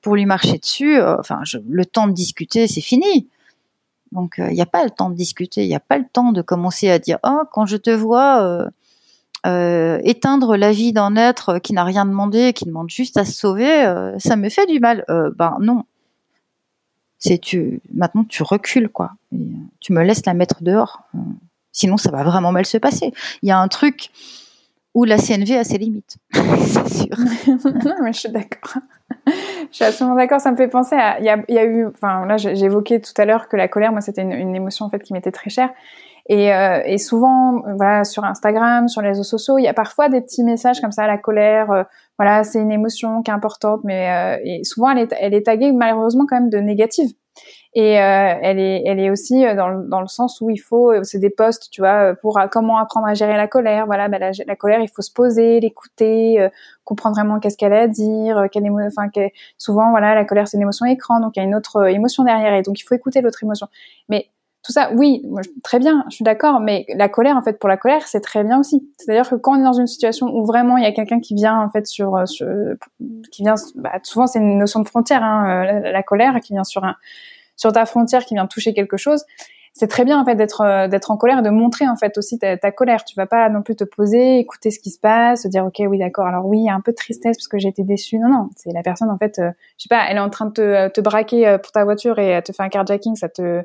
pour 0.00 0.16
lui 0.16 0.24
marcher 0.24 0.56
dessus, 0.56 0.98
enfin, 1.00 1.40
je, 1.44 1.58
le 1.68 1.84
temps 1.84 2.06
de 2.06 2.12
discuter, 2.12 2.66
c'est 2.68 2.80
fini. 2.80 3.28
Donc, 4.12 4.36
il 4.38 4.54
n'y 4.54 4.62
a 4.62 4.66
pas 4.66 4.84
le 4.84 4.90
temps 4.90 5.10
de 5.10 5.16
discuter, 5.16 5.64
il 5.64 5.68
n'y 5.68 5.74
a 5.74 5.80
pas 5.80 5.98
le 5.98 6.06
temps 6.10 6.32
de 6.32 6.40
commencer 6.40 6.88
à 6.88 6.98
dire 6.98 7.18
«Oh, 7.26 7.42
quand 7.52 7.66
je 7.66 7.76
te 7.76 7.90
vois...» 7.90 8.68
Euh, 9.46 10.00
éteindre 10.04 10.56
la 10.56 10.72
vie 10.72 10.94
d'un 10.94 11.16
être 11.16 11.58
qui 11.58 11.74
n'a 11.74 11.84
rien 11.84 12.06
demandé, 12.06 12.54
qui 12.54 12.64
demande 12.64 12.88
juste 12.88 13.18
à 13.18 13.26
se 13.26 13.32
sauver, 13.32 13.84
euh, 13.84 14.18
ça 14.18 14.36
me 14.36 14.48
fait 14.48 14.66
du 14.66 14.80
mal. 14.80 15.04
Euh, 15.10 15.30
ben 15.36 15.58
non. 15.60 15.84
C'est 17.18 17.38
tu 17.38 17.80
maintenant 17.92 18.24
tu 18.24 18.42
recules 18.42 18.88
quoi. 18.88 19.12
tu 19.80 19.92
me 19.92 20.02
laisses 20.02 20.24
la 20.26 20.34
mettre 20.34 20.62
dehors. 20.62 21.02
sinon 21.72 21.96
ça 21.96 22.10
va 22.10 22.22
vraiment 22.22 22.52
mal 22.52 22.64
se 22.64 22.78
passer. 22.78 23.12
Il 23.42 23.48
y 23.48 23.52
a 23.52 23.58
un 23.58 23.68
truc 23.68 24.10
où 24.94 25.04
la 25.04 25.18
CNV 25.18 25.58
a 25.58 25.64
ses 25.64 25.76
limites. 25.76 26.16
c'est 26.32 26.88
sûr. 26.88 27.16
non, 27.64 27.94
mais 28.02 28.12
je 28.12 28.20
suis 28.20 28.30
d'accord. 28.30 28.82
je 29.26 29.32
suis 29.70 29.84
absolument 29.84 30.16
d'accord. 30.16 30.40
Ça 30.40 30.52
me 30.52 30.56
fait 30.56 30.68
penser 30.68 30.94
à. 30.94 31.18
Il 31.20 31.54
y 31.54 31.58
eu. 31.58 31.86
Enfin, 31.86 32.24
là, 32.24 32.36
évoqué 32.36 33.00
tout 33.00 33.12
à 33.18 33.26
l'heure 33.26 33.48
que 33.48 33.56
la 33.56 33.68
colère, 33.68 33.92
moi, 33.92 34.00
c'était 34.00 34.22
une, 34.22 34.32
une, 34.32 34.54
émotion 34.54 34.86
en 34.86 34.90
fait 34.90 35.02
qui 35.02 35.12
m'était 35.12 35.32
très 35.32 35.50
chère. 35.50 35.70
Et, 36.28 36.54
euh, 36.54 36.80
et 36.86 36.96
souvent, 36.96 37.60
voilà, 37.76 38.04
sur 38.04 38.24
Instagram, 38.24 38.88
sur 38.88 39.02
les 39.02 39.08
réseaux 39.08 39.24
sociaux, 39.24 39.58
il 39.58 39.64
y 39.64 39.68
a 39.68 39.74
parfois 39.74 40.08
des 40.08 40.22
petits 40.22 40.42
messages 40.42 40.80
comme 40.80 40.92
ça, 40.92 41.06
la 41.06 41.18
colère, 41.18 41.70
euh, 41.70 41.82
voilà, 42.18 42.44
c'est 42.44 42.60
une 42.60 42.72
émotion 42.72 43.22
qui 43.22 43.30
est 43.30 43.34
importante, 43.34 43.80
mais 43.84 44.38
euh, 44.38 44.42
et 44.42 44.64
souvent 44.64 44.90
elle 44.90 45.00
est, 45.00 45.14
elle 45.20 45.34
est 45.34 45.42
taguée 45.42 45.72
malheureusement 45.72 46.24
quand 46.26 46.36
même 46.40 46.50
de 46.50 46.58
négative. 46.58 47.10
Et 47.74 48.00
euh, 48.00 48.34
elle 48.40 48.60
est, 48.60 48.84
elle 48.86 49.00
est 49.00 49.10
aussi 49.10 49.42
dans 49.56 49.68
le, 49.68 49.88
dans 49.88 50.00
le 50.00 50.06
sens 50.06 50.40
où 50.40 50.48
il 50.48 50.58
faut, 50.58 50.92
c'est 51.02 51.18
des 51.18 51.28
posts, 51.30 51.70
tu 51.72 51.80
vois, 51.80 52.14
pour 52.14 52.38
comment 52.52 52.78
apprendre 52.78 53.08
à 53.08 53.14
gérer 53.14 53.36
la 53.36 53.48
colère. 53.48 53.86
Voilà, 53.86 54.08
ben 54.08 54.20
la, 54.20 54.30
la, 54.46 54.56
colère, 54.56 54.80
il 54.80 54.88
faut 54.88 55.02
se 55.02 55.12
poser, 55.12 55.58
l'écouter, 55.58 56.48
comprendre 56.84 57.16
vraiment 57.16 57.40
qu'est-ce 57.40 57.56
qu'elle 57.56 57.72
a 57.72 57.80
à 57.80 57.88
dire, 57.88 58.44
quelle 58.52 58.64
émo 58.64 58.78
enfin, 58.80 59.08
souvent, 59.58 59.90
voilà, 59.90 60.14
la 60.14 60.24
colère 60.24 60.46
c'est 60.46 60.56
une 60.56 60.62
émotion 60.62 60.86
écran, 60.86 61.18
donc 61.18 61.32
il 61.34 61.40
y 61.40 61.42
a 61.42 61.46
une 61.46 61.56
autre 61.56 61.88
émotion 61.88 62.22
derrière, 62.22 62.54
et 62.54 62.62
donc 62.62 62.78
il 62.78 62.84
faut 62.84 62.94
écouter 62.94 63.20
l'autre 63.20 63.42
émotion. 63.42 63.66
Mais 64.08 64.28
tout 64.64 64.72
ça, 64.72 64.90
oui, 64.94 65.22
très 65.62 65.78
bien, 65.78 66.04
je 66.08 66.16
suis 66.16 66.24
d'accord, 66.24 66.58
mais 66.58 66.86
la 66.96 67.10
colère, 67.10 67.36
en 67.36 67.42
fait, 67.42 67.58
pour 67.58 67.68
la 67.68 67.76
colère, 67.76 68.08
c'est 68.08 68.22
très 68.22 68.42
bien 68.44 68.58
aussi. 68.58 68.90
C'est-à-dire 68.98 69.28
que 69.28 69.34
quand 69.34 69.52
on 69.52 69.60
est 69.60 69.64
dans 69.64 69.74
une 69.74 69.86
situation 69.86 70.28
où 70.28 70.46
vraiment 70.46 70.78
il 70.78 70.84
y 70.84 70.86
a 70.86 70.92
quelqu'un 70.92 71.20
qui 71.20 71.34
vient, 71.34 71.60
en 71.60 71.68
fait, 71.68 71.86
sur, 71.86 72.16
euh, 72.16 72.24
sur 72.24 72.46
qui 73.30 73.42
vient, 73.42 73.56
bah, 73.74 73.92
souvent 74.02 74.26
c'est 74.26 74.38
une 74.38 74.56
notion 74.56 74.80
de 74.80 74.88
frontière, 74.88 75.22
hein, 75.22 75.66
euh, 75.66 75.92
la, 75.92 76.02
colère 76.02 76.40
qui 76.40 76.54
vient 76.54 76.64
sur 76.64 76.82
un, 76.82 76.96
sur 77.56 77.72
ta 77.72 77.84
frontière, 77.84 78.24
qui 78.24 78.34
vient 78.34 78.46
toucher 78.46 78.72
quelque 78.72 78.96
chose. 78.96 79.24
C'est 79.74 79.88
très 79.88 80.06
bien 80.06 80.18
en 80.18 80.24
fait 80.24 80.36
d'être 80.36 80.62
euh, 80.62 80.88
d'être 80.88 81.10
en 81.10 81.16
colère 81.16 81.42
de 81.42 81.50
montrer 81.50 81.86
en 81.86 81.96
fait 81.96 82.16
aussi 82.16 82.38
ta, 82.38 82.56
ta, 82.56 82.72
colère. 82.72 83.04
Tu 83.04 83.16
vas 83.16 83.26
pas 83.26 83.50
non 83.50 83.60
plus 83.60 83.76
te 83.76 83.84
poser, 83.84 84.38
écouter 84.38 84.70
ce 84.70 84.78
qui 84.78 84.90
se 84.90 85.00
passe, 85.00 85.42
se 85.42 85.48
dire 85.48 85.66
ok 85.66 85.82
oui 85.88 85.98
d'accord. 85.98 86.26
Alors 86.26 86.46
oui 86.46 86.70
un 86.70 86.80
peu 86.80 86.92
de 86.92 86.96
tristesse 86.96 87.36
parce 87.36 87.48
que 87.48 87.58
j'ai 87.58 87.68
été 87.68 87.82
déçue. 87.82 88.18
Non 88.18 88.28
non, 88.28 88.48
c'est 88.56 88.72
la 88.72 88.82
personne 88.82 89.10
en 89.10 89.18
fait, 89.18 89.34
je 89.36 89.82
sais 89.82 89.88
pas, 89.90 90.06
elle 90.08 90.16
est 90.16 90.20
en 90.20 90.30
train 90.30 90.46
de 90.46 90.52
te, 90.52 90.88
te 90.88 91.00
braquer 91.02 91.58
pour 91.62 91.72
ta 91.72 91.84
voiture 91.84 92.18
et 92.18 92.28
elle 92.28 92.42
te 92.42 92.52
fait 92.52 92.62
un 92.62 92.68
carjacking, 92.68 93.16
ça 93.16 93.28
te 93.28 93.64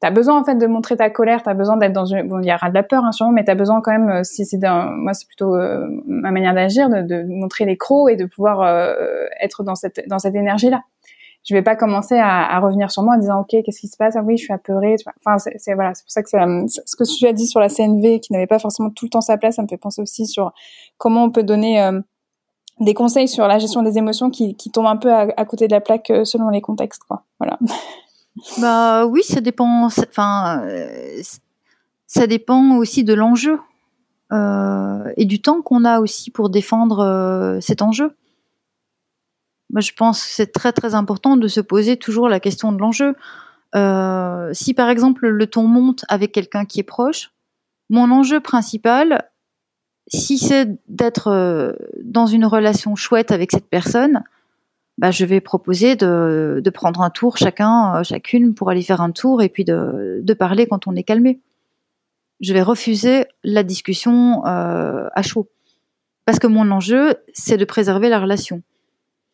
t'as 0.00 0.10
besoin 0.10 0.40
en 0.40 0.44
fait 0.44 0.56
de 0.56 0.66
montrer 0.66 0.96
ta 0.96 1.10
colère, 1.10 1.42
t'as 1.42 1.54
besoin 1.54 1.76
d'être 1.76 1.92
dans 1.92 2.04
une, 2.04 2.28
bon, 2.28 2.40
il 2.40 2.46
y 2.46 2.52
aura 2.52 2.68
de 2.68 2.74
la 2.74 2.82
peur 2.82 3.04
hein, 3.04 3.12
sûrement, 3.12 3.32
mais 3.32 3.44
t'as 3.44 3.54
besoin 3.54 3.80
quand 3.80 3.92
même, 3.92 4.08
euh, 4.08 4.22
si 4.22 4.44
c'est 4.44 4.58
moi 4.62 5.14
c'est 5.14 5.26
plutôt 5.26 5.54
euh, 5.54 5.86
ma 6.06 6.30
manière 6.30 6.54
d'agir, 6.54 6.88
de, 6.88 7.02
de, 7.02 7.24
montrer 7.26 7.64
les 7.64 7.76
crocs 7.76 8.10
et 8.10 8.16
de 8.16 8.26
pouvoir 8.26 8.60
euh, 8.62 9.26
être 9.40 9.62
dans 9.62 9.74
cette 9.74 10.06
dans 10.08 10.18
cette 10.18 10.34
énergie 10.34 10.70
là. 10.70 10.82
Je 11.46 11.54
vais 11.54 11.62
pas 11.62 11.76
commencer 11.76 12.16
à, 12.16 12.54
à, 12.54 12.58
revenir 12.60 12.90
sur 12.90 13.02
moi 13.02 13.16
en 13.16 13.18
disant 13.18 13.40
ok 13.40 13.62
qu'est-ce 13.64 13.80
qui 13.80 13.88
se 13.88 13.98
passe? 13.98 14.16
Ah 14.16 14.22
oui 14.24 14.38
je 14.38 14.44
suis 14.44 14.52
apeurée. 14.52 14.96
Enfin 15.24 15.38
c'est 15.38 15.74
voilà 15.74 15.92
c'est 15.94 16.04
pour 16.04 16.10
ça 16.10 16.22
que 16.22 16.28
ce 16.28 16.96
que 16.96 17.18
tu 17.18 17.26
as 17.26 17.32
dit 17.34 17.46
sur 17.46 17.60
la 17.60 17.68
CNV 17.68 18.20
qui 18.20 18.32
n'avait 18.32 18.46
pas 18.46 18.58
forcément 18.58 18.90
tout 18.90 19.04
le 19.04 19.10
temps 19.10 19.20
sa 19.20 19.36
place, 19.36 19.56
ça 19.56 19.62
me 19.62 19.68
fait 19.68 19.76
penser 19.76 20.00
aussi 20.00 20.26
sur 20.26 20.52
comment 20.96 21.24
on 21.24 21.30
peut 21.30 21.42
donner 21.42 21.90
des 22.80 22.94
conseils 22.94 23.28
sur 23.28 23.46
la 23.46 23.58
gestion 23.58 23.82
des 23.82 23.98
émotions 23.98 24.30
qui, 24.30 24.56
qui 24.56 24.70
tombent 24.70 24.86
un 24.86 24.96
peu 24.96 25.12
à, 25.12 25.28
à 25.36 25.44
côté 25.44 25.66
de 25.68 25.72
la 25.72 25.82
plaque 25.82 26.10
selon 26.24 26.48
les 26.48 26.62
contextes 26.62 27.04
quoi. 27.04 27.24
Voilà. 27.38 27.58
Bah 28.58 29.06
oui, 29.06 29.22
ça 29.22 29.40
dépend. 29.40 29.86
Enfin, 29.86 30.62
euh, 30.64 31.22
ça 32.06 32.26
dépend 32.26 32.76
aussi 32.76 33.04
de 33.04 33.14
l'enjeu 33.14 33.58
euh, 34.32 35.12
et 35.16 35.24
du 35.24 35.40
temps 35.40 35.62
qu'on 35.62 35.84
a 35.84 36.00
aussi 36.00 36.30
pour 36.30 36.50
défendre 36.50 37.00
euh, 37.00 37.60
cet 37.60 37.82
enjeu. 37.82 38.16
Moi, 39.70 39.80
je 39.80 39.92
pense 39.92 40.22
que 40.22 40.30
c'est 40.30 40.52
très 40.52 40.72
très 40.72 40.94
important 40.94 41.36
de 41.36 41.48
se 41.48 41.60
poser 41.60 41.96
toujours 41.96 42.28
la 42.28 42.40
question 42.40 42.72
de 42.72 42.78
l'enjeu. 42.78 43.14
si 44.52 44.74
par 44.74 44.88
exemple 44.88 45.26
le 45.26 45.46
ton 45.46 45.66
monte 45.66 46.04
avec 46.08 46.32
quelqu'un 46.32 46.64
qui 46.64 46.80
est 46.80 46.84
proche, 46.84 47.32
mon 47.90 48.10
enjeu 48.10 48.40
principal, 48.40 49.30
si 50.08 50.38
c'est 50.38 50.68
d'être 50.88 51.76
dans 52.02 52.26
une 52.26 52.44
relation 52.44 52.94
chouette 52.94 53.32
avec 53.32 53.50
cette 53.50 53.68
personne, 53.68 54.22
bah, 54.98 55.10
je 55.10 55.24
vais 55.24 55.40
proposer 55.40 55.96
de, 55.96 56.70
prendre 56.72 57.00
un 57.02 57.10
tour 57.10 57.36
chacun, 57.36 57.96
euh, 57.96 58.02
chacune 58.02 58.54
pour 58.54 58.70
aller 58.70 58.82
faire 58.82 59.00
un 59.00 59.10
tour 59.10 59.42
et 59.42 59.48
puis 59.48 59.64
de, 59.64 60.34
parler 60.38 60.66
quand 60.66 60.86
on 60.86 60.94
est 60.94 61.02
calmé. 61.02 61.40
Je 62.40 62.52
vais 62.52 62.62
refuser 62.62 63.26
la 63.42 63.62
discussion 63.62 64.44
euh, 64.46 65.08
à 65.12 65.22
chaud. 65.22 65.48
Parce 66.24 66.38
que 66.38 66.46
mon 66.46 66.70
enjeu, 66.70 67.16
c'est 67.32 67.56
de 67.56 67.64
préserver 67.64 68.08
la 68.08 68.20
relation. 68.20 68.62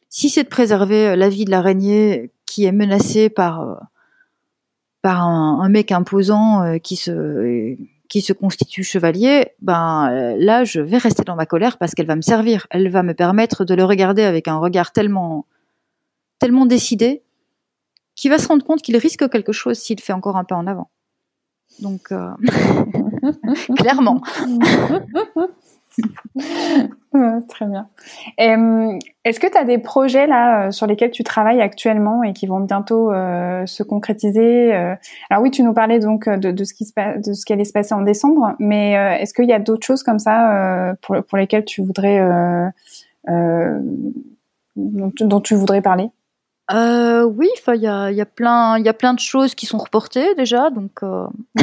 Si 0.09 0.29
c'est 0.29 0.45
de 0.45 0.49
préserver 0.49 1.15
la 1.17 1.29
vie 1.29 1.45
de 1.45 1.51
l'araignée 1.51 2.33
qui 2.51 2.65
est 2.65 2.73
menacée 2.73 3.31
par, 3.31 3.61
euh, 3.61 3.75
par 5.03 5.23
un, 5.23 5.69
mec 5.69 5.93
imposant 5.93 6.63
euh, 6.63 6.79
qui 6.79 6.97
se 6.97 7.77
qui 8.11 8.21
se 8.21 8.35
constitue 8.35 8.85
chevalier, 8.85 9.53
ben 9.63 10.37
là 10.37 10.65
je 10.65 10.83
vais 10.83 10.99
rester 10.99 11.23
dans 11.23 11.37
ma 11.37 11.47
colère 11.47 11.79
parce 11.79 11.95
qu'elle 11.95 12.07
va 12.07 12.17
me 12.17 12.23
servir, 12.23 12.67
elle 12.71 12.91
va 12.91 13.03
me 13.03 13.15
permettre 13.15 13.65
de 13.65 13.73
le 13.73 13.85
regarder 13.85 14.23
avec 14.23 14.49
un 14.49 14.59
regard 14.59 14.93
tellement 14.93 15.47
tellement 16.39 16.67
décidé 16.67 17.23
qu'il 18.17 18.31
va 18.31 18.39
se 18.39 18.49
rendre 18.49 18.65
compte 18.65 18.83
qu'il 18.83 18.97
risque 18.97 19.31
quelque 19.31 19.53
chose 19.53 19.79
s'il 19.79 20.01
fait 20.01 20.13
encore 20.13 20.37
un 20.37 20.45
pas 20.45 20.57
en 20.57 20.67
avant. 20.67 20.91
Donc, 21.79 22.13
euh, 22.13 22.31
clairement. 23.77 24.21
très 27.49 27.67
bien. 27.67 27.89
Euh, 28.41 28.99
est-ce 29.25 29.41
que 29.41 29.47
tu 29.47 29.59
as 29.59 29.65
des 29.65 29.79
projets 29.79 30.27
là 30.27 30.67
euh, 30.67 30.71
sur 30.71 30.87
lesquels 30.87 31.11
tu 31.11 31.25
travailles 31.25 31.61
actuellement 31.61 32.23
et 32.23 32.33
qui 32.33 32.47
vont 32.47 32.61
bientôt 32.61 33.11
se 33.11 33.83
concrétiser 33.83 34.73
Alors 34.73 35.43
oui, 35.43 35.51
tu 35.51 35.63
nous 35.63 35.75
parlais 35.75 35.99
donc 35.99 36.29
de, 36.29 36.65
ce 36.65 36.75
qui 36.75 36.85
se 36.85 36.93
de 37.19 37.33
ce 37.33 37.45
qui 37.45 37.53
allait 37.53 37.65
se 37.65 37.73
passer 37.73 37.95
en 37.95 38.03
décembre, 38.03 38.55
mais 38.59 38.93
est-ce 39.21 39.35
qu'il 39.35 39.49
y 39.49 39.53
a 39.53 39.59
d'autres 39.59 39.87
choses 39.87 40.03
comme 40.03 40.19
ça 40.19 40.95
pour, 41.03 41.23
pour 41.25 41.39
lesquelles 41.39 41.65
tu 41.65 41.83
voudrais 41.83 42.21
dont 44.77 45.41
tu 45.41 45.55
voudrais 45.55 45.83
parler? 45.83 46.11
Euh, 46.73 47.25
oui, 47.25 47.49
il 47.69 47.81
y 47.81 47.87
a, 47.87 48.11
y 48.11 48.21
a 48.21 48.27
plein, 48.27 48.79
il 48.79 48.85
y 48.85 48.89
a 48.89 48.95
plein 48.95 49.15
de 49.15 49.19
choses 49.19 49.55
qui 49.55 49.67
sont 49.67 49.79
reportées 49.79 50.35
déjà, 50.37 50.71
donc 50.71 51.03
euh, 51.03 51.27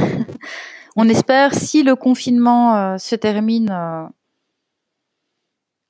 on 0.97 1.07
espère 1.07 1.53
si 1.53 1.83
le 1.83 1.95
confinement 1.95 2.75
euh, 2.75 2.97
se 2.97 3.15
termine. 3.15 3.73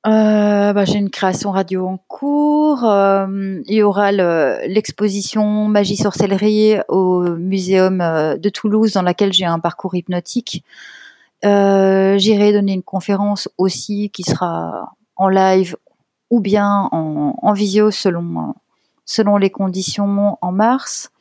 Bah, 0.03 0.85
j'ai 0.85 0.99
une 0.99 1.09
création 1.09 1.51
radio 1.51 1.87
en 1.87 1.97
cours. 1.97 2.83
il 2.83 3.73
y 3.73 3.81
aura 3.81 4.11
l'exposition 4.11 5.67
Magie 5.67 5.97
sorcellerie 5.97 6.75
au 6.87 7.23
muséum 7.35 7.97
de 7.97 8.49
Toulouse 8.49 8.93
dans 8.93 9.01
laquelle 9.01 9.33
j'ai 9.33 9.45
un 9.45 9.59
parcours 9.59 9.95
hypnotique. 9.95 10.63
J'irai 11.43 12.53
donner 12.53 12.73
une 12.73 12.83
conférence 12.83 13.49
aussi 13.57 14.09
qui 14.11 14.23
sera 14.23 14.93
en 15.15 15.29
live 15.29 15.75
ou 16.29 16.39
bien 16.39 16.87
en, 16.91 17.35
en 17.41 17.53
visio 17.53 17.89
selon 17.91 19.37
les 19.37 19.49
conditions 19.49 20.37
en 20.41 20.51
mars. 20.51 21.11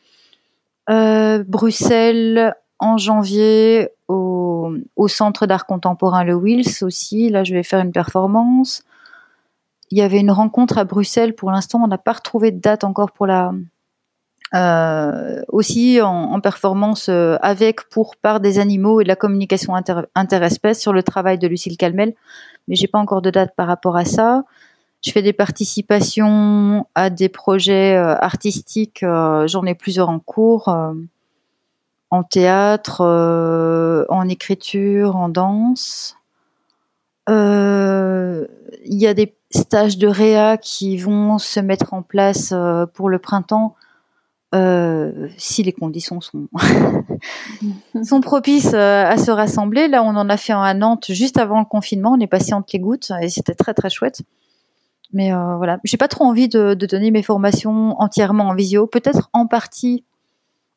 Euh, 0.88 1.42
Bruxelles 1.46 2.54
en 2.78 2.98
janvier 2.98 3.90
au, 4.08 4.74
Centre 5.08 5.46
d'art 5.46 5.66
contemporain 5.66 6.24
Le 6.24 6.34
Wills 6.34 6.82
aussi. 6.82 7.30
Là, 7.30 7.44
je 7.44 7.54
vais 7.54 7.62
faire 7.62 7.80
une 7.80 7.92
performance. 7.92 8.82
Il 9.90 9.98
y 9.98 10.02
avait 10.02 10.18
une 10.18 10.32
rencontre 10.32 10.78
à 10.78 10.84
Bruxelles. 10.84 11.34
Pour 11.34 11.52
l'instant, 11.52 11.80
on 11.82 11.86
n'a 11.86 11.98
pas 11.98 12.12
retrouvé 12.12 12.50
de 12.50 12.60
date 12.60 12.84
encore 12.84 13.12
pour 13.12 13.26
la. 13.26 13.52
Euh, 14.54 15.42
aussi 15.48 16.00
en, 16.00 16.40
performance 16.40 17.08
euh, 17.08 17.36
avec 17.42 17.88
pour 17.88 18.14
par 18.14 18.38
des 18.38 18.60
animaux 18.60 19.00
et 19.00 19.04
de 19.04 19.08
la 19.08 19.16
communication 19.16 19.74
interespèces 20.14 20.80
sur 20.80 20.92
le 20.92 21.02
travail 21.02 21.36
de 21.36 21.48
Lucille 21.48 21.76
Calmel, 21.76 22.14
mais 22.68 22.76
j'ai 22.76 22.86
pas 22.86 23.00
encore 23.00 23.22
de 23.22 23.30
date 23.30 23.56
par 23.56 23.66
rapport 23.66 23.96
à 23.96 24.04
ça. 24.04 24.44
Je 25.04 25.10
fais 25.10 25.22
des 25.22 25.32
participations 25.32 26.86
à 26.94 27.10
des 27.10 27.28
projets 27.28 27.96
euh, 27.96 28.14
artistiques. 28.20 29.00
J'en 29.02 29.64
ai 29.66 29.74
plusieurs 29.74 30.10
en 30.10 30.20
cours, 30.20 30.72
en 32.10 32.22
théâtre, 32.22 33.00
en 34.08 34.28
écriture, 34.28 35.16
en 35.16 35.28
danse. 35.28 36.16
Il 37.28 38.44
y 38.84 39.06
a 39.06 39.14
des 39.14 39.36
stages 39.50 39.98
de 39.98 40.06
réa 40.06 40.56
qui 40.56 40.96
vont 40.96 41.38
se 41.38 41.60
mettre 41.60 41.94
en 41.94 42.02
place 42.02 42.54
pour 42.94 43.08
le 43.08 43.18
printemps. 43.18 43.74
si 45.36 45.62
les 45.62 45.72
conditions 45.72 46.20
sont, 46.20 46.48
sont 48.02 48.20
propices 48.20 48.74
à 48.74 49.16
se 49.18 49.30
rassembler. 49.30 49.88
Là, 49.88 50.02
on 50.02 50.16
en 50.16 50.28
a 50.28 50.36
fait 50.36 50.52
un 50.52 50.62
à 50.62 50.74
Nantes 50.74 51.06
juste 51.10 51.38
avant 51.38 51.58
le 51.58 51.66
confinement. 51.66 52.12
On 52.12 52.20
est 52.20 52.26
passé 52.26 52.54
entre 52.54 52.70
les 52.72 52.80
gouttes 52.80 53.10
et 53.20 53.28
c'était 53.28 53.54
très 53.54 53.74
très 53.74 53.90
chouette. 53.90 54.22
Mais 55.12 55.32
euh, 55.32 55.56
voilà, 55.56 55.78
j'ai 55.84 55.96
pas 55.96 56.08
trop 56.08 56.24
envie 56.24 56.48
de, 56.48 56.74
de, 56.74 56.86
donner 56.86 57.10
mes 57.10 57.22
formations 57.22 58.00
entièrement 58.00 58.48
en 58.48 58.54
visio. 58.54 58.86
Peut-être 58.86 59.30
en 59.32 59.46
partie 59.46 60.04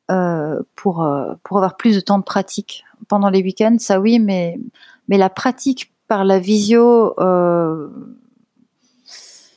euh, 0.10 0.60
pour 0.76 1.04
euh, 1.04 1.34
pour 1.44 1.58
avoir 1.58 1.78
plus 1.78 1.96
de 1.96 2.02
temps 2.02 2.20
de 2.20 2.24
pratique 2.24 2.86
pendant 3.08 3.30
les 3.30 3.42
week-ends, 3.42 3.78
ça 3.80 4.00
oui, 4.00 4.20
mais 4.20 4.60
mais 5.08 5.18
la 5.18 5.30
pratique 5.30 5.94
par 6.08 6.24
la 6.24 6.40
visio, 6.40 7.14
euh, 7.20 7.88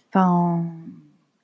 enfin 0.09 0.65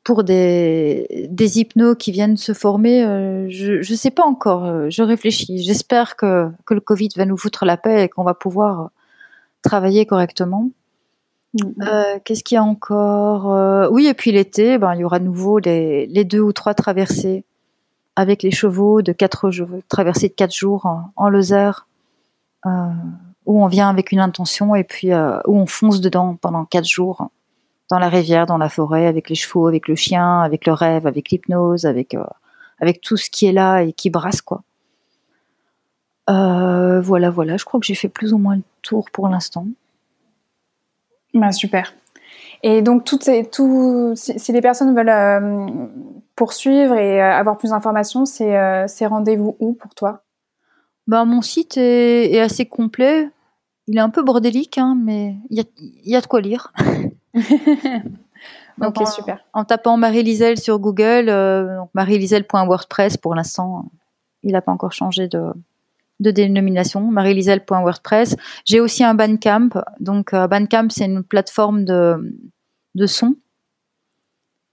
pour 0.05 0.25
des, 0.25 1.29
des 1.31 1.59
hypnos 1.59 1.95
qui 1.95 2.13
viennent 2.13 2.39
se 2.39 2.55
former, 2.55 3.03
je 3.51 3.83
je 3.83 3.95
sais 3.95 4.11
pas 4.11 4.25
encore. 4.25 4.91
Je 4.91 5.03
réfléchis. 5.03 5.63
J'espère 5.63 6.17
que 6.17 6.49
que 6.65 6.75
le 6.75 6.81
Covid 6.81 7.11
va 7.17 7.27
nous 7.27 7.37
foutre 7.37 7.67
la 7.67 7.77
paix 7.77 8.05
et 8.05 8.09
qu'on 8.09 8.25
va 8.25 8.35
pouvoir 8.35 8.91
travailler 9.63 10.07
correctement. 10.07 10.71
Mm. 11.55 11.83
Euh, 11.83 12.19
qu'est-ce 12.25 12.45
qu'il 12.45 12.57
y 12.57 12.59
a 12.59 12.65
encore 12.65 13.53
euh, 13.53 13.89
Oui, 13.91 14.07
et 14.07 14.15
puis 14.15 14.33
l'été, 14.33 14.79
ben, 14.79 14.95
il 14.95 15.01
y 15.01 15.05
aura 15.05 15.19
nouveau 15.19 15.59
les, 15.59 16.07
les, 16.07 16.25
deux 16.25 16.41
ou 16.41 16.53
trois 16.53 16.75
traversées 16.75 17.45
avec 18.19 18.43
les 18.43 18.51
chevaux 18.51 19.01
de 19.01 19.13
quatre 19.13 19.49
traversées 19.89 20.29
de 20.29 20.35
quatre 20.35 20.53
jours 20.53 20.87
en, 20.87 21.13
en 21.15 21.29
Lozère. 21.29 21.87
où 23.47 23.63
on 23.65 23.69
vient 23.69 23.89
avec 23.89 24.11
une 24.11 24.19
intention 24.19 24.75
et 24.75 24.83
puis 24.83 25.15
où 25.15 25.57
on 25.57 25.67
fonce 25.67 26.01
dedans 26.01 26.35
pendant 26.35 26.65
quatre 26.65 26.89
jours 26.89 27.31
dans 27.89 28.01
la 28.01 28.09
rivière, 28.09 28.47
dans 28.47 28.59
la 28.59 28.69
forêt, 28.69 29.07
avec 29.07 29.31
les 29.31 29.37
chevaux, 29.37 29.69
avec 29.69 29.87
le 29.87 29.95
chien, 29.95 30.41
avec 30.41 30.67
le 30.67 30.73
rêve, 30.73 31.07
avec 31.07 31.31
l'hypnose, 31.31 31.87
avec 31.87 32.17
avec 32.81 33.01
tout 33.01 33.17
ce 33.17 33.31
qui 33.31 33.47
est 33.47 33.53
là 33.53 33.83
et 33.83 33.93
qui 33.93 34.11
brasse 34.11 34.43
quoi. 34.43 34.63
voilà, 36.27 37.31
voilà. 37.31 37.57
Je 37.57 37.65
crois 37.65 37.79
que 37.79 37.87
j'ai 37.87 37.95
fait 37.95 38.09
plus 38.09 38.33
ou 38.33 38.39
moins 38.39 38.57
le 38.57 38.65
tour 38.83 39.07
pour 39.13 39.29
l'instant. 39.29 39.65
Bah, 41.35 41.53
super. 41.53 41.95
Et 42.63 42.83
donc, 42.83 43.05
toutes 43.05 43.25
ces, 43.25 43.45
tout, 43.45 44.13
si, 44.17 44.53
les 44.53 44.61
personnes 44.61 44.95
veulent 44.95 45.09
euh, 45.09 45.87
poursuivre 46.35 46.95
et 46.97 47.23
euh, 47.23 47.33
avoir 47.33 47.57
plus 47.57 47.71
d'informations, 47.71 48.25
c'est 48.25 48.57
euh, 48.57 48.87
rendez-vous 49.03 49.57
où 49.61 49.75
pour 49.75 49.95
toi? 49.95 50.23
Bah, 51.07 51.25
Mon 51.25 51.43
site 51.43 51.77
est, 51.77 52.41
assez 52.41 52.67
complet. 52.67 53.31
Il 53.87 53.97
est 53.97 54.01
un 54.01 54.11
peu 54.11 54.23
bordélique, 54.23 54.77
hein, 54.77 54.97
mais 55.01 55.37
il 55.51 55.65
y 56.05 56.17
a, 56.17 56.21
de 56.21 56.27
quoi 56.27 56.41
lire. 56.41 56.73
ok, 58.83 59.07
super. 59.07 59.45
En 59.55 59.65
tapant 59.65 59.97
Marie-Liselle 59.97 60.59
sur 60.59 60.79
Google, 60.79 61.27
donc 61.27 61.89
marie-liselle.wordpress 61.95 63.17
pour 63.17 63.35
l'instant, 63.35 63.87
il 64.43 64.53
n'a 64.53 64.61
pas 64.61 64.73
encore 64.73 64.93
changé 64.93 65.27
de, 65.27 65.41
de 66.21 66.31
dénomination, 66.31 67.01
marilisel.wordpress. 67.01 68.37
J'ai 68.65 68.81
aussi 68.81 69.05
un 69.05 69.15
Bandcamp. 69.15 69.71
Donc, 70.01 70.35
euh, 70.35 70.49
Bandcamp, 70.49 70.89
c'est 70.91 71.07
une 71.07 71.23
plateforme 71.23 71.85
de, 71.85 72.37
de 72.95 73.07
son. 73.07 73.37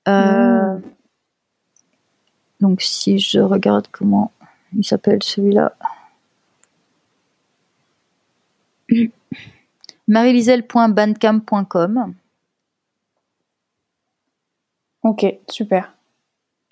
Euh, 0.07 0.77
hmm. 0.77 0.81
Donc, 2.61 2.81
si 2.81 3.19
je 3.19 3.39
regarde 3.39 3.87
comment 3.91 4.31
il 4.75 4.85
s'appelle 4.85 5.23
celui-là. 5.23 5.75
marilisel.bandcamp.com. 10.07 12.13
Ok, 15.03 15.25
super. 15.49 15.94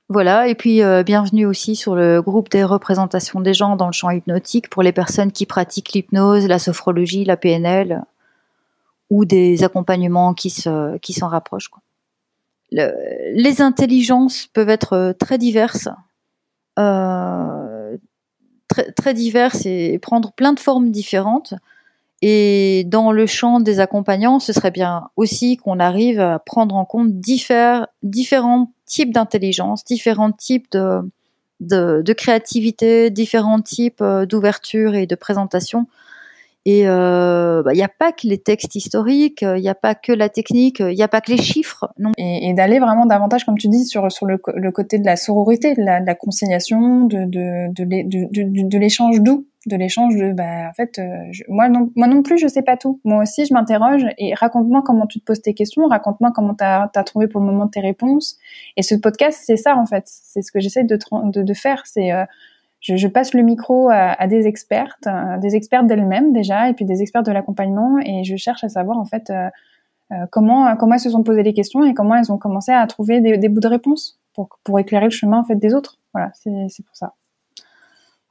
Voilà, 0.09 0.49
et 0.49 0.55
puis 0.55 0.81
euh, 0.81 1.01
bienvenue 1.03 1.45
aussi 1.45 1.75
sur 1.75 1.95
le 1.95 2.21
groupe 2.21 2.49
des 2.49 2.63
représentations 2.63 3.39
des 3.39 3.53
gens 3.53 3.77
dans 3.77 3.87
le 3.87 3.93
champ 3.93 4.09
hypnotique 4.09 4.69
pour 4.69 4.83
les 4.83 4.91
personnes 4.91 5.31
qui 5.31 5.45
pratiquent 5.45 5.93
l'hypnose, 5.93 6.45
la 6.45 6.59
sophrologie, 6.59 7.23
la 7.23 7.37
PNL 7.37 8.03
ou 9.09 9.23
des 9.23 9.63
accompagnements 9.63 10.33
qui 10.33 10.49
s'en 10.49 11.27
rapprochent. 11.27 11.71
les 12.71 13.61
intelligences 13.61 14.47
peuvent 14.47 14.69
être 14.69 14.93
euh, 14.93 15.13
très 15.13 15.37
diverses, 15.37 15.87
euh, 16.79 17.97
très 18.67 19.13
diverses 19.13 19.65
et 19.65 19.99
prendre 19.99 20.33
plein 20.33 20.51
de 20.51 20.59
formes 20.59 20.91
différentes. 20.91 21.53
Et 22.25 22.85
dans 22.87 23.11
le 23.11 23.25
champ 23.25 23.59
des 23.59 23.81
accompagnants, 23.81 24.39
ce 24.39 24.53
serait 24.53 24.71
bien 24.71 25.09
aussi 25.17 25.57
qu'on 25.57 25.77
arrive 25.77 26.21
à 26.21 26.39
prendre 26.39 26.73
en 26.73 26.85
compte 26.85 27.19
différents 27.19 28.71
types 28.85 29.13
d'intelligence, 29.13 29.83
différents 29.83 30.31
types 30.31 30.71
de, 30.71 32.13
créativité, 32.13 33.09
différents 33.09 33.59
types 33.59 34.01
euh, 34.01 34.25
d'ouverture 34.25 34.95
et 34.95 35.05
de 35.05 35.15
présentation. 35.15 35.85
Et 36.65 36.87
euh, 36.87 37.61
bah, 37.61 37.73
il 37.73 37.75
n'y 37.75 37.83
a 37.83 37.89
pas 37.89 38.13
que 38.13 38.25
les 38.25 38.37
textes 38.37 38.73
historiques, 38.73 39.41
il 39.41 39.61
n'y 39.61 39.67
a 39.67 39.75
pas 39.75 39.93
que 39.93 40.13
la 40.13 40.29
technique, 40.29 40.79
il 40.79 40.95
n'y 40.95 41.03
a 41.03 41.09
pas 41.09 41.19
que 41.19 41.29
les 41.29 41.41
chiffres. 41.41 41.89
Et, 42.17 42.53
d'aller 42.53 42.79
vraiment 42.79 43.05
davantage, 43.05 43.43
comme 43.43 43.57
tu 43.57 43.67
dis, 43.67 43.83
sur, 43.83 44.05
le, 44.05 44.71
côté 44.71 44.97
de 44.97 45.05
la 45.05 45.17
sororité, 45.17 45.73
de 45.73 45.81
la, 45.81 45.99
de 45.99 46.05
de, 46.07 47.73
de, 47.73 48.69
de 48.69 48.77
l'échange 48.77 49.19
doux 49.19 49.45
de 49.65 49.77
l'échange 49.77 50.15
de 50.15 50.33
bah 50.33 50.67
en 50.69 50.73
fait 50.73 50.99
euh, 50.99 51.31
moi 51.47 51.69
non 51.69 51.89
moi 51.95 52.07
non 52.07 52.21
plus 52.21 52.37
je 52.37 52.47
sais 52.47 52.61
pas 52.61 52.75
tout. 52.75 52.99
Moi 53.03 53.21
aussi 53.23 53.45
je 53.45 53.53
m'interroge 53.53 54.05
et 54.17 54.33
raconte-moi 54.33 54.81
comment 54.85 55.07
tu 55.07 55.19
te 55.19 55.25
poses 55.25 55.41
tes 55.41 55.53
questions 55.53 55.87
raconte-moi 55.87 56.31
comment 56.35 56.53
tu 56.53 56.63
as, 56.63 56.89
trouvé 57.05 57.27
pour 57.27 57.39
le 57.39 57.47
moment 57.47 57.67
tes 57.67 57.79
réponses. 57.79 58.37
Et 58.75 58.83
ce 58.83 58.95
podcast 58.95 59.41
c'est 59.45 59.55
ça 59.55 59.77
en 59.77 59.85
fait. 59.85 60.03
C'est 60.05 60.41
ce 60.41 60.51
que 60.51 60.59
j'essaie 60.59 60.83
de, 60.83 60.97
de, 61.41 61.53
faire. 61.53 61.83
C'est 61.85 62.11
euh, 62.11 62.25
je, 62.81 63.07
passe 63.07 63.33
le 63.33 63.41
micro 63.41 63.89
à, 63.89 64.27
des 64.27 64.47
expertes 64.47 65.07
euh, 65.07 65.37
des 65.37 65.55
expertes 65.55 65.87
d'elles-mêmes 65.87 66.33
déjà 66.33 66.69
et 66.69 66.73
puis 66.73 66.83
des 66.83 67.01
experts 67.01 67.23
de 67.23 67.31
l'accompagnement. 67.31 67.99
Et 68.05 68.25
je 68.25 68.35
cherche 68.35 68.63
à 68.65 68.69
savoir 68.69 68.97
en 68.97 69.05
fait 69.05 69.31
comment 70.31 70.75
comment 70.75 70.95
elles 70.95 70.99
se 70.99 71.09
sont 71.09 71.23
posées 71.23 71.43
les 71.43 71.53
questions 71.53 71.85
et 71.85 71.93
comment 71.93 72.15
elles 72.15 72.31
ont 72.31 72.37
commencé 72.37 72.71
à 72.73 72.85
trouver 72.87 73.21
des, 73.21 73.37
des 73.37 73.49
bouts 73.49 73.61
de 73.61 73.67
réponse 73.67 74.19
pour 74.33 74.59
pour 74.65 74.77
éclairer 74.79 75.05
le 75.05 75.11
chemin 75.11 75.39
en 75.39 75.45
fait 75.45 75.55
des 75.55 75.73
autres. 75.73 75.99
Voilà 76.13 76.31
c'est 76.33 76.83
pour 76.85 76.95
ça 76.97 77.13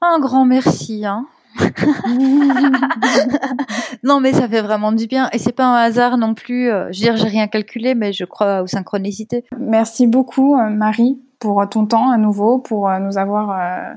un 0.02 0.18
grand 0.18 0.44
merci. 0.44 1.04
Hein. 1.06 1.26
non, 4.02 4.20
mais 4.20 4.32
ça 4.32 4.48
fait 4.48 4.62
vraiment 4.62 4.92
du 4.92 5.06
bien. 5.06 5.28
Et 5.32 5.38
c'est 5.38 5.52
pas 5.52 5.66
un 5.66 5.76
hasard 5.76 6.18
non 6.18 6.34
plus. 6.34 6.70
Euh, 6.70 6.90
je 6.92 6.98
veux 6.98 7.04
dire, 7.04 7.16
j'ai 7.16 7.28
rien 7.28 7.46
calculé, 7.48 7.94
mais 7.94 8.12
je 8.12 8.24
crois 8.24 8.62
aux 8.62 8.66
synchronicités. 8.66 9.44
Merci 9.58 10.06
beaucoup, 10.06 10.56
euh, 10.56 10.68
Marie, 10.70 11.20
pour 11.38 11.68
ton 11.68 11.86
temps 11.86 12.10
à 12.10 12.16
nouveau, 12.16 12.58
pour 12.58 12.88
euh, 12.88 12.98
nous 12.98 13.18
avoir 13.18 13.96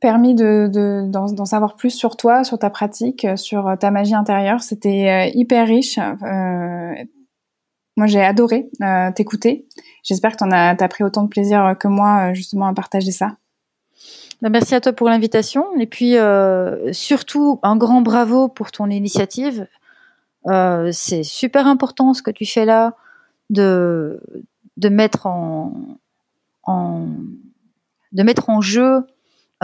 permis 0.00 0.34
de, 0.34 0.68
d'en, 1.08 1.44
savoir 1.44 1.74
plus 1.74 1.90
sur 1.90 2.16
toi, 2.16 2.44
sur 2.44 2.58
ta 2.58 2.70
pratique, 2.70 3.26
sur 3.36 3.76
ta 3.78 3.90
magie 3.90 4.14
intérieure. 4.14 4.62
C'était 4.62 5.32
hyper 5.34 5.66
riche. 5.66 5.98
moi, 7.96 8.06
j'ai 8.06 8.22
adoré 8.22 8.70
t'écouter. 9.16 9.66
J'espère 10.04 10.36
que 10.36 10.44
tu 10.44 10.44
as, 10.54 10.76
as 10.78 10.88
pris 10.88 11.02
autant 11.02 11.24
de 11.24 11.28
plaisir 11.28 11.74
que 11.78 11.88
moi, 11.88 12.32
justement, 12.32 12.66
à 12.66 12.74
partager 12.74 13.10
ça. 13.10 13.38
Bah, 14.40 14.50
merci 14.50 14.74
à 14.74 14.80
toi 14.80 14.92
pour 14.92 15.08
l'invitation. 15.08 15.74
Et 15.78 15.86
puis, 15.86 16.16
euh, 16.16 16.92
surtout, 16.92 17.58
un 17.62 17.76
grand 17.76 18.02
bravo 18.02 18.48
pour 18.48 18.70
ton 18.70 18.88
initiative. 18.88 19.66
Euh, 20.46 20.90
c'est 20.92 21.24
super 21.24 21.66
important 21.66 22.14
ce 22.14 22.22
que 22.22 22.30
tu 22.30 22.46
fais 22.46 22.64
là, 22.64 22.94
de, 23.50 24.20
de, 24.76 24.88
mettre, 24.88 25.26
en, 25.26 25.72
de 28.12 28.22
mettre 28.22 28.48
en 28.48 28.60
jeu 28.60 29.04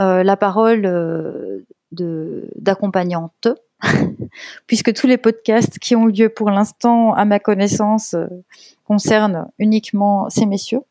euh, 0.01 0.23
la 0.23 0.35
parole 0.35 1.63
d'accompagnante, 1.91 3.47
puisque 4.67 4.93
tous 4.93 5.07
les 5.07 5.17
podcasts 5.17 5.79
qui 5.79 5.95
ont 5.95 6.07
lieu 6.07 6.27
pour 6.27 6.49
l'instant, 6.49 7.13
à 7.13 7.23
ma 7.23 7.39
connaissance, 7.39 8.13
concernent 8.83 9.47
uniquement 9.57 10.29
ces 10.29 10.45
messieurs. 10.45 10.81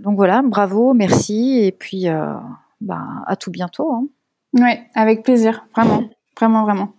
Donc 0.00 0.16
voilà, 0.16 0.42
bravo, 0.42 0.94
merci, 0.94 1.58
et 1.58 1.72
puis 1.72 2.08
euh, 2.08 2.34
bah, 2.80 3.02
à 3.26 3.36
tout 3.36 3.50
bientôt. 3.50 3.92
Hein. 3.92 4.06
Oui, 4.54 4.70
avec 4.94 5.22
plaisir, 5.22 5.66
vraiment, 5.74 6.04
vraiment, 6.38 6.64
vraiment. 6.64 6.92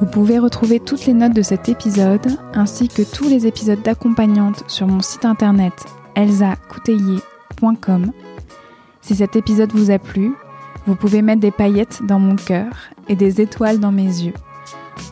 Vous 0.00 0.06
pouvez 0.06 0.38
retrouver 0.38 0.80
toutes 0.80 1.06
les 1.06 1.12
notes 1.12 1.34
de 1.34 1.42
cet 1.42 1.68
épisode 1.68 2.38
ainsi 2.54 2.88
que 2.88 3.02
tous 3.02 3.28
les 3.28 3.46
épisodes 3.46 3.82
d'accompagnante 3.82 4.64
sur 4.68 4.86
mon 4.86 5.00
site 5.00 5.24
internet 5.24 5.74
elsacoutelier.com. 6.16 8.12
Si 9.02 9.14
cet 9.14 9.36
épisode 9.36 9.72
vous 9.72 9.90
a 9.90 9.98
plu, 9.98 10.34
vous 10.86 10.96
pouvez 10.96 11.20
mettre 11.20 11.40
des 11.40 11.50
paillettes 11.50 12.00
dans 12.06 12.18
mon 12.18 12.36
cœur 12.36 12.72
et 13.08 13.16
des 13.16 13.40
étoiles 13.40 13.78
dans 13.78 13.92
mes 13.92 14.04
yeux 14.04 14.34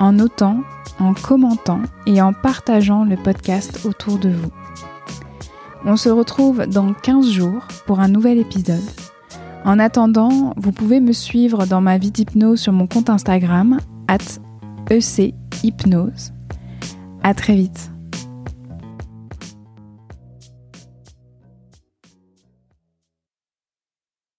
en 0.00 0.12
notant 0.12 0.60
en 1.00 1.14
commentant 1.14 1.80
et 2.06 2.20
en 2.20 2.32
partageant 2.32 3.04
le 3.04 3.16
podcast 3.16 3.84
autour 3.84 4.18
de 4.18 4.30
vous. 4.30 4.50
On 5.84 5.96
se 5.96 6.08
retrouve 6.08 6.66
dans 6.66 6.92
15 6.92 7.30
jours 7.30 7.66
pour 7.86 8.00
un 8.00 8.08
nouvel 8.08 8.38
épisode. 8.38 8.82
En 9.64 9.78
attendant, 9.78 10.54
vous 10.56 10.72
pouvez 10.72 11.00
me 11.00 11.12
suivre 11.12 11.66
dans 11.66 11.80
ma 11.80 11.98
vie 11.98 12.10
d'hypnose 12.10 12.60
sur 12.60 12.72
mon 12.72 12.86
compte 12.86 13.10
Instagram, 13.10 13.78
at 14.08 14.18
ECHypnose. 14.90 16.32
À 17.22 17.34
très 17.34 17.54
vite. 17.54 17.90